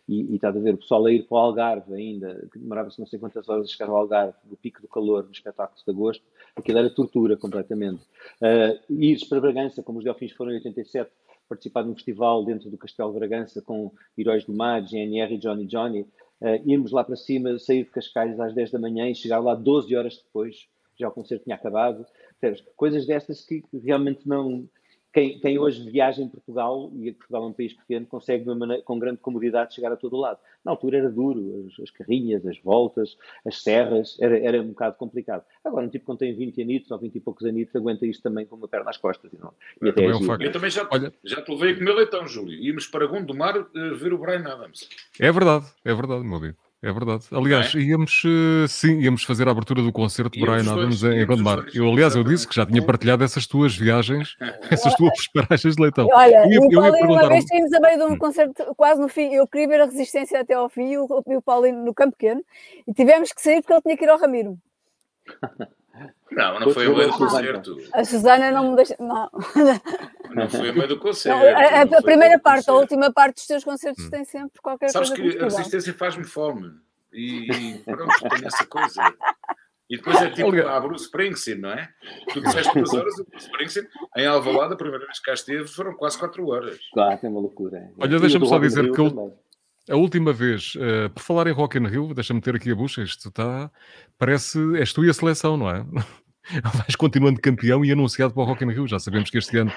E, 0.09 0.33
e 0.33 0.35
está 0.37 0.49
a 0.49 0.53
ver 0.53 0.75
o 0.75 0.79
pessoal 0.79 1.05
a 1.05 1.13
ir 1.13 1.25
para 1.25 1.37
o 1.37 1.39
Algarve 1.39 1.95
ainda, 1.95 2.49
que 2.51 2.59
demorava-se 2.59 2.99
não 2.99 3.07
sei 3.07 3.19
quantas 3.19 3.49
horas 3.49 3.67
a 3.67 3.69
chegar 3.71 3.91
ao 3.91 3.97
Algarve, 3.97 4.35
do 4.45 4.57
pico 4.57 4.81
do 4.81 4.89
calor, 4.89 5.25
nos 5.25 5.37
espetáculos 5.37 5.85
de 5.85 5.91
agosto, 5.91 6.25
aquilo 6.57 6.79
era 6.79 6.91
tortura 6.91 7.37
completamente. 7.37 8.03
Uh, 8.41 8.93
ir 8.93 9.19
para 9.29 9.41
Bragança, 9.41 9.83
como 9.83 9.99
os 9.99 10.05
Delfins 10.05 10.33
foram 10.33 10.53
em 10.53 10.57
87, 10.57 11.11
participar 11.49 11.83
de 11.83 11.91
um 11.91 11.95
festival 11.95 12.45
dentro 12.45 12.71
do 12.71 12.79
Castelo 12.79 13.13
Bragança 13.13 13.63
com 13.63 13.93
Heróis 14.17 14.45
do 14.45 14.55
Mar, 14.55 14.83
GNR 14.83 15.35
e 15.35 15.39
Johnny 15.39 15.67
Johnny, 15.67 16.03
uh, 16.03 16.71
irmos 16.71 16.93
lá 16.93 17.03
para 17.03 17.17
cima, 17.17 17.59
sair 17.59 17.85
de 17.85 17.91
Cascais 17.91 18.39
às 18.39 18.55
10 18.55 18.71
da 18.73 18.79
manhã 18.79 19.09
e 19.09 19.15
chegar 19.15 19.39
lá 19.39 19.55
12 19.55 19.95
horas 19.97 20.17
depois, 20.17 20.69
já 20.99 21.09
o 21.09 21.13
concerto 21.13 21.45
tinha 21.45 21.57
acabado. 21.57 22.05
Coisas 22.77 23.07
destas 23.07 23.45
que 23.45 23.65
realmente 23.85 24.29
não, 24.29 24.69
quem, 25.19 25.39
quem, 25.41 25.59
hoje 25.59 25.91
viaja 25.91 26.23
em 26.23 26.29
Portugal, 26.29 26.93
e 26.95 27.13
Portugal 27.13 27.43
é 27.43 27.47
um 27.47 27.53
país 27.53 27.73
pequeno, 27.73 28.07
consegue 28.07 28.45
maneira, 28.55 28.83
com 28.85 28.99
grande 28.99 29.19
comodidade 29.19 29.75
chegar 29.75 29.91
a 29.91 29.97
todo 29.97 30.17
lado. 30.17 30.39
Na 30.65 30.71
altura 30.71 30.99
era 30.99 31.11
duro, 31.11 31.67
as, 31.67 31.81
as 31.81 31.91
carrinhas, 31.91 32.47
as 32.47 32.59
voltas, 32.61 33.17
as 33.45 33.61
serras, 33.61 34.17
era, 34.21 34.39
era 34.39 34.63
um 34.63 34.69
bocado 34.69 34.97
complicado. 34.97 35.43
Agora, 35.65 35.87
um 35.87 35.89
tipo 35.89 36.13
que 36.13 36.19
tem 36.19 36.35
20 36.35 36.63
anitos 36.63 36.91
ou 36.93 36.99
20 36.99 37.17
e 37.17 37.21
poucos 37.21 37.45
anitos 37.45 37.75
aguenta 37.75 38.07
isto 38.07 38.23
também 38.23 38.47
com 38.47 38.55
uma 38.55 38.69
perna 38.69 38.91
às 38.91 38.97
costas. 38.97 39.33
E 39.33 39.39
não, 39.39 39.53
e 39.83 39.89
até 39.89 40.05
é 40.05 40.15
um 40.15 40.37
eu 40.41 40.53
também 40.53 40.71
já, 40.71 40.89
Olha... 40.91 41.13
já 41.25 41.43
te 41.43 41.51
levei 41.51 41.73
a 41.73 41.79
comer 41.79 41.93
leitão, 41.95 42.29
Júlio. 42.29 42.57
Íamos 42.57 42.87
para 42.87 43.07
Gondomar 43.07 43.59
uh, 43.59 43.95
ver 43.97 44.13
o 44.13 44.19
Brian 44.19 44.47
Adams. 44.47 44.89
É 45.19 45.33
verdade, 45.33 45.67
é 45.85 45.93
verdade, 45.93 46.23
meu 46.23 46.37
amigo. 46.37 46.68
É 46.81 46.93
verdade. 46.93 47.25
Aliás, 47.33 47.75
é? 47.75 47.79
íamos, 47.81 48.23
eh, 48.25 48.69
sim, 48.69 49.01
íamos 49.01 49.25
fazer 49.25 49.49
a 49.49 49.51
abertura 49.51 49.83
do 49.83 49.93
concerto 49.93 50.39
de 50.39 50.41
Brian 50.41 50.61
Adams 50.61 51.03
em 51.03 51.27
Gondomar. 51.27 51.67
Eu, 51.75 51.89
aliás, 51.89 52.15
eu 52.15 52.23
disse 52.23 52.47
que 52.47 52.55
já 52.55 52.65
tinha 52.65 52.81
partilhado 52.81 53.25
essas 53.25 53.49
tuas 53.49 53.77
viagens, 53.77 54.37
essas 54.71 54.95
tuas 54.95 55.27
paragens 55.35 55.75
de 55.75 55.83
leitão. 55.83 56.07
Olha, 56.13 56.45
eu, 56.47 56.63
eu, 56.71 56.71
eu 56.71 56.93
Paulinho, 56.93 57.11
uma 57.11 57.29
vez 57.29 57.45
saímos 57.47 57.73
a 57.73 57.81
meio 57.81 57.99
de 57.99 58.05
um 58.05 58.13
hum. 58.13 58.19
concerto 58.19 58.75
quase 58.77 59.01
no 59.01 59.09
fim, 59.09 59.33
eu 59.35 59.47
queria 59.49 59.67
ver 59.67 59.81
a 59.81 59.85
resistência 59.87 60.41
até 60.41 60.55
ao 60.55 60.69
fim 60.69 60.93
e 60.93 60.99
o, 60.99 61.07
o 61.09 61.43
Paulinho 61.43 61.85
no 61.85 61.93
campo 61.93 62.17
pequeno, 62.17 62.43
e 62.87 62.95
tivemos 62.95 63.33
que 63.33 63.43
sair 63.43 63.61
porque 63.61 63.73
ele 63.73 63.83
tinha 63.83 63.97
que 63.97 64.05
ir 64.05 64.11
ao 64.11 64.19
Ramiro. 64.19 64.57
Não, 66.31 66.61
não 66.61 66.71
foi 66.71 66.87
a 66.87 66.91
meio 66.91 67.11
do 67.11 67.19
concerto. 67.19 67.77
A 67.93 68.05
Susana 68.05 68.51
não 68.51 68.71
me 68.71 68.77
deixa. 68.77 68.97
Não, 68.99 69.31
não 70.35 70.49
foi 70.49 70.69
a 70.69 70.73
meio 70.73 70.89
do 70.89 70.99
concerto. 70.99 71.39
Não, 71.39 71.49
a, 71.49 71.99
a 71.99 72.03
primeira 72.03 72.39
parte, 72.39 72.67
concerto. 72.67 72.71
a 72.71 72.75
última 72.75 73.13
parte 73.13 73.37
dos 73.37 73.47
teus 73.47 73.65
concertos 73.65 74.05
hum. 74.05 74.11
tem 74.11 74.25
sempre 74.25 74.61
qualquer 74.61 74.91
Sabes 74.91 75.11
coisa. 75.11 75.23
Sabes 75.23 75.37
que 75.37 75.43
a 75.43 75.59
resistência 75.59 75.95
faz-me 75.95 76.25
fome. 76.25 76.73
E, 77.13 77.51
e 77.51 77.79
pronto, 77.79 78.29
tem 78.29 78.47
essa 78.47 78.67
coisa. 78.67 79.15
E 79.91 79.97
depois 79.97 80.21
é 80.21 80.31
tipo 80.31 80.55
a 80.55 80.81
Bruce 80.81 81.05
Springsteen, 81.05 81.59
não 81.59 81.71
é? 81.71 81.89
Tu 82.33 82.43
disseste 82.43 82.75
duas 82.75 82.93
horas, 82.93 83.19
o 83.19 83.25
Bruce 83.25 83.47
Springsteen, 83.47 83.89
em 84.17 84.27
Alvalade, 84.27 84.75
a 84.75 84.77
primeira 84.77 85.05
vez 85.07 85.19
que 85.19 85.25
cá 85.25 85.33
esteve, 85.33 85.67
foram 85.67 85.95
quase 85.95 86.19
quatro 86.19 86.47
horas. 86.47 86.79
Claro, 86.93 87.19
é 87.23 87.29
uma 87.29 87.41
loucura. 87.41 87.91
Olha, 87.99 88.21
deixa-me 88.21 88.47
só 88.47 88.59
dizer 88.59 88.93
que 88.93 89.01
eu, 89.01 89.39
a 89.89 89.97
última 89.97 90.33
vez, 90.33 90.75
uh, 90.77 91.11
por 91.11 91.23
falar 91.23 91.47
em 91.47 91.53
Rock 91.53 91.79
in 91.79 91.87
Rio, 91.87 92.13
deixa-me 92.15 92.41
ter 92.41 92.55
aqui 92.57 92.71
a 92.71 92.75
bucha, 92.75 93.03
isto 93.03 93.29
está, 93.29 93.71
parece, 94.19 94.59
és 94.77 94.93
tu 94.93 95.05
e 95.05 95.11
a 95.11 95.15
seleção, 95.15 95.57
não 95.57 95.71
é? 95.71 95.85
vais 96.75 96.97
continuando 96.97 97.41
campeão 97.41 97.85
e 97.85 97.93
anunciado 97.93 98.33
para 98.33 98.43
o 98.43 98.47
Rock 98.47 98.65
in 98.65 98.71
Rio. 98.71 98.87
Já 98.87 98.99
sabemos 98.99 99.31
que 99.31 99.39
este 99.39 99.59
ano, 99.59 99.73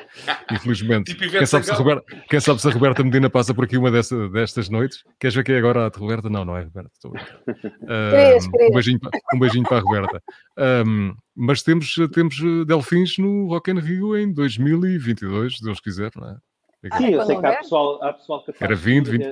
infelizmente, 0.52 1.14
tipo 1.14 1.30
quem, 1.30 1.46
sabe 1.46 1.66
se 1.66 1.72
a 1.72 1.76
Roberta, 1.76 2.04
quem 2.30 2.40
sabe 2.40 2.62
se 2.62 2.68
a 2.68 2.72
Roberta 2.72 3.04
Medina 3.04 3.30
passa 3.30 3.54
por 3.54 3.66
aqui 3.66 3.78
uma 3.78 3.92
dessa, 3.92 4.30
destas 4.30 4.70
noites. 4.70 5.04
Queres 5.20 5.36
ver 5.36 5.44
quem 5.44 5.56
é 5.56 5.58
agora 5.58 5.86
a 5.86 5.92
Roberta? 5.98 6.30
Não, 6.30 6.46
não 6.46 6.56
é 6.56 6.64
Roberta. 6.64 6.90
Estou... 6.94 7.12
Um, 7.12 8.68
um, 8.68 8.74
beijinho, 8.74 9.00
um 9.34 9.40
beijinho 9.40 9.64
para 9.64 9.78
a 9.78 9.82
Roberta. 9.82 10.24
Um, 10.86 11.14
mas 11.36 11.62
temos, 11.62 11.96
temos 12.14 12.38
Delfins 12.66 13.18
no 13.18 13.48
Rock 13.48 13.72
in 13.72 13.80
Rio 13.80 14.18
em 14.18 14.32
2022, 14.32 15.58
se 15.58 15.64
Deus 15.64 15.80
quiser, 15.80 16.12
não 16.16 16.30
é? 16.30 16.38
Sim, 16.98 17.10
eu 17.12 17.26
sei 17.26 17.38
que 17.38 17.46
há 17.46 17.58
pessoal, 17.58 18.04
há 18.04 18.14
pessoal 18.14 18.44
que 18.44 18.54
Era 18.60 18.76
20, 18.76 19.08
20. 19.08 19.26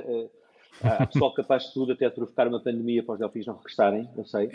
Há 0.82 1.06
pessoal 1.06 1.32
capaz 1.32 1.64
de 1.64 1.74
tudo 1.74 1.92
até 1.92 2.08
provocar 2.08 2.48
uma 2.48 2.60
pandemia 2.60 3.02
para 3.02 3.14
os 3.14 3.18
delfins 3.18 3.46
não 3.46 3.56
regressarem, 3.56 4.08
eu 4.16 4.24
sei. 4.24 4.50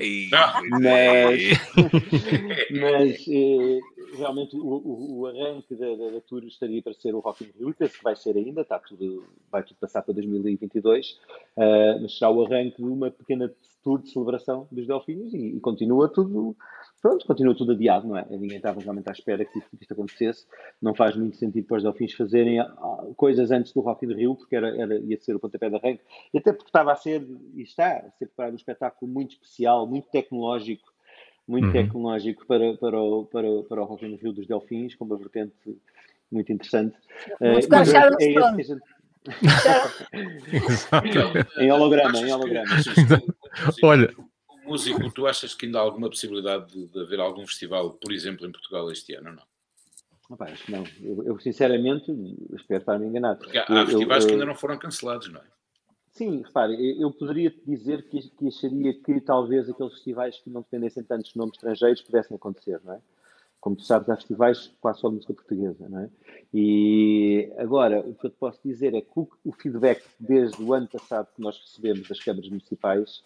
Mas, 0.69 1.41
mas 2.81 3.25
eh, 3.29 3.79
realmente 4.17 4.55
o, 4.55 4.65
o, 4.65 5.19
o 5.19 5.27
arranque 5.27 5.75
da, 5.75 5.95
da, 5.95 6.09
da, 6.11 6.21
tour 6.21 6.43
estaria 6.45 6.81
para 6.81 6.93
ser 6.93 7.13
o 7.13 7.19
Rock 7.19 7.43
in 7.43 7.51
Rio, 7.57 7.73
penso 7.77 7.97
que 7.97 8.03
vai 8.03 8.15
ser 8.15 8.35
ainda, 8.37 8.61
está 8.61 8.79
tudo, 8.79 9.25
vai 9.51 9.63
tudo 9.63 9.77
passar 9.77 10.01
para 10.01 10.13
2022. 10.15 11.19
Uh, 11.55 12.01
mas 12.01 12.17
será 12.17 12.31
o 12.31 12.43
arranque 12.43 12.77
de 12.77 12.83
uma 12.83 13.11
pequena 13.11 13.53
tour 13.83 14.01
de 14.01 14.09
celebração 14.09 14.67
dos 14.71 14.87
Delfins 14.87 15.33
e, 15.33 15.57
e 15.57 15.59
continua 15.59 16.09
tudo 16.09 16.55
pronto, 17.05 17.23
continua 17.27 17.53
tudo 17.53 17.73
adiado, 17.73 18.07
não 18.07 18.17
é? 18.17 18.25
Ninguém 18.31 18.57
estava 18.57 18.81
realmente 18.81 19.07
à 19.07 19.11
espera 19.11 19.45
que 19.45 19.59
isto, 19.59 19.69
que 19.77 19.83
isto, 19.83 19.93
acontecesse. 19.93 20.47
Não 20.81 20.95
faz 20.95 21.15
muito 21.15 21.37
sentido 21.37 21.67
para 21.67 21.77
os 21.77 21.83
Delfins 21.83 22.13
fazerem 22.13 22.59
ah, 22.59 23.05
coisas 23.15 23.51
antes 23.51 23.71
do 23.73 23.81
Rock 23.81 24.07
in 24.07 24.13
Rio, 24.13 24.35
porque 24.35 24.55
era, 24.55 24.75
era, 24.75 24.97
ia 24.97 25.15
ser 25.21 25.35
o 25.35 25.39
pontapé 25.39 25.69
de 25.69 25.75
arranque. 25.75 26.01
E 26.33 26.39
até 26.39 26.51
porque 26.51 26.69
estava 26.69 26.91
a 26.91 26.95
ser, 26.95 27.23
e 27.53 27.61
está, 27.61 27.97
a 27.97 28.09
ser 28.09 28.25
preparado 28.25 28.53
um 28.53 28.55
espetáculo 28.55 29.11
muito 29.11 29.33
especial, 29.33 29.85
muito 29.85 30.09
tecnológico, 30.09 30.91
muito 31.47 31.67
uhum. 31.67 31.73
tecnológico 31.73 32.43
para, 32.47 32.75
para, 32.75 32.99
o, 32.99 33.25
para, 33.25 33.47
para 33.69 33.83
o 33.83 33.85
Rock 33.85 34.03
in 34.03 34.15
Rio 34.15 34.33
dos 34.33 34.47
Delfins, 34.47 34.95
com 34.95 35.05
uma 35.05 35.15
vertente 35.15 35.53
muito 36.31 36.51
interessante. 36.51 36.97
Muito 37.39 37.65
uh, 37.65 37.69
mas 37.69 37.93
é, 37.93 37.97
é 37.97 38.07
esse 38.07 38.33
que 38.33 38.39
a 38.39 38.63
gente... 38.63 38.81
em 41.59 41.71
holograma, 41.71 42.17
em 42.17 42.31
holograma. 42.31 42.65
Olha, 43.83 44.09
músico, 44.65 45.11
tu 45.11 45.27
achas 45.27 45.53
que 45.53 45.65
ainda 45.65 45.79
há 45.79 45.81
alguma 45.81 46.09
possibilidade 46.09 46.71
de, 46.71 46.87
de 46.87 46.99
haver 46.99 47.19
algum 47.19 47.45
festival, 47.45 47.91
por 47.91 48.11
exemplo, 48.11 48.45
em 48.45 48.51
Portugal 48.51 48.91
este 48.91 49.13
ano 49.15 49.29
ou 49.29 49.35
não? 49.35 49.43
Acho 50.39 50.65
que 50.65 50.71
não. 50.71 50.83
Eu, 51.01 51.23
eu, 51.23 51.39
sinceramente 51.39 52.11
espero 52.53 52.79
estar-me 52.79 53.05
enganado. 53.05 53.39
Porque 53.39 53.57
há, 53.57 53.63
há 53.63 53.85
festivais 53.85 54.23
eu, 54.23 54.27
que 54.27 54.33
ainda 54.33 54.45
não 54.45 54.55
foram 54.55 54.77
cancelados, 54.77 55.31
não 55.31 55.39
é? 55.39 55.43
Sim, 56.15 56.41
repare, 56.43 56.99
eu 56.99 57.11
poderia 57.11 57.53
dizer 57.67 58.07
que, 58.09 58.21
que 58.21 58.47
acharia 58.47 58.93
que 58.93 59.19
talvez 59.19 59.69
aqueles 59.69 59.93
festivais 59.93 60.39
que 60.39 60.49
não 60.49 60.61
dependessem 60.61 61.03
tanto 61.03 61.29
de 61.29 61.37
nomes 61.37 61.55
estrangeiros 61.55 62.01
pudessem 62.01 62.35
acontecer, 62.35 62.79
não 62.83 62.93
é? 62.93 63.01
Como 63.59 63.75
tu 63.75 63.83
sabes, 63.83 64.07
há 64.09 64.15
festivais 64.15 64.71
quase 64.79 64.99
só 64.99 65.09
de 65.09 65.15
música 65.15 65.33
portuguesa, 65.33 65.89
não 65.89 65.99
é? 65.99 66.09
E 66.53 67.51
agora, 67.57 67.99
o 67.99 68.15
que 68.15 68.27
eu 68.27 68.29
te 68.29 68.37
posso 68.37 68.59
dizer 68.63 68.93
é 68.93 69.01
que 69.01 69.11
o, 69.13 69.27
o 69.43 69.51
feedback 69.51 70.03
desde 70.17 70.63
o 70.63 70.73
ano 70.73 70.87
passado 70.87 71.27
que 71.35 71.41
nós 71.41 71.59
recebemos 71.59 72.07
das 72.07 72.19
câmaras 72.19 72.47
municipais 72.47 73.21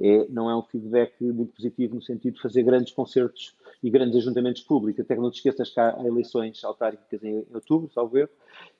é, 0.00 0.26
não 0.28 0.50
é 0.50 0.56
um 0.56 0.62
feedback 0.62 1.22
muito 1.22 1.54
positivo 1.54 1.94
no 1.94 2.02
sentido 2.02 2.34
de 2.34 2.42
fazer 2.42 2.62
grandes 2.62 2.92
concertos 2.92 3.54
e 3.82 3.90
grandes 3.90 4.16
ajuntamentos 4.16 4.62
públicos. 4.62 5.04
Até 5.04 5.14
que 5.14 5.20
não 5.20 5.30
te 5.30 5.36
esqueças 5.36 5.70
que 5.70 5.78
há 5.78 5.96
eleições 6.04 6.64
autárquicas 6.64 7.22
em, 7.22 7.46
outubro, 7.54 7.90
salvo 7.92 8.18
erro, 8.18 8.30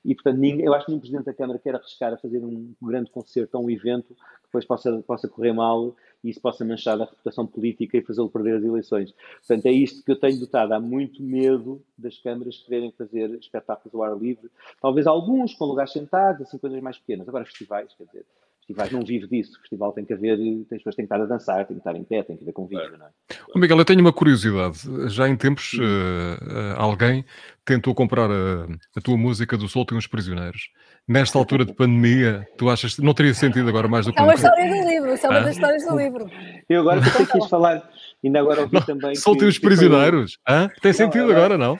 e 0.03 0.13
portanto 0.13 0.37
ninguém, 0.37 0.65
eu 0.65 0.73
acho 0.73 0.85
que 0.85 0.91
nenhum 0.91 0.99
Presidente 0.99 1.25
da 1.25 1.33
Câmara 1.33 1.59
quer 1.59 1.75
arriscar 1.75 2.13
a 2.13 2.17
fazer 2.17 2.39
um 2.39 2.73
grande 2.81 3.09
concerto 3.11 3.57
ou 3.57 3.65
um 3.65 3.69
evento 3.69 4.13
que 4.13 4.45
depois 4.45 4.65
possa, 4.65 5.03
possa 5.03 5.27
correr 5.27 5.53
mal 5.53 5.95
e 6.23 6.29
isso 6.29 6.41
possa 6.41 6.65
manchar 6.65 6.99
a 6.99 7.05
reputação 7.05 7.45
política 7.45 7.97
e 7.97 8.01
fazê-lo 8.01 8.29
perder 8.29 8.57
as 8.57 8.63
eleições. 8.63 9.13
Portanto, 9.37 9.65
é 9.67 9.71
isto 9.71 10.03
que 10.03 10.11
eu 10.11 10.19
tenho 10.19 10.39
notado. 10.39 10.71
Há 10.73 10.79
muito 10.79 11.21
medo 11.21 11.81
das 11.97 12.17
câmaras 12.17 12.57
quererem 12.57 12.91
fazer 12.91 13.29
espetáculos 13.35 13.93
ao 13.93 14.03
ar 14.03 14.17
livre. 14.17 14.49
Talvez 14.81 15.05
alguns 15.05 15.53
com 15.53 15.65
lugares 15.65 15.91
sentados, 15.91 16.41
assim, 16.41 16.57
coisas 16.57 16.81
mais 16.81 16.97
pequenas. 16.97 17.27
Agora, 17.27 17.45
festivais, 17.45 17.93
quer 17.95 18.05
dizer, 18.05 18.25
festivais 18.65 18.91
não 18.91 19.01
vive 19.01 19.27
disso. 19.27 19.57
O 19.57 19.61
festival 19.61 19.93
tem 19.93 20.03
que 20.03 20.13
haver, 20.13 20.33
as 20.33 20.67
pessoas 20.77 20.95
têm 20.95 21.05
que 21.07 21.13
estar 21.13 21.23
a 21.23 21.27
dançar, 21.27 21.65
tem 21.65 21.75
que 21.75 21.81
estar 21.81 21.95
em 21.95 22.03
pé, 22.03 22.23
tem 22.23 22.35
que 22.35 22.43
haver 22.43 22.51
convívio, 22.51 22.97
não 22.97 23.05
é? 23.05 23.09
O 23.53 23.59
Miguel, 23.59 23.77
eu 23.77 23.85
tenho 23.85 24.01
uma 24.01 24.11
curiosidade. 24.11 24.79
Já 25.07 25.29
em 25.29 25.35
tempos, 25.35 25.73
uh, 25.73 25.81
uh, 25.81 26.75
alguém 26.77 27.23
tentou 27.63 27.93
comprar 27.93 28.29
a, 28.29 28.67
a, 28.95 29.01
tua 29.01 29.17
música 29.17 29.57
do 29.57 29.67
Soltem 29.67 29.97
os 29.97 30.07
Prisioneiros. 30.07 30.69
Nesta 31.07 31.37
altura 31.37 31.65
de 31.65 31.73
pandemia, 31.73 32.47
tu 32.57 32.69
achas 32.69 32.95
que 32.95 33.01
não 33.01 33.13
teria 33.13 33.33
sentido 33.33 33.69
agora 33.69 33.87
mais 33.87 34.05
do 34.05 34.13
que... 34.13 34.19
É 34.19 34.23
uma 34.23 34.33
história 34.33 34.67
do 34.67 34.89
livro, 34.89 35.13
isso 35.13 35.25
é 35.25 35.29
uma 35.29 35.41
das 35.41 35.55
histórias 35.55 35.85
do 35.85 35.97
livro. 35.97 36.29
Eu 36.67 36.81
agora 36.81 37.01
também 37.01 37.25
quis 37.25 37.45
falar, 37.49 37.87
ainda 38.23 38.39
agora 38.39 38.61
ouvi 38.61 38.85
também... 38.85 39.15
Soltem 39.15 39.47
os 39.47 39.59
Prisioneiros, 39.59 40.37
Hã? 40.47 40.69
tem 40.81 40.93
sentido 40.93 41.31
agora, 41.31 41.57
não? 41.57 41.79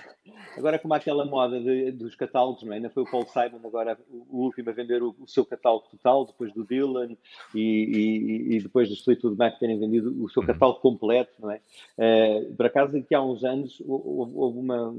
Agora, 0.57 0.79
como 0.79 0.93
aquela 0.93 1.25
moda 1.25 1.59
de, 1.59 1.91
dos 1.91 2.15
catálogos, 2.15 2.63
não 2.63 2.73
é? 2.73 2.77
Ainda 2.77 2.89
foi 2.89 3.03
o 3.03 3.09
Paul 3.09 3.25
Simon, 3.27 3.59
agora 3.63 3.97
o 4.09 4.43
último 4.43 4.69
a 4.69 4.73
vender 4.73 5.03
o, 5.03 5.15
o 5.19 5.27
seu 5.27 5.45
catálogo 5.45 5.87
total, 5.91 6.25
depois 6.25 6.53
do 6.53 6.63
Dylan 6.63 7.15
e, 7.53 7.61
e, 7.61 8.55
e 8.55 8.61
depois 8.61 8.89
do 8.89 8.95
Fleetwood 8.95 9.37
Mac 9.37 9.59
terem 9.59 9.79
vendido 9.79 10.11
o 10.23 10.29
seu 10.29 10.41
uhum. 10.41 10.47
catálogo 10.47 10.79
completo, 10.79 11.33
não 11.39 11.51
é? 11.51 11.61
Uh, 11.97 12.55
por 12.55 12.65
acaso, 12.65 12.97
aqui 12.97 13.13
há 13.13 13.21
uns 13.21 13.43
anos 13.43 13.81
houve 13.85 14.59
uma, 14.59 14.95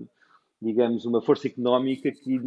digamos, 0.61 1.05
uma 1.05 1.21
força 1.21 1.47
económica 1.47 2.11
que 2.11 2.41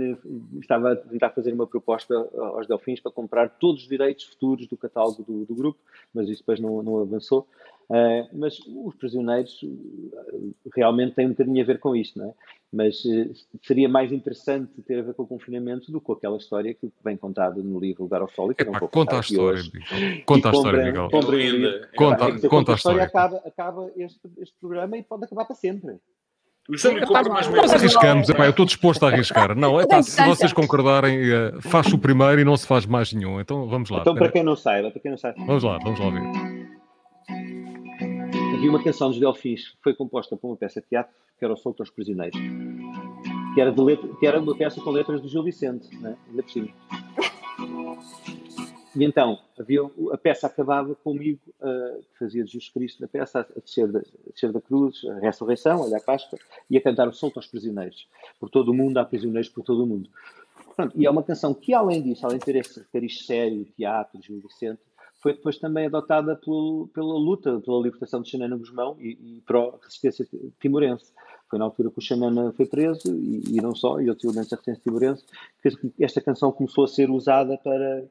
estava 0.60 0.93
a 0.93 0.95
tentar 0.95 1.30
fazer 1.32 1.53
uma 1.53 1.68
proposta 1.68 2.16
aos 2.16 2.68
Delfins 2.68 2.99
para 2.99 3.12
comprar 3.12 3.49
todos 3.49 3.84
os 3.84 3.88
direitos 3.88 4.26
futuros 4.26 4.68
do 4.68 4.78
catálogo 4.78 5.24
do, 5.24 5.45
do 5.45 5.55
grupo, 5.55 5.80
mas 6.14 6.28
isso 6.28 6.41
depois 6.41 6.60
não, 6.60 6.82
não 6.82 6.99
avançou. 6.99 7.47
Uh, 7.90 8.30
mas 8.34 8.60
os 8.86 8.94
prisioneiros 8.96 9.64
uh, 9.64 10.54
realmente 10.76 11.16
têm 11.16 11.26
um 11.26 11.30
bocadinho 11.30 11.60
a 11.60 11.66
ver 11.66 11.80
com 11.80 11.96
isto, 11.96 12.20
não 12.20 12.30
é? 12.30 12.34
Mas 12.72 13.04
uh, 13.04 13.34
seria 13.64 13.90
mais 13.90 14.12
interessante 14.12 14.80
ter 14.84 15.00
a 15.00 15.02
ver 15.02 15.16
com 15.16 15.24
o 15.24 15.28
confinamento 15.28 15.92
do 15.92 16.00
que 16.00 16.06
com 16.06 16.14
aquela 16.14 16.38
história 16.38 16.72
que 16.76 16.92
vem 17.04 17.18
contada 17.18 17.64
no 17.64 17.80
livro 17.80 18.04
Lugar 18.04 18.22
ao 18.22 18.30
Sol. 18.30 18.52
E 18.52 18.56
Epá, 18.56 18.80
conta 18.82 19.18
a 19.18 19.20
história, 19.22 19.64
Conta 20.24 20.50
a 20.50 20.52
história, 20.52 20.86
Miguel. 20.86 21.10
Conta, 21.96 22.48
conta 22.48 22.72
a 22.74 22.76
história. 22.76 23.04
Acaba, 23.04 23.38
acaba 23.38 23.92
este, 23.98 24.20
este 24.38 24.56
programa 24.60 24.96
e 24.96 25.02
pode 25.02 25.26
acabar 25.26 25.46
para 25.46 25.56
sempre. 25.56 25.98
Júlio 26.72 27.08
compra 27.08 27.34
mais 27.34 27.48
Nós 27.50 27.74
arriscamos, 27.74 28.30
epá, 28.30 28.46
eu 28.46 28.52
estou 28.52 28.68
disposto 28.68 29.04
a 29.04 29.10
arriscar. 29.10 29.56
Não, 29.58 29.82
epá, 29.82 30.04
se 30.04 30.24
vocês 30.28 30.54
concordarem, 30.54 31.18
faz 31.62 31.92
o 31.92 31.98
primeiro 31.98 32.42
e 32.42 32.46
não 32.46 32.56
se 32.56 32.68
faz 32.68 32.86
mais 32.86 33.12
nenhum. 33.12 33.42
Então 33.42 33.68
vamos 33.68 33.90
lá. 33.90 34.02
Então, 34.02 34.14
para 34.14 34.32
quem 34.32 34.44
não 34.44 34.56
saiba, 34.56 34.92
para 34.92 35.02
quem 35.02 35.10
não 35.10 35.18
sabe. 35.18 35.44
Vamos 35.44 35.64
lá, 35.64 35.80
vamos 35.80 36.00
lá 36.00 36.12
ver 36.12 36.59
havia 38.54 38.70
uma 38.70 38.84
canção 38.84 39.10
dos 39.10 39.20
Delfins 39.20 39.76
foi 39.84 39.93
composta 39.93 40.36
por 40.36 40.47
uma 40.47 40.58
peça 40.58 40.82
de 40.82 40.88
teatro 40.88 41.14
que 41.38 41.45
era 41.45 41.54
o 41.54 41.58
Solto 41.58 41.82
aos 41.82 41.89
Prisioneiros, 41.89 42.38
que 43.54 43.62
era, 43.62 43.72
letra, 43.72 44.10
que 44.20 44.28
era 44.28 44.39
uma 44.39 44.56
peça 44.56 44.82
com 44.82 44.89
letras 44.91 45.22
do 45.22 45.30
Gil 45.30 45.41
Vicente, 45.41 45.95
né? 45.97 46.18
ainda 46.28 46.43
por 46.43 46.52
cima. 46.52 46.68
E 48.95 49.04
então, 49.06 49.39
havia, 49.58 49.82
a 50.12 50.18
peça 50.18 50.47
acabava 50.47 50.93
comigo, 50.95 51.39
uh, 51.62 52.02
que 52.02 52.20
fazia 52.20 52.43
de 52.43 52.52
Jesus 52.52 52.70
Cristo 52.70 53.02
na 53.02 53.08
peça, 53.08 53.39
a 53.39 53.60
descer, 53.60 53.88
da, 53.88 54.00
a 54.00 54.47
da 54.52 54.62
cruz, 54.62 55.06
a 55.06 55.20
ressurreição, 55.20 55.82
olha 55.82 55.97
a 55.97 56.02
Páscoa, 56.02 56.38
e 56.70 56.78
a 56.78 56.82
cantar 56.82 57.08
o 57.08 57.14
Solto 57.14 57.39
aos 57.39 57.47
Prisioneiros. 57.47 58.08
Por 58.39 58.50
todo 58.50 58.70
o 58.70 58.74
mundo, 58.74 58.97
há 58.97 59.06
prisioneiros 59.06 59.47
por 59.47 59.64
todo 59.64 59.84
o 59.84 59.88
mundo. 59.88 60.10
Pronto, 60.76 61.00
e 61.00 61.06
é 61.06 61.10
uma 61.10 61.24
canção 61.24 61.54
que, 61.54 61.74
além 61.74 62.02
disso, 62.02 62.26
além 62.26 62.39
de 62.39 62.45
ter 62.45 62.56
esse 62.56 62.84
cariz 62.91 63.26
sério, 63.26 63.66
teatro, 63.78 64.22
Gil 64.22 64.41
Vicente, 64.41 64.82
foi 65.20 65.34
depois 65.34 65.57
também 65.57 65.86
adotada 65.86 66.36
pelo, 66.36 66.89
pela 66.93 67.13
luta 67.13 67.59
pela 67.59 67.82
libertação 67.82 68.22
de 68.22 68.30
Xanana 68.30 68.57
Guzmão 68.57 68.95
e, 68.99 69.38
e 69.38 69.41
para 69.41 69.59
a 69.59 69.78
resistência 69.84 70.28
timorense. 70.59 71.13
Foi 71.49 71.57
na 71.57 71.65
altura 71.65 71.89
que 71.89 71.97
o 71.97 72.01
Xanana 72.01 72.53
foi 72.53 72.65
preso, 72.67 73.15
e, 73.15 73.57
e 73.57 73.61
não 73.61 73.74
só, 73.74 73.99
e 73.99 74.07
outros 74.07 74.26
elementos 74.26 74.49
da 74.49 74.55
resistência 74.55 74.84
timorense, 74.84 75.26
que 75.61 76.03
esta 76.03 76.22
canção 76.22 76.51
começou 76.51 76.84
a 76.84 76.88
ser 76.88 77.09
usada 77.09 77.57
para, 77.57 78.05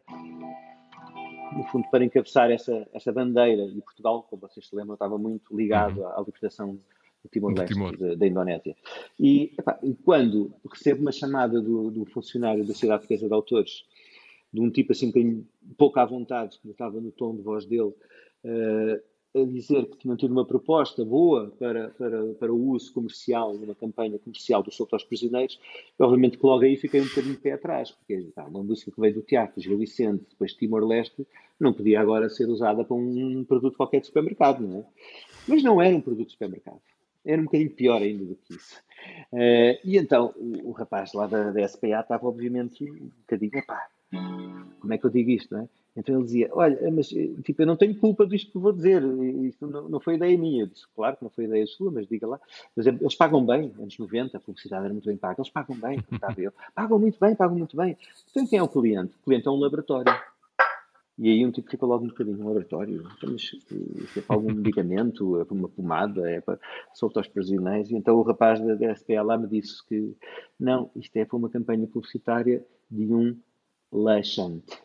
no 1.57 1.63
fundo, 1.71 1.89
para 1.89 2.05
encabeçar 2.05 2.51
essa, 2.51 2.87
essa 2.93 3.13
bandeira. 3.13 3.63
E 3.63 3.81
Portugal, 3.81 4.27
como 4.29 4.43
vocês 4.43 4.67
se 4.67 4.75
lembram, 4.75 4.95
estava 4.95 5.17
muito 5.17 5.57
ligado 5.57 6.01
uhum. 6.01 6.09
à, 6.09 6.19
libertação 6.19 6.79
do 7.23 7.29
Timor-Leste, 7.31 7.75
Timor. 7.75 7.97
da, 7.97 8.15
da, 8.17 8.27
Indonésia. 8.27 8.77
E, 9.19 9.53
epá, 9.57 9.79
quando 10.05 10.53
recebo 10.71 11.03
uma 11.03 11.13
chamada 11.13 11.61
do, 11.61 11.91
do 11.91 12.05
funcionário 12.07 12.67
da 12.67 12.75
Cidade 12.75 13.01
Portuguesa 13.01 13.29
de 13.29 13.35
Autores, 13.35 13.85
de 14.53 14.61
um 14.61 14.71
tipo 14.71 14.93
assim 14.93 15.07
um 15.07 15.09
bocadinho 15.11 15.49
pouco 15.77 16.01
à 16.01 16.05
vontade, 16.05 16.59
que 16.59 16.69
estava 16.71 17.01
no 17.01 17.11
tom 17.11 17.35
de 17.37 17.43
voz 17.43 17.65
dele, 17.67 17.93
uh, 18.45 19.03
a 19.35 19.45
dizer 19.45 19.87
que 19.87 19.99
tinham 19.99 20.17
tido 20.17 20.33
uma 20.33 20.45
proposta 20.45 21.05
boa 21.05 21.53
para, 21.59 21.91
para, 21.91 22.35
para 22.35 22.53
o 22.53 22.71
uso 22.71 22.93
comercial, 22.93 23.55
numa 23.55 23.75
campanha 23.75 24.19
comercial 24.19 24.63
do 24.63 24.73
Solto 24.73 24.95
aos 24.95 25.05
Prisioneiros, 25.05 25.61
obviamente 25.99 26.39
que 26.39 26.47
logo 26.47 26.65
aí 26.65 26.77
fiquei 26.77 27.01
um 27.01 27.07
bocadinho 27.07 27.35
de 27.35 27.41
pé 27.41 27.53
atrás, 27.53 27.91
porque 27.91 28.23
tá, 28.35 28.45
uma 28.45 28.63
música 28.63 28.91
que 28.91 29.01
veio 29.01 29.15
do 29.15 29.23
teatro, 29.23 29.61
Gil 29.61 29.79
Vicente, 29.79 30.25
depois 30.31 30.55
Timor-Leste, 30.55 31.27
não 31.61 31.73
podia 31.73 32.01
agora 32.01 32.31
ser 32.31 32.49
usada 32.49 32.85
para 32.85 32.97
um 32.97 33.45
produto 33.45 33.77
qualquer 33.77 34.01
de 34.01 34.07
supermercado, 34.07 34.67
não 34.67 34.81
é? 34.81 34.85
Mas 35.47 35.63
não 35.63 35.81
era 35.81 35.95
um 35.97 36.01
produto 36.01 36.27
de 36.27 36.33
supermercado. 36.33 36.81
Era 37.25 37.41
um 37.41 37.45
bocadinho 37.45 37.71
pior 37.71 38.01
ainda 38.01 38.25
do 38.25 38.37
que 38.37 38.55
isso. 38.55 38.77
Uh, 39.33 39.79
e 39.85 39.99
então, 39.99 40.33
o, 40.37 40.69
o 40.69 40.73
rapaz 40.73 41.13
lá 41.13 41.27
da, 41.27 41.51
da 41.51 41.69
SPA 41.69 42.01
estava 42.01 42.27
obviamente 42.27 42.85
um 42.85 43.11
bocadinho, 43.21 43.67
pá, 43.67 43.89
como 44.11 44.93
é 44.93 44.99
que 44.99 45.05
eu 45.05 45.11
digo 45.11 45.31
isto, 45.31 45.55
não 45.55 45.63
é? 45.63 45.69
Então 45.99 46.15
ele 46.15 46.25
dizia, 46.25 46.49
olha, 46.53 46.79
mas 46.93 47.09
tipo, 47.09 47.61
eu 47.61 47.67
não 47.67 47.77
tenho 47.77 47.95
culpa 47.97 48.25
disto 48.25 48.53
que 48.53 48.59
vou 48.59 48.73
dizer, 48.73 49.03
isto 49.43 49.67
não, 49.67 49.89
não 49.89 50.01
foi 50.01 50.15
ideia 50.15 50.39
minha. 50.39 50.63
Eu 50.63 50.67
disse, 50.69 50.87
claro 50.95 51.17
que 51.17 51.25
não 51.25 51.31
foi 51.31 51.45
ideia 51.45 51.67
sua, 51.67 51.91
mas 51.91 52.07
diga 52.07 52.27
lá. 52.27 52.41
Mas 52.77 52.87
eles 52.87 53.17
pagam 53.17 53.45
bem, 53.45 53.73
anos 53.79 53.99
90, 53.99 54.37
a 54.37 54.41
publicidade 54.41 54.85
era 54.85 54.95
muito 54.95 55.07
bem 55.07 55.17
paga, 55.17 55.41
eles 55.41 55.51
pagam 55.51 55.77
bem, 55.77 55.99
estava 56.13 56.41
eu. 56.41 56.53
Pagam 56.73 56.99
muito 57.01 57.19
bem, 57.19 57.35
pagam 57.35 57.59
muito 57.59 57.77
bem. 57.77 57.97
Então 58.31 58.47
quem 58.47 58.61
é 58.61 58.63
o 58.63 58.69
cliente? 58.69 59.13
O 59.21 59.25
cliente 59.25 59.49
é 59.49 59.51
um 59.51 59.59
laboratório. 59.59 60.15
E 61.19 61.29
aí 61.31 61.45
um 61.45 61.51
tipo 61.51 61.69
fica 61.69 61.85
logo 61.85 62.05
um 62.05 62.09
bocadinho, 62.09 62.41
um 62.41 62.47
laboratório, 62.47 63.05
então, 63.17 63.33
mas 63.33 63.51
é 64.17 64.21
para 64.21 64.37
algum 64.37 64.55
medicamento, 64.55 65.41
é 65.41 65.45
para 65.45 65.55
uma 65.55 65.69
pomada, 65.69 66.31
é 66.31 66.41
para 66.41 66.61
soltar 66.95 67.25
os 67.25 67.29
prisioneiros. 67.29 67.91
E 67.91 67.97
então 67.97 68.15
o 68.17 68.23
rapaz 68.23 68.61
da 68.61 68.95
SPA 68.95 69.21
lá 69.23 69.37
me 69.37 69.49
disse 69.49 69.85
que 69.85 70.15
não, 70.61 70.93
isto 70.95 71.17
é 71.17 71.25
para 71.25 71.37
uma 71.37 71.51
campanha 71.51 71.89
publicitária 71.89 72.65
de 72.89 73.13
um 73.13 73.37
laxante. 73.93 74.79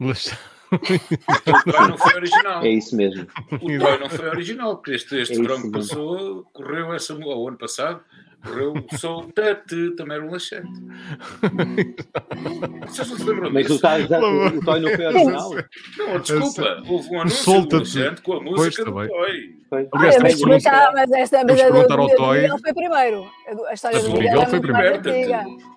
Laxante. 0.00 0.38
o 0.70 1.72
pai 1.72 1.88
não 1.88 1.98
foi 1.98 2.14
original. 2.14 2.62
É 2.62 2.68
isso 2.68 2.96
mesmo. 2.96 3.26
O 3.52 3.78
pai 3.80 3.98
não 3.98 4.10
foi 4.10 4.28
original, 4.28 4.76
porque 4.76 4.92
este, 4.92 5.16
este 5.16 5.38
é 5.38 5.42
verão 5.42 5.62
que 5.62 5.70
passou, 5.70 6.44
correu 6.52 6.92
essa, 6.92 7.14
o 7.14 7.48
ano 7.48 7.56
passado, 7.56 8.02
Eu 8.46 8.74
sou 8.98 9.24
Tete, 9.32 9.90
também 9.96 10.16
era 10.16 10.26
um 10.26 10.30
laxante. 10.30 10.68
Vocês 12.86 13.10
não 13.10 13.16
se 13.16 13.24
lembram 13.24 13.50
Mas 13.52 13.66
disso? 13.66 13.80
o, 13.84 14.24
o, 14.24 14.46
o 14.58 14.64
Toy 14.64 14.80
não 14.80 14.90
foi 14.94 15.06
original. 15.06 15.50
Não, 15.98 16.20
desculpa, 16.20 16.82
houve 16.88 17.08
um 17.10 17.20
anúncio 17.20 17.24
do 17.24 17.30
Solta-te. 17.30 17.98
laxante 17.98 18.22
com 18.22 18.32
a 18.34 18.40
música 18.42 18.84
do 18.84 18.92
também. 18.92 19.08
Toy. 19.08 19.58
Aliás, 19.92 20.16
temos 20.16 20.40
mas, 20.40 20.64
mas, 20.64 20.66
ah, 20.66 20.90
mas 20.94 21.12
esta 21.12 21.44
mas 21.44 21.60
a 21.60 21.68
do, 21.68 21.76
ao 21.92 22.08
do 22.08 22.16
Toy. 22.16 22.40
Miguel 22.40 22.58
foi 22.58 22.72
primeiro. 22.74 23.26
A, 23.48 23.54
do- 23.54 23.68
história 23.70 24.00
do 24.00 24.08
do 24.08 24.18
Miguel, 24.18 24.46
foi 24.46 24.60
primeiro. 24.60 25.02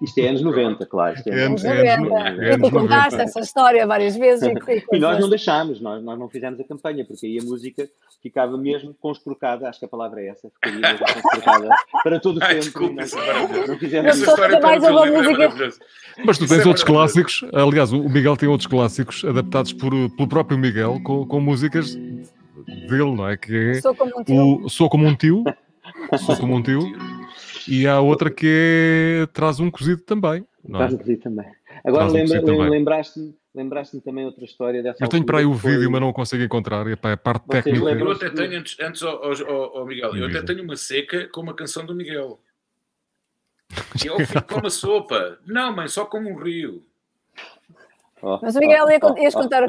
Isto 0.02 0.18
é 0.20 0.28
anos 0.30 0.42
90, 0.42 0.86
claro. 0.86 1.16
Isto 1.18 1.30
é 1.30 1.42
É 1.42 1.46
anos 1.46 1.66
anos- 1.66 1.78
Anos 1.80 1.90
é 1.90 1.94
anos 1.94 2.10
90. 2.10 2.32
no- 2.32 2.44
é 2.44 2.54
E 2.54 2.58
tu 2.58 2.72
contaste 2.72 3.12
90. 3.12 3.24
essa 3.24 3.40
história 3.42 3.86
várias 3.88 4.16
vezes. 4.16 4.50
E, 4.94 5.00
nós 5.00 5.20
não 5.20 5.30
deixámos, 5.30 5.82
nós, 5.82 6.02
nós 6.04 6.18
não 6.18 6.30
fizemos 6.30 6.60
a 6.60 6.64
campanha, 6.64 7.04
porque 7.04 7.26
aí 7.26 7.40
a 7.40 7.44
música 7.44 7.90
ficava 8.24 8.58
mesmo 8.58 8.96
conspurcada, 9.02 9.68
acho 9.68 9.80
que 9.80 9.86
a 9.86 9.90
palavra 9.90 10.22
é 10.22 10.28
essa, 10.28 10.50
ficaria 10.50 10.80
mesmo 10.80 11.06
conspurcada 11.14 11.70
para 12.04 12.20
todo 12.20 12.38
o 12.38 12.40
Ai, 12.52 12.60
desculpa, 12.60 13.02
isso 13.04 13.18
é 13.20 13.34
maravilhoso. 13.34 13.96
Essa 14.08 14.20
história 14.20 14.56
é 14.56 14.60
música- 14.60 14.92
maravilhoso. 15.38 15.80
Mas 16.26 16.38
tu 16.38 16.44
Isso 16.46 16.54
tens 16.54 16.66
é 16.66 16.68
outros 16.68 16.84
clássicos, 16.84 17.46
aliás, 17.54 17.92
o 17.94 18.08
Miguel 18.10 18.36
tem 18.38 18.50
outros 18.50 18.68
clássicos 18.68 19.24
adaptados 19.24 19.72
por, 19.74 19.92
pelo 19.92 20.28
próprio 20.28 20.58
Miguel 20.58 21.00
com, 21.04 21.26
com 21.26 21.40
músicas 21.40 21.96
dele, 21.96 23.16
não 23.16 23.28
é? 23.28 23.38
Que 23.38 23.56
é 23.78 23.82
Sou 23.82 23.96
como 23.96 24.20
um 24.20 24.24
tio. 24.24 24.62
o 24.66 24.70
Sou 24.70 24.90
como 24.90 25.08
um 25.08 25.16
tio, 25.16 25.44
Sou 26.20 26.36
como 26.38 26.56
um 26.56 26.62
tio, 26.62 26.80
e 27.68 27.88
há 27.88 28.00
outra 28.00 28.30
que 28.30 28.46
é 28.48 29.26
Traz 29.34 29.60
um 29.60 29.72
cozido 29.72 30.02
também. 30.02 30.46
Não 30.68 30.80
é? 30.80 30.84
Faz-me 30.84 31.00
pedir 31.00 31.18
também. 31.18 31.46
Agora 31.84 32.06
lembra, 32.08 32.42
também. 32.44 32.70
lembraste-me 32.70 33.36
lembraste 33.54 34.00
também 34.02 34.26
outra 34.26 34.46
história 34.46 34.82
dessa 34.82 35.04
Eu 35.04 35.10
tenho 35.10 35.26
para 35.26 35.40
aí 35.40 35.46
o 35.46 35.52
que 35.54 35.60
foi- 35.60 35.72
vídeo, 35.74 35.92
mas 35.92 36.00
não 36.00 36.14
consigo 36.14 36.42
encontrar. 36.42 36.88
E, 36.88 36.96
pá, 36.96 37.12
a 37.14 37.18
parte 37.18 37.46
Vocês 37.48 37.64
técnica. 37.66 37.86
lembram- 37.86 38.08
Eu 38.08 38.14
até 38.16 38.30
tenho, 38.30 38.58
antes, 38.60 38.78
antes 38.80 39.04
ao, 39.04 39.24
ao- 39.24 39.78
ao- 39.80 39.86
Miguel, 39.86 40.16
eu 40.16 40.28
até 40.28 40.42
tenho 40.42 40.64
uma 40.64 40.76
seca 40.78 41.28
com 41.28 41.42
uma 41.42 41.54
canção 41.54 41.86
do 41.86 41.94
Miguel. 41.96 42.40
E 44.06 44.08
eu 44.08 44.20
fico 44.26 44.44
com 44.54 44.60
uma 44.60 44.70
sopa. 44.70 45.38
Não, 45.46 45.76
mãe, 45.76 45.88
só 45.88 46.06
como 46.06 46.30
um 46.30 46.36
rio. 46.42 46.86
Oh, 48.22 48.40
Mas 48.42 48.56
o 48.56 48.60
Miguel 48.60 48.90
ia, 48.90 49.00
oh, 49.02 49.18
ias 49.18 49.36
oh, 49.36 49.40
contar? 49.42 49.66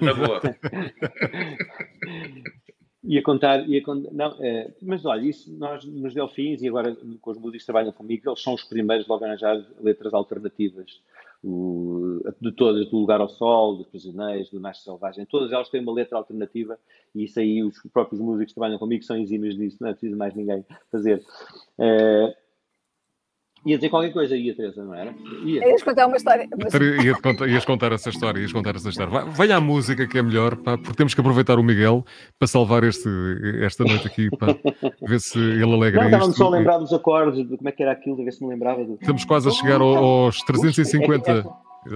Na 0.00 0.14
boa. 0.14 0.40
Ia 3.06 3.22
contar, 3.22 3.68
ia 3.68 3.82
contar 3.82 4.10
não, 4.12 4.34
é, 4.40 4.72
mas 4.80 5.04
olha, 5.04 5.26
isso 5.26 5.52
nós 5.58 5.84
nos 5.84 6.14
Delfins 6.14 6.62
e 6.62 6.68
agora 6.68 6.96
com 7.20 7.30
os 7.30 7.38
músicos 7.38 7.62
que 7.62 7.66
trabalham 7.66 7.92
comigo, 7.92 8.28
eles 8.28 8.42
são 8.42 8.54
os 8.54 8.64
primeiros 8.64 9.06
logo 9.06 9.24
a 9.24 9.28
arranjar 9.28 9.62
letras 9.80 10.14
alternativas 10.14 11.02
o, 11.44 12.20
de 12.40 12.52
todas, 12.52 12.88
do 12.88 12.98
Lugar 12.98 13.20
ao 13.20 13.28
Sol, 13.28 13.76
dos 13.76 13.86
Prisioneiros, 13.86 14.48
do 14.50 14.58
Nasce 14.58 14.84
Selvagem, 14.84 15.26
todas 15.26 15.52
elas 15.52 15.68
têm 15.68 15.82
uma 15.82 15.92
letra 15.92 16.16
alternativa 16.16 16.78
e 17.14 17.24
isso 17.24 17.38
aí 17.38 17.62
os 17.62 17.78
próprios 17.92 18.20
músicos 18.20 18.52
que 18.52 18.54
trabalham 18.54 18.78
comigo 18.78 19.04
são 19.04 19.16
exímios 19.16 19.54
disso, 19.54 19.76
não 19.80 19.90
é 19.90 19.92
preciso 19.92 20.16
mais 20.16 20.34
ninguém 20.34 20.64
fazer. 20.90 21.22
É, 21.78 22.36
ia 23.66 23.76
dizer 23.76 23.88
qualquer 23.88 24.12
coisa, 24.12 24.36
ia, 24.36 24.54
Teresa, 24.54 24.84
não 24.84 24.94
era? 24.94 25.14
Ia. 25.44 25.68
Ias 25.68 25.82
contar 25.82 26.06
uma 26.06 26.16
história. 26.16 26.48
Mas, 26.62 26.72
Teria- 26.72 27.02
Ia 27.02 27.14
contar, 27.14 27.46
ias 27.48 27.64
contar 27.64 27.92
essa 27.92 28.08
história, 28.10 28.40
ias 28.40 28.52
contar 28.52 28.76
essa 28.76 28.88
história. 28.88 29.10
Vai- 29.12 29.30
Venha 29.30 29.56
à 29.56 29.60
música 29.60 30.06
que 30.06 30.18
é 30.18 30.22
melhor, 30.22 30.56
pá, 30.56 30.76
porque 30.76 30.94
temos 30.94 31.14
que 31.14 31.20
aproveitar 31.20 31.58
o 31.58 31.62
Miguel 31.62 32.04
para 32.38 32.46
salvar 32.48 32.84
este, 32.84 33.08
esta 33.62 33.84
noite 33.84 34.06
aqui, 34.06 34.28
pá, 34.36 34.46
ver 35.06 35.20
se 35.20 35.38
ele 35.38 35.62
alegra 35.72 36.00
Não, 36.02 36.06
estava-me 36.08 36.30
isto. 36.30 36.38
só 36.38 36.46
a 36.46 36.50
lembrar 36.50 36.78
dos 36.78 36.92
acordes, 36.92 37.48
de 37.48 37.56
como 37.56 37.68
é 37.68 37.72
que 37.72 37.82
era 37.82 37.92
aquilo, 37.92 38.16
de 38.16 38.24
ver 38.24 38.32
se 38.32 38.44
me 38.44 38.50
lembrava 38.50 38.84
do. 38.84 38.98
Estamos 39.00 39.24
quase 39.24 39.48
a 39.48 39.52
chegar 39.52 39.80
ao- 39.80 39.96
aos 39.96 40.38
350, 40.42 41.44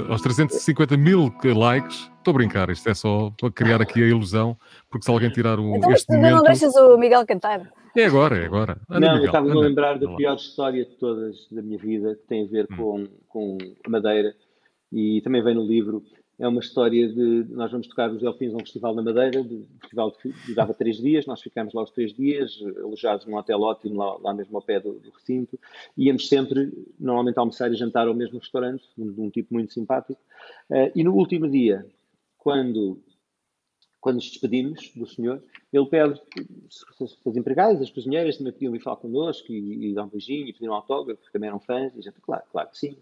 aos 0.08 0.20
350 0.22 0.96
mil 0.96 1.32
likes. 1.44 2.10
Estou 2.18 2.32
a 2.32 2.34
brincar, 2.34 2.68
isto 2.70 2.86
é 2.88 2.94
só 2.94 3.32
para 3.40 3.50
criar 3.50 3.80
aqui 3.80 4.02
a 4.02 4.06
ilusão, 4.06 4.56
porque 4.90 5.04
se 5.04 5.10
alguém 5.10 5.30
tirar 5.30 5.58
o, 5.58 5.76
então, 5.76 5.90
este 5.92 6.06
tu 6.06 6.12
ainda 6.12 6.30
não 6.30 6.36
momento. 6.38 6.48
deixas 6.58 6.74
o 6.76 6.98
Miguel 6.98 7.24
cantar. 7.26 7.62
É 7.98 8.04
agora, 8.04 8.38
é 8.38 8.44
agora. 8.44 8.80
Não, 8.88 9.16
eu 9.18 9.24
estava-me 9.24 9.50
a 9.50 9.60
lembrar 9.60 9.98
da 9.98 10.14
pior 10.14 10.36
história 10.36 10.84
de 10.84 10.94
todas 10.98 11.48
da 11.50 11.60
minha 11.60 11.78
vida, 11.78 12.14
que 12.14 12.28
tem 12.28 12.44
a 12.44 12.48
ver 12.48 12.68
Hum. 12.70 12.76
com, 12.76 13.08
com 13.26 13.58
a 13.84 13.90
Madeira, 13.90 14.36
e 14.92 15.20
também 15.22 15.42
vem 15.42 15.56
no 15.56 15.66
livro. 15.66 16.04
É 16.38 16.46
uma 16.46 16.60
história 16.60 17.08
de. 17.08 17.44
Nós 17.50 17.72
vamos 17.72 17.88
tocar 17.88 18.08
os 18.12 18.20
Delfins 18.20 18.52
a 18.52 18.56
um 18.56 18.60
festival 18.60 18.94
na 18.94 19.02
Madeira, 19.02 19.42
de, 19.42 19.56
um 19.56 19.66
festival 19.80 20.12
que 20.12 20.32
durava 20.46 20.72
três 20.72 20.98
dias, 20.98 21.26
nós 21.26 21.42
ficámos 21.42 21.74
lá 21.74 21.82
os 21.82 21.90
três 21.90 22.14
dias, 22.14 22.56
alojados 22.76 23.26
num 23.26 23.36
hotel 23.36 23.60
ótimo, 23.60 23.96
lá, 23.96 24.16
lá 24.18 24.32
mesmo 24.32 24.56
ao 24.56 24.62
pé 24.62 24.78
do, 24.78 24.92
do 25.00 25.10
recinto. 25.10 25.58
Íamos 25.96 26.28
sempre, 26.28 26.72
normalmente, 27.00 27.36
almoçar 27.36 27.72
e 27.72 27.74
jantar 27.74 28.06
ao 28.06 28.14
mesmo 28.14 28.38
restaurante, 28.38 28.84
de 28.96 29.02
um, 29.02 29.12
de 29.12 29.20
um 29.20 29.28
tipo 29.28 29.52
muito 29.52 29.72
simpático. 29.72 30.20
Eh, 30.70 30.92
e 30.94 31.02
no 31.02 31.14
último 31.14 31.50
dia, 31.50 31.84
quando 32.38 33.00
quando 34.00 34.16
nos 34.16 34.30
despedimos 34.30 34.92
do 34.94 35.06
senhor, 35.06 35.42
ele 35.72 35.86
pede 35.86 36.20
as 37.26 37.36
empregadas, 37.36 37.82
as 37.82 37.90
cozinheiras 37.90 38.36
também 38.36 38.52
podiam 38.52 38.72
vir 38.72 38.80
falar 38.80 38.96
connosco 38.96 39.52
e, 39.52 39.90
e 39.90 39.94
dar 39.94 40.04
um 40.04 40.08
beijinho 40.08 40.46
e 40.46 40.52
pedir 40.52 40.68
um 40.68 40.74
autógrafo, 40.74 41.20
porque 41.20 41.32
também 41.32 41.48
eram 41.48 41.58
fãs, 41.58 41.92
e 41.94 41.98
a 41.98 42.02
gente, 42.02 42.20
claro, 42.20 42.42
claro 42.50 42.70
que 42.70 42.78
sim. 42.78 42.96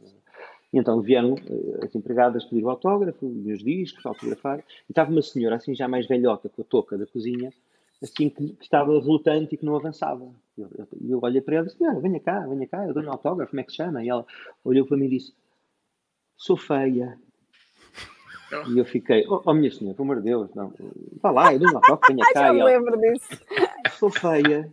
E 0.73 0.79
então 0.79 1.01
vieram 1.01 1.35
eh, 1.35 1.85
as 1.85 1.95
empregadas 1.95 2.45
pedir 2.45 2.65
o 2.65 2.71
autógrafo, 2.71 3.27
os 3.27 3.63
discos, 3.63 4.05
autografar, 4.05 4.59
e 4.59 4.93
estava 4.93 5.11
uma 5.11 5.23
senhora 5.23 5.57
assim 5.57 5.75
já 5.75 5.87
mais 5.87 6.07
velhota, 6.07 6.49
com 6.49 6.63
a 6.63 6.65
touca 6.65 6.99
da 6.99 7.07
cozinha, 7.07 7.53
assim 8.03 8.29
que, 8.29 8.49
que 8.55 8.65
estava 8.65 8.99
relutante 8.99 9.55
e 9.55 9.59
que 9.59 9.65
não 9.65 9.77
avançava. 9.77 10.29
E 10.57 10.63
eu, 10.63 10.71
eu, 10.77 10.89
eu 11.09 11.21
olhei 11.23 11.41
para 11.41 11.57
ela 11.57 11.65
e 11.65 11.69
disse, 11.69 11.79
senhora, 11.79 12.01
venha 12.01 12.21
cá, 12.21 12.41
venha 12.47 12.67
cá, 12.67 12.87
eu 12.87 12.95
dou-lhe 12.95 13.09
um 13.09 13.13
autógrafo, 13.13 13.51
como 13.51 13.61
é 13.61 13.65
que 13.65 13.71
se 13.71 13.77
chama? 13.77 14.03
E 14.03 14.09
ela 14.09 14.27
olhou 14.65 14.87
para 14.87 14.97
mim 14.97 15.07
e 15.07 15.11
disse, 15.11 15.35
sou 16.37 16.57
feia. 16.57 17.19
E 18.69 18.79
eu 18.79 18.85
fiquei, 18.85 19.27
oh, 19.29 19.43
oh 19.45 19.55
minha 19.55 19.71
senhora, 19.71 19.97
pelo 19.97 20.05
amor 20.11 20.17
de 20.23 20.29
Deus, 20.29 20.55
não, 20.55 20.73
vá 21.21 21.31
lá, 21.31 21.53
eu 21.53 21.61
uma 21.61 21.81
toque, 21.81 22.13
venha 22.13 22.25
cá. 22.33 22.41
já 22.43 22.55
E 22.55 22.57
me 22.57 22.65
lembro 22.65 22.97
disso. 22.99 23.29
sou 23.99 24.11
feia. 24.11 24.71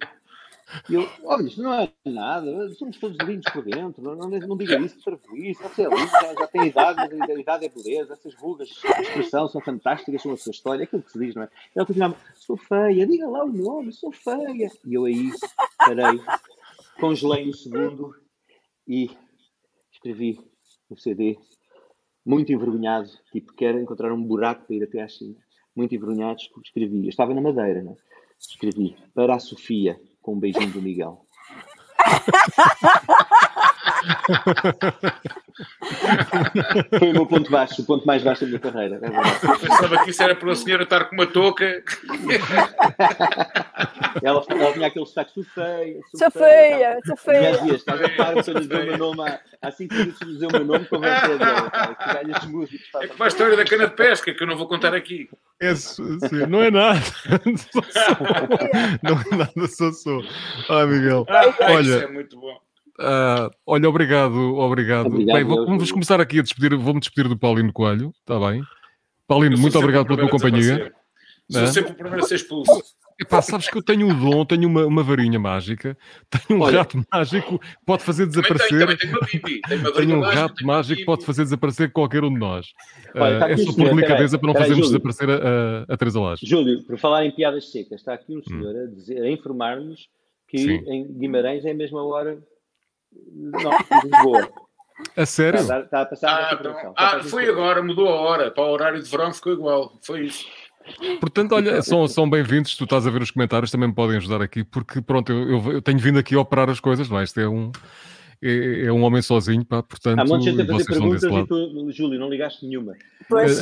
E 0.89 0.95
eu, 0.95 1.07
olha, 1.23 1.47
isto 1.47 1.61
não 1.61 1.73
é 1.73 1.91
nada, 2.05 2.69
somos 2.73 2.97
todos 2.97 3.17
lindos 3.27 3.51
por 3.51 3.63
dentro, 3.63 4.01
não, 4.01 4.15
não, 4.15 4.29
não 4.29 4.57
diga 4.57 4.79
isso, 4.79 4.97
isso, 5.35 5.61
você 5.61 5.83
é 5.83 5.89
lindo, 5.89 6.09
já, 6.09 6.33
já 6.33 6.47
tem 6.47 6.67
idade, 6.67 7.15
mas 7.15 7.29
a 7.29 7.33
idade 7.33 7.65
é 7.65 7.69
beleza, 7.69 8.13
essas 8.13 8.33
rugas 8.33 8.69
de 8.69 8.87
expressão 9.01 9.47
são 9.47 9.61
fantásticas, 9.61 10.21
são 10.21 10.31
a 10.31 10.37
sua 10.37 10.51
história, 10.51 10.81
é 10.81 10.85
aquilo 10.85 11.03
que 11.03 11.11
se 11.11 11.19
diz, 11.19 11.35
não 11.35 11.43
é? 11.43 11.45
E 11.45 11.77
ela 11.77 11.85
continuava, 11.85 12.17
sou 12.33 12.57
feia, 12.57 13.05
diga 13.05 13.29
lá 13.29 13.43
o 13.43 13.51
nome, 13.51 13.91
sou 13.93 14.11
feia. 14.11 14.71
E 14.83 14.93
eu 14.93 15.05
aí 15.05 15.29
parei, 15.77 16.19
congelei 16.99 17.49
um 17.49 17.53
segundo 17.53 18.15
e 18.87 19.11
escrevi 19.91 20.39
no 20.89 20.97
CD, 20.97 21.37
muito 22.25 22.51
envergonhado, 22.51 23.09
tipo, 23.31 23.53
quero 23.53 23.79
encontrar 23.79 24.13
um 24.13 24.23
buraco 24.23 24.65
para 24.65 24.75
ir 24.75 24.83
até 24.83 25.01
à 25.01 25.07
China. 25.07 25.35
Muito 25.75 25.93
envergonhado, 25.95 26.37
escrevi. 26.63 27.03
Eu 27.03 27.09
estava 27.09 27.33
na 27.33 27.41
Madeira, 27.41 27.81
né? 27.81 27.95
Escrevi 28.39 28.95
para 29.13 29.35
a 29.35 29.39
Sofia, 29.39 29.99
com 30.21 30.35
um 30.35 30.39
beijinho 30.39 30.71
do 30.71 30.81
Miguel. 30.81 31.25
Foi 36.99 37.09
o 37.09 37.13
meu 37.13 37.25
ponto 37.25 37.49
baixo, 37.51 37.81
o 37.81 37.85
ponto 37.85 38.05
mais 38.05 38.23
baixo 38.23 38.41
da 38.41 38.47
minha 38.47 38.59
carreira. 38.59 38.99
É. 39.01 39.57
Pensava 39.57 40.03
que 40.03 40.09
isso 40.11 40.23
era 40.23 40.35
para 40.35 40.47
uma 40.47 40.55
senhora 40.55 40.83
estar 40.83 41.05
com 41.05 41.15
uma 41.15 41.25
touca. 41.27 41.83
ela, 44.23 44.43
ela 44.49 44.73
tinha 44.73 44.87
aquele 44.87 45.05
sotaque, 45.05 45.33
sou 45.33 45.43
feia, 45.43 45.99
Sou 46.15 46.31
feia, 46.31 46.99
sou 47.05 47.15
E 47.15 47.17
feia. 47.19 47.49
às 47.51 47.61
vezes, 47.61 47.75
estás 47.77 48.01
a 48.01 48.09
par, 48.09 48.43
se 48.43 48.49
eu 48.51 48.55
lhe 48.55 48.61
dizer 48.61 48.81
o 48.81 48.85
meu 48.85 48.97
nome, 48.97 49.29
há- 49.29 49.39
há 49.61 49.71
cinco 49.71 49.93
minutos 49.93 50.19
de 50.19 50.33
dizer 50.33 50.47
o 50.47 50.51
meu 50.51 50.65
nome, 50.65 50.85
ter 50.85 51.37
dela, 51.37 51.69
que. 51.69 52.79
É 53.03 53.07
como 53.07 53.23
a 53.23 53.27
história 53.27 53.55
da 53.57 53.65
cana 53.65 53.87
de 53.87 53.95
pesca, 53.95 54.33
que 54.33 54.43
eu 54.43 54.47
não 54.47 54.57
vou 54.57 54.67
contar 54.67 54.93
aqui. 54.93 55.29
É, 55.61 55.73
não 56.47 56.61
é 56.61 56.71
nada. 56.71 56.99
Só 57.71 57.81
sou. 57.81 58.17
Não 59.03 59.19
é 59.21 59.35
nada, 59.37 59.67
só 59.67 59.91
sou. 59.91 60.23
Ah, 60.69 60.85
Miguel. 60.85 61.25
Ah, 61.29 61.47
isso 61.47 61.57
Olha, 61.63 61.93
é 62.03 62.07
muito 62.07 62.37
bom. 62.39 62.59
Ah, 62.99 63.49
olha, 63.65 63.89
obrigado, 63.89 64.35
obrigado. 64.57 65.07
Obrigado, 65.07 65.35
Bem, 65.35 65.43
vou- 65.43 65.65
vamos 65.65 65.91
começar 65.91 66.19
aqui 66.21 66.39
a 66.39 66.43
despedir. 66.43 66.75
Vou-me 66.77 66.99
despedir 66.99 67.27
do 67.29 67.37
Paulino 67.37 67.71
Coelho, 67.73 68.13
está 68.19 68.39
bem? 68.39 68.61
Paulino, 69.27 69.57
muito 69.57 69.77
obrigado 69.77 70.05
pela 70.05 70.17
tua 70.19 70.27
a 70.27 70.31
companhia. 70.31 70.61
desaparecer. 70.61 70.93
Sou 71.51 71.61
Né? 71.61 71.67
sempre 71.67 71.91
o 71.91 71.95
primeiro 71.95 72.23
a 72.23 72.27
ser 72.27 72.35
expulso. 72.35 72.71
Epá, 73.21 73.41
sabes 73.43 73.69
que 73.69 73.77
eu 73.77 73.83
tenho 73.83 74.09
o 74.09 74.13
dom, 74.13 74.43
tenho 74.43 74.67
uma, 74.67 74.85
uma 74.87 75.03
varinha 75.03 75.37
mágica, 75.39 75.95
tenho 76.29 76.59
um 76.59 76.63
Olha. 76.63 76.79
rato 76.79 77.01
mágico, 77.13 77.59
pode 77.85 78.01
fazer 78.03 78.25
Também 78.27 78.41
tenho, 78.43 78.57
desaparecer. 78.57 78.79
também 78.79 78.97
tenho 78.97 79.13
uma 79.13 79.27
bibi. 79.27 79.61
Tenho 79.61 79.79
uma 79.81 79.91
Tenho 79.91 80.15
um 80.15 80.19
mágica, 80.21 80.41
rato 80.41 80.55
tenho 80.55 80.69
uma 80.69 80.75
mágico 80.77 80.95
bibi. 80.95 81.05
pode 81.05 81.25
fazer 81.25 81.43
desaparecer 81.43 81.91
qualquer 81.91 82.23
um 82.23 82.33
de 82.33 82.39
nós. 82.39 82.67
Olha, 83.15 83.45
Ah, 83.45 83.51
é 83.51 83.57
só 83.57 83.69
um 83.69 83.73
por 83.75 83.89
delicadeza 83.89 84.39
para 84.39 84.47
não 84.47 84.53
peraí, 84.53 84.67
fazermos 84.69 84.87
Júlio. 84.89 85.03
desaparecer 85.03 85.29
a, 85.29 85.49
a, 85.89 85.93
a 85.93 85.97
Teresa 85.97 86.19
Laje. 86.21 86.45
Júlio, 86.45 86.83
por 86.85 86.97
falar 86.97 87.25
em 87.25 87.31
piadas 87.31 87.71
secas, 87.71 87.99
está 87.99 88.13
aqui 88.15 88.35
um 88.35 88.43
senhor 88.43 88.75
a, 88.75 88.85
dizer, 88.87 89.21
a 89.21 89.29
informar-nos 89.29 90.07
que 90.47 90.57
Sim. 90.57 90.83
em 90.87 91.13
Guimarães 91.19 91.65
é 91.65 91.71
a 91.71 91.75
mesma 91.75 92.03
hora 92.03 92.39
não, 93.31 93.71
Lisboa. 94.03 94.49
A 95.17 95.25
sério? 95.25 95.59
Está, 95.59 95.79
está 95.79 96.01
a 96.01 96.05
passar 96.05 96.29
Ah, 96.51 96.57
então- 96.59 96.93
ah, 96.95 97.19
gente 97.19 97.29
foi 97.29 97.47
agora, 97.49 97.81
mudou 97.83 98.07
a 98.07 98.15
hora. 98.21 98.51
Para 98.51 98.63
o 98.63 98.71
horário 98.71 99.01
de 99.01 99.09
verão 99.09 99.33
ficou 99.33 99.53
igual. 99.53 99.93
Foi 100.01 100.25
isso. 100.25 100.45
Portanto, 101.19 101.53
olha, 101.55 101.81
são, 101.83 102.07
são 102.07 102.29
bem-vindos. 102.29 102.75
Tu 102.75 102.83
estás 102.83 103.07
a 103.07 103.09
ver 103.09 103.21
os 103.21 103.31
comentários, 103.31 103.71
também 103.71 103.89
me 103.89 103.95
podem 103.95 104.17
ajudar 104.17 104.41
aqui, 104.41 104.63
porque 104.63 105.01
pronto, 105.01 105.31
eu, 105.31 105.49
eu- 105.49 105.71
eu 105.73 105.81
tenho 105.81 105.97
vindo 105.99 106.19
aqui 106.19 106.35
a 106.35 106.39
operar 106.39 106.69
as 106.69 106.79
coisas, 106.79 107.09
não 107.09 107.19
é? 107.19 107.23
Este 107.23 107.41
é 107.41 107.47
um, 107.47 107.71
é, 108.43 108.85
é, 108.85 108.91
um 108.91 109.03
homem 109.03 109.21
sozinho, 109.21 109.65
pá, 109.65 109.81
portanto. 109.81 110.19
Há 110.19 110.25
muita 110.25 110.43
gente 110.43 110.61
a 110.61 110.65
fazer 110.65 110.85
perguntas 110.85 111.23
e 111.23 111.47
tu, 111.47 111.91
Júlio, 111.91 112.19
não 112.19 112.29
ligaste 112.29 112.65
nenhuma. 112.65 112.93
Pois, 113.29 113.61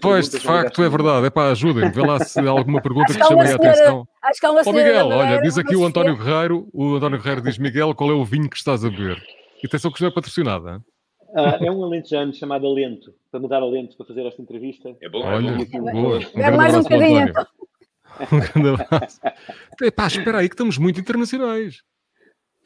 pois 0.00 0.28
de 0.28 0.40
facto, 0.40 0.82
é 0.82 0.88
verdade. 0.88 1.26
É 1.26 1.30
pá, 1.30 1.50
ajudem-me, 1.50 1.90
vê 1.90 2.02
lá 2.02 2.18
se 2.18 2.40
há 2.40 2.50
alguma 2.50 2.82
pergunta 2.82 3.14
que 3.14 3.24
chame 3.24 3.40
a 3.40 3.54
atenção. 3.54 4.08
Acho 4.22 4.40
que 4.40 4.46
há 4.46 4.50
uma 4.50 4.62
Ó 4.66 4.72
Miguel, 4.72 5.08
olha, 5.08 5.40
diz 5.40 5.56
aqui 5.56 5.76
o 5.76 5.84
António 5.84 6.16
Guerreiro, 6.16 6.68
o 6.72 6.96
António 6.96 7.18
Guerreiro 7.18 7.42
diz, 7.42 7.58
Miguel, 7.58 7.94
qual 7.94 8.10
é 8.10 8.14
o 8.14 8.24
vinho 8.24 8.50
que 8.50 8.56
estás 8.56 8.84
a 8.84 8.90
beber? 8.90 9.22
E 9.62 9.66
atenção 9.66 9.90
que 9.90 9.98
isto 9.98 10.06
é 10.06 10.10
patrocinada. 10.10 10.82
Uh, 11.28 11.64
é 11.64 11.70
um 11.70 11.84
alentejano 11.84 12.32
chamado 12.32 12.66
Alento, 12.66 13.12
para 13.30 13.38
mudar 13.38 13.58
Alento, 13.58 13.96
para 13.96 14.06
fazer 14.06 14.26
esta 14.26 14.40
entrevista. 14.40 14.96
É 15.00 15.08
bom, 15.08 15.22
Olha, 15.22 15.50
é 15.50 15.78
bom. 15.78 15.92
boa. 15.92 16.20
Um 16.34 16.40
é 16.40 16.50
mais 16.50 16.74
um 16.74 16.82
bocadinho. 16.82 17.32
Um 18.32 18.40
grande 18.40 18.82
abraço. 18.82 19.20
Epá, 19.82 20.06
espera 20.06 20.38
aí 20.38 20.48
que 20.48 20.54
estamos 20.54 20.78
muito 20.78 20.98
internacionais. 20.98 21.82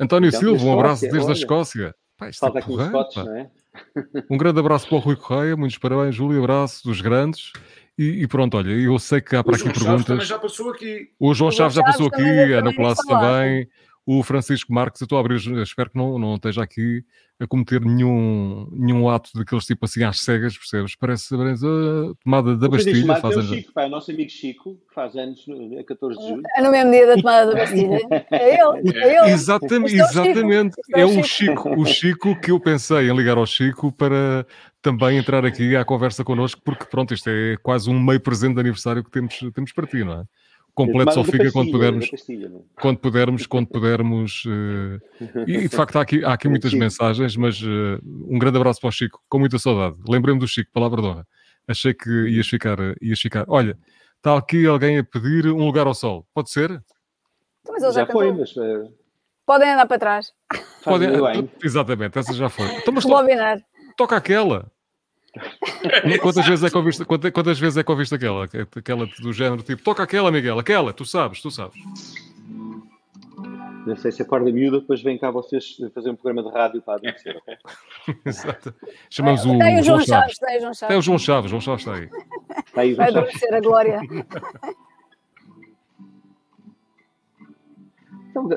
António 0.00 0.28
então, 0.28 0.40
Silva, 0.40 0.64
um 0.64 0.72
abraço 0.72 1.02
desde 1.02 1.18
olha, 1.18 1.30
a 1.30 1.32
Escócia. 1.32 1.94
Pá, 2.16 2.28
isto 2.30 2.46
é 2.46 2.62
porreiro, 2.62 2.90
Scots, 2.90 3.16
não 3.16 3.36
é? 3.36 3.50
Um 4.30 4.36
grande 4.36 4.58
abraço 4.58 4.88
para 4.88 4.96
o 4.96 5.00
Rui 5.00 5.16
Correia, 5.16 5.56
muitos 5.56 5.78
parabéns, 5.78 6.14
Júlio, 6.14 6.38
abraço 6.40 6.82
dos 6.84 7.00
grandes. 7.00 7.52
E, 7.98 8.22
e, 8.22 8.26
pronto, 8.26 8.56
olha, 8.56 8.70
eu 8.70 8.98
sei 8.98 9.20
que 9.20 9.36
há 9.36 9.44
para 9.44 9.52
o 9.52 9.54
aqui 9.54 9.78
João 9.78 10.02
perguntas. 10.02 10.26
já 10.26 10.38
passou 10.38 10.70
aqui. 10.70 11.10
O 11.18 11.34
João 11.34 11.50
Chaves 11.50 11.74
já 11.74 11.82
passou 11.82 12.06
aqui, 12.06 12.22
a 12.22 12.58
Ana 12.58 12.74
Palácio 12.74 13.06
também. 13.06 13.68
O 14.12 14.24
Francisco 14.24 14.74
Marques, 14.74 15.00
eu 15.00 15.04
estou 15.04 15.18
a 15.18 15.20
abrir, 15.20 15.36
espero 15.62 15.88
que 15.88 15.96
não, 15.96 16.18
não 16.18 16.34
esteja 16.34 16.64
aqui 16.64 17.04
a 17.38 17.46
cometer 17.46 17.80
nenhum, 17.80 18.68
nenhum 18.72 19.08
ato 19.08 19.30
daqueles 19.32 19.64
tipo 19.64 19.84
assim 19.84 20.02
às 20.02 20.22
cegas, 20.22 20.58
percebes? 20.58 20.96
Parece, 20.96 21.32
a 21.32 22.14
tomada 22.24 22.56
da 22.56 22.68
Bastilha. 22.68 23.14
Faz 23.20 23.36
é 23.36 23.38
o 23.38 23.42
Chico, 23.44 23.72
pá, 23.72 23.84
é 23.84 23.86
o 23.86 23.88
nosso 23.88 24.10
amigo 24.10 24.28
Chico, 24.28 24.74
que 24.88 24.92
faz 24.92 25.14
anos 25.14 25.46
a 25.78 25.84
14 25.84 26.18
de 26.18 26.28
julho. 26.28 26.42
É 26.56 26.60
no 26.60 26.72
mesmo 26.72 26.90
dia 26.90 27.06
da 27.06 27.14
tomada 27.14 27.52
da 27.52 27.58
Bastilha. 27.60 28.00
É 28.32 28.60
ele, 28.60 28.98
é 28.98 29.22
ele. 29.22 29.30
Exatamente, 29.30 30.00
é 30.00 30.02
exatamente. 30.02 30.76
É 30.92 31.06
o 31.06 31.22
Chico, 31.22 31.80
o 31.80 31.86
Chico 31.86 32.40
que 32.40 32.50
eu 32.50 32.58
pensei 32.58 33.08
em 33.08 33.16
ligar 33.16 33.38
ao 33.38 33.46
Chico 33.46 33.92
para 33.92 34.44
também 34.82 35.18
entrar 35.18 35.44
aqui 35.44 35.76
à 35.76 35.84
conversa 35.84 36.24
connosco, 36.24 36.60
porque 36.64 36.84
pronto, 36.84 37.14
isto 37.14 37.30
é 37.30 37.56
quase 37.62 37.88
um 37.88 38.00
meio 38.02 38.18
presente 38.18 38.54
de 38.54 38.60
aniversário 38.60 39.04
que 39.04 39.10
temos, 39.10 39.38
temos 39.54 39.72
para 39.72 39.86
ti, 39.86 40.02
não 40.02 40.14
é? 40.14 40.24
Completo 40.74 41.12
só 41.12 41.24
fica 41.24 41.50
quando 41.52 41.70
pudermos, 41.70 42.10
quando 42.80 42.98
pudermos, 43.00 43.46
quando 43.46 43.66
pudermos. 43.66 44.44
Uh, 44.44 45.00
e 45.46 45.68
de 45.68 45.68
facto 45.68 45.96
há 45.96 46.02
aqui, 46.02 46.24
há 46.24 46.32
aqui 46.32 46.48
muitas 46.48 46.72
mensagens, 46.72 47.36
mas 47.36 47.60
uh, 47.62 48.00
um 48.28 48.38
grande 48.38 48.56
abraço 48.56 48.80
para 48.80 48.88
o 48.88 48.92
Chico, 48.92 49.22
com 49.28 49.38
muita 49.38 49.58
saudade. 49.58 49.96
Lembrei-me 50.08 50.40
do 50.40 50.48
Chico, 50.48 50.70
palavra 50.72 51.00
de 51.00 51.08
honra. 51.08 51.26
Achei 51.68 51.94
que 51.94 52.10
ias 52.28 52.48
ficar, 52.48 52.78
ias 53.00 53.20
ficar. 53.20 53.44
Olha, 53.48 53.78
está 54.16 54.36
aqui 54.36 54.66
alguém 54.66 54.98
a 54.98 55.04
pedir 55.04 55.46
um 55.46 55.64
lugar 55.64 55.86
ao 55.86 55.94
sol. 55.94 56.26
Pode 56.34 56.50
ser? 56.50 56.70
Então, 56.70 57.74
mas 57.74 57.82
ele 57.82 57.92
já, 57.92 58.00
já 58.00 58.06
foi, 58.06 58.32
mas. 58.32 58.56
Uh... 58.56 58.92
Podem 59.46 59.72
andar 59.72 59.86
para 59.86 59.98
trás. 59.98 60.32
Podem, 60.84 61.10
exatamente, 61.62 62.18
essa 62.18 62.32
já 62.32 62.48
foi. 62.48 62.66
Então, 62.76 62.94
mas 62.94 63.04
to... 63.04 63.10
toca 63.96 64.16
aquela. 64.16 64.70
Quantas, 66.20 66.46
vezes 66.46 66.64
é 66.64 66.70
que 66.70 66.76
ouviste, 66.76 67.04
quantas, 67.04 67.30
quantas 67.30 67.58
vezes 67.58 67.76
é 67.76 67.82
que 67.82 67.90
ouviste 67.90 68.14
aquela? 68.14 68.44
Aquela 68.44 69.06
do 69.06 69.32
género 69.32 69.62
tipo, 69.62 69.82
toca 69.82 70.02
aquela, 70.02 70.30
Miguel, 70.30 70.58
aquela, 70.58 70.92
tu 70.92 71.04
sabes, 71.04 71.40
tu 71.40 71.50
sabes. 71.50 71.80
Não 73.86 73.96
sei 73.96 74.12
se 74.12 74.20
acorda 74.22 74.52
miúda, 74.52 74.80
depois 74.80 75.02
vem 75.02 75.18
cá 75.18 75.30
vocês 75.30 75.76
fazer 75.94 76.10
um 76.10 76.16
programa 76.16 76.48
de 76.48 76.54
rádio 76.54 76.82
para 76.82 76.94
adormecer. 76.94 77.40
Exato. 78.26 78.74
Chamamos 79.08 79.44
o, 79.44 79.52
o 79.56 79.82
João 79.82 80.00
Chaves. 80.00 80.38
Tem 80.38 80.58
o 80.58 80.60
João 80.60 80.74
Chaves. 80.74 80.88
Tem 80.88 80.98
o 80.98 81.02
João 81.02 81.18
Chaves, 81.18 81.50
João 81.50 81.60
Chaves 81.60 81.80
está 81.80 81.94
aí. 81.94 82.10
Está 82.66 82.80
aí 82.82 82.94
Vai 82.94 83.08
adormecer 83.08 83.54
a 83.54 83.60
glória. 83.60 84.00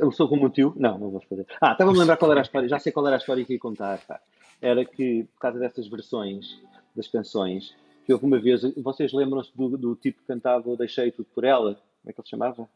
eu 0.02 0.12
sou 0.12 0.28
como 0.28 0.46
o 0.46 0.50
tio? 0.50 0.74
Não, 0.76 0.98
não 0.98 1.10
vou 1.10 1.22
fazer. 1.22 1.46
Ah, 1.62 1.72
estava 1.74 1.92
a 1.92 1.94
lembrar 1.94 2.18
qual 2.18 2.32
era 2.32 2.42
a 2.42 2.44
história. 2.44 2.68
Já 2.68 2.80
sei 2.80 2.92
qual 2.92 3.08
era 3.08 3.16
a 3.16 3.20
história 3.20 3.44
que 3.46 3.54
ia 3.54 3.60
contar. 3.60 4.00
Pá 4.08 4.20
era 4.64 4.86
que, 4.86 5.26
por 5.34 5.40
causa 5.42 5.60
dessas 5.60 5.88
versões 5.90 6.58
das 6.96 7.08
canções, 7.08 7.76
que 8.06 8.14
alguma 8.14 8.40
vez, 8.40 8.62
vocês 8.78 9.12
lembram-se 9.12 9.52
do, 9.56 9.78
do, 9.78 9.96
tipo 9.96 10.22
que 10.22 10.28
cantava 10.28 10.78
Deixei 10.78 11.12
Tudo 11.12 11.28
por 11.36 11.44
Ela? 11.44 11.74
Como 11.74 12.10
é 12.10 12.14
que 12.14 12.20
ele 12.20 12.26
se 12.26 12.30
chamava? 12.30 12.70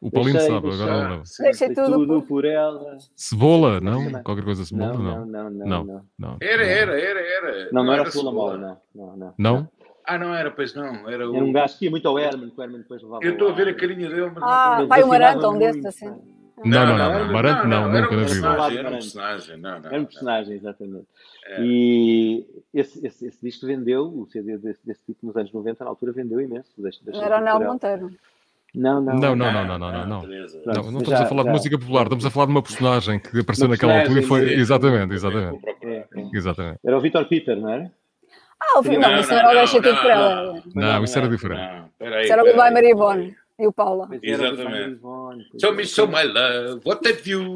O 0.00 0.10
Paulinho 0.10 0.40
sabe, 0.40 0.68
agora 0.70 0.92
não 0.92 1.10
lembro. 1.10 1.22
Deixei 1.40 1.74
tudo, 1.74 2.06
tudo 2.06 2.22
por 2.22 2.44
ela. 2.44 2.98
Cebola, 3.16 3.80
não? 3.80 4.22
Qualquer 4.22 4.44
coisa 4.44 4.64
cebola, 4.64 4.92
não. 4.92 5.26
Não, 5.26 5.50
não, 5.50 5.66
não. 5.66 5.84
não, 5.84 6.04
não. 6.16 6.36
Era, 6.40 6.64
era, 6.64 7.00
era, 7.00 7.20
era. 7.20 7.64
Não, 7.64 7.82
não, 7.82 7.84
não 7.84 7.92
era, 7.92 8.02
era 8.02 8.10
cebola 8.12 8.32
mola, 8.32 8.56
não. 8.56 8.80
Não? 8.94 9.16
não. 9.16 9.34
não? 9.36 9.68
Ah, 10.04 10.16
não 10.16 10.32
era, 10.32 10.52
pois 10.52 10.72
não. 10.72 11.10
Era, 11.10 11.28
o... 11.28 11.34
era 11.34 11.44
um 11.44 11.50
gajo 11.50 11.76
que 11.76 11.86
ia 11.86 11.90
muito 11.90 12.06
ao 12.06 12.16
Herman, 12.16 12.48
que 12.48 12.60
o 12.60 12.62
Herman 12.62 12.78
depois 12.78 13.02
levava 13.02 13.24
Eu 13.24 13.32
estou 13.32 13.48
a 13.48 13.52
ver 13.52 13.68
a 13.68 13.74
carinha 13.74 14.08
dele, 14.08 14.30
mas 14.32 14.42
ah, 14.44 14.76
não 14.78 14.88
pai, 14.88 15.02
um 15.02 15.12
Aranton 15.12 15.58
desse 15.58 15.86
assim. 15.88 16.37
Não, 16.64 16.86
não, 16.86 16.98
não. 16.98 17.26
não, 17.26 17.32
Marante 17.32 17.66
não, 17.66 17.88
nunca 17.88 18.16
na 18.16 18.24
vida. 18.24 18.78
Era 18.78 18.88
um 18.88 18.92
personagem, 18.92 19.56
não, 19.56 19.80
não. 19.80 19.86
Era 19.88 20.00
um 20.00 20.04
personagem, 20.04 20.56
exatamente. 20.56 21.06
E 21.60 22.46
esse, 22.74 23.06
esse, 23.06 23.26
esse 23.26 23.40
disco 23.42 23.66
vendeu, 23.66 24.06
o 24.06 24.26
CD 24.26 24.58
desse, 24.58 24.86
desse 24.86 25.04
tipo 25.04 25.26
nos 25.26 25.36
anos 25.36 25.52
90, 25.52 25.84
na 25.84 25.90
altura, 25.90 26.12
vendeu 26.12 26.40
imenso. 26.40 26.70
Deste, 26.78 27.02
era 27.14 27.38
o 27.38 27.44
Nel 27.44 27.60
Monteiro. 27.60 28.10
Não, 28.74 29.00
não, 29.00 29.14
não, 29.14 29.34
não, 29.34 29.52
não, 29.52 29.64
não, 29.64 29.78
não, 29.78 30.06
não. 30.06 30.06
Não, 30.06 30.98
estamos 30.98 31.12
a 31.12 31.26
falar 31.26 31.42
de 31.44 31.50
música 31.50 31.78
popular, 31.78 32.02
estamos 32.02 32.26
a 32.26 32.30
falar 32.30 32.46
de 32.46 32.52
uma 32.52 32.62
personagem 32.62 33.18
que 33.18 33.40
apareceu 33.40 33.66
naquela 33.66 34.00
altura 34.00 34.20
e 34.20 34.22
foi. 34.22 34.52
Exatamente, 34.52 35.14
exatamente. 35.14 35.60
É, 35.82 35.96
é. 35.96 36.06
Exatamente. 36.34 36.78
Era 36.84 36.98
o 36.98 37.00
Vitor 37.00 37.24
Peter, 37.26 37.56
não 37.56 37.70
era? 37.70 37.90
Ah, 38.60 38.78
o 38.78 38.82
Vitor 38.82 39.00
não, 39.00 39.20
isso 39.20 39.32
era 39.32 39.50
o 39.50 39.54
Deixa 39.54 39.82
Tudo 39.82 39.96
por 39.96 40.10
Ela. 40.10 40.62
Não, 40.74 41.04
isso 41.04 41.18
era 41.18 41.28
diferente. 41.28 41.90
Isso 42.22 42.32
era 42.32 42.42
o 42.42 42.44
Goodbye 42.44 42.74
Maria 42.74 42.94
Bonne. 42.94 43.36
E 43.58 43.66
o 43.66 43.72
Paula. 43.72 44.08
Exatamente. 44.22 45.00
Show 45.60 45.74
me 45.74 45.84
show 45.84 46.06
my 46.06 46.22
love, 46.22 46.80
what 46.84 47.06
have 47.08 47.28
you? 47.28 47.54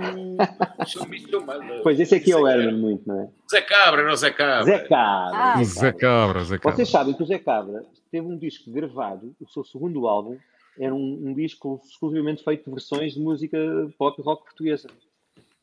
Show 0.87 1.07
me 1.07 1.21
show 1.21 1.41
my 1.41 1.55
love. 1.55 1.83
Pois 1.85 2.01
esse 2.01 2.17
aqui 2.17 2.33
é 2.33 2.37
o 2.37 2.47
Herman 2.47 2.77
muito, 2.77 3.07
não 3.07 3.21
é? 3.21 3.29
Zé 3.49 3.63
Cabra, 3.63 4.05
não 4.05 4.17
Zé 4.17 4.31
Cabra. 4.33 4.65
Zé 4.65 4.79
Cabra. 4.81 5.39
Ah, 5.39 5.63
Zé 5.63 5.93
Cabra, 5.93 6.45
Zé 6.45 6.59
Cabra. 6.59 6.77
Vocês 6.77 6.91
sabem 6.91 7.15
que 7.15 7.23
o 7.23 7.27
Zé 7.27 7.39
Cabra 7.39 7.85
teve 8.11 8.27
um 8.27 8.37
disco 8.37 8.71
gravado, 8.73 9.33
o 9.41 9.49
seu 9.49 9.65
segundo 9.65 10.09
álbum, 10.09 10.37
era 10.79 10.93
um, 10.93 11.29
um 11.29 11.35
disco 11.35 11.81
exclusivamente 11.85 12.43
feito 12.43 12.65
de 12.65 12.71
versões 12.71 13.15
de 13.15 13.21
música 13.21 13.59
pop 13.97 14.21
rock 14.23 14.45
portuguesa 14.45 14.89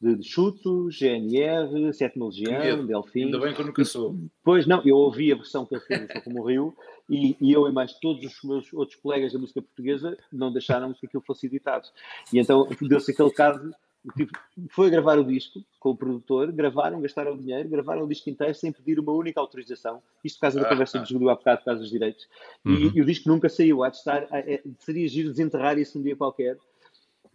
de, 0.01 0.15
de 0.15 0.27
Chuto, 0.27 0.89
GNR, 0.89 1.93
Sétima 1.93 2.27
Legião, 2.27 2.85
Delfim. 2.85 3.25
Ainda 3.25 3.39
bem 3.39 3.53
que 3.53 3.61
eu 3.61 3.65
nunca 3.65 3.83
sou. 3.83 4.15
Pois 4.43 4.65
não, 4.65 4.81
eu 4.85 4.95
ouvi 4.95 5.31
a 5.31 5.35
versão 5.35 5.65
que 5.65 5.75
ele 5.75 5.81
fez 5.81 6.23
Como 6.23 6.47
Rio 6.47 6.73
e, 7.09 7.35
e, 7.41 7.51
eu 7.51 7.67
e 7.67 7.71
mais 7.71 7.93
todos 7.99 8.23
os 8.23 8.43
meus 8.43 8.71
outros 8.73 8.97
colegas 8.99 9.33
da 9.33 9.39
música 9.39 9.61
portuguesa 9.61 10.17
não 10.31 10.51
deixaram 10.51 10.93
que 10.93 11.05
aquilo 11.05 11.23
fosse 11.25 11.47
editado. 11.47 11.87
E 12.31 12.39
então 12.39 12.67
deu-se 12.81 13.11
aquele 13.11 13.31
caso. 13.31 13.71
Tipo, 14.15 14.31
foi 14.71 14.89
gravar 14.89 15.19
o 15.19 15.25
disco 15.25 15.59
com 15.77 15.89
o 15.89 15.95
produtor, 15.95 16.49
gravaram, 16.53 17.01
gastaram 17.01 17.37
dinheiro, 17.37 17.67
gravaram 17.67 18.03
o 18.03 18.07
disco 18.07 18.29
inteiro 18.29 18.55
sem 18.55 18.71
pedir 18.71 18.97
uma 18.97 19.11
única 19.11 19.41
autorização. 19.41 20.01
Isto 20.23 20.37
por 20.37 20.41
causa 20.41 20.59
da 20.61 20.67
ah, 20.67 20.69
conversa 20.69 20.97
ah. 20.97 21.01
que 21.03 21.09
Júlio 21.09 21.27
há 21.27 21.35
bocado, 21.35 21.57
por 21.59 21.65
causa 21.65 21.81
dos 21.81 21.89
direitos. 21.89 22.25
Uhum. 22.63 22.75
E, 22.75 22.97
e, 22.97 23.01
o 23.01 23.05
disco 23.05 23.27
nunca 23.27 23.49
saiu. 23.49 23.83
Há 23.83 23.89
de 23.89 23.97
estar, 23.97 24.25
é, 24.31 24.63
seria 24.79 25.05
giro 25.05 25.31
desenterrar 25.31 25.77
isso 25.77 25.99
um 25.99 26.01
dia 26.01 26.15
qualquer 26.15 26.57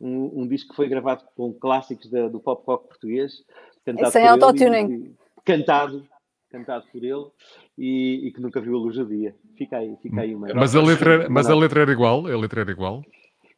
um, 0.05 0.43
um 0.43 0.47
disco 0.47 0.71
que 0.71 0.77
foi 0.77 0.87
gravado 0.87 1.25
com 1.35 1.53
clássicos 1.55 2.11
da, 2.11 2.29
do 2.29 2.39
pop 2.39 2.63
rock 2.67 2.89
português. 2.89 3.43
Cantado 3.85 4.11
sem 4.11 4.27
autotuning. 4.27 5.15
Cantado, 5.45 6.07
cantado 6.51 6.85
por 6.93 7.03
ele 7.03 7.27
e, 7.77 8.29
e, 8.29 8.33
que 8.33 8.41
nunca 8.41 8.61
viu 8.61 8.77
a 8.77 8.79
luz 8.79 8.97
do 8.97 9.07
dia. 9.07 9.35
Fica 9.57 9.79
aí, 9.79 9.97
fica 10.03 10.21
aí 10.21 10.35
uma. 10.35 10.49
Mas 10.55 10.77
a 10.77 10.83
letra, 10.83 11.15
era, 11.15 11.31
mas 11.31 11.49
a 11.49 11.55
letra 11.55 11.83
era 11.83 11.93
igual? 11.93 12.27
A 12.27 12.37
letra 12.37 12.61
era 12.61 12.71
igual? 12.71 13.03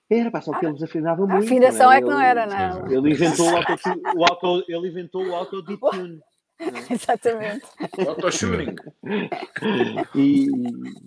Era, 0.09 0.31
pá, 0.31 0.41
só 0.41 0.57
que 0.57 0.65
ele 0.65 0.75
desafinavam 0.75 1.27
muito. 1.27 1.43
A 1.43 1.45
afinação 1.45 1.91
é? 1.91 1.99
é 1.99 2.01
que 2.01 2.09
não 2.09 2.21
era, 2.21 2.47
não. 2.47 2.87
Ele 2.93 3.11
inventou 3.11 3.51
o 3.51 3.57
auto, 3.57 3.73
o 4.17 4.25
auto, 4.25 4.65
ele 4.69 4.89
inventou 4.89 5.27
o 5.27 5.35
auto-detune. 5.35 6.21
Exatamente. 6.91 7.67
Auto-tuning. 8.07 8.77
e, 10.15 10.49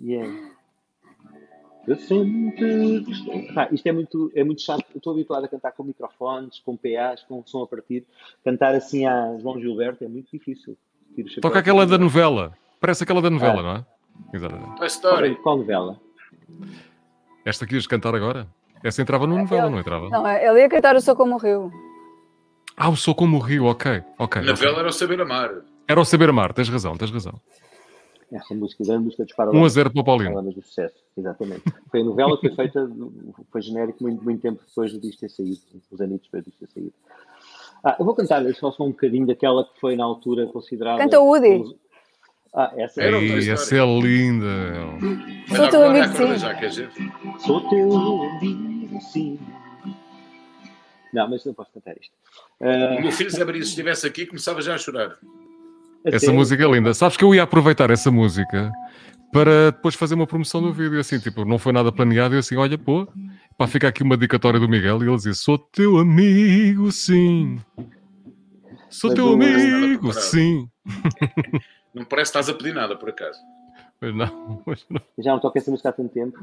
e 0.02 0.14
é. 0.14 0.49
Eu 1.90 1.96
sempre 1.96 3.04
ah, 3.56 3.68
isto 3.72 3.84
é 3.88 3.90
muito, 3.90 4.30
é 4.32 4.44
muito 4.44 4.62
chato. 4.62 4.84
Eu 4.94 4.98
estou 4.98 5.12
habituado 5.12 5.44
a 5.44 5.48
cantar 5.48 5.72
com 5.72 5.82
microfones, 5.82 6.60
com 6.64 6.76
PAs, 6.76 7.24
com 7.24 7.44
som 7.44 7.64
a 7.64 7.66
partir. 7.66 8.04
Cantar 8.44 8.76
assim 8.76 9.06
a 9.06 9.36
João 9.40 9.60
Gilberto 9.60 10.04
é 10.04 10.08
muito 10.08 10.30
difícil. 10.32 10.78
Toca 11.42 11.58
aquela 11.58 11.84
da 11.84 11.98
novela. 11.98 12.56
Parece 12.80 13.02
aquela 13.02 13.20
da 13.20 13.28
novela, 13.28 13.58
ah. 13.58 13.62
não 13.62 13.74
é? 13.74 13.84
Exatamente. 14.32 15.42
Qual 15.42 15.58
novela? 15.58 16.00
Esta 17.44 17.66
que 17.66 17.74
ias 17.74 17.88
cantar 17.88 18.14
agora? 18.14 18.46
Essa 18.84 19.02
entrava 19.02 19.26
numa 19.26 19.40
novela, 19.40 19.68
não 19.68 19.80
entrava? 19.80 20.08
Não, 20.10 20.24
ele 20.28 20.60
ia 20.60 20.68
cantar 20.68 20.94
o 20.94 21.00
Sou 21.00 21.16
Como 21.16 21.34
o 21.34 21.38
Rio. 21.38 21.72
Ah, 22.76 22.88
o 22.88 22.94
Sou 22.94 23.16
Como 23.16 23.36
o 23.36 23.40
Rio, 23.40 23.64
ok. 23.64 24.00
okay 24.16 24.42
a 24.42 24.44
novela 24.44 24.70
okay. 24.70 24.80
era 24.80 24.88
o 24.88 24.92
Saber 24.92 25.20
Amar. 25.20 25.50
Era 25.88 26.00
o 26.00 26.04
Saber 26.04 26.30
Amar, 26.30 26.52
tens 26.52 26.68
razão, 26.68 26.96
tens 26.96 27.10
razão. 27.10 27.34
Essa 28.32 28.54
música 28.54 28.84
da 28.84 28.98
música 28.98 29.24
disparada. 29.24 29.56
1 29.56 29.64
a 29.64 29.68
0 29.68 29.90
para 29.90 30.00
o 30.00 30.04
Paulino. 30.04 30.42
do 30.42 30.62
sucesso, 30.62 30.94
exatamente. 31.16 31.62
Foi 31.90 32.00
a 32.00 32.04
novela 32.04 32.38
que 32.38 32.48
foi 32.48 32.56
feita, 32.56 32.90
foi 33.50 33.60
genérico 33.60 34.02
muito, 34.02 34.22
muito 34.22 34.40
tempo 34.40 34.62
depois 34.66 34.92
do 34.92 35.00
disco 35.00 35.20
ter 35.20 35.30
saído, 35.30 35.58
os 35.90 36.00
anos 36.00 36.20
depois 36.22 36.44
do 36.44 36.50
disco 36.50 36.66
ter 36.66 36.72
saído. 36.72 36.94
Ah, 37.82 37.96
eu 37.98 38.04
vou 38.04 38.14
cantar 38.14 38.42
só, 38.54 38.70
só 38.70 38.84
um 38.84 38.90
bocadinho 38.90 39.26
daquela 39.26 39.64
que 39.64 39.80
foi 39.80 39.96
na 39.96 40.04
altura 40.04 40.46
considerada. 40.46 40.98
Canta 40.98 41.18
o 41.18 41.26
Woody. 41.26 41.76
Ah, 42.54 42.72
essa 42.76 43.02
é, 43.02 43.10
Ei, 43.10 43.50
essa 43.50 43.76
é 43.76 44.00
linda. 44.00 44.48
Sou 45.56 45.68
teu 45.68 45.84
amigo, 45.84 46.08
sim. 46.08 46.88
Sou 47.38 47.68
teu 47.68 47.92
amigo, 47.94 49.00
sim. 49.00 49.38
Não, 51.12 51.28
mas 51.28 51.44
não 51.44 51.54
posso 51.54 51.72
cantar 51.72 51.96
isto. 51.96 52.12
Uh... 52.60 52.98
O 52.98 53.02
meu 53.02 53.12
filho 53.12 53.30
Zé 53.30 53.44
Maria, 53.44 53.62
se 53.62 53.70
estivesse 53.70 54.06
aqui, 54.06 54.26
começava 54.26 54.62
já 54.62 54.74
a 54.74 54.78
chorar. 54.78 55.18
Essa 56.04 56.32
música 56.32 56.64
é 56.64 56.70
linda. 56.70 56.94
Sabes 56.94 57.16
que 57.16 57.24
eu 57.24 57.34
ia 57.34 57.42
aproveitar 57.42 57.90
essa 57.90 58.10
música 58.10 58.72
para 59.32 59.70
depois 59.70 59.94
fazer 59.94 60.14
uma 60.14 60.26
promoção 60.26 60.60
do 60.60 60.72
vídeo, 60.72 60.98
assim, 60.98 61.18
tipo, 61.18 61.44
não 61.44 61.58
foi 61.58 61.72
nada 61.72 61.92
planeado, 61.92 62.34
e 62.34 62.38
assim, 62.38 62.56
olha, 62.56 62.76
pô, 62.76 63.06
para 63.56 63.66
ficar 63.68 63.88
aqui 63.88 64.02
uma 64.02 64.16
dedicatória 64.16 64.58
do 64.58 64.68
Miguel, 64.68 65.02
e 65.02 65.06
ele 65.06 65.16
dizia, 65.16 65.34
sou 65.34 65.56
teu 65.56 65.98
amigo, 65.98 66.90
sim. 66.90 67.60
Sou 68.88 69.10
Mas 69.10 69.14
teu 69.14 69.32
amigo, 69.32 70.12
sim. 70.12 70.68
Não 71.94 72.04
parece 72.04 72.32
que 72.32 72.38
estás 72.38 72.48
a 72.48 72.54
pedir 72.54 72.74
nada, 72.74 72.96
por 72.96 73.08
acaso. 73.08 73.38
Mas 74.00 74.14
não, 74.14 74.62
mas 74.64 74.86
não. 74.88 75.00
Já 75.18 75.32
não 75.32 75.40
toco 75.40 75.58
essa 75.58 75.70
música 75.70 75.88
há 75.90 75.92
tanto 75.92 76.14
tempo. 76.14 76.38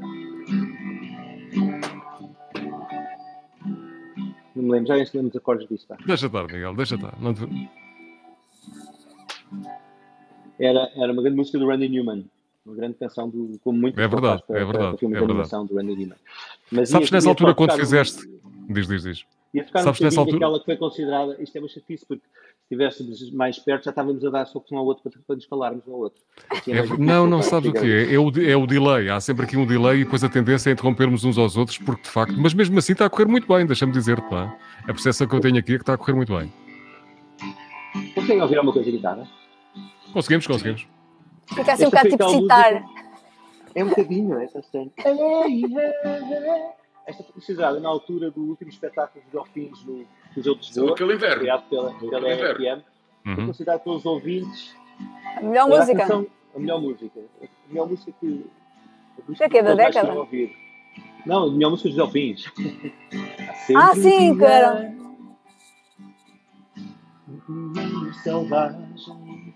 Não 4.54 4.62
me 4.62 4.70
lembro, 4.70 4.86
já 4.86 4.94
nem 4.94 5.06
lembro 5.14 5.30
os 5.30 5.36
acordes 5.36 5.68
disso. 5.68 5.88
Tá? 5.88 5.96
Deixa 6.06 6.26
estar, 6.26 6.44
Miguel, 6.44 6.74
deixa 6.74 6.94
estar. 6.94 7.18
Não 7.18 7.32
te... 7.34 7.48
era, 10.58 10.90
era 10.96 11.12
uma 11.12 11.22
grande 11.22 11.36
música 11.36 11.58
do 11.58 11.66
Randy 11.66 11.88
Newman. 11.88 12.24
Uma 12.66 12.76
grande 12.76 12.94
canção, 12.94 13.28
do, 13.30 13.58
como 13.62 13.78
muito 13.78 13.98
É 13.98 14.06
verdade, 14.06 14.42
é 14.48 14.64
verdade. 14.64 14.98
é 15.02 15.08
verdade. 15.08 15.68
do 15.68 15.76
Randy 15.76 15.96
Newman. 15.96 16.16
Mas 16.70 16.90
Sabes, 16.90 17.08
ia, 17.08 17.14
nessa 17.14 17.26
ia 17.28 17.30
altura, 17.30 17.54
quando 17.54 17.72
fizeste. 17.72 18.28
Um... 18.28 18.72
Diz, 18.72 18.86
diz, 18.86 19.02
diz. 19.02 19.24
Ia 19.54 19.64
ficar 19.64 19.82
Sabes, 19.82 20.00
um 20.00 20.04
nessa 20.04 20.20
altura... 20.20 20.36
aquela 20.36 20.58
que 20.58 20.64
foi 20.66 20.76
considerada. 20.76 21.36
Isto 21.42 21.56
é 21.56 21.60
uma 21.60 21.68
chatice, 21.68 22.04
porque 22.04 22.22
se 22.22 22.74
estivéssemos 22.74 23.30
mais 23.32 23.58
perto, 23.58 23.84
já 23.84 23.90
estávamos 23.90 24.22
a 24.22 24.28
dar 24.28 24.46
socos 24.46 24.70
um 24.72 24.76
ao 24.76 24.84
outro 24.84 25.02
para, 25.08 25.18
para 25.26 25.36
nos 25.36 25.44
falarmos 25.46 25.86
um 25.86 25.94
ao 25.94 26.00
outro. 26.00 26.20
É, 26.66 26.98
não, 26.98 27.26
não 27.26 27.40
sabes 27.40 27.70
o 27.70 27.72
que 27.72 27.86
é. 27.86 28.14
É 28.14 28.18
o, 28.18 28.28
é 28.28 28.56
o 28.56 28.66
delay. 28.66 29.08
Há 29.08 29.20
sempre 29.20 29.46
aqui 29.46 29.56
um 29.56 29.64
delay 29.64 30.00
e 30.00 30.04
depois 30.04 30.22
a 30.22 30.28
tendência 30.28 30.68
é 30.68 30.72
interrompermos 30.74 31.24
uns 31.24 31.38
aos 31.38 31.56
outros, 31.56 31.78
porque 31.78 32.02
de 32.02 32.10
facto. 32.10 32.34
Mas 32.36 32.52
mesmo 32.52 32.78
assim 32.78 32.92
está 32.92 33.06
a 33.06 33.10
correr 33.10 33.26
muito 33.26 33.48
bem, 33.48 33.64
deixa-me 33.64 33.92
dizer-te, 33.92 34.28
pá. 34.28 34.54
A 34.82 34.88
percepção 34.88 35.26
que 35.26 35.34
eu 35.34 35.40
tenho 35.40 35.56
aqui 35.56 35.74
é 35.74 35.76
que 35.76 35.82
está 35.82 35.94
a 35.94 35.96
correr 35.96 36.12
muito 36.12 36.36
bem. 36.36 36.52
Conseguem 38.28 38.42
ouvir 38.42 38.56
alguma 38.56 38.72
coisa 38.74 38.90
de 38.90 38.96
guitarra? 38.96 39.26
Conseguimos, 40.12 40.46
conseguimos. 40.46 40.86
Fica 41.46 41.72
assim 41.72 41.86
um 41.86 41.90
bocado 41.90 42.10
tipo 42.10 42.28
citar. 42.28 42.84
É 43.74 43.84
um 43.84 43.88
bocadinho 43.88 44.38
essa 44.40 44.60
cena. 44.62 44.90
Esta 47.06 47.22
foi 47.24 47.32
considerada 47.32 47.80
na 47.80 47.88
altura 47.88 48.30
do 48.30 48.42
último 48.42 48.68
espetáculo 48.68 49.24
de 49.24 49.30
Dolphins 49.30 49.82
no 49.86 50.04
Museu 50.36 50.54
de 50.56 50.66
Lisboa. 50.66 50.92
Aquele 50.92 51.14
inverno. 51.14 51.40
Criado 51.40 51.62
pela, 51.70 51.94
pela 51.94 52.34
RFM. 52.34 52.84
Uhum. 53.24 53.34
Foi 53.34 53.46
considerado 53.46 53.80
pelos 53.80 54.04
ouvintes 54.04 54.76
a 55.36 55.40
melhor 55.40 55.68
música. 55.68 55.92
A, 55.92 56.06
canção, 56.06 56.26
a 56.54 56.58
melhor 56.58 56.80
música. 56.82 57.20
A 57.40 57.72
melhor 57.72 57.88
música 57.88 58.12
que. 58.20 58.46
A 59.40 59.44
é 59.44 59.48
que 59.48 59.58
é 59.58 59.62
da 59.62 59.74
década? 59.74 60.14
Não, 61.24 61.44
a 61.44 61.50
melhor 61.50 61.70
música 61.70 61.88
dos 61.88 61.96
Delfins. 61.96 62.44
ah, 63.74 63.94
sim, 63.94 64.36
cara. 64.36 65.07
Selvagem, 68.22 69.54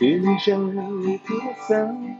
religião 0.00 1.08
e 1.08 1.18
coração, 1.20 2.18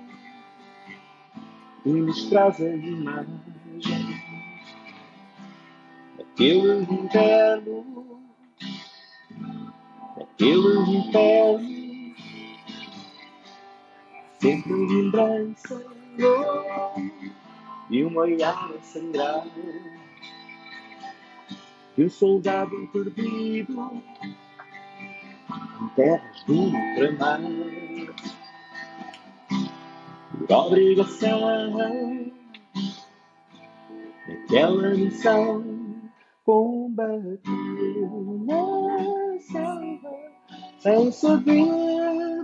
e 1.85 1.89
nos 1.89 2.25
traz 2.31 2.61
a 2.61 2.69
imagem 2.69 3.41
daquele 6.17 6.85
inverno, 6.85 8.23
daquele 10.17 10.97
inferno, 10.97 12.15
sempre 14.39 14.73
lembrança. 14.73 15.85
E 17.91 18.05
uma 18.05 18.21
olhar 18.21 18.71
a 18.73 18.79
de 22.01 22.07
um 22.07 22.11
soldado 22.11 22.89
perdido 22.95 24.03
em 25.83 25.89
terras 25.95 26.45
do 26.47 26.55
ultramar 26.55 27.41
por 30.39 30.57
obrigação 30.57 31.77
naquela 34.27 34.95
missão 34.95 35.63
combateu 36.47 37.43
na 38.47 39.39
selva 39.41 40.17
sem 40.79 41.13
saber 41.13 41.67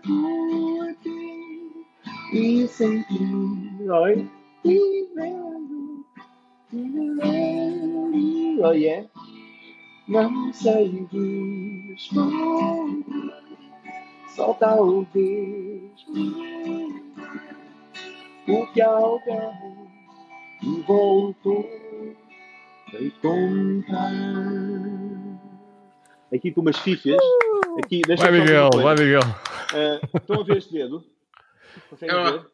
por 0.03 0.95
quê 1.03 1.87
e 2.35 2.69
sentir, 2.69 3.91
oi, 3.91 4.29
vivendo, 4.63 6.05
vivendo, 6.71 7.87
oh 8.63 8.73
yeah. 8.73 9.16
Não 10.09 10.53
sei 10.53 11.07
responder, 11.91 13.35
só 14.29 14.55
talvez 14.55 16.07
o 18.47 18.67
que 18.73 18.81
alguém 18.81 19.91
me 20.63 20.81
voltou 20.83 21.69
a 22.89 23.21
contar. 23.21 24.13
Aqui 26.33 26.53
com 26.53 26.61
umas 26.61 26.77
fifas. 26.79 27.17
Aqui, 27.83 28.03
vai, 28.07 28.31
Miguel, 28.31 28.71
vai, 28.75 28.95
Miguel. 28.95 29.21
Uh, 29.73 30.17
estão 30.17 30.41
a 30.41 30.45
ver 30.45 30.59
este 30.59 30.73
dedo? 30.73 31.05
Conseguem 31.91 32.23
ver? 32.33 32.47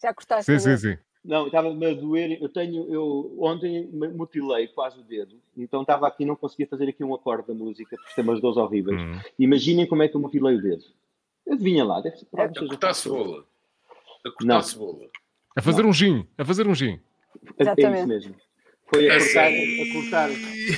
Já 0.00 0.14
cortaste? 0.14 0.50
Sim, 0.50 0.58
sim, 0.58 0.76
sim. 0.78 1.05
Não, 1.26 1.46
estava-me 1.46 1.86
a 1.86 1.92
doer. 1.92 2.38
Eu 2.40 2.48
tenho, 2.48 2.88
eu 2.92 3.36
ontem 3.40 3.88
mutilei 3.92 4.68
quase 4.68 5.00
o 5.00 5.02
dedo, 5.02 5.36
então 5.56 5.82
estava 5.82 6.06
aqui 6.06 6.24
não 6.24 6.36
conseguia 6.36 6.66
fazer 6.68 6.88
aqui 6.88 7.02
um 7.02 7.14
acorde 7.14 7.48
da 7.48 7.54
música, 7.54 7.96
porque 7.96 8.14
tem 8.14 8.24
umas 8.24 8.40
dores 8.40 8.56
horríveis. 8.56 9.00
Hum. 9.00 9.20
Imaginem 9.38 9.86
como 9.86 10.02
é 10.02 10.08
que 10.08 10.16
eu 10.16 10.20
mutilei 10.20 10.56
o 10.56 10.62
dedo. 10.62 10.84
Adivinha 11.50 11.84
lá, 11.84 12.00
deve 12.00 12.16
ser. 12.16 12.26
É, 12.36 12.42
a 12.42 12.48
cortar 12.48 12.90
a 12.90 12.94
cebola. 12.94 13.44
A 14.24 14.30
cortar 14.30 14.56
a 14.58 14.62
cebola. 14.62 15.08
A 15.56 15.62
fazer 15.62 15.82
não. 15.82 15.90
um 15.90 15.92
gin, 15.92 16.26
a 16.38 16.44
fazer 16.44 16.66
um 16.66 16.74
gin. 16.74 17.00
É, 17.58 17.64
é 17.64 17.98
isso 17.98 18.06
mesmo. 18.06 18.34
Foi 18.88 19.10
a 19.10 19.14
é 19.14 19.18
cortar, 19.18 19.50
a, 19.50 19.92
cortar, 19.92 20.30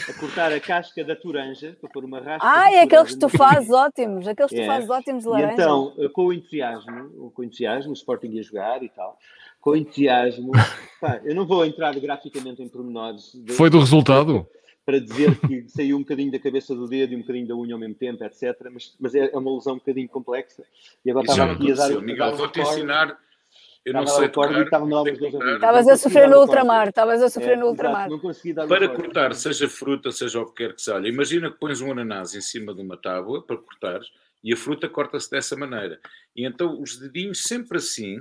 a 0.08 0.14
cortar 0.18 0.52
a 0.52 0.60
casca 0.60 1.04
da 1.04 1.14
toranja, 1.14 1.76
para 1.78 1.90
pôr 1.90 2.04
uma 2.06 2.20
raspa. 2.20 2.46
Ah, 2.50 2.72
é 2.72 2.80
aqueles 2.80 3.12
que 3.12 3.18
tu 3.18 3.28
fazes 3.28 3.70
ótimos, 3.70 4.26
aqueles 4.26 4.50
que 4.50 4.62
tu 4.62 4.66
fazes 4.66 4.88
ótimos 4.88 5.24
de 5.24 5.28
laranja. 5.28 5.50
E 5.50 5.54
então, 5.54 5.94
com 6.14 6.26
o 6.26 6.32
entusiasmo, 6.32 7.30
com 7.32 7.42
o 7.42 7.44
entusiasmo, 7.44 7.90
o 7.90 7.94
Sporting 7.94 8.28
ia 8.28 8.42
jogar 8.42 8.82
e 8.82 8.88
tal, 8.88 9.18
com 9.60 9.76
entusiasmo. 9.76 10.52
Pá, 11.00 11.20
eu 11.24 11.34
não 11.34 11.46
vou 11.46 11.64
entrar 11.64 11.98
graficamente 11.98 12.62
em 12.62 12.68
pormenores. 12.68 13.32
De, 13.34 13.52
Foi 13.52 13.70
do 13.70 13.78
resultado? 13.78 14.46
Para 14.84 14.98
dizer 15.00 15.38
que 15.40 15.68
saiu 15.68 15.96
um 15.96 16.00
bocadinho 16.00 16.32
da 16.32 16.38
cabeça 16.38 16.74
do 16.74 16.86
dedo 16.88 17.12
e 17.12 17.16
um 17.16 17.20
bocadinho 17.20 17.46
da 17.46 17.54
unha 17.54 17.74
ao 17.74 17.78
mesmo 17.78 17.94
tempo, 17.94 18.24
etc. 18.24 18.56
Mas, 18.72 18.96
mas 18.98 19.14
é, 19.14 19.30
é 19.32 19.36
uma 19.36 19.54
lesão 19.54 19.74
um 19.74 19.78
bocadinho 19.78 20.08
complexa. 20.08 20.64
E 21.04 21.10
agora 21.10 21.26
estava 21.26 21.52
aqui 21.52 21.72
a 21.72 21.74
dar. 21.74 22.00
Miguel, 22.00 22.36
vou-te 22.36 22.60
ensinar. 22.60 23.18
Eu 23.84 23.94
não 23.94 24.06
sei 24.06 24.28
tocar. 24.28 24.62
Estavas 24.62 25.88
a 25.88 25.96
sofrer 25.96 26.28
no 26.28 26.40
ultramar. 26.40 26.88
Estavas 26.88 27.22
a 27.22 27.28
sofrer 27.30 27.56
no 27.56 27.68
ultramar. 27.68 28.08
Para 28.68 28.88
cortar, 28.88 29.34
seja 29.34 29.68
fruta, 29.68 30.10
seja 30.10 30.40
o 30.40 30.46
que 30.46 30.64
quer 30.64 30.74
que 30.74 30.82
seja. 30.82 31.06
Imagina 31.08 31.50
que 31.50 31.58
pões 31.58 31.80
um 31.80 31.92
ananás 31.92 32.34
em 32.34 32.40
cima 32.40 32.74
de 32.74 32.82
uma 32.82 32.96
tábua 32.96 33.42
para 33.42 33.56
cortares 33.56 34.08
e 34.42 34.52
a 34.52 34.56
fruta 34.56 34.88
corta-se 34.88 35.30
dessa 35.30 35.56
maneira. 35.56 35.98
E 36.34 36.46
então 36.46 36.80
os 36.80 36.98
dedinhos 36.98 37.42
sempre 37.42 37.78
assim, 37.78 38.20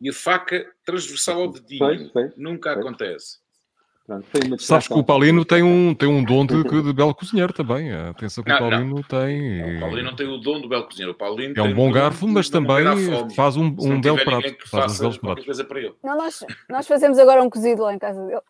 e 0.00 0.10
a 0.10 0.12
faca 0.12 0.64
transversal 0.84 1.42
ao 1.42 1.52
dedinho. 1.52 1.78
Foi, 1.78 2.08
foi, 2.10 2.32
Nunca 2.36 2.72
foi. 2.72 2.82
acontece. 2.82 3.44
Pronto, 4.06 4.26
Sabes 4.58 4.86
que 4.86 4.92
o 4.92 5.02
Paulino 5.02 5.46
tem 5.46 5.62
um, 5.62 5.94
tem 5.94 6.06
um 6.06 6.22
dom 6.22 6.44
de, 6.44 6.62
de 6.62 6.92
belo 6.92 7.14
cozinheiro 7.14 7.54
também. 7.54 7.90
Atenção 7.90 8.44
que 8.44 8.50
não, 8.50 8.56
o 8.56 8.58
Paulino 8.58 8.94
não. 8.96 9.02
tem. 9.02 9.62
Não, 9.62 9.76
o 9.76 9.80
Paulino 9.80 10.10
não 10.10 10.16
tem 10.16 10.28
o 10.28 10.36
dom 10.36 10.60
do 10.60 10.68
belo 10.68 10.84
cozinheiro. 10.84 11.12
O 11.12 11.14
Paulino 11.14 11.54
é 11.56 11.62
um 11.62 11.72
bom 11.74 11.90
garfo, 11.90 12.28
mas 12.28 12.50
também 12.50 12.84
faz 13.34 13.56
um, 13.56 13.74
um 13.78 13.98
belo 13.98 14.22
prato. 14.22 14.68
Faz 14.68 15.00
um 15.00 15.10
belo 15.10 15.42
Coisa 15.42 15.64
para 15.64 15.80
ele. 15.80 15.94
Não, 16.02 16.18
nós, 16.18 16.44
nós 16.68 16.86
fazemos 16.86 17.18
agora 17.18 17.42
um 17.42 17.48
cozido 17.48 17.82
lá 17.82 17.94
em 17.94 17.98
casa 17.98 18.22
dele. 18.26 18.40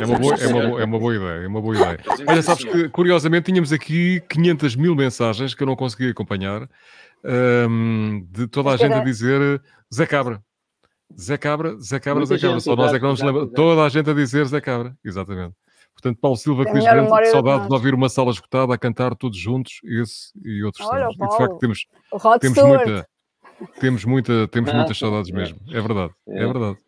É 0.00 0.06
uma 0.06 0.18
boa, 0.18 0.34
é 0.36 0.46
uma 0.46 0.62
boa, 0.68 0.80
é 0.80 0.84
uma 0.84 0.98
boa 1.00 1.16
ideia. 1.16 1.44
É 1.44 1.48
uma 1.48 1.60
boa 1.60 1.74
ideia. 1.74 1.98
Olha, 2.28 2.42
sabes 2.42 2.64
que 2.64 2.88
curiosamente 2.88 3.46
tínhamos 3.46 3.72
aqui 3.72 4.22
500 4.28 4.76
mil 4.76 4.94
mensagens 4.94 5.54
que 5.54 5.62
eu 5.64 5.66
não 5.66 5.74
consegui 5.74 6.10
acompanhar 6.10 6.68
um, 7.24 8.26
de 8.30 8.46
toda 8.46 8.70
a 8.70 8.76
gente 8.76 8.92
a 8.92 9.04
dizer 9.04 9.62
Zé 9.92 10.06
Cabra. 10.06 10.42
Zé 11.18 11.36
Cabra, 11.36 11.78
Zé 11.78 12.00
Cabra, 12.00 12.24
Zé 12.24 12.38
Cabra. 12.38 12.60
Só 12.60 12.74
nós 12.74 12.92
é 12.92 12.96
que 12.96 13.02
não 13.02 13.10
nos 13.10 13.22
lembra. 13.22 13.46
Toda 13.48 13.82
a 13.82 13.88
gente 13.88 14.08
a 14.08 14.14
dizer 14.14 14.46
Zé 14.46 14.60
Cabra, 14.60 14.96
exatamente. 15.04 15.54
Portanto, 15.92 16.18
Paulo 16.20 16.36
Silva 16.36 16.64
que 16.64 16.72
diz 16.72 16.84
saudade 17.30 17.68
de 17.68 17.72
ouvir 17.72 17.94
uma 17.94 18.08
sala 18.08 18.30
escutada 18.30 18.74
a 18.74 18.78
cantar 18.78 19.14
todos 19.14 19.38
juntos, 19.38 19.74
esse 19.84 20.32
e 20.42 20.64
outros 20.64 20.86
Olha, 20.86 21.08
E 21.10 21.12
de 21.12 21.36
facto 21.36 21.58
temos, 21.58 21.86
temos 22.40 22.58
muita, 22.58 23.08
temos 23.78 24.04
muita, 24.04 24.48
temos 24.48 24.72
muitas 24.74 24.98
saudades 24.98 25.30
mesmo. 25.30 25.58
É 25.68 25.80
verdade, 25.80 26.12
é, 26.28 26.42
é 26.42 26.46
verdade. 26.46 26.78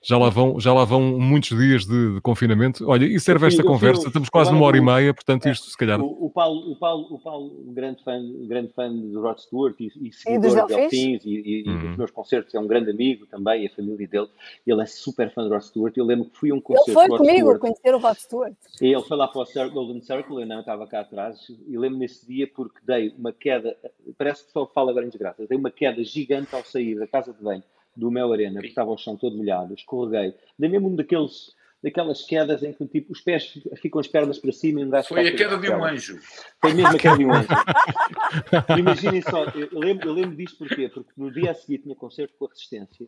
Já 0.00 0.16
lá 0.16 0.30
vão, 0.30 0.60
já 0.60 0.72
lá 0.72 0.84
vão 0.84 1.18
muitos 1.18 1.58
dias 1.58 1.84
de, 1.84 2.14
de 2.14 2.20
confinamento. 2.20 2.88
Olha, 2.88 3.04
e 3.04 3.18
serve 3.18 3.48
esta 3.48 3.64
conversa, 3.64 4.06
estamos 4.06 4.28
quase 4.28 4.52
numa 4.52 4.64
hora 4.64 4.76
e 4.76 4.80
meia, 4.80 5.12
portanto, 5.12 5.46
é, 5.46 5.50
isto 5.50 5.68
se 5.68 5.76
calhar. 5.76 6.00
O, 6.00 6.26
o, 6.26 6.30
Paulo, 6.30 6.70
o 6.70 6.76
Paulo, 6.76 7.08
o 7.10 7.18
Paulo, 7.18 7.64
um 7.66 7.74
grande 7.74 8.02
fã, 8.04 8.16
grande 8.46 8.72
fã 8.72 8.88
do 8.92 9.20
Rod 9.20 9.38
Stewart 9.38 9.74
e, 9.80 9.90
e 10.00 10.12
seguidor 10.12 10.66
de 10.66 10.76
Delfins 10.76 11.24
e, 11.24 11.30
e, 11.30 11.68
uhum. 11.68 11.88
dos 11.88 11.96
meus 11.96 12.10
concertos, 12.12 12.54
é 12.54 12.60
um 12.60 12.66
grande 12.68 12.90
amigo 12.90 13.26
também, 13.26 13.66
a 13.66 13.70
família 13.70 14.06
dele. 14.06 14.28
Ele 14.64 14.80
é 14.80 14.86
super 14.86 15.32
fã 15.34 15.42
do 15.42 15.48
Rod 15.48 15.62
Stewart. 15.62 15.96
Eu 15.96 16.04
lembro 16.04 16.26
que 16.26 16.38
fui 16.38 16.52
a 16.52 16.54
um 16.54 16.60
concerto. 16.60 16.90
Ele 16.90 17.08
foi 17.08 17.18
comigo 17.18 17.36
Stewart, 17.36 17.60
conhecer 17.60 17.94
o 17.94 17.98
Rod 17.98 18.16
Stewart. 18.16 18.54
E 18.80 18.86
ele 18.86 19.02
foi 19.02 19.16
lá 19.16 19.26
para 19.26 19.42
o 19.42 19.70
Golden 19.70 20.00
Circle, 20.00 20.40
eu 20.40 20.46
não 20.46 20.60
estava 20.60 20.86
cá 20.86 21.00
atrás. 21.00 21.38
E 21.66 21.76
lembro 21.76 21.98
nesse 21.98 22.24
dia 22.24 22.48
porque 22.54 22.78
dei 22.86 23.12
uma 23.18 23.32
queda, 23.32 23.76
parece 24.16 24.46
que 24.46 24.52
só 24.52 24.64
fala 24.64 24.92
agora 24.92 25.04
em 25.04 25.08
desgraça, 25.08 25.44
dei 25.48 25.58
uma 25.58 25.72
queda 25.72 26.04
gigante 26.04 26.54
ao 26.54 26.64
sair 26.64 26.96
da 26.96 27.06
casa 27.08 27.32
de 27.32 27.42
banho 27.42 27.64
do 27.98 28.10
Mel 28.10 28.32
Arena, 28.32 28.54
porque 28.54 28.68
estava 28.68 28.90
o 28.90 28.96
chão 28.96 29.16
todo 29.16 29.36
molhado, 29.36 29.74
escorreguei. 29.74 30.34
Dei 30.56 30.70
mesmo 30.70 30.88
um 30.88 30.94
daqueles, 30.94 31.54
daquelas 31.82 32.22
quedas 32.22 32.62
em 32.62 32.72
que 32.72 32.86
tipo, 32.86 33.12
os 33.12 33.20
pés 33.20 33.58
ficam 33.76 34.00
as 34.00 34.06
pernas 34.06 34.38
para 34.38 34.52
cima 34.52 34.80
e 34.80 34.84
um 34.84 34.90
gajo 34.90 35.08
Foi 35.08 35.28
a 35.28 35.36
queda 35.36 35.58
de 35.58 35.68
um 35.68 35.84
anjo. 35.84 36.20
Foi 36.60 36.72
mesmo 36.74 36.96
a 36.96 36.98
queda 36.98 37.18
de 37.18 37.24
um 37.24 37.32
anjo. 37.32 37.48
Imaginem 38.78 39.22
só, 39.22 39.44
eu 39.46 39.80
lembro, 39.80 40.08
eu 40.08 40.14
lembro 40.14 40.36
disto 40.36 40.58
porquê? 40.58 40.88
Porque 40.88 41.10
no 41.16 41.32
dia 41.32 41.50
a 41.50 41.54
seguir 41.54 41.78
tinha 41.78 41.96
concerto 41.96 42.34
com 42.38 42.44
a 42.44 42.48
Resistência 42.48 43.06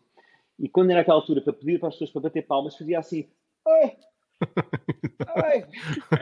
e 0.59 0.69
quando 0.69 0.91
era 0.91 1.01
aquela 1.01 1.17
altura 1.17 1.41
para 1.41 1.53
pedir 1.53 1.79
para 1.79 1.89
as 1.89 1.95
pessoas 1.95 2.11
para 2.11 2.23
bater 2.23 2.47
palmas, 2.47 2.77
fazia 2.77 2.99
assim. 2.99 3.29
Ai, 5.45 5.67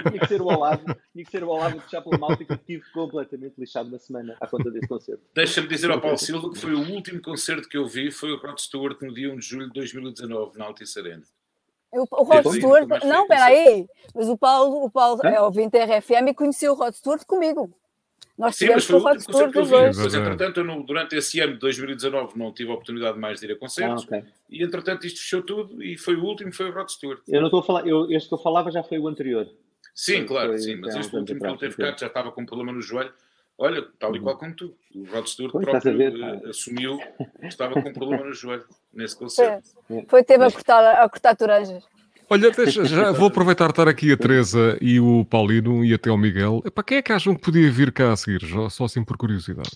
tinha 0.08 0.20
que 0.20 0.26
ser 0.26 0.42
o 0.42 0.46
Olavo, 0.46 0.84
tinha 1.12 1.24
que 1.24 1.30
ser 1.30 1.44
o 1.44 1.48
Olavo 1.48 1.78
de 1.78 2.02
pela 2.02 2.18
malta 2.18 2.44
que 2.44 2.52
eu 2.52 2.58
tive 2.58 2.82
completamente 2.92 3.54
lixado 3.58 3.88
uma 3.88 3.98
semana 3.98 4.36
à 4.40 4.46
conta 4.46 4.70
desse 4.70 4.88
concerto. 4.88 5.22
Deixa-me 5.34 5.68
dizer 5.68 5.90
ao 5.90 6.00
Paulo 6.00 6.18
Silva 6.18 6.50
que 6.50 6.58
foi 6.58 6.74
o 6.74 6.80
último 6.80 7.20
concerto 7.22 7.68
que 7.68 7.76
eu 7.76 7.86
vi, 7.86 8.10
foi 8.10 8.32
o 8.32 8.38
Rod 8.38 8.58
Stewart 8.58 9.00
no 9.00 9.12
dia 9.12 9.32
1 9.32 9.36
de 9.36 9.46
julho 9.46 9.66
de 9.66 9.72
2019, 9.72 10.58
na 10.58 10.66
Altice 10.66 10.98
Arena. 10.98 11.22
O, 11.92 12.02
o 12.10 12.24
Rod 12.24 12.46
Stewart, 12.46 12.88
não, 13.04 13.22
espera 13.22 13.44
aí, 13.46 13.86
mas 14.14 14.28
o 14.28 14.36
Paulo, 14.36 14.84
o 14.84 14.90
Paulo 14.90 15.20
é 15.24 15.40
ouvinte 15.40 15.78
RFM 15.78 16.28
e 16.28 16.34
conheceu 16.34 16.72
o 16.72 16.76
Rod 16.76 16.94
Stewart 16.94 17.24
comigo. 17.24 17.72
Nós 18.38 18.54
Sim, 18.54 18.68
mas 18.68 18.84
foi 18.84 19.00
o 19.00 19.04
último 19.04 19.24
concerto 19.24 19.52
que 19.52 19.58
eu 19.58 19.64
vi. 19.64 19.72
Mas, 19.72 20.14
entretanto, 20.14 20.60
eu 20.60 20.82
durante 20.84 21.16
esse 21.16 21.40
ano 21.40 21.54
de 21.54 21.58
2019 21.58 22.38
não 22.38 22.52
tive 22.52 22.70
a 22.70 22.74
oportunidade 22.74 23.18
mais 23.18 23.40
de 23.40 23.46
ir 23.46 23.52
a 23.52 23.56
concertos. 23.56 24.04
Ah, 24.04 24.18
okay. 24.18 24.30
E, 24.48 24.62
entretanto, 24.62 25.06
isto 25.06 25.18
fechou 25.18 25.42
tudo 25.42 25.82
e 25.82 25.98
foi 25.98 26.14
o 26.14 26.24
último, 26.24 26.52
foi 26.52 26.70
o 26.70 26.72
Rod 26.72 26.88
Stewart. 26.88 27.20
Eu 27.26 27.40
não 27.40 27.48
estou 27.48 27.60
a 27.60 27.62
falar, 27.64 27.86
eu, 27.86 28.08
este 28.12 28.28
que 28.28 28.34
eu 28.34 28.38
falava 28.38 28.70
já 28.70 28.84
foi 28.84 28.98
o 29.00 29.08
anterior. 29.08 29.48
Sim, 29.92 30.18
foi, 30.18 30.26
claro, 30.26 30.48
foi, 30.50 30.58
sim. 30.58 30.76
Mas 30.76 30.94
este 30.94 31.16
último 31.16 31.40
que 31.40 31.46
ele 31.46 31.58
teve 31.58 31.76
cá 31.76 31.96
já 31.98 32.06
estava 32.06 32.30
com 32.30 32.42
um 32.42 32.46
problema 32.46 32.72
no 32.72 32.80
joelho. 32.80 33.12
Olha, 33.60 33.84
tal 33.98 34.14
e 34.14 34.20
qual 34.20 34.38
como 34.38 34.54
tu. 34.54 34.72
O 34.94 35.04
Rod 35.06 35.26
Stewart 35.26 35.50
pois, 35.50 35.64
próprio 35.64 35.98
ver, 35.98 36.14
uh, 36.14 36.48
assumiu 36.48 36.96
que 37.40 37.46
estava 37.46 37.74
com 37.74 37.88
um 37.88 37.92
problema 37.92 38.24
no 38.24 38.32
joelho 38.32 38.64
nesse 38.94 39.16
concerto. 39.16 39.68
Foi, 39.88 40.06
foi 40.08 40.22
teve 40.22 40.44
a 40.44 40.52
cortar, 40.52 41.02
a 41.02 41.08
cortar 41.08 41.34
turanjas. 41.34 41.84
Olha, 42.30 42.50
deixa, 42.50 42.84
já 42.84 43.10
vou 43.10 43.28
aproveitar 43.28 43.66
de 43.66 43.72
estar 43.72 43.88
aqui 43.88 44.12
a 44.12 44.16
Teresa 44.16 44.76
e 44.80 45.00
o 45.00 45.24
Paulino 45.24 45.84
e 45.84 45.94
até 45.94 46.10
o 46.10 46.16
Miguel. 46.16 46.62
Epá, 46.64 46.82
quem 46.82 46.98
é 46.98 47.02
que 47.02 47.12
acham 47.12 47.34
que 47.34 47.40
podia 47.40 47.70
vir 47.70 47.90
cá 47.90 48.12
a 48.12 48.16
seguir? 48.16 48.42
Só 48.70 48.84
assim 48.84 49.02
por 49.02 49.16
curiosidade. 49.16 49.70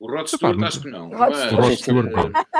O 0.00 0.10
Rod 0.10 0.26
Stewart 0.26 0.56
Epá, 0.56 0.66
acho 0.66 0.80
que 0.80 0.90
não. 0.90 1.10
Rod, 1.10 1.30
mas, 1.30 1.52
Rod 1.52 1.72
Stewart 1.74 2.10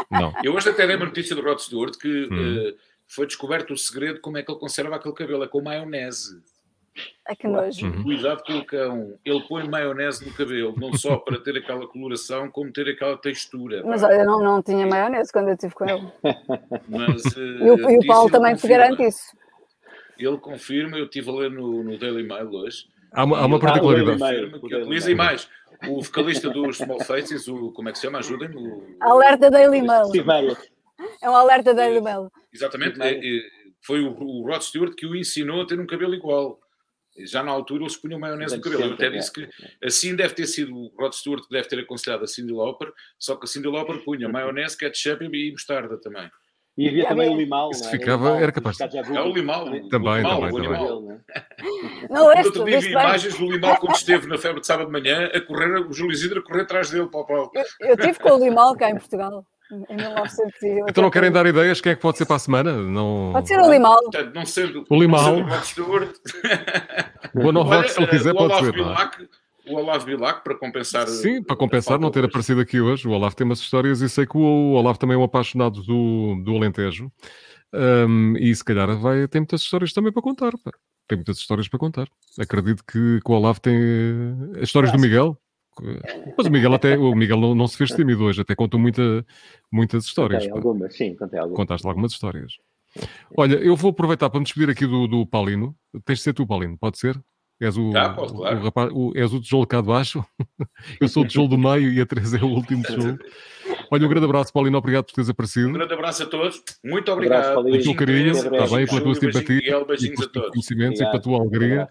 não. 0.09 0.33
Eu 0.45 0.55
hoje 0.55 0.69
até 0.69 0.87
dei 0.87 0.95
uma 0.95 1.07
notícia 1.07 1.35
do 1.35 1.43
Rod 1.43 1.59
Stewart 1.59 1.97
que 1.97 2.29
hum. 2.31 2.69
uh, 2.69 2.77
foi 3.09 3.27
descoberto 3.27 3.73
o 3.73 3.77
segredo 3.77 4.15
de 4.15 4.21
como 4.21 4.39
é 4.39 4.45
que 4.45 4.51
ele 4.53 4.61
conserva 4.61 4.95
aquele 4.95 5.15
cabelo. 5.15 5.43
É 5.43 5.49
com 5.49 5.61
maionese. 5.61 6.41
É 7.27 7.35
que 7.35 7.47
nojo. 7.49 7.87
Uhum. 7.87 8.03
Cuidado 8.03 8.43
com 8.45 8.59
o 8.59 8.65
cão. 8.65 9.19
Ele 9.25 9.41
põe 9.49 9.69
maionese 9.69 10.27
no 10.27 10.33
cabelo, 10.35 10.75
não 10.77 10.93
só 10.95 11.17
para 11.17 11.39
ter 11.39 11.57
aquela 11.57 11.87
coloração, 11.87 12.51
como 12.51 12.73
ter 12.73 12.89
aquela 12.89 13.17
textura. 13.17 13.83
Mas 13.85 14.03
olha, 14.03 14.25
não, 14.25 14.43
não 14.43 14.63
tinha 14.63 14.87
maionese 14.87 15.33
quando 15.33 15.49
eu 15.49 15.55
estive 15.55 15.75
com 15.75 15.89
ele. 15.89 16.07
Mas, 16.89 17.25
uh, 17.37 17.41
e, 17.41 17.71
o, 17.71 17.91
e 17.91 17.99
o 17.99 18.07
Paulo 18.07 18.31
também 18.31 18.55
te 18.55 18.67
garante 18.67 19.03
isso. 19.03 19.35
Ele 20.19 20.37
confirma, 20.37 20.99
eu 20.99 21.05
estive 21.05 21.31
a 21.31 21.33
ler 21.33 21.51
no, 21.51 21.83
no 21.83 21.99
Daily 21.99 22.23
Mail 22.23 22.51
hoje. 22.51 22.87
Há 23.13 23.25
uma, 23.25 23.39
há 23.39 23.47
uma 23.47 23.59
particularidade. 23.59 24.19
mais, 25.15 25.49
o 25.89 26.03
vocalista 26.03 26.49
dos 26.49 26.79
Small 26.79 27.01
Faces, 27.01 27.49
o, 27.49 27.73
como 27.73 27.89
é 27.89 27.93
que 27.93 27.99
se 27.99 28.07
chama? 28.07 28.19
Ajudem-me. 28.19 28.97
Alerta 29.01 29.51
Daily 29.51 29.83
Mail. 29.83 30.11
É 31.21 31.29
um 31.29 31.35
alerta 31.35 31.75
Daily 31.75 32.01
Mail. 32.01 32.31
Exatamente. 32.53 32.99
Foi 33.85 34.01
o, 34.01 34.17
o 34.17 34.47
Rod 34.47 34.63
Stewart 34.63 34.95
que 34.95 35.07
o 35.07 35.17
ensinou 35.17 35.63
a 35.63 35.67
ter 35.67 35.79
um 35.79 35.87
cabelo 35.87 36.15
igual. 36.15 36.61
Já 37.19 37.43
na 37.43 37.53
altura 37.53 37.83
eles 37.83 37.97
punham 37.97 38.19
maionese 38.19 38.57
no 38.57 38.63
cabelo. 38.63 38.85
Eu 38.85 38.93
até 38.95 39.11
disse 39.11 39.33
que 39.33 39.49
assim 39.83 40.17
deve 40.17 40.35
ter 40.35 40.47
sido 40.47 40.75
o 40.75 40.93
Rod 40.99 41.13
Stewart 41.13 41.43
que 41.43 41.51
deve 41.51 41.69
ter 41.69 41.79
aconselhado 41.79 42.25
a 42.25 42.27
Cindy 42.27 42.53
Lauper, 42.53 42.93
só 43.19 43.37
que 43.37 43.45
a 43.45 43.47
Cindy 43.47 43.69
Lauper 43.69 43.99
punha 44.05 44.29
maionese, 44.29 44.77
ketchup 44.77 45.25
e 45.25 45.53
mostarda 45.53 45.99
também. 46.01 46.31
E 46.77 46.89
havia 46.89 47.07
também 47.07 47.29
o 47.29 47.37
limal, 47.37 47.71
não 47.71 47.87
é? 47.87 47.91
ficava, 47.91 48.41
era 48.41 48.51
capaz 48.51 48.79
de... 48.79 48.85
É 48.97 49.21
o 49.21 49.31
limal. 49.31 49.67
Também, 49.67 49.91
também, 49.91 50.23
também. 50.23 51.21
Não, 52.09 52.33
este, 52.33 52.47
outro 52.47 52.65
dia 52.65 52.81
vi 52.81 52.91
imagens 52.93 53.37
do 53.37 53.51
limal 53.51 53.77
quando 53.77 53.95
esteve 53.95 54.27
na 54.27 54.39
febre 54.39 54.63
de 54.63 54.67
sábado 54.67 54.87
de 54.87 54.93
manhã 54.93 55.27
a 55.27 55.41
correr, 55.43 55.87
o 55.87 55.93
Júlio 55.93 56.13
Isidro 56.13 56.41
a 56.41 56.43
correr 56.43 56.63
atrás 56.63 56.91
dele 56.91 57.09
para 57.09 57.21
o 57.21 57.27
palco. 57.27 57.59
Eu, 57.59 57.89
eu 57.91 57.97
tive 57.99 58.19
com 58.19 58.31
o 58.31 58.43
limal 58.43 58.75
cá 58.75 58.89
em 58.89 58.97
Portugal. 58.97 59.47
Em 59.89 59.97
1980. 59.97 60.91
Então 60.91 61.03
não 61.03 61.11
querem 61.11 61.33
dar 61.33 61.47
ideias? 61.47 61.81
Quem 61.81 61.93
é 61.93 61.95
que 61.95 62.03
pode 62.03 62.19
ser 62.19 62.27
para 62.27 62.37
a 62.37 62.39
semana? 62.39 62.73
Não... 62.75 63.31
Pode 63.33 63.49
ser 63.49 63.59
o 63.59 63.71
Limal. 63.71 64.03
Portanto, 64.03 64.35
não 64.35 64.45
sendo, 64.45 64.85
o 64.89 65.01
Limal. 65.01 65.23
Não 65.23 65.37
sendo 65.37 65.47
o 65.47 65.51
Rod 65.51 65.65
Stewart. 65.65 66.17
O 67.35 67.53
Novak, 67.53 67.91
se 67.91 67.99
ele 67.99 68.09
quiser, 68.09 68.35
pode 68.35 68.55
ser. 68.59 68.73
Bilac, 68.73 69.27
o 69.67 69.77
Olavo 69.77 70.05
Bilac, 70.05 70.45
para 70.45 70.55
compensar. 70.55 71.07
Sim, 71.09 71.43
para 71.43 71.57
compensar 71.57 71.99
não 71.99 72.11
ter 72.11 72.25
aparecido 72.25 72.61
aqui 72.61 72.81
hoje. 72.81 73.09
O 73.09 73.13
Olavo 73.13 73.35
tem 73.35 73.45
umas 73.45 73.61
histórias 73.61 74.01
e 74.03 74.09
sei 74.09 74.27
que 74.27 74.37
o 74.37 74.73
Olavo 74.73 74.99
também 74.99 75.15
é 75.15 75.19
um 75.19 75.25
apaixonado 75.25 75.83
do, 75.83 76.43
do 76.45 76.57
Alentejo. 76.57 77.11
Um, 77.73 78.37
e 78.37 78.55
se 78.55 78.63
calhar 78.63 78.95
vai 78.99 79.27
ter 79.29 79.41
muitas 79.41 79.63
histórias 79.63 79.93
também 79.93 80.13
para 80.13 80.21
contar. 80.21 80.53
Pá. 80.63 80.73
Tem 81.09 81.17
muitas 81.17 81.39
histórias 81.39 81.69
para 81.69 81.79
contar. 81.79 82.09
Acredito 82.39 82.85
que, 82.85 83.21
que 83.21 83.31
o 83.31 83.35
Olavo 83.35 83.61
tem 83.61 83.79
as 84.57 84.65
histórias 84.65 84.93
do 84.93 84.99
Miguel. 84.99 85.39
Mas 86.37 86.47
o 86.47 86.51
Miguel 86.51 86.75
até 86.75 86.99
o 86.99 87.15
Miguel 87.15 87.41
não, 87.41 87.55
não 87.55 87.67
se 87.67 87.77
fez 87.77 87.91
tímido 87.91 88.25
hoje, 88.25 88.41
até 88.43 88.55
contou 88.55 88.79
muita, 88.79 89.25
muitas 89.71 90.05
histórias. 90.05 90.45
Contei 90.45 90.57
algumas, 90.57 90.97
sim, 90.97 91.15
contei 91.15 91.39
algumas. 91.39 91.57
Contaste 91.57 91.87
algumas 91.87 92.13
histórias. 92.13 92.53
Olha, 93.37 93.55
eu 93.55 93.75
vou 93.75 93.91
aproveitar 93.91 94.29
para 94.29 94.39
me 94.39 94.45
despedir 94.45 94.69
aqui 94.69 94.87
do, 94.87 95.07
do 95.07 95.27
Paulino. 95.27 95.75
Tens 96.05 96.19
de 96.19 96.25
ser 96.25 96.35
tu, 96.35 96.47
Paulino, 96.47 96.77
pode 96.77 96.99
ser? 96.99 97.19
És 97.63 97.77
o, 97.77 97.97
ah, 97.97 98.11
pode, 98.11 98.33
claro. 98.33 98.59
o, 98.59 98.63
rapaz, 98.65 98.91
o, 98.93 99.13
és 99.15 99.33
o 99.33 99.41
tijolo 99.41 99.65
cá 99.69 99.81
de 99.81 99.87
baixo, 99.87 100.25
eu 101.01 101.07
sou 101.07 101.23
o 101.23 101.27
tijolo 101.27 101.47
do 101.47 101.57
meio 101.57 101.93
e 101.93 102.01
a 102.01 102.07
Teresa 102.07 102.37
é 102.37 102.43
o 102.43 102.49
último 102.49 102.83
tijolo. 102.83 103.17
Olha, 103.89 104.05
um 104.05 104.09
grande 104.09 104.25
abraço, 104.25 104.53
Paulino, 104.53 104.77
obrigado 104.79 105.05
por 105.05 105.13
teres 105.13 105.31
aparecido. 105.31 105.69
Um 105.69 105.73
grande 105.73 105.95
abraço 105.95 106.25
a 106.25 106.27
todos, 106.27 106.61
muito 106.85 107.13
obrigado. 107.13 107.61
Um 107.61 107.65
pelo 107.65 107.83
teu 107.83 107.95
carinho, 107.95 108.33
está 108.33 108.67
bem, 108.67 108.85
pela 108.85 109.01
tua 109.01 109.15
simpatia, 109.15 109.59
e 109.59 110.11
pelos 110.11 110.27
teus 110.27 110.51
conhecimentos 110.51 111.01
e 111.01 111.05
pela 111.05 111.21
tua 111.21 111.39
alegria. 111.39 111.89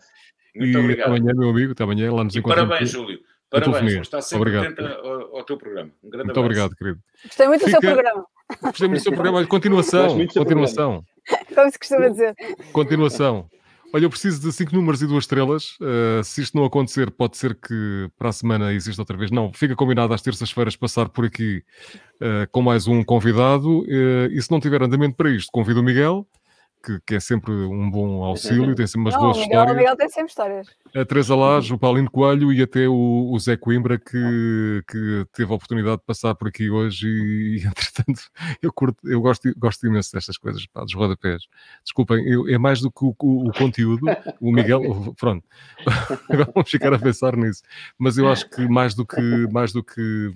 Muito 0.54 0.78
e 0.78 0.82
obrigado. 0.82 1.08
até 1.08 1.18
amanhã, 1.18 1.34
meu 1.38 1.50
amigo, 1.50 1.72
até 1.72 1.84
amanhã, 1.86 2.14
lá 2.14 2.24
nos 2.26 2.36
encontramos. 2.36 2.70
Parabéns, 2.70 2.92
Júlio. 2.92 3.20
Parabéns, 3.52 3.94
está 3.94 4.22
sempre 4.22 4.50
obrigado. 4.50 4.72
atento 4.72 5.06
ao, 5.06 5.38
ao, 5.38 5.44
teu 5.44 5.58
programa. 5.58 5.92
Um 6.02 6.10
grande 6.10 6.26
Muito 6.26 6.40
abraço. 6.40 6.46
obrigado, 6.46 6.76
querido. 6.76 7.00
Gostei 7.26 7.48
muito 7.48 7.66
Fica... 7.66 7.78
do 7.78 7.82
seu 7.82 7.94
programa. 7.94 8.26
Gostei 8.62 8.88
muito 8.88 9.00
do 9.00 9.04
seu 9.04 9.12
programa. 9.14 9.46
Continuação. 9.46 10.28
Continuação. 10.28 11.06
Como 11.54 11.72
se 11.72 11.78
costuma 11.78 12.08
dizer. 12.08 12.34
Continuação. 12.72 13.50
Olha, 13.94 14.06
eu 14.06 14.10
preciso 14.10 14.40
de 14.40 14.54
5 14.54 14.74
números 14.74 15.02
e 15.02 15.08
2 15.08 15.22
estrelas. 15.22 15.78
Uh, 15.82 16.24
se 16.24 16.42
isto 16.42 16.56
não 16.56 16.64
acontecer, 16.64 17.12
pode 17.12 17.36
ser 17.36 17.54
que 17.56 18.10
para 18.18 18.30
a 18.30 18.32
semana 18.32 18.72
exista 18.72 19.02
outra 19.02 19.18
vez. 19.18 19.32
Não, 19.32 19.52
fica 19.52 19.76
combinado 19.76 20.14
às 20.14 20.22
terças-feiras 20.22 20.78
passar 20.78 21.10
por 21.10 21.26
aqui 21.26 21.62
uh, 22.22 22.50
com 22.52 22.62
mais 22.62 22.88
um 22.88 23.04
convidado. 23.04 23.82
Uh, 23.82 24.32
e 24.32 24.42
se 24.42 24.50
não 24.50 24.62
tiver 24.62 24.82
andamento 24.82 25.18
para 25.18 25.30
isto, 25.30 25.52
convido 25.52 25.82
o 25.82 25.84
Miguel 25.84 26.26
que, 26.84 27.00
que, 27.06 27.16
é 27.16 27.20
sempre 27.20 27.52
um 27.52 27.90
bom 27.90 28.24
auxílio, 28.24 28.76
tem 28.76 28.88
sempre 28.88 29.02
umas 29.02 29.14
não, 29.14 29.22
boas 29.22 29.38
Miguel, 29.38 29.50
histórias. 29.52 29.76
O 29.76 29.78
Miguel 29.78 29.96
tem 29.98 30.10
sempre 30.10 30.30
histórias. 30.30 30.68
A 30.96 31.06
Teresa 31.06 31.36
Lage, 31.36 31.74
o 31.74 31.78
Paulinho 31.78 32.10
Coelho 32.10 32.52
e 32.52 32.62
até 32.62 32.88
o, 32.88 33.32
o, 33.32 33.40
Zé 33.40 33.56
Coimbra, 33.56 33.98
que, 33.98 34.84
que 34.88 35.26
teve 35.34 35.52
a 35.52 35.56
oportunidade 35.56 35.98
de 35.98 36.06
passar 36.06 36.36
por 36.36 36.48
aqui 36.48 36.70
hoje 36.70 37.08
e, 37.08 37.58
e 37.58 37.64
entretanto, 37.68 38.22
eu, 38.62 38.74
curto, 38.74 38.98
eu 39.08 39.22
gosto, 39.22 39.52
gosto 39.58 39.86
imenso 39.88 40.12
destas 40.12 40.38
coisas, 40.38 40.66
pá, 40.68 40.82
dos 40.82 40.94
rodapés. 40.94 41.44
Desculpem, 41.84 42.28
eu, 42.28 42.48
é 42.48 42.58
mais 42.58 42.82
do 42.82 42.92
que 42.92 43.06
o, 43.06 43.16
o, 43.20 43.50
o 43.50 43.54
conteúdo, 43.54 44.06
o 44.40 44.52
Miguel, 44.52 44.82
pronto, 45.20 45.46
agora 46.30 46.52
vamos 46.54 46.70
ficar 46.70 46.94
a 46.94 47.00
pensar 47.00 47.36
nisso, 47.36 47.62
mas 47.98 48.18
eu 48.18 48.30
acho 48.30 48.50
que 48.50 48.68
mais 48.68 48.94
do 48.96 49.06
que, 49.06 49.22
mais 49.52 49.72
do 49.72 49.84
que 49.84 50.34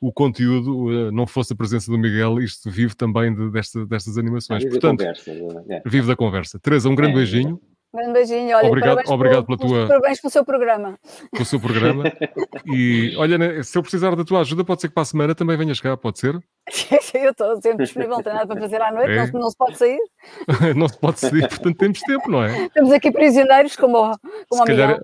o 0.00 0.12
conteúdo, 0.12 0.90
eh, 0.90 1.10
não 1.10 1.26
fosse 1.26 1.52
a 1.52 1.56
presença 1.56 1.90
do 1.90 1.98
Miguel, 1.98 2.40
isto 2.40 2.70
vive 2.70 2.94
também 2.94 3.34
de, 3.34 3.50
desta, 3.50 3.86
destas 3.86 4.18
animações. 4.18 4.62
Vive 4.62 4.78
Portanto, 4.78 5.00
da 5.00 5.06
conversa. 5.06 5.30
É. 5.68 5.82
Vive 5.84 6.06
da 6.06 6.16
conversa. 6.16 6.58
Teresa, 6.58 6.88
um 6.88 6.94
grande 6.94 7.12
é, 7.12 7.16
beijinho. 7.16 7.60
Um 7.92 7.96
grande 7.96 8.12
beijinho, 8.12 8.56
olha, 8.56 8.66
obrigado, 8.66 9.00
obrigado 9.08 9.46
pela 9.46 9.58
tua. 9.58 9.86
Parabéns 9.86 10.20
pelo 10.20 10.30
seu 10.30 10.44
programa. 10.44 10.98
Pelo 11.30 11.44
seu 11.44 11.60
programa. 11.60 12.04
e 12.66 13.14
olha, 13.16 13.38
né, 13.38 13.62
se 13.62 13.78
eu 13.78 13.82
precisar 13.82 14.16
da 14.16 14.24
tua 14.24 14.40
ajuda, 14.40 14.64
pode 14.64 14.80
ser 14.80 14.88
que 14.88 14.94
para 14.94 15.04
a 15.04 15.06
semana 15.06 15.34
também 15.34 15.56
venhas 15.56 15.80
cá, 15.80 15.96
pode 15.96 16.18
ser? 16.18 16.34
eu 17.14 17.30
estou 17.30 17.60
sempre 17.62 17.84
disponível, 17.84 18.16
não 18.16 18.22
tenho 18.22 18.34
nada 18.34 18.48
para 18.48 18.60
fazer 18.60 18.82
à 18.82 18.90
noite, 18.90 19.12
é. 19.12 19.30
não, 19.30 19.40
não, 19.40 19.50
se 19.50 19.56
pode 19.56 19.78
sair. 19.78 20.00
não 20.74 20.88
se 20.88 20.98
pode 20.98 21.20
sair, 21.20 21.48
portanto 21.48 21.76
temos 21.76 22.00
tempo, 22.00 22.30
não 22.30 22.42
é? 22.42 22.68
Temos 22.70 22.90
aqui 22.90 23.12
prisioneiros 23.12 23.76
como, 23.76 24.18
como 24.48 24.62
se 24.62 24.64
calhar, 24.64 25.00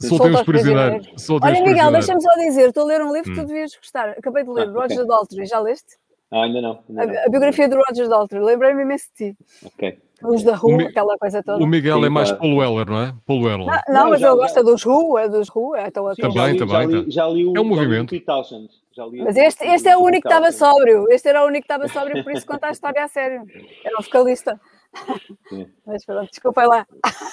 Soltei 0.00 0.30
os 0.30 0.42
prisioneiros. 0.42 1.06
Olha, 1.42 1.62
Miguel, 1.62 1.92
deixa-me 1.92 2.20
só 2.20 2.34
dizer: 2.36 2.68
estou 2.68 2.84
a 2.84 2.86
ler 2.86 3.02
um 3.02 3.12
livro 3.12 3.30
que 3.30 3.36
tu 3.36 3.42
hum. 3.42 3.46
devias 3.46 3.76
gostar. 3.76 4.10
Acabei 4.10 4.44
de 4.44 4.50
ler, 4.50 4.68
ah, 4.68 4.72
Roger 4.72 4.98
okay. 4.98 5.06
Daltrey, 5.06 5.46
já 5.46 5.60
leste? 5.60 5.96
Ah, 6.30 6.44
ainda 6.44 6.60
não. 6.60 6.78
Ainda 6.88 7.02
a, 7.02 7.06
não. 7.06 7.24
a, 7.26 7.28
biografia 7.28 7.68
do 7.68 7.76
Roger 7.76 8.08
Daltrey, 8.08 8.42
lembrei-me 8.42 8.82
imenso 8.82 9.06
de 9.18 9.32
ti. 9.32 9.38
Ok. 9.64 9.98
Os 10.22 10.42
da 10.42 10.54
rua, 10.54 10.82
aquela 10.82 11.16
coisa 11.16 11.42
toda. 11.42 11.62
O 11.64 11.66
Miguel 11.66 12.00
Sim, 12.00 12.06
é 12.06 12.08
mais 12.10 12.30
Paul 12.30 12.56
Weller, 12.56 12.86
não 12.86 13.00
é? 13.00 13.14
Paul 13.26 13.42
Weller. 13.42 13.66
Não, 13.66 13.94
não, 13.94 14.10
mas 14.10 14.20
ele 14.20 14.36
gosta 14.36 14.62
dos 14.62 14.84
Who, 14.84 15.18
é 15.18 15.28
dos 15.28 15.48
Who. 15.48 15.74
É, 15.74 15.86
então, 15.88 16.14
também, 16.14 16.32
já 16.32 16.46
li, 16.46 16.58
também. 16.58 16.74
Já 16.74 16.86
li, 16.86 17.10
já 17.10 17.28
li 17.28 17.46
o, 17.46 17.56
é 17.56 17.60
um 17.60 17.64
movimento. 17.64 18.14
Li 18.14 18.22
mas 19.24 19.36
este, 19.36 19.64
este 19.64 19.88
é 19.88 19.96
o 19.96 20.00
único 20.00 20.28
que 20.28 20.28
estava 20.28 20.52
sóbrio. 20.52 21.06
Este 21.10 21.28
era 21.28 21.42
o 21.42 21.46
único 21.46 21.66
que 21.66 21.72
estava 21.72 21.88
sóbrio, 21.88 22.22
por 22.22 22.32
isso 22.32 22.46
conta 22.46 22.66
a 22.66 22.70
história 22.70 23.02
a 23.02 23.08
sério. 23.08 23.46
Era 23.82 23.96
o 23.98 24.02
vocalista. 24.02 24.60
Mas 25.86 26.04
pronto, 26.04 26.30
desculpa 26.30 26.66
lá. 26.66 26.86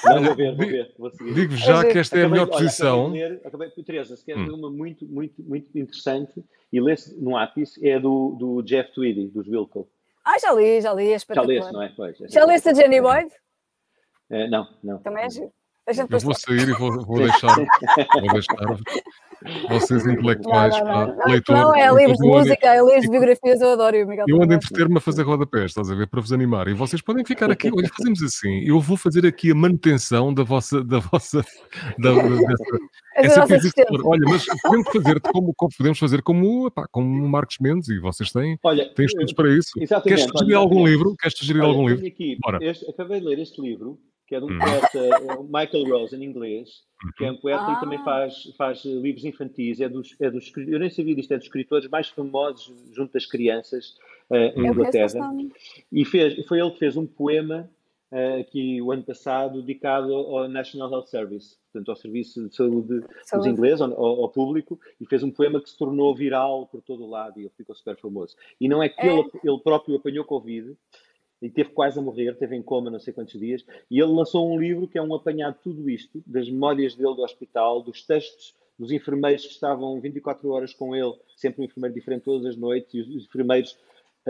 Não, 0.05 0.23
vou 0.23 0.35
ver, 0.35 0.55
vou 0.55 0.67
ver. 0.67 0.95
Vou 0.97 1.11
Digo 1.33 1.55
já 1.55 1.83
que 1.83 1.97
esta 1.97 2.17
é 2.17 2.25
a 2.25 2.29
melhor 2.29 2.47
posição. 2.47 3.07
Acabei 3.07 3.21
de 3.21 3.29
ler, 3.29 3.41
acabei, 3.47 3.69
Teresa, 3.83 4.15
se 4.15 4.25
queres 4.25 4.47
hum. 4.47 4.55
uma 4.55 4.69
muito, 4.69 5.05
muito, 5.05 5.41
muito 5.41 5.77
interessante, 5.77 6.43
e 6.71 6.79
lê-se 6.79 7.19
no 7.19 7.37
ápice, 7.37 7.85
é 7.87 7.99
do, 7.99 8.35
do 8.39 8.61
Jeff 8.61 8.93
Tweedy, 8.93 9.27
dos 9.27 9.47
Wilco. 9.47 9.89
Ah, 10.23 10.37
já 10.39 10.53
li, 10.53 10.81
já 10.81 10.93
li, 10.93 11.11
é 11.11 11.15
espetacular. 11.15 11.55
Já 11.55 11.61
leste, 11.61 11.73
não 11.73 11.81
é? 11.81 11.93
Pois, 11.95 12.21
é 12.21 12.27
já 12.27 12.45
leste 12.45 12.69
a 12.69 12.73
Jenny 12.73 13.01
Boyd? 13.01 13.31
Uh, 14.29 14.47
não, 14.49 14.67
não. 14.83 14.99
Também 14.99 15.23
é 15.23 15.29
giro. 15.29 15.51
Eu 15.87 16.19
vou 16.19 16.33
sair 16.33 16.67
e 16.67 16.73
vou, 16.73 17.01
vou 17.05 17.19
deixar, 17.19 17.55
vou 18.19 18.33
deixar 18.33 18.57
vocês 19.69 20.05
intelectuais 20.05 20.77
não, 20.79 20.85
não, 20.85 21.07
não, 21.07 21.15
para 21.15 21.31
leitor. 21.31 21.55
Não, 21.55 21.75
é 21.75 21.93
livros 21.93 22.17
de 22.17 22.27
música, 22.27 22.67
é 22.67 22.81
livros 22.81 23.01
de 23.03 23.09
biografias, 23.09 23.61
eu 23.61 23.71
adoro. 23.71 24.07
Miguel 24.07 24.25
eu 24.27 24.41
ando 24.41 24.53
a 24.53 24.55
entreter-me 24.55 24.97
a 24.97 25.01
fazer 25.01 25.23
rodapés, 25.23 25.65
estás 25.65 25.89
a 25.91 25.95
ver, 25.95 26.07
para 26.07 26.21
vos 26.21 26.33
animar. 26.33 26.67
E 26.67 26.73
vocês 26.73 27.01
podem 27.01 27.23
ficar 27.23 27.51
aqui, 27.51 27.69
olha, 27.73 27.89
fazemos 27.95 28.21
assim, 28.23 28.63
eu 28.65 28.79
vou 28.79 28.97
fazer 28.97 29.25
aqui 29.25 29.51
a 29.51 29.55
manutenção 29.55 30.33
da 30.33 30.43
vossa, 30.43 30.83
da 30.83 30.99
vossa, 30.99 31.43
da, 31.99 32.11
dessa, 33.15 33.43
essa 33.43 33.85
Olha, 34.03 34.25
mas 34.27 34.45
podemos 34.61 34.87
fazer 34.91 35.19
como, 35.21 35.53
como, 35.55 35.71
podemos 35.77 35.99
fazer 35.99 36.21
como, 36.21 36.71
pá, 36.71 36.87
como 36.91 37.23
o 37.23 37.29
Marcos 37.29 37.57
Mendes 37.59 37.89
e 37.89 37.99
vocês 37.99 38.31
têm, 38.31 38.57
olha, 38.63 38.93
têm 38.93 39.05
estudos 39.05 39.33
para 39.33 39.49
isso. 39.49 39.71
Queres 40.03 40.23
sugerir 40.23 40.55
olha, 40.55 40.57
algum 40.57 40.85
livro? 40.85 41.15
Queres 41.19 41.37
sugerir 41.37 41.59
olha, 41.59 41.69
algum 41.69 41.87
livro? 41.87 42.05
Aqui, 42.05 42.37
este, 42.61 42.89
acabei 42.89 43.19
de 43.19 43.25
ler 43.25 43.39
este 43.39 43.61
livro 43.61 43.99
que 44.27 44.35
é 44.35 44.39
de 44.39 44.45
um 44.45 44.49
hum. 44.49 44.59
poeta, 44.59 44.99
é 44.99 45.43
Michael 45.43 45.85
Rose, 45.89 46.15
em 46.15 46.23
inglês, 46.23 46.83
que 47.17 47.23
é 47.23 47.31
um 47.31 47.37
poeta 47.37 47.65
ah. 47.65 47.73
e 47.73 47.79
também 47.79 48.03
faz, 48.03 48.53
faz 48.57 48.83
livros 48.83 49.23
infantis. 49.23 49.79
É 49.79 49.87
dos, 49.87 50.15
é 50.19 50.29
dos, 50.29 50.51
eu 50.57 50.79
nem 50.79 50.89
sabia 50.89 51.15
disto, 51.15 51.33
é 51.33 51.37
dos 51.37 51.45
escritores 51.45 51.89
mais 51.89 52.09
famosos 52.09 52.73
junto 52.93 53.13
das 53.13 53.25
crianças 53.25 53.95
uh, 54.29 54.59
em 54.59 54.67
Inglaterra. 54.67 55.33
E 55.91 56.03
fez, 56.03 56.45
foi 56.45 56.59
ele 56.59 56.71
que 56.71 56.79
fez 56.79 56.97
um 56.97 57.05
poema 57.07 57.69
uh, 58.11 58.41
aqui 58.41 58.81
o 58.81 58.91
ano 58.91 59.03
passado 59.03 59.61
dedicado 59.61 60.13
ao 60.13 60.49
National 60.49 60.91
Health 60.91 61.07
Service, 61.07 61.55
portanto, 61.71 61.89
ao 61.89 61.95
Serviço 61.95 62.49
de 62.49 62.55
Saúde, 62.55 62.99
dos 63.33 63.45
ingleses, 63.45 63.79
ao, 63.79 63.93
ao, 63.93 64.29
público, 64.29 64.77
e 64.99 65.05
fez 65.05 65.23
um 65.23 65.31
poema 65.31 65.61
que 65.61 65.69
se 65.69 65.77
tornou 65.77 66.13
viral 66.13 66.67
por 66.67 66.81
todo 66.81 67.05
o 67.05 67.09
lado 67.09 67.39
e 67.39 67.43
ele 67.43 67.53
ficou 67.55 67.73
super 67.73 67.95
famoso. 67.95 68.35
E 68.59 68.67
não 68.67 68.83
é 68.83 68.89
que 68.89 68.99
é. 68.99 69.07
Ele, 69.07 69.29
ele 69.41 69.59
próprio 69.59 69.95
apanhou 69.95 70.25
Covid, 70.25 70.75
e 71.41 71.49
teve 71.49 71.69
quase 71.69 71.99
a 71.99 72.01
morrer, 72.01 72.35
teve 72.35 72.55
em 72.55 72.61
coma 72.61 72.89
não 72.89 72.99
sei 72.99 73.13
quantos 73.13 73.39
dias, 73.39 73.65
e 73.89 73.99
ele 73.99 74.11
lançou 74.11 74.51
um 74.51 74.59
livro 74.59 74.87
que 74.87 74.97
é 74.97 75.01
um 75.01 75.13
apanhado 75.13 75.55
de 75.55 75.61
tudo 75.61 75.89
isto, 75.89 76.23
das 76.25 76.49
memórias 76.49 76.95
dele 76.95 77.15
do 77.15 77.21
hospital, 77.21 77.81
dos 77.81 78.03
textos 78.03 78.55
dos 78.77 78.91
enfermeiros 78.91 79.45
que 79.45 79.53
estavam 79.53 79.99
24 79.99 80.49
horas 80.49 80.73
com 80.73 80.95
ele, 80.95 81.13
sempre 81.35 81.61
um 81.61 81.65
enfermeiro 81.65 81.95
diferente 81.95 82.23
todas 82.23 82.45
as 82.45 82.55
noites, 82.55 82.93
e 82.93 82.99
os 82.99 83.25
enfermeiros 83.25 83.77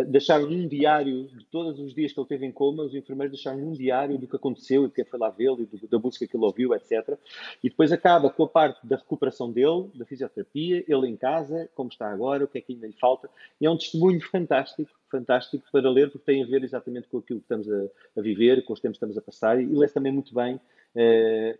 deixaram 0.06 0.48
um 0.48 0.68
diário 0.68 1.28
de 1.28 1.46
todos 1.46 1.80
os 1.80 1.94
dias 1.94 2.14
que 2.14 2.20
ele 2.20 2.28
teve 2.28 2.46
em 2.46 2.52
coma, 2.52 2.84
os 2.84 2.94
enfermeiros 2.94 3.36
deixaram 3.36 3.60
um 3.60 3.74
diário 3.74 4.18
do 4.18 4.28
que 4.28 4.36
aconteceu 4.36 4.84
e 4.84 4.88
do 4.88 4.94
que 4.94 5.04
foi 5.04 5.20
lá 5.20 5.30
vê-lo 5.30 5.62
e 5.62 5.88
da 5.88 6.00
música 6.00 6.28
que 6.28 6.36
ele 6.36 6.46
ouviu, 6.46 6.74
etc. 6.74 7.18
E 7.64 7.70
depois 7.70 7.92
acaba 7.92 8.30
com 8.30 8.44
a 8.44 8.48
parte 8.48 8.86
da 8.86 8.98
recuperação 8.98 9.52
dele, 9.52 9.90
da 9.96 10.06
fisioterapia, 10.06 10.84
ele 10.88 11.08
em 11.08 11.16
casa, 11.16 11.70
como 11.76 11.90
está 11.90 12.12
agora, 12.12 12.44
o 12.44 12.48
que 12.48 12.58
é 12.58 12.62
que 12.62 12.74
ainda 12.74 12.88
lhe 12.88 12.94
falta. 12.94 13.30
E 13.60 13.66
é 13.66 13.70
um 13.70 13.78
testemunho 13.78 14.22
fantástico, 14.22 14.92
fantástico 15.10 15.64
para 15.72 15.90
ler, 15.90 16.12
porque 16.12 16.26
tem 16.26 16.44
a 16.44 16.48
ver 16.48 16.64
exatamente 16.64 17.08
com 17.08 17.18
aquilo 17.18 17.40
que 17.40 17.46
estamos 17.46 17.70
a, 17.72 18.20
a 18.20 18.22
viver, 18.22 18.64
com 18.66 18.74
os 18.74 18.80
tempos 18.80 18.98
que 18.98 19.06
estamos 19.06 19.18
a 19.18 19.22
passar, 19.22 19.62
e 19.62 19.66
lê-se 19.66 19.94
também 19.94 20.12
muito 20.12 20.34
bem. 20.34 20.60
Eh, 20.96 21.58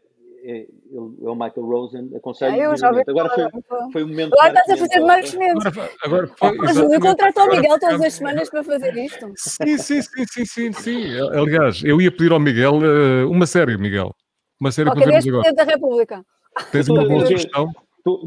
é, 0.50 0.62
é, 0.62 0.68
o 0.98 1.36
Michael 1.36 1.66
Rosen, 1.66 2.10
aconselho. 2.16 2.56
É, 2.56 2.66
eu 2.68 2.78
já 2.78 2.90
vi 2.90 3.04
agora 3.06 3.30
foi, 3.30 3.92
foi 3.92 4.04
o 4.04 4.08
momento. 4.08 4.34
Agora 4.34 4.60
estás 4.60 4.70
a 4.82 4.88
fazer 4.88 5.00
Marcos 5.02 5.34
Mendes. 5.34 5.66
Agora, 5.66 5.92
agora 6.02 6.28
foi. 6.28 6.96
Eu 6.96 7.02
contrato 7.02 7.38
ao 7.38 7.50
Miguel 7.50 7.78
todas 7.78 8.02
as 8.02 8.14
semanas 8.14 8.50
para 8.50 8.64
fazer 8.64 8.96
isto. 8.96 9.30
Sim, 9.36 9.78
sim, 9.78 10.02
sim, 10.02 10.26
sim, 10.26 10.46
sim, 10.46 10.72
sim. 10.72 11.20
Aliás, 11.34 11.84
eu 11.84 12.00
ia 12.00 12.10
pedir 12.10 12.32
ao 12.32 12.40
Miguel 12.40 12.76
uh, 12.76 13.30
uma 13.30 13.46
série, 13.46 13.78
Miguel. 13.78 14.16
Uma 14.58 14.72
série 14.72 14.90
okay, 14.90 15.04
para 15.04 15.12
vermos 15.12 15.28
agora. 15.28 15.54
da 15.54 15.64
República. 15.66 16.26
Tens 16.72 16.88
uma 16.88 17.06
boa 17.06 17.26
sugestão? 17.26 17.72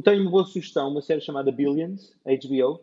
Tenho 0.05 0.20
uma 0.20 0.30
boa 0.30 0.44
sugestão, 0.44 0.90
uma 0.90 1.01
série 1.01 1.22
chamada 1.22 1.51
Billions, 1.51 2.12
HBO. 2.26 2.82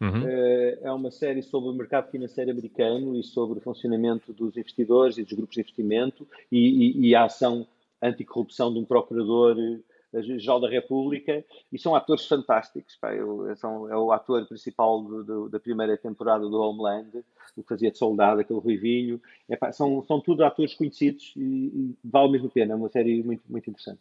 Uhum. 0.00 0.24
Uh, 0.24 0.78
é 0.82 0.92
uma 0.92 1.12
série 1.12 1.40
sobre 1.40 1.70
o 1.70 1.72
mercado 1.72 2.10
financeiro 2.10 2.50
americano 2.50 3.16
e 3.16 3.22
sobre 3.22 3.60
o 3.60 3.62
funcionamento 3.62 4.32
dos 4.32 4.56
investidores 4.56 5.16
e 5.18 5.22
dos 5.22 5.32
grupos 5.32 5.54
de 5.54 5.60
investimento 5.60 6.26
e, 6.50 6.58
e, 6.58 7.08
e 7.08 7.14
a 7.14 7.24
ação 7.24 7.66
anticorrupção 8.02 8.72
de 8.72 8.78
um 8.78 8.84
procurador-geral 8.84 10.60
da 10.60 10.68
República, 10.68 11.44
e 11.72 11.78
são 11.78 11.94
atores 11.94 12.26
fantásticos. 12.26 12.96
Pá, 12.96 13.14
eu, 13.14 13.54
são, 13.56 13.90
é 13.90 13.96
o 13.96 14.12
ator 14.12 14.46
principal 14.46 15.02
do, 15.02 15.24
do, 15.24 15.48
da 15.48 15.60
primeira 15.60 15.96
temporada 15.96 16.48
do 16.48 16.60
Homeland, 16.60 17.10
o 17.56 17.62
que 17.62 17.68
fazia 17.68 17.90
de 17.90 17.98
soldado, 17.98 18.40
aquele 18.40 18.60
ruivinho. 18.60 19.20
É, 19.48 19.56
pá, 19.56 19.72
são, 19.72 20.02
são 20.04 20.20
tudo 20.20 20.44
atores 20.44 20.74
conhecidos 20.74 21.32
e, 21.36 21.40
e, 21.40 21.96
vale 22.04 22.32
mesmo 22.32 22.48
a 22.48 22.50
pena. 22.50 22.72
É 22.72 22.76
uma 22.76 22.88
série 22.88 23.22
muito, 23.22 23.42
muito 23.48 23.70
interessante. 23.70 24.00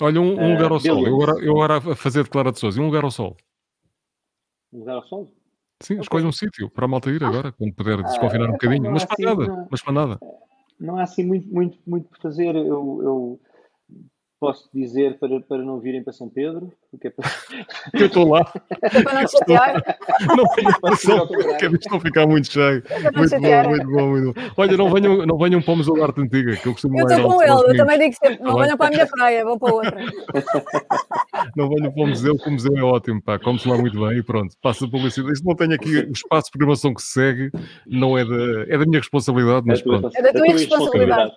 Olha, 0.00 0.20
um, 0.20 0.40
um 0.40 0.52
lugar 0.54 0.70
ao 0.70 0.78
uh, 0.78 0.80
sol. 0.80 1.06
Eu 1.06 1.14
agora, 1.14 1.44
eu 1.44 1.62
agora 1.62 1.92
a 1.92 1.96
fazer 1.96 2.24
declarações. 2.24 2.76
E 2.76 2.80
um 2.80 2.86
lugar 2.86 3.04
ao 3.04 3.10
sol. 3.10 3.36
Um 4.72 4.80
lugar 4.80 4.96
ao 4.96 5.06
sol? 5.06 5.32
Sim, 5.80 5.94
okay. 5.94 6.02
escolhe 6.02 6.24
um 6.24 6.32
sítio 6.32 6.70
para 6.70 6.86
a 6.86 6.88
malta 6.88 7.10
ir 7.10 7.22
agora, 7.22 7.52
quando 7.52 7.74
puder 7.74 8.02
desconfinar 8.02 8.48
um 8.48 8.52
bocadinho. 8.52 8.90
Mas 8.90 9.04
para 9.04 9.34
nada, 9.34 9.68
mas 9.70 9.82
para 9.82 9.92
nada 9.92 10.18
não 10.78 10.98
há 10.98 11.02
assim 11.02 11.24
muito, 11.24 11.48
muito, 11.48 11.78
muito 11.86 12.08
por 12.08 12.18
fazer. 12.18 12.54
Eu, 12.54 13.00
eu 13.02 13.40
posso 14.44 14.68
dizer 14.74 15.18
para, 15.18 15.40
para 15.40 15.62
não 15.62 15.80
virem 15.80 16.02
para 16.02 16.12
São 16.12 16.28
Pedro, 16.28 16.70
porque 16.90 17.08
é 17.08 17.10
para... 17.10 17.30
Eu 17.94 18.06
estou 18.06 18.28
lá. 18.28 18.52
É 18.82 19.02
para 19.02 19.20
não 19.20 19.28
chatear. 19.28 19.82
Não 20.36 20.44
venham 20.54 20.80
para 20.80 20.96
São 20.96 21.26
Pedro, 21.26 21.58
que 21.58 21.84
estão 21.84 21.98
a 21.98 22.00
ficar 22.00 22.26
muito 22.26 22.52
cheio. 22.52 22.82
Muito 23.16 23.40
bom, 23.40 23.68
muito 23.68 23.86
bom, 23.86 24.08
muito 24.08 24.32
bom. 24.32 24.40
Olha, 24.56 24.76
não 24.76 24.90
venham, 24.90 25.26
não 25.26 25.38
venham 25.38 25.62
para 25.62 25.72
o 25.72 25.76
Museu 25.76 25.94
da 25.94 26.04
Arte 26.04 26.20
Antiga, 26.20 26.56
que 26.56 26.66
eu 26.66 26.72
costumo 26.72 26.98
Eu 27.00 27.06
estou 27.06 27.30
com 27.30 27.42
ele, 27.42 27.50
eu 27.50 27.76
também 27.76 27.98
digo 27.98 28.14
sempre, 28.14 28.42
não 28.42 28.58
venham 28.58 28.76
para 28.76 28.86
a 28.86 28.90
minha 28.90 29.06
praia, 29.06 29.44
vão 29.44 29.58
para 29.58 29.74
outra. 29.74 29.96
Não 31.56 31.68
venham 31.68 31.92
para 31.92 32.02
o 32.02 32.06
museu, 32.06 32.36
que 32.36 32.48
o 32.48 32.52
museu 32.52 32.76
é 32.76 32.82
ótimo, 32.82 33.22
pá, 33.22 33.38
come-se 33.38 33.68
lá 33.68 33.76
muito 33.76 34.00
bem 34.00 34.18
e 34.18 34.22
pronto, 34.22 34.56
passa 34.62 34.86
a 34.86 34.88
publicidade. 34.88 35.34
Isto 35.34 35.44
não 35.46 35.54
tenho 35.54 35.74
aqui 35.74 35.98
o 35.98 36.12
espaço 36.12 36.46
de 36.46 36.52
programação 36.52 36.94
que 36.94 37.02
se 37.02 37.12
segue, 37.12 37.50
não 37.86 38.16
é 38.16 38.24
da, 38.24 38.62
é 38.68 38.78
da 38.78 38.86
minha 38.86 38.98
responsabilidade, 38.98 39.66
mas 39.66 39.82
pronto. 39.82 40.10
É 40.14 40.22
da 40.22 40.32
tua 40.32 40.46
responsabilidade. 40.46 41.32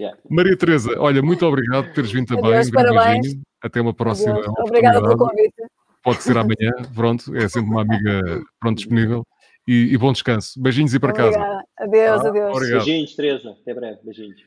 Yeah. 0.00 0.18
Maria 0.30 0.56
Teresa, 0.56 0.98
olha, 0.98 1.20
muito 1.20 1.44
obrigado 1.44 1.84
por 1.84 1.92
teres 1.92 2.10
vindo 2.10 2.28
também. 2.28 2.52
Adeus, 2.52 2.68
um 2.68 2.70
parabéns. 2.70 3.20
Beijinho. 3.20 3.42
Até 3.60 3.80
uma 3.82 3.92
próxima. 3.92 4.40
Obrigada 4.58 5.02
pelo 5.02 5.18
convite. 5.18 5.62
Pode 6.02 6.22
ser 6.22 6.38
amanhã, 6.38 6.72
pronto, 6.94 7.36
é 7.36 7.46
sempre 7.46 7.70
uma 7.70 7.82
amiga 7.82 8.42
pronto, 8.58 8.78
disponível. 8.78 9.26
E, 9.68 9.92
e 9.92 9.98
bom 9.98 10.10
descanso. 10.10 10.60
Beijinhos 10.60 10.94
e 10.94 10.98
para 10.98 11.10
Obrigada. 11.10 11.36
casa. 11.36 11.64
Adeus, 11.78 12.24
ah, 12.24 12.28
adeus. 12.28 12.56
Obrigado. 12.56 12.84
Beijinhos, 12.84 13.14
Teresa. 13.14 13.50
Até 13.50 13.74
breve. 13.74 13.98
Beijinhos. 14.02 14.40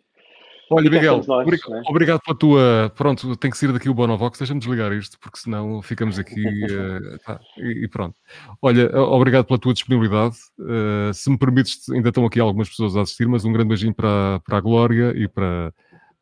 Olha, 0.74 0.90
Miguel, 0.90 1.18
nós, 1.18 1.30
obrigado, 1.30 1.70
né? 1.72 1.84
obrigado 1.88 2.22
pela 2.22 2.38
tua. 2.38 2.92
Pronto, 2.96 3.36
tem 3.36 3.52
que 3.52 3.58
sair 3.58 3.72
daqui 3.72 3.90
o 3.90 3.94
Bonovox, 3.94 4.40
deixa-me 4.40 4.60
desligar 4.60 4.92
isto, 4.92 5.20
porque 5.20 5.38
senão 5.38 5.82
ficamos 5.82 6.18
aqui 6.18 6.42
uh, 6.42 7.20
tá, 7.26 7.40
e, 7.58 7.86
e, 7.86 7.88
pronto. 7.88 8.16
Olha, 8.62 8.90
obrigado 9.00 9.46
pela 9.46 9.60
tua 9.60 9.74
disponibilidade. 9.74 10.36
Uh, 10.60 11.14
se 11.14 11.30
me 11.30 11.38
permites, 11.38 11.90
ainda 11.90 12.10
estão 12.10 12.26
aqui 12.26 12.40
algumas 12.40 12.70
pessoas 12.70 12.96
a 12.96 13.02
assistir, 13.02 13.28
mas 13.28 13.46
um 13.46 13.54
grande 13.54 13.70
beijinho 13.70 13.94
para, 13.94 14.40
para 14.46 14.58
a 14.58 14.62
Glória 14.62 15.14
e 15.16 15.28
para, 15.28 15.74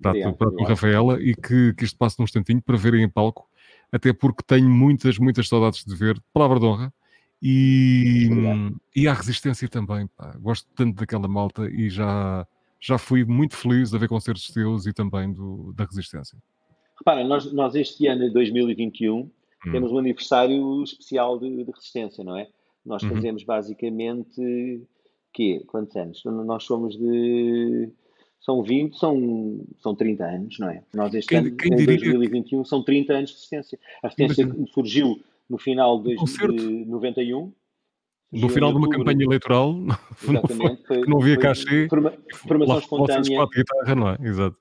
para, 0.01 0.11
obrigado, 0.11 0.33
a, 0.33 0.37
para 0.37 0.47
a 0.47 0.51
tua 0.51 0.67
Rafaela 0.67 1.21
e 1.21 1.35
que, 1.35 1.73
que 1.73 1.85
isto 1.85 1.97
passe 1.97 2.19
num 2.19 2.25
instantinho 2.25 2.61
para 2.61 2.77
verem 2.77 3.03
em 3.03 3.09
palco, 3.09 3.47
até 3.91 4.11
porque 4.11 4.43
tenho 4.45 4.69
muitas, 4.69 5.17
muitas 5.17 5.47
saudades 5.47 5.85
de 5.85 5.95
ver. 5.95 6.21
Palavra 6.33 6.59
de 6.59 6.65
honra. 6.65 6.93
E, 7.41 8.29
e 8.95 9.07
a 9.07 9.13
resistência 9.13 9.67
também. 9.67 10.07
Pá. 10.15 10.35
Gosto 10.39 10.67
tanto 10.75 10.95
daquela 10.95 11.27
malta 11.27 11.67
e 11.69 11.89
já 11.89 12.45
já 12.81 12.97
fui 12.97 13.23
muito 13.23 13.55
feliz 13.55 13.93
a 13.93 13.97
ver 13.97 14.09
concertos 14.09 14.47
teus 14.47 14.85
e 14.87 14.93
também 14.93 15.31
do, 15.31 15.71
da 15.73 15.85
Resistência. 15.85 16.37
Repara, 16.97 17.23
nós, 17.23 17.51
nós 17.53 17.75
este 17.75 18.07
ano 18.07 18.27
de 18.27 18.33
2021 18.33 19.15
hum. 19.15 19.31
temos 19.71 19.91
um 19.91 19.99
aniversário 19.99 20.83
especial 20.83 21.39
de, 21.39 21.63
de 21.63 21.71
Resistência, 21.71 22.23
não 22.23 22.35
é? 22.35 22.47
Nós 22.85 23.03
uhum. 23.03 23.09
fazemos 23.09 23.43
uhum. 23.43 23.47
basicamente 23.47 24.81
quê? 25.33 25.63
Quantos 25.67 25.95
anos? 25.95 26.23
Nós 26.25 26.63
somos 26.63 26.97
de. 26.97 27.89
São 28.39 28.63
20, 28.63 28.97
são, 28.97 29.61
são 29.77 29.93
30 29.93 30.25
anos, 30.25 30.57
não 30.57 30.67
é? 30.67 30.83
Nós 30.95 31.13
este 31.13 31.29
quem, 31.29 31.37
ano, 31.37 31.55
quem 31.55 31.73
em 31.73 31.85
2021, 31.85 32.65
são 32.65 32.83
30 32.83 33.13
anos 33.13 33.29
de 33.29 33.35
resistência. 33.35 33.79
A 34.01 34.07
resistência 34.07 34.65
surgiu 34.73 35.21
no 35.47 35.59
final 35.59 36.01
de, 36.01 36.15
de 36.15 36.85
91 36.85 37.51
no 38.31 38.49
final 38.49 38.71
de 38.71 38.77
uma 38.77 38.89
campanha 38.89 39.23
eleitoral 39.23 39.75
Exatamente, 40.23 40.87
foi, 40.87 41.01
não 41.07 41.19
havia 41.19 41.37
cachê 41.37 41.87
formação 42.47 42.79
espontânea 42.79 43.47
guitarra, 43.53 43.95
não 43.95 44.09
é? 44.09 44.17
Exato. 44.21 44.55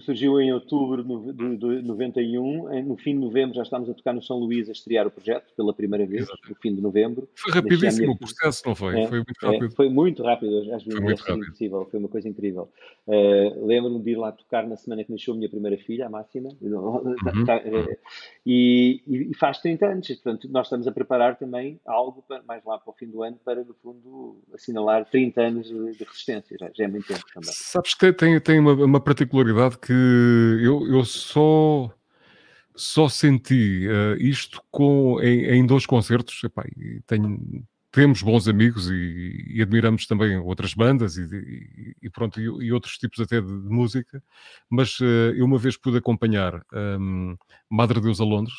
Surgiu 0.00 0.40
em 0.40 0.52
outubro 0.52 1.02
de 1.02 1.82
91. 1.82 2.82
No 2.82 2.96
fim 2.96 3.14
de 3.14 3.20
novembro 3.20 3.54
já 3.54 3.62
estávamos 3.62 3.90
a 3.90 3.94
tocar 3.94 4.12
no 4.12 4.22
São 4.22 4.38
Luís 4.38 4.68
a 4.68 4.72
estrear 4.72 5.06
o 5.06 5.10
projeto 5.10 5.52
pela 5.56 5.72
primeira 5.72 6.06
vez, 6.06 6.22
Exato. 6.22 6.38
no 6.48 6.54
fim 6.56 6.74
de 6.74 6.80
novembro. 6.80 7.28
Foi 7.34 7.52
rapidíssimo 7.52 8.02
minha... 8.02 8.12
o 8.12 8.18
processo, 8.18 8.62
não 8.66 8.74
foi? 8.74 9.00
É, 9.00 9.06
foi 9.06 9.18
muito 9.18 9.42
rápido. 9.42 9.64
É, 9.64 9.70
foi 9.70 9.88
muito 9.88 10.22
rápido, 10.22 10.58
às 10.58 10.66
vezes 10.66 10.84
foi, 10.84 11.00
muito 11.00 11.32
impossível, 11.32 11.88
foi 11.90 12.00
uma 12.00 12.08
coisa 12.08 12.28
incrível. 12.28 12.68
Uh, 13.06 13.66
Lembro-me 13.66 14.00
de 14.00 14.10
ir 14.10 14.16
lá 14.16 14.32
tocar 14.32 14.66
na 14.66 14.76
semana 14.76 15.04
que 15.04 15.12
nasceu 15.12 15.34
a 15.34 15.36
minha 15.36 15.48
primeira 15.48 15.76
filha, 15.78 16.06
a 16.06 16.10
Máxima, 16.10 16.50
uhum. 16.60 16.94
uh, 16.94 17.96
e, 18.46 19.02
e, 19.06 19.34
faz 19.36 19.58
30 19.58 19.86
anos. 19.86 20.08
Portanto, 20.08 20.48
nós 20.50 20.66
estamos 20.66 20.86
a 20.86 20.92
preparar 20.92 21.36
também 21.36 21.80
algo 21.84 22.22
para, 22.26 22.42
mais 22.42 22.64
lá 22.64 22.78
para 22.78 22.90
o 22.90 22.94
fim 22.94 23.06
do 23.06 23.22
ano 23.22 23.38
para, 23.44 23.64
no 23.64 23.74
fundo, 23.74 24.38
assinalar 24.54 25.04
30 25.06 25.40
anos 25.40 25.68
de, 25.68 25.92
de 25.96 26.04
resistência. 26.04 26.56
Já, 26.58 26.70
já, 26.74 26.84
é 26.84 26.88
muito 26.88 27.06
tempo 27.06 27.24
também. 27.34 27.50
Sabes 27.52 27.94
que 27.94 28.12
tem, 28.12 28.38
tem 28.40 28.58
uma, 28.58 28.72
uma 28.72 29.00
particularidade 29.00 29.39
que 29.78 29.92
eu, 29.92 30.86
eu 30.86 31.04
só 31.04 31.90
só 32.74 33.08
senti 33.08 33.86
uh, 33.88 34.16
isto 34.18 34.62
com, 34.70 35.20
em, 35.20 35.44
em, 35.58 35.66
dois 35.66 35.84
concertos. 35.84 36.42
Epá, 36.42 36.64
tenho, 37.06 37.64
temos 37.92 38.22
bons 38.22 38.48
amigos 38.48 38.88
e, 38.90 39.44
e, 39.48 39.62
admiramos 39.62 40.06
também 40.06 40.38
outras 40.38 40.72
bandas 40.74 41.16
e, 41.16 41.22
e, 41.22 41.96
e 42.02 42.10
pronto, 42.10 42.40
e, 42.40 42.72
outros 42.72 42.96
tipos 42.96 43.20
até 43.20 43.40
de, 43.40 43.46
de 43.46 43.68
música, 43.68 44.22
mas 44.68 44.98
uh, 45.00 45.34
eu 45.36 45.44
uma 45.44 45.58
vez 45.58 45.76
pude 45.76 45.98
acompanhar 45.98 46.64
um, 46.72 47.36
Madre 47.68 48.00
Deus 48.00 48.20
a 48.20 48.24
Londres 48.24 48.54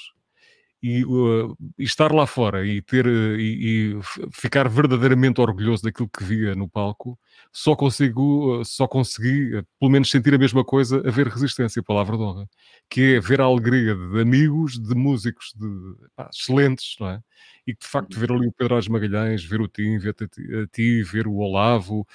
e, 0.82 1.06
uh, 1.06 1.56
e, 1.78 1.84
estar 1.84 2.12
lá 2.12 2.26
fora 2.26 2.66
e 2.66 2.82
ter 2.82 3.06
uh, 3.06 3.40
e, 3.40 3.94
e, 3.94 4.00
ficar 4.32 4.68
verdadeiramente 4.68 5.40
orgulhoso 5.40 5.84
daquilo 5.84 6.10
que 6.10 6.24
via 6.24 6.56
no 6.56 6.68
palco, 6.68 7.20
só 7.52 7.76
consigo, 7.76 8.62
uh, 8.62 8.66
só 8.66 8.88
consegui, 8.88 9.64
pelo 9.80 9.92
menos 9.92 10.10
sentir 10.10 10.34
a 10.34 10.40
mesma 10.40 10.66
coisa 10.66 10.98
a 11.08 11.12
ver 11.12 11.28
resistência, 11.28 11.84
palavra 11.84 12.18
de 12.18 12.24
honra, 12.24 12.50
que 12.90 13.16
é 13.16 13.20
ver 13.20 13.42
a 13.42 13.44
alegria 13.44 13.94
de 13.96 14.22
amigos, 14.22 14.80
de 14.80 14.96
músicos 14.96 15.54
de, 15.56 15.68
pá, 16.16 16.30
excelentes, 16.34 16.96
não 17.00 17.10
é? 17.10 17.22
E 17.68 17.76
que 17.76 17.82
de 17.82 17.88
facto 17.88 18.20
ver 18.20 18.32
ali 18.32 18.48
o 18.48 18.52
Pedro 18.52 18.76
Ás 18.76 18.88
Magalhães, 18.88 19.44
ver 19.44 19.62
o 19.62 19.68
Tim, 19.68 20.00
ver 20.00 20.16
a 20.20 20.68
ti, 20.68 21.04
ver 21.04 21.28
o 21.28 21.36
Olavo, 21.36 22.08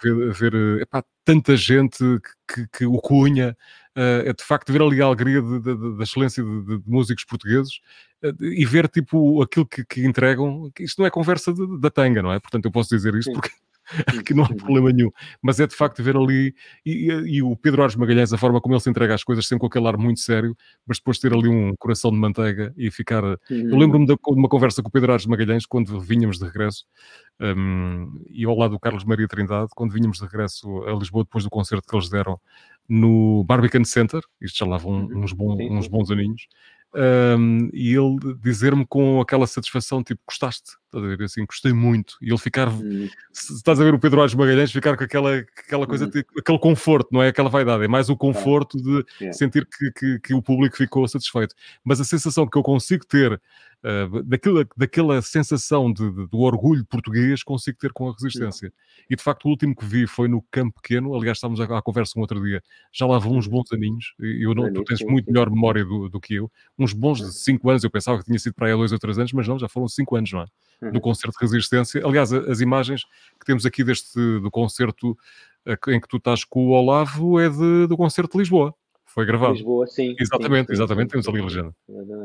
ver, 0.00 0.32
ver 0.32 0.80
epá, 0.82 1.04
tanta 1.24 1.56
gente 1.56 1.98
que, 2.46 2.54
que, 2.54 2.68
que 2.68 2.86
o 2.86 3.00
Cunha, 3.00 3.50
uh, 3.50 3.85
é 3.96 4.32
de 4.32 4.44
facto 4.44 4.72
ver 4.72 4.82
ali 4.82 5.00
a 5.00 5.06
alegria 5.06 5.40
da 5.40 6.02
excelência 6.02 6.42
de, 6.42 6.62
de, 6.62 6.78
de, 6.78 6.90
músicos 6.90 7.24
portugueses 7.24 7.80
uh, 8.22 8.44
e 8.44 8.64
ver 8.64 8.88
tipo 8.88 9.42
aquilo 9.42 9.66
que, 9.66 9.84
que 9.84 10.06
entregam. 10.06 10.70
Isto 10.78 11.00
não 11.00 11.06
é 11.06 11.10
conversa 11.10 11.54
da 11.80 11.90
tanga, 11.90 12.22
não 12.22 12.32
é? 12.32 12.38
Portanto, 12.38 12.66
eu 12.66 12.70
posso 12.70 12.94
dizer 12.94 13.14
isto 13.14 13.30
Sim. 13.30 13.34
porque 13.34 13.50
que 14.26 14.34
não 14.34 14.44
há 14.44 14.48
problema 14.48 14.92
nenhum. 14.92 15.10
Mas 15.40 15.60
é 15.60 15.66
de 15.66 15.74
facto 15.74 16.02
ver 16.02 16.16
ali, 16.16 16.54
e, 16.84 17.08
e, 17.26 17.42
o 17.42 17.56
Pedro 17.56 17.82
Ares 17.82 17.96
Magalhães, 17.96 18.32
a 18.32 18.38
forma 18.38 18.60
como 18.60 18.74
ele 18.74 18.80
se 18.80 18.90
entrega 18.90 19.14
às 19.14 19.24
coisas, 19.24 19.46
sempre 19.46 19.60
com 19.60 19.66
aquele 19.66 19.86
ar 19.86 19.96
muito 19.96 20.20
sério, 20.20 20.56
mas 20.86 20.98
depois 20.98 21.18
ter 21.18 21.32
ali 21.32 21.48
um 21.48 21.74
coração 21.76 22.10
de 22.10 22.16
manteiga 22.16 22.72
e 22.76 22.90
ficar. 22.90 23.22
Eu 23.48 23.76
lembro-me 23.76 24.06
de 24.06 24.16
uma 24.26 24.48
conversa 24.48 24.82
com 24.82 24.88
o 24.88 24.92
Pedro 24.92 25.12
Ares 25.12 25.26
Magalhães 25.26 25.66
quando 25.66 26.00
vínhamos 26.00 26.38
de 26.38 26.44
regresso, 26.44 26.84
um, 27.40 28.24
e 28.30 28.44
ao 28.44 28.56
lado 28.56 28.72
do 28.72 28.80
Carlos 28.80 29.04
Maria 29.04 29.28
Trindade, 29.28 29.68
quando 29.74 29.92
vínhamos 29.92 30.18
de 30.18 30.24
regresso 30.24 30.84
a 30.84 30.92
Lisboa 30.92 31.24
depois 31.24 31.44
do 31.44 31.50
concerto 31.50 31.86
que 31.86 31.94
eles 31.94 32.08
deram 32.08 32.40
no 32.88 33.44
Barbican 33.44 33.84
Center, 33.84 34.22
isto 34.40 34.58
já 34.58 34.66
lá 34.66 34.78
vão 34.78 35.06
uhum. 35.06 35.22
uns, 35.22 35.32
bons, 35.32 35.60
uns 35.70 35.88
bons 35.88 36.10
aninhos, 36.10 36.46
um, 37.38 37.68
e 37.72 37.94
ele 37.94 38.16
dizer-me 38.40 38.86
com 38.86 39.20
aquela 39.20 39.46
satisfação, 39.46 40.02
tipo, 40.02 40.20
gostaste? 40.26 40.72
Estás 40.86 41.04
a 41.04 41.08
ver? 41.08 41.22
Assim, 41.24 41.44
gostei 41.44 41.72
muito. 41.72 42.16
E 42.22 42.28
ele 42.28 42.38
ficar, 42.38 42.68
uhum. 42.68 43.08
se 43.32 43.54
estás 43.54 43.80
a 43.80 43.84
ver 43.84 43.92
o 43.92 43.98
Pedro 43.98 44.20
Aires 44.20 44.34
Magalhães, 44.34 44.70
ficar 44.70 44.96
com 44.96 45.04
aquela, 45.04 45.36
aquela 45.36 45.86
coisa, 45.86 46.04
uhum. 46.04 46.22
aquele 46.38 46.58
conforto, 46.58 47.08
não 47.12 47.22
é 47.22 47.28
aquela 47.28 47.48
vaidade, 47.48 47.84
é 47.84 47.88
mais 47.88 48.08
o 48.08 48.16
conforto 48.16 48.78
de 48.78 49.04
yeah. 49.20 49.36
sentir 49.36 49.66
que, 49.66 49.90
que, 49.92 50.20
que, 50.20 50.34
o 50.34 50.40
público 50.40 50.76
ficou 50.76 51.06
satisfeito. 51.08 51.54
Mas 51.84 52.00
a 52.00 52.04
sensação 52.04 52.46
que 52.46 52.56
eu 52.56 52.62
consigo 52.62 53.04
ter 53.04 53.32
uh, 53.32 54.22
daquela, 54.22 54.66
daquela 54.76 55.22
sensação 55.22 55.92
de, 55.92 56.08
de, 56.08 56.26
do 56.28 56.38
orgulho 56.38 56.84
português, 56.84 57.42
consigo 57.42 57.78
ter 57.78 57.92
com 57.92 58.08
a 58.08 58.12
resistência. 58.12 58.66
Yeah. 58.66 58.76
E 59.10 59.16
de 59.16 59.22
facto, 59.22 59.46
o 59.46 59.48
último 59.48 59.74
que 59.74 59.84
vi 59.84 60.06
foi 60.06 60.28
no 60.28 60.40
Campo 60.50 60.80
Pequeno. 60.80 61.14
Aliás, 61.14 61.38
estávamos 61.38 61.60
à, 61.60 61.78
à 61.78 61.82
conversa 61.82 62.14
um 62.16 62.22
outro 62.22 62.40
dia, 62.42 62.62
já 62.92 63.06
lá 63.06 63.18
vão 63.18 63.36
uns 63.36 63.48
bons 63.48 63.70
aninhos. 63.72 64.14
Eu 64.20 64.54
não, 64.54 64.72
tu 64.72 64.84
tens 64.84 65.02
muito 65.02 65.26
melhor 65.26 65.50
memória 65.50 65.84
do, 65.84 66.08
do 66.08 66.20
que 66.20 66.34
eu. 66.34 66.50
Uns 66.78 66.92
bons 66.92 67.18
de 67.18 67.32
5 67.32 67.70
anos, 67.70 67.84
eu 67.84 67.90
pensava 67.90 68.18
que 68.18 68.24
tinha 68.24 68.38
sido 68.38 68.54
para 68.54 68.68
aí 68.68 68.72
há 68.72 68.76
2 68.76 68.92
ou 68.92 68.98
3 68.98 69.18
anos, 69.18 69.32
mas 69.32 69.48
não, 69.48 69.58
já 69.58 69.68
foram 69.68 69.88
5 69.88 70.16
anos, 70.16 70.32
não 70.32 70.42
é? 70.42 70.46
Uhum. 70.80 70.92
Do 70.92 71.00
concerto 71.00 71.38
de 71.38 71.44
resistência. 71.44 72.02
Aliás, 72.04 72.32
as 72.32 72.60
imagens 72.60 73.04
que 73.40 73.46
temos 73.46 73.64
aqui 73.64 73.82
deste 73.82 74.18
do 74.40 74.50
concerto 74.50 75.16
em 75.88 76.00
que 76.00 76.06
tu 76.06 76.18
estás 76.18 76.44
com 76.44 76.66
o 76.66 76.70
Olavo 76.70 77.40
é 77.40 77.48
de, 77.48 77.86
do 77.86 77.96
concerto 77.96 78.32
de 78.32 78.38
Lisboa. 78.38 78.74
Foi 79.04 79.24
gravado. 79.24 79.54
Lisboa, 79.54 79.86
sim. 79.86 80.14
Exatamente, 80.18 80.66
sim, 80.66 80.72
exatamente. 80.74 81.10
Temos 81.10 81.26
ali 81.26 81.40
a 81.40 81.44
legenda. 81.44 81.74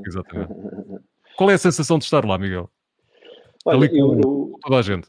Exatamente. 0.06 0.54
Qual 1.38 1.50
é 1.50 1.54
a 1.54 1.58
sensação 1.58 1.98
de 1.98 2.04
estar 2.04 2.26
lá, 2.26 2.38
Miguel? 2.38 2.70
Olha, 3.66 3.78
ali 3.78 3.90
com, 3.90 3.96
eu, 3.96 4.20
eu... 4.20 4.60
toda 4.62 4.78
a 4.78 4.82
gente. 4.82 5.08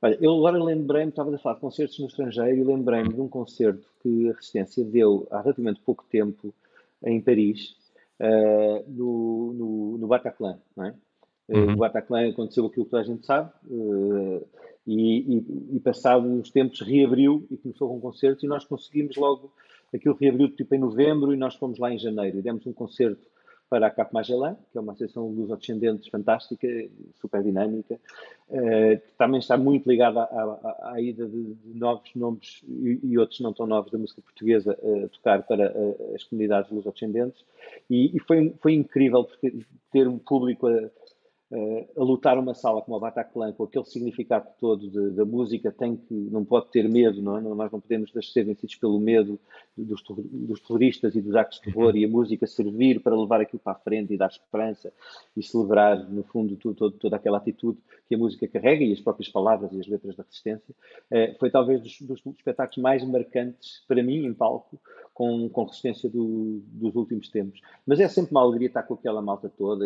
Olha, 0.00 0.16
eu 0.20 0.32
agora 0.36 0.62
lembrei-me, 0.62 1.10
estava 1.10 1.34
a 1.34 1.38
falar 1.38 1.56
de 1.56 1.60
concertos 1.60 1.98
no 1.98 2.06
estrangeiro 2.06 2.56
e 2.56 2.62
lembrei-me 2.62 3.12
de 3.12 3.20
um 3.20 3.28
concerto 3.28 3.84
que 4.00 4.30
a 4.30 4.32
Resistência 4.32 4.84
deu 4.84 5.26
há 5.30 5.40
relativamente 5.40 5.80
pouco 5.80 6.04
tempo 6.08 6.54
em 7.02 7.20
Paris, 7.20 7.74
uh, 8.20 8.84
no, 8.86 9.52
no, 9.54 9.98
no 9.98 10.06
Bataclan, 10.06 10.58
não 10.76 10.86
é? 10.86 10.94
Eh, 11.48 11.58
uhum. 11.58 11.72
No 11.72 11.76
Bataclan 11.76 12.28
aconteceu 12.28 12.66
aquilo 12.66 12.84
que 12.84 12.90
toda 12.90 13.02
a 13.02 13.06
gente 13.06 13.24
sabe, 13.24 13.50
uh, 13.70 14.46
e, 14.86 15.36
e, 15.36 15.76
e 15.76 15.80
passado 15.80 16.26
uns 16.26 16.50
tempos 16.50 16.80
reabriu 16.80 17.46
e 17.50 17.56
começou 17.56 17.88
com 17.88 18.00
concertos 18.00 18.42
e 18.44 18.46
nós 18.46 18.64
conseguimos 18.64 19.16
logo, 19.16 19.52
aquilo 19.94 20.16
reabriu 20.18 20.48
tipo 20.48 20.74
em 20.74 20.78
novembro 20.78 21.32
e 21.32 21.36
nós 21.36 21.54
fomos 21.54 21.78
lá 21.78 21.92
em 21.92 21.98
janeiro 21.98 22.38
e 22.38 22.42
demos 22.42 22.66
um 22.66 22.72
concerto 22.72 23.26
para 23.68 23.86
a 23.86 23.90
Cap 23.90 24.12
Magellan, 24.14 24.56
que 24.72 24.78
é 24.78 24.80
uma 24.80 24.92
associação 24.92 25.32
dos 25.32 25.56
descendentes 25.58 26.08
fantástica, 26.08 26.66
super 27.20 27.42
dinâmica, 27.42 28.00
eh, 28.50 28.96
que 28.96 29.12
também 29.18 29.40
está 29.40 29.58
muito 29.58 29.88
ligada 29.88 30.20
à, 30.20 30.24
à, 30.24 30.92
à 30.94 31.00
ida 31.00 31.26
de, 31.26 31.54
de, 31.54 31.78
novos 31.78 32.10
nomes 32.14 32.62
e, 32.66 32.98
e, 33.02 33.18
outros 33.18 33.40
não 33.40 33.52
tão 33.52 33.66
novos 33.66 33.92
da 33.92 33.98
música 33.98 34.22
portuguesa 34.22 34.72
a 34.72 35.08
tocar 35.08 35.42
para 35.42 35.64
eh, 35.64 36.14
as 36.14 36.24
comunidades 36.24 36.70
lusodescendentes. 36.70 37.44
E, 37.90 38.16
e 38.16 38.20
foi, 38.20 38.54
foi 38.62 38.72
incrível 38.72 39.28
ter 39.92 40.08
um 40.08 40.18
público 40.18 40.66
a, 40.66 40.90
a 41.50 42.02
lutar 42.02 42.38
uma 42.38 42.52
sala 42.52 42.82
como 42.82 42.96
a 42.96 43.00
Bataclan, 43.00 43.52
com 43.52 43.64
aquele 43.64 43.84
significado 43.86 44.48
todo 44.60 45.10
da 45.12 45.24
música, 45.24 45.72
tem 45.72 45.96
que, 45.96 46.12
não 46.12 46.44
pode 46.44 46.70
ter 46.70 46.86
medo, 46.88 47.22
não 47.22 47.38
é? 47.38 47.40
Nós 47.40 47.72
não 47.72 47.80
podemos 47.80 48.10
ser 48.30 48.44
vencidos 48.44 48.74
pelo 48.74 49.00
medo 49.00 49.40
dos, 49.74 50.02
dos 50.06 50.60
terroristas 50.60 51.14
e 51.14 51.22
dos 51.22 51.34
actos 51.34 51.58
de 51.58 51.64
terror 51.64 51.96
e 51.96 52.04
a 52.04 52.08
música 52.08 52.46
servir 52.46 53.00
para 53.00 53.18
levar 53.18 53.40
aquilo 53.40 53.60
para 53.60 53.72
a 53.72 53.76
frente 53.76 54.12
e 54.12 54.18
dar 54.18 54.28
esperança 54.28 54.92
e 55.34 55.42
celebrar, 55.42 55.98
no 56.10 56.22
fundo, 56.22 56.54
tudo, 56.56 56.90
toda 56.90 57.16
aquela 57.16 57.38
atitude 57.38 57.78
que 58.06 58.14
a 58.14 58.18
música 58.18 58.46
carrega 58.46 58.84
e 58.84 58.92
as 58.92 59.00
próprias 59.00 59.30
palavras 59.30 59.72
e 59.72 59.80
as 59.80 59.86
letras 59.86 60.16
da 60.16 60.24
resistência. 60.24 60.74
Eh, 61.10 61.34
foi 61.40 61.50
talvez 61.50 61.80
dos, 61.80 62.00
dos 62.02 62.20
espetáculos 62.36 62.82
mais 62.82 63.02
marcantes 63.04 63.82
para 63.88 64.02
mim 64.02 64.26
em 64.26 64.34
palco, 64.34 64.78
com, 65.18 65.48
com 65.48 65.64
resistência 65.64 66.08
do, 66.08 66.62
dos 66.66 66.94
últimos 66.94 67.28
tempos. 67.28 67.60
Mas 67.84 67.98
é 67.98 68.06
sempre 68.06 68.30
uma 68.30 68.40
alegria 68.40 68.68
estar 68.68 68.84
com 68.84 68.94
aquela 68.94 69.20
malta 69.20 69.48
toda, 69.48 69.84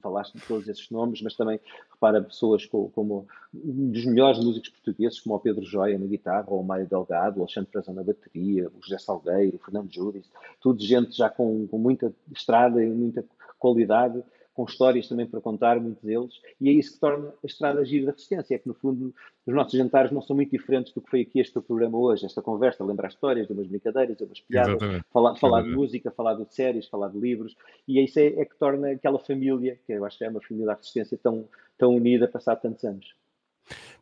falaste 0.00 0.38
de 0.38 0.46
todos 0.46 0.68
esses 0.68 0.88
nomes, 0.88 1.20
mas 1.20 1.34
também 1.34 1.58
repara 1.90 2.22
pessoas 2.22 2.64
como, 2.64 2.88
como 2.90 3.26
um 3.52 3.90
dos 3.90 4.06
melhores 4.06 4.38
músicos 4.38 4.68
portugueses, 4.68 5.18
como 5.18 5.34
o 5.34 5.40
Pedro 5.40 5.64
Joia 5.64 5.98
na 5.98 6.06
guitarra, 6.06 6.46
ou 6.46 6.60
o 6.60 6.64
Mário 6.64 6.86
Delgado, 6.86 7.38
o 7.38 7.42
Alexandre 7.42 7.72
Frazão 7.72 7.92
na 7.92 8.04
bateria, 8.04 8.68
o 8.68 8.80
José 8.80 8.98
Salgueiro, 8.98 9.56
o 9.56 9.64
Fernando 9.64 9.92
Júris, 9.92 10.30
tudo 10.60 10.80
gente 10.80 11.16
já 11.16 11.28
com, 11.28 11.66
com 11.66 11.76
muita 11.76 12.14
estrada 12.32 12.80
e 12.80 12.88
muita 12.88 13.24
qualidade 13.58 14.22
com 14.58 14.64
histórias 14.64 15.06
também 15.06 15.24
para 15.24 15.40
contar, 15.40 15.78
muitos 15.78 16.02
deles, 16.02 16.40
e 16.60 16.68
é 16.68 16.72
isso 16.72 16.94
que 16.94 16.98
torna 16.98 17.28
a 17.28 17.46
estrada 17.46 17.84
gira 17.84 18.06
da 18.06 18.10
resistência, 18.10 18.56
é 18.56 18.58
que 18.58 18.66
no 18.66 18.74
fundo 18.74 19.14
os 19.46 19.54
nossos 19.54 19.78
jantares 19.78 20.10
não 20.10 20.20
são 20.20 20.34
muito 20.34 20.50
diferentes 20.50 20.92
do 20.92 21.00
que 21.00 21.08
foi 21.08 21.20
aqui 21.20 21.38
este 21.38 21.60
programa 21.60 21.96
hoje, 21.96 22.26
esta 22.26 22.42
conversa, 22.42 22.84
lembrar 22.84 23.06
histórias, 23.06 23.46
de 23.46 23.52
umas 23.52 23.68
brincadeiras, 23.68 24.16
de 24.16 24.24
umas 24.24 24.40
piadas, 24.40 24.74
Exatamente. 24.74 25.04
falar, 25.12 25.36
falar 25.36 25.62
de 25.62 25.68
música, 25.70 26.10
falar 26.10 26.34
de 26.34 26.52
séries, 26.52 26.88
falar 26.88 27.08
de 27.08 27.20
livros, 27.20 27.56
e 27.86 28.00
é 28.00 28.02
isso 28.02 28.18
é, 28.18 28.26
é, 28.26 28.44
que 28.44 28.56
torna 28.56 28.90
aquela 28.90 29.20
família, 29.20 29.78
que 29.86 29.92
eu 29.92 30.04
acho 30.04 30.18
que 30.18 30.24
é 30.24 30.28
uma 30.28 30.40
família 30.40 30.66
da 30.66 30.74
resistência 30.74 31.16
tão, 31.22 31.44
tão 31.78 31.94
unida, 31.94 32.26
passado 32.26 32.60
tantos 32.60 32.82
anos. 32.82 33.14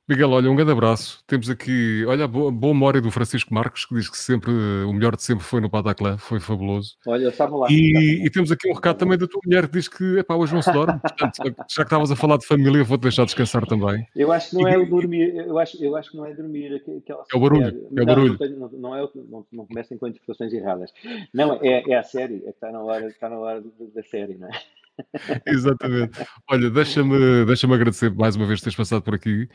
Miguel, 0.08 0.30
olha, 0.30 0.48
um 0.48 0.54
grande 0.54 0.70
abraço. 0.70 1.20
Temos 1.26 1.50
aqui, 1.50 2.04
olha, 2.06 2.28
boa, 2.28 2.52
boa 2.52 2.72
memória 2.72 3.00
do 3.00 3.10
Francisco 3.10 3.52
Marcos, 3.52 3.84
que 3.84 3.92
diz 3.96 4.08
que 4.08 4.16
sempre 4.16 4.52
o 4.52 4.92
melhor 4.92 5.16
de 5.16 5.22
sempre 5.24 5.44
foi 5.44 5.60
no 5.60 5.68
Bataclan, 5.68 6.16
foi 6.16 6.38
fabuloso. 6.38 6.96
Olha, 7.04 7.26
estava 7.26 7.56
lá. 7.56 7.66
E, 7.68 8.24
e, 8.24 8.30
temos 8.30 8.52
aqui 8.52 8.70
um 8.70 8.72
recado 8.72 8.98
também 8.98 9.18
da 9.18 9.26
tua 9.26 9.40
mulher 9.44 9.66
que 9.66 9.72
diz 9.72 9.88
que, 9.88 10.18
epá, 10.18 10.36
hoje 10.36 10.54
não 10.54 10.62
se 10.62 10.72
dorme. 10.72 11.00
Portanto, 11.00 11.42
já 11.68 11.82
que 11.82 11.82
estavas 11.82 12.12
a 12.12 12.14
falar 12.14 12.36
de 12.36 12.46
família, 12.46 12.84
vou-te 12.84 13.02
deixar 13.02 13.24
descansar 13.24 13.66
também. 13.66 14.06
Eu 14.14 14.30
acho 14.30 14.50
que 14.50 14.62
não 14.62 14.68
e, 14.68 14.74
é 14.74 14.78
o 14.78 14.88
dormir, 14.88 15.34
eu 15.38 15.58
acho, 15.58 15.82
eu 15.82 15.96
acho 15.96 16.12
que 16.12 16.16
não 16.16 16.24
é 16.24 16.32
dormir. 16.32 16.76
Aquela 16.76 17.24
é 17.32 17.36
o 17.36 17.40
barulho, 17.40 17.88
é 17.96 18.02
o 18.02 18.06
barulho. 18.06 18.38
Não, 18.56 18.68
não, 18.68 18.96
é, 18.96 19.08
não, 19.28 19.46
não 19.52 19.66
comecem 19.66 19.98
com 19.98 20.06
interpretações 20.06 20.52
erradas. 20.52 20.92
Não, 21.34 21.58
é, 21.60 21.82
é 21.84 21.96
a 21.96 22.04
série, 22.04 22.36
é 22.36 22.40
que 22.42 22.50
está 22.50 22.70
na 22.70 22.80
hora, 22.80 23.08
está 23.08 23.28
na 23.28 23.38
hora 23.38 23.60
da 23.92 24.02
série, 24.04 24.36
não 24.38 24.46
é? 24.46 24.52
Exatamente. 25.46 26.18
Olha, 26.50 26.70
deixa-me 26.70 27.44
deixa 27.44 27.66
agradecer 27.66 28.14
mais 28.14 28.36
uma 28.36 28.46
vez 28.46 28.60
teres 28.60 28.76
passado 28.76 29.02
por 29.02 29.14
aqui. 29.14 29.48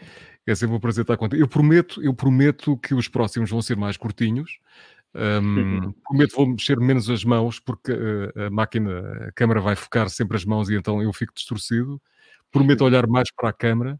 É 0.45 0.55
sempre 0.55 0.75
um 0.75 0.79
prazer 0.79 1.03
estar 1.03 1.17
contigo. 1.17 1.41
Eu 1.41 1.47
prometo, 1.47 2.01
eu 2.03 2.13
prometo 2.13 2.77
que 2.77 2.93
os 2.93 3.07
próximos 3.07 3.49
vão 3.49 3.61
ser 3.61 3.75
mais 3.75 3.97
curtinhos. 3.97 4.59
Um, 5.13 5.91
prometo 6.07 6.35
vou 6.35 6.47
mexer 6.47 6.79
menos 6.79 7.09
as 7.09 7.25
mãos 7.25 7.59
porque 7.59 7.91
a, 7.91 8.47
a 8.47 8.49
máquina, 8.49 9.27
a 9.27 9.31
câmera 9.33 9.59
vai 9.59 9.75
focar 9.75 10.09
sempre 10.09 10.37
as 10.37 10.45
mãos 10.45 10.69
e 10.69 10.75
então 10.75 11.01
eu 11.01 11.11
fico 11.11 11.33
distorcido. 11.33 12.01
Prometo 12.51 12.83
olhar 12.83 13.07
mais 13.07 13.29
para 13.33 13.49
a 13.49 13.53
câmera 13.53 13.99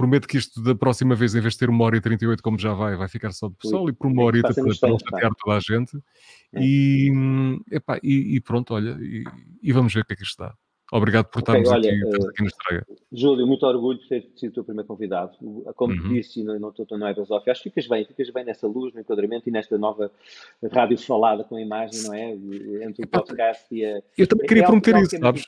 prometo 0.00 0.26
que 0.26 0.38
isto 0.38 0.62
da 0.62 0.74
próxima 0.74 1.14
vez, 1.14 1.34
em 1.34 1.40
vez 1.42 1.52
de 1.52 1.60
ter 1.60 1.68
uma 1.68 1.84
hora 1.84 1.98
e 1.98 2.00
38, 2.00 2.42
como 2.42 2.58
já 2.58 2.72
vai, 2.72 2.96
vai 2.96 3.06
ficar 3.06 3.32
só 3.32 3.48
de 3.48 3.54
pessoal 3.56 3.86
e 3.86 3.92
por 3.92 4.06
uma 4.06 4.24
hora 4.24 4.40
para, 4.40 4.54
para 4.54 4.88
não 4.88 4.98
chatear 4.98 5.30
toda 5.38 5.56
a 5.58 5.60
gente. 5.60 5.94
É. 6.54 6.60
E, 6.62 7.12
epá, 7.70 7.98
e, 8.02 8.36
e, 8.36 8.40
pronto, 8.40 8.72
olha, 8.72 8.96
e, 8.98 9.24
e, 9.62 9.72
vamos 9.72 9.92
ver 9.92 10.00
o 10.00 10.04
que 10.06 10.14
é 10.14 10.16
que 10.16 10.22
isto 10.22 10.38
dá. 10.38 10.54
Obrigado 10.92 11.26
por 11.26 11.40
okay, 11.40 11.60
estarmos 11.60 11.70
olha, 11.70 11.90
aqui, 11.90 12.04
uh, 12.04 12.28
aqui 12.28 12.42
na 12.42 12.48
estreia. 12.48 12.86
Júlio, 13.12 13.46
muito 13.46 13.64
orgulho 13.64 13.98
de 13.98 14.08
ter 14.08 14.28
sido 14.36 14.50
o 14.50 14.54
teu 14.54 14.64
primeiro 14.64 14.88
convidado. 14.88 15.36
Como 15.76 15.94
uhum. 15.94 16.14
disse, 16.14 16.42
não, 16.42 16.58
não 16.58 16.70
estou 16.70 16.86
no 16.98 17.04
Aerosof, 17.04 17.48
acho 17.48 17.62
que 17.62 17.70
ficas 17.70 17.86
bem, 17.86 18.04
ficas 18.04 18.30
bem 18.30 18.44
nessa 18.44 18.66
luz, 18.66 18.92
no 18.92 19.00
enquadramento 19.00 19.48
e 19.48 19.52
nesta 19.52 19.78
nova 19.78 20.10
rádio 20.72 20.98
falada 20.98 21.44
com 21.44 21.56
a 21.56 21.60
imagem, 21.60 22.02
não 22.02 22.14
é? 22.14 22.30
Entre 22.84 23.04
o 23.04 23.08
podcast 23.08 23.66
e 23.70 23.84
a. 23.84 24.02
Eu 24.18 24.26
também 24.26 24.46
queria 24.46 24.64
é 24.64 24.66
prometer 24.66 24.96
isso, 24.98 25.16
é 25.16 25.18
sabes? 25.18 25.46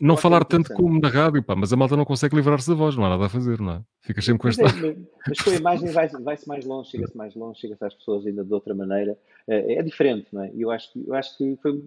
Não 0.00 0.16
falar 0.16 0.44
tanto 0.44 0.72
como 0.74 1.00
na 1.00 1.08
rádio, 1.08 1.42
pá, 1.42 1.56
mas 1.56 1.72
a 1.72 1.76
malta 1.76 1.96
não 1.96 2.04
consegue 2.04 2.36
livrar-se 2.36 2.68
da 2.68 2.74
voz, 2.74 2.96
não 2.96 3.04
há 3.04 3.10
nada 3.10 3.26
a 3.26 3.28
fazer, 3.28 3.60
não 3.60 3.72
é? 3.72 3.80
Ficas 4.00 4.24
sempre 4.24 4.42
com 4.42 4.48
esta. 4.48 4.62
É, 4.64 4.96
mas 5.26 5.40
com 5.40 5.50
a 5.50 5.54
imagem 5.54 5.90
vai-se 5.90 6.22
vai 6.22 6.36
mais 6.46 6.64
longe, 6.64 6.90
chega-se 6.90 7.16
mais 7.16 7.34
longe, 7.34 7.58
chega-se 7.58 7.84
às 7.84 7.94
pessoas 7.94 8.26
ainda 8.26 8.44
de 8.44 8.52
outra 8.52 8.74
maneira. 8.74 9.16
É, 9.48 9.74
é 9.74 9.82
diferente, 9.82 10.26
não 10.32 10.42
é? 10.42 10.50
E 10.54 10.62
eu 10.62 10.70
acho, 10.70 10.90
eu 11.06 11.14
acho 11.14 11.36
que 11.36 11.56
foi 11.62 11.82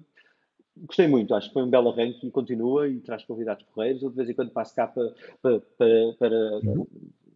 Gostei 0.85 1.07
muito, 1.07 1.33
acho 1.33 1.47
que 1.47 1.53
foi 1.53 1.63
um 1.63 1.69
belo 1.69 1.89
arranque 1.89 2.27
e 2.27 2.31
continua 2.31 2.87
e 2.87 2.99
traz 2.99 3.23
convidados 3.23 3.65
correios. 3.73 4.01
Eu 4.01 4.09
de 4.09 4.15
vez 4.15 4.29
em 4.29 4.33
quando 4.33 4.51
passo 4.51 4.75
cá 4.75 4.87
para, 4.87 5.11
para, 5.41 5.61
para, 5.77 6.13
para 6.19 6.61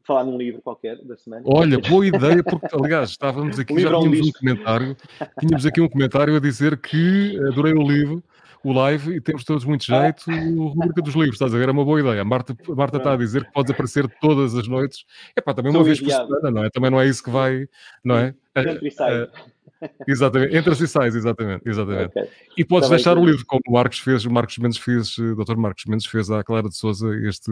falar 0.03 0.23
num 0.23 0.37
livro 0.37 0.61
qualquer 0.61 0.97
da 1.03 1.17
semana. 1.17 1.43
Olha, 1.45 1.79
boa 1.79 2.05
ideia, 2.05 2.43
porque 2.43 2.67
aliás 2.73 3.09
estávamos 3.09 3.57
aqui, 3.59 3.79
já 3.79 3.89
tínhamos 3.89 4.27
um 4.27 4.31
comentário, 4.31 4.97
tínhamos 5.39 5.65
aqui 5.65 5.81
um 5.81 5.89
comentário 5.89 6.35
a 6.35 6.39
dizer 6.39 6.77
que 6.77 7.37
adorei 7.47 7.73
o 7.73 7.81
livro, 7.81 8.23
o 8.63 8.71
live, 8.73 9.15
e 9.15 9.21
temos 9.21 9.43
todos 9.43 9.65
muito 9.65 9.85
jeito, 9.85 10.29
o 10.29 10.67
rubrica 10.67 11.01
dos 11.01 11.15
livros, 11.15 11.33
estás 11.33 11.53
a 11.53 11.57
ver? 11.57 11.69
É 11.69 11.71
uma 11.71 11.83
boa 11.83 11.99
ideia. 11.99 12.21
A 12.21 12.25
Marta, 12.25 12.55
a 12.69 12.75
Marta 12.75 12.97
está 12.97 13.13
a 13.13 13.17
dizer 13.17 13.45
que 13.45 13.51
podes 13.51 13.71
aparecer 13.71 14.07
todas 14.19 14.55
as 14.55 14.67
noites. 14.67 15.03
É 15.35 15.41
pá, 15.41 15.53
também 15.53 15.71
uma 15.71 15.83
vez 15.83 15.99
por 15.99 16.11
semana, 16.11 16.51
não 16.51 16.63
é? 16.63 16.69
Também 16.69 16.91
não 16.91 17.01
é 17.01 17.07
isso 17.07 17.23
que 17.23 17.29
vai, 17.29 17.67
não 18.03 18.17
é? 18.17 18.35
Sempre 18.55 18.91
sai. 18.91 19.27
Exatamente, 20.07 20.55
entras 20.55 20.79
e 20.79 20.87
sais, 20.87 21.15
exatamente. 21.15 21.67
exatamente. 21.67 22.09
Okay. 22.09 22.29
E 22.57 22.65
podes 22.65 22.87
Também 22.87 22.97
deixar 22.97 23.17
o 23.17 23.25
livro, 23.25 23.45
como 23.45 23.61
o 23.67 23.73
Marcos 23.73 23.99
fez, 23.99 24.25
o 24.25 24.31
Marcos 24.31 24.57
Mendes 24.57 24.77
fez, 24.77 25.17
o 25.17 25.35
Dr. 25.35 25.55
Marcos 25.57 25.85
Mendes 25.85 26.05
fez 26.05 26.29
à 26.29 26.43
Clara 26.43 26.69
de 26.69 26.75
Souza 26.75 27.07
este, 27.27 27.51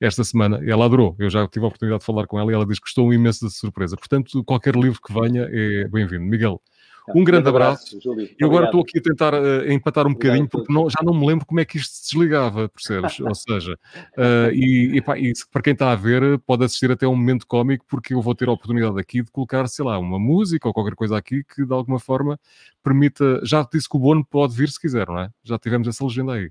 esta 0.00 0.24
semana. 0.24 0.60
Ela 0.66 0.84
adorou. 0.84 1.16
Eu 1.18 1.30
já 1.30 1.46
tive 1.48 1.64
a 1.64 1.68
oportunidade 1.68 2.00
de 2.00 2.06
falar 2.06 2.26
com 2.26 2.38
ela 2.38 2.50
e 2.50 2.54
ela 2.54 2.66
diz 2.66 2.78
que 2.78 2.84
gostou 2.84 3.12
imenso 3.12 3.44
da 3.44 3.50
surpresa. 3.50 3.96
Portanto, 3.96 4.42
qualquer 4.44 4.74
livro 4.74 5.00
que 5.00 5.12
venha 5.12 5.48
é 5.50 5.88
bem-vindo. 5.88 6.24
Miguel, 6.24 6.60
um 7.08 7.24
grande 7.24 7.48
abraço. 7.48 7.98
abraço 7.98 8.34
e 8.38 8.44
agora 8.44 8.66
estou 8.66 8.80
aqui 8.80 8.98
a 8.98 9.02
tentar 9.02 9.34
uh, 9.34 9.70
empatar 9.70 10.06
um 10.06 10.12
Obrigado 10.12 10.38
bocadinho, 10.38 10.48
porque 10.48 10.72
não, 10.72 10.88
já 10.88 11.00
não 11.02 11.12
me 11.12 11.26
lembro 11.26 11.44
como 11.44 11.60
é 11.60 11.64
que 11.64 11.76
isto 11.76 11.92
se 11.92 12.12
desligava, 12.12 12.68
percebes? 12.68 13.20
Ou 13.20 13.34
seja, 13.34 13.74
uh, 14.16 14.50
e, 14.52 14.96
e, 14.96 15.00
pá, 15.02 15.18
e, 15.18 15.32
para 15.52 15.62
quem 15.62 15.72
está 15.72 15.92
a 15.92 15.96
ver, 15.96 16.38
pode 16.40 16.64
assistir 16.64 16.90
até 16.90 17.06
um 17.06 17.16
momento 17.16 17.46
cómico, 17.46 17.84
porque 17.88 18.14
eu 18.14 18.22
vou 18.22 18.34
ter 18.34 18.48
a 18.48 18.52
oportunidade 18.52 18.98
aqui 18.98 19.22
de 19.22 19.30
colocar, 19.30 19.66
sei 19.68 19.84
lá, 19.84 19.98
uma 19.98 20.18
música 20.18 20.66
ou 20.68 20.72
qualquer 20.72 20.94
coisa 20.94 21.16
aqui 21.16 21.44
que 21.44 21.64
de 21.64 21.72
alguma 21.72 21.98
forma 21.98 22.38
permita. 22.82 23.40
Já 23.44 23.66
disse 23.70 23.88
que 23.88 23.96
o 23.96 24.00
Bono 24.00 24.24
pode 24.24 24.54
vir 24.54 24.68
se 24.68 24.80
quiser, 24.80 25.06
não 25.06 25.18
é? 25.18 25.30
Já 25.42 25.58
tivemos 25.58 25.88
essa 25.88 26.04
legenda 26.04 26.32
aí. 26.32 26.50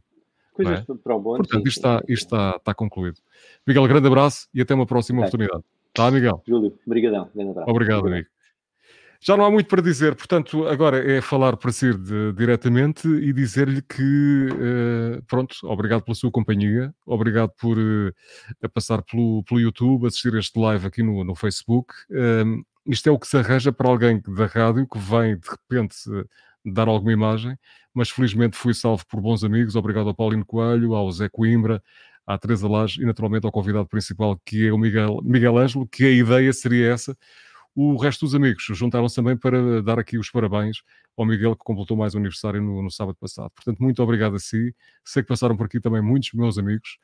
Coisas 0.54 0.82
é? 0.82 0.94
para 1.04 1.16
o 1.16 1.20
Bono. 1.20 1.38
Portanto, 1.38 1.68
isto, 1.68 1.78
está, 1.78 2.02
isto 2.08 2.26
está, 2.26 2.56
está 2.58 2.74
concluído. 2.74 3.18
Miguel, 3.66 3.88
grande 3.88 4.08
abraço 4.08 4.48
e 4.54 4.62
até 4.62 4.74
uma 4.74 4.86
próxima 4.86 5.20
okay. 5.20 5.30
oportunidade. 5.30 5.64
Tá, 5.94 6.10
Miguel? 6.12 6.42
Júlio, 6.48 6.78
obrigadão. 6.86 7.30
Grande 7.34 7.52
abraço. 7.52 7.70
Obrigado, 7.70 8.08
amigo. 8.08 8.28
Já 9.26 9.38
não 9.38 9.46
há 9.46 9.50
muito 9.50 9.70
para 9.70 9.82
dizer, 9.82 10.16
portanto, 10.16 10.68
agora 10.68 10.98
é 11.10 11.22
falar 11.22 11.56
para 11.56 11.72
si 11.72 11.94
de, 11.98 12.34
diretamente 12.34 13.08
e 13.08 13.32
dizer-lhe 13.32 13.82
que, 13.82 14.50
uh, 14.52 15.24
pronto, 15.28 15.56
obrigado 15.64 16.02
pela 16.04 16.14
sua 16.14 16.30
companhia, 16.30 16.94
obrigado 17.06 17.52
por 17.52 17.78
uh, 17.78 18.70
passar 18.74 19.02
pelo, 19.02 19.42
pelo 19.46 19.62
YouTube, 19.62 20.08
assistir 20.08 20.36
este 20.36 20.60
live 20.60 20.86
aqui 20.86 21.02
no, 21.02 21.24
no 21.24 21.36
Facebook. 21.36 21.94
Uh, 22.12 22.66
isto 22.86 23.08
é 23.08 23.14
o 23.14 23.18
que 23.18 23.26
se 23.26 23.38
arranja 23.38 23.72
para 23.72 23.88
alguém 23.88 24.22
da 24.28 24.46
rádio 24.46 24.86
que 24.86 25.00
vem 25.00 25.38
de 25.38 25.50
repente 25.50 25.96
dar 26.66 26.90
alguma 26.90 27.14
imagem, 27.14 27.58
mas 27.94 28.10
felizmente 28.10 28.58
fui 28.58 28.74
salvo 28.74 29.06
por 29.08 29.22
bons 29.22 29.42
amigos. 29.42 29.78
Obrigado 29.78 30.10
ao 30.10 30.14
Paulino 30.14 30.46
Coelho, 30.46 30.96
ao 30.96 31.10
Zé 31.10 31.30
Coimbra, 31.30 31.82
à 32.28 32.38
Teresa 32.38 32.68
Lage 32.68 33.02
e 33.02 33.06
naturalmente 33.06 33.46
ao 33.46 33.54
convidado 33.54 33.88
principal 33.88 34.38
que 34.46 34.68
é 34.68 34.74
o 34.74 34.78
Miguel, 34.78 35.22
Miguel 35.24 35.58
Ângelo, 35.58 35.88
que 35.88 36.04
a 36.04 36.10
ideia 36.10 36.52
seria 36.52 36.92
essa 36.92 37.18
o 37.76 37.98
resto 37.98 38.26
dos 38.26 38.36
amigos 38.36 38.64
juntaram-se 38.72 39.16
também 39.16 39.36
para 39.36 39.82
dar 39.82 39.98
aqui 39.98 40.18
os 40.18 40.30
parabéns 40.30 40.78
ao 41.18 41.26
Miguel, 41.26 41.56
que 41.56 41.64
completou 41.64 41.98
mais 41.98 42.14
um 42.14 42.20
aniversário 42.20 42.62
no, 42.62 42.82
no, 42.84 42.92
sábado 42.92 43.18
passado. 43.20 43.52
Portanto, 43.56 43.80
muito 43.80 44.02
obrigado 44.02 44.36
a 44.36 44.40
si. 44.40 44.76
Sei 45.04 45.24
que 45.24 45.30
passaram 45.30 45.58
por 45.58 45.66
aqui 45.66 45.80
também 45.80 46.02
muitos 46.02 46.32
meus 46.34 46.58
amigos, 46.58 46.98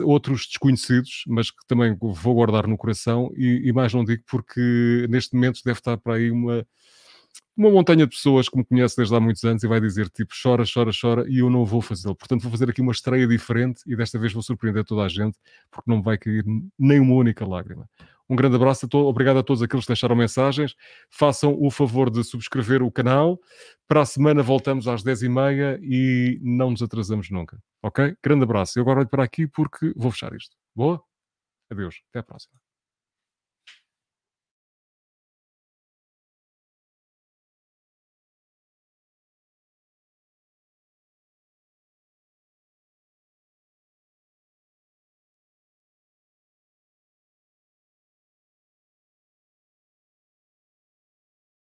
outros 0.00 0.46
desconhecidos, 0.46 1.24
mas 1.26 1.50
que 1.50 1.66
também 1.66 1.96
vou 2.00 2.34
guardar 2.34 2.66
no 2.66 2.76
coração. 2.76 3.30
E, 3.36 3.68
e 3.68 3.72
mais 3.72 3.92
não 3.92 4.04
digo 4.04 4.22
porque 4.26 5.06
neste 5.08 5.34
momento 5.34 5.60
deve 5.64 5.78
estar 5.78 5.96
para 5.98 6.14
aí 6.14 6.30
uma, 6.30 6.66
uma 7.56 7.70
montanha 7.70 8.06
de 8.06 8.14
pessoas 8.14 8.48
que 8.48 8.56
me 8.56 8.64
conhece 8.64 8.96
desde 8.96 9.14
há 9.14 9.20
muitos 9.20 9.44
anos 9.44 9.62
e 9.62 9.66
vai 9.66 9.80
dizer 9.80 10.08
tipo 10.08 10.32
chora, 10.40 10.64
chora, 10.72 10.90
chora 10.98 11.24
e 11.28 11.38
eu 11.38 11.50
não 11.50 11.64
vou 11.64 11.82
fazê-lo. 11.82 12.14
Portanto, 12.14 12.42
vou 12.42 12.50
fazer 12.50 12.70
aqui 12.70 12.80
uma 12.80 12.92
estreia 12.92 13.26
diferente 13.26 13.82
e 13.86 13.96
desta 13.96 14.18
vez 14.18 14.32
vou 14.32 14.42
surpreender 14.42 14.84
toda 14.84 15.02
a 15.02 15.08
gente 15.08 15.36
porque 15.70 15.90
não 15.90 16.00
vai 16.00 16.16
cair 16.16 16.44
nem 16.78 17.00
uma 17.00 17.14
única 17.14 17.46
lágrima. 17.46 17.88
Um 18.28 18.36
grande 18.36 18.56
abraço, 18.56 18.86
a 18.92 18.96
obrigado 18.96 19.38
a 19.38 19.42
todos 19.42 19.62
aqueles 19.62 19.86
que 19.86 19.90
deixaram 19.90 20.14
mensagens. 20.14 20.74
Façam 21.08 21.56
o 21.58 21.70
favor 21.70 22.10
de 22.10 22.22
subscrever 22.22 22.82
o 22.82 22.90
canal. 22.90 23.40
Para 23.86 24.02
a 24.02 24.06
semana 24.06 24.42
voltamos 24.42 24.86
às 24.86 25.02
10h30 25.02 25.80
e 25.82 26.38
não 26.42 26.70
nos 26.70 26.82
atrasamos 26.82 27.30
nunca. 27.30 27.58
Ok? 27.82 28.14
Grande 28.22 28.44
abraço. 28.44 28.78
Eu 28.78 28.82
agora 28.82 29.00
olho 29.00 29.08
para 29.08 29.24
aqui 29.24 29.46
porque 29.46 29.92
vou 29.96 30.10
fechar 30.10 30.34
isto. 30.34 30.54
Boa? 30.76 31.02
Adeus. 31.70 32.02
Até 32.10 32.18
à 32.20 32.22
próxima. 32.22 32.67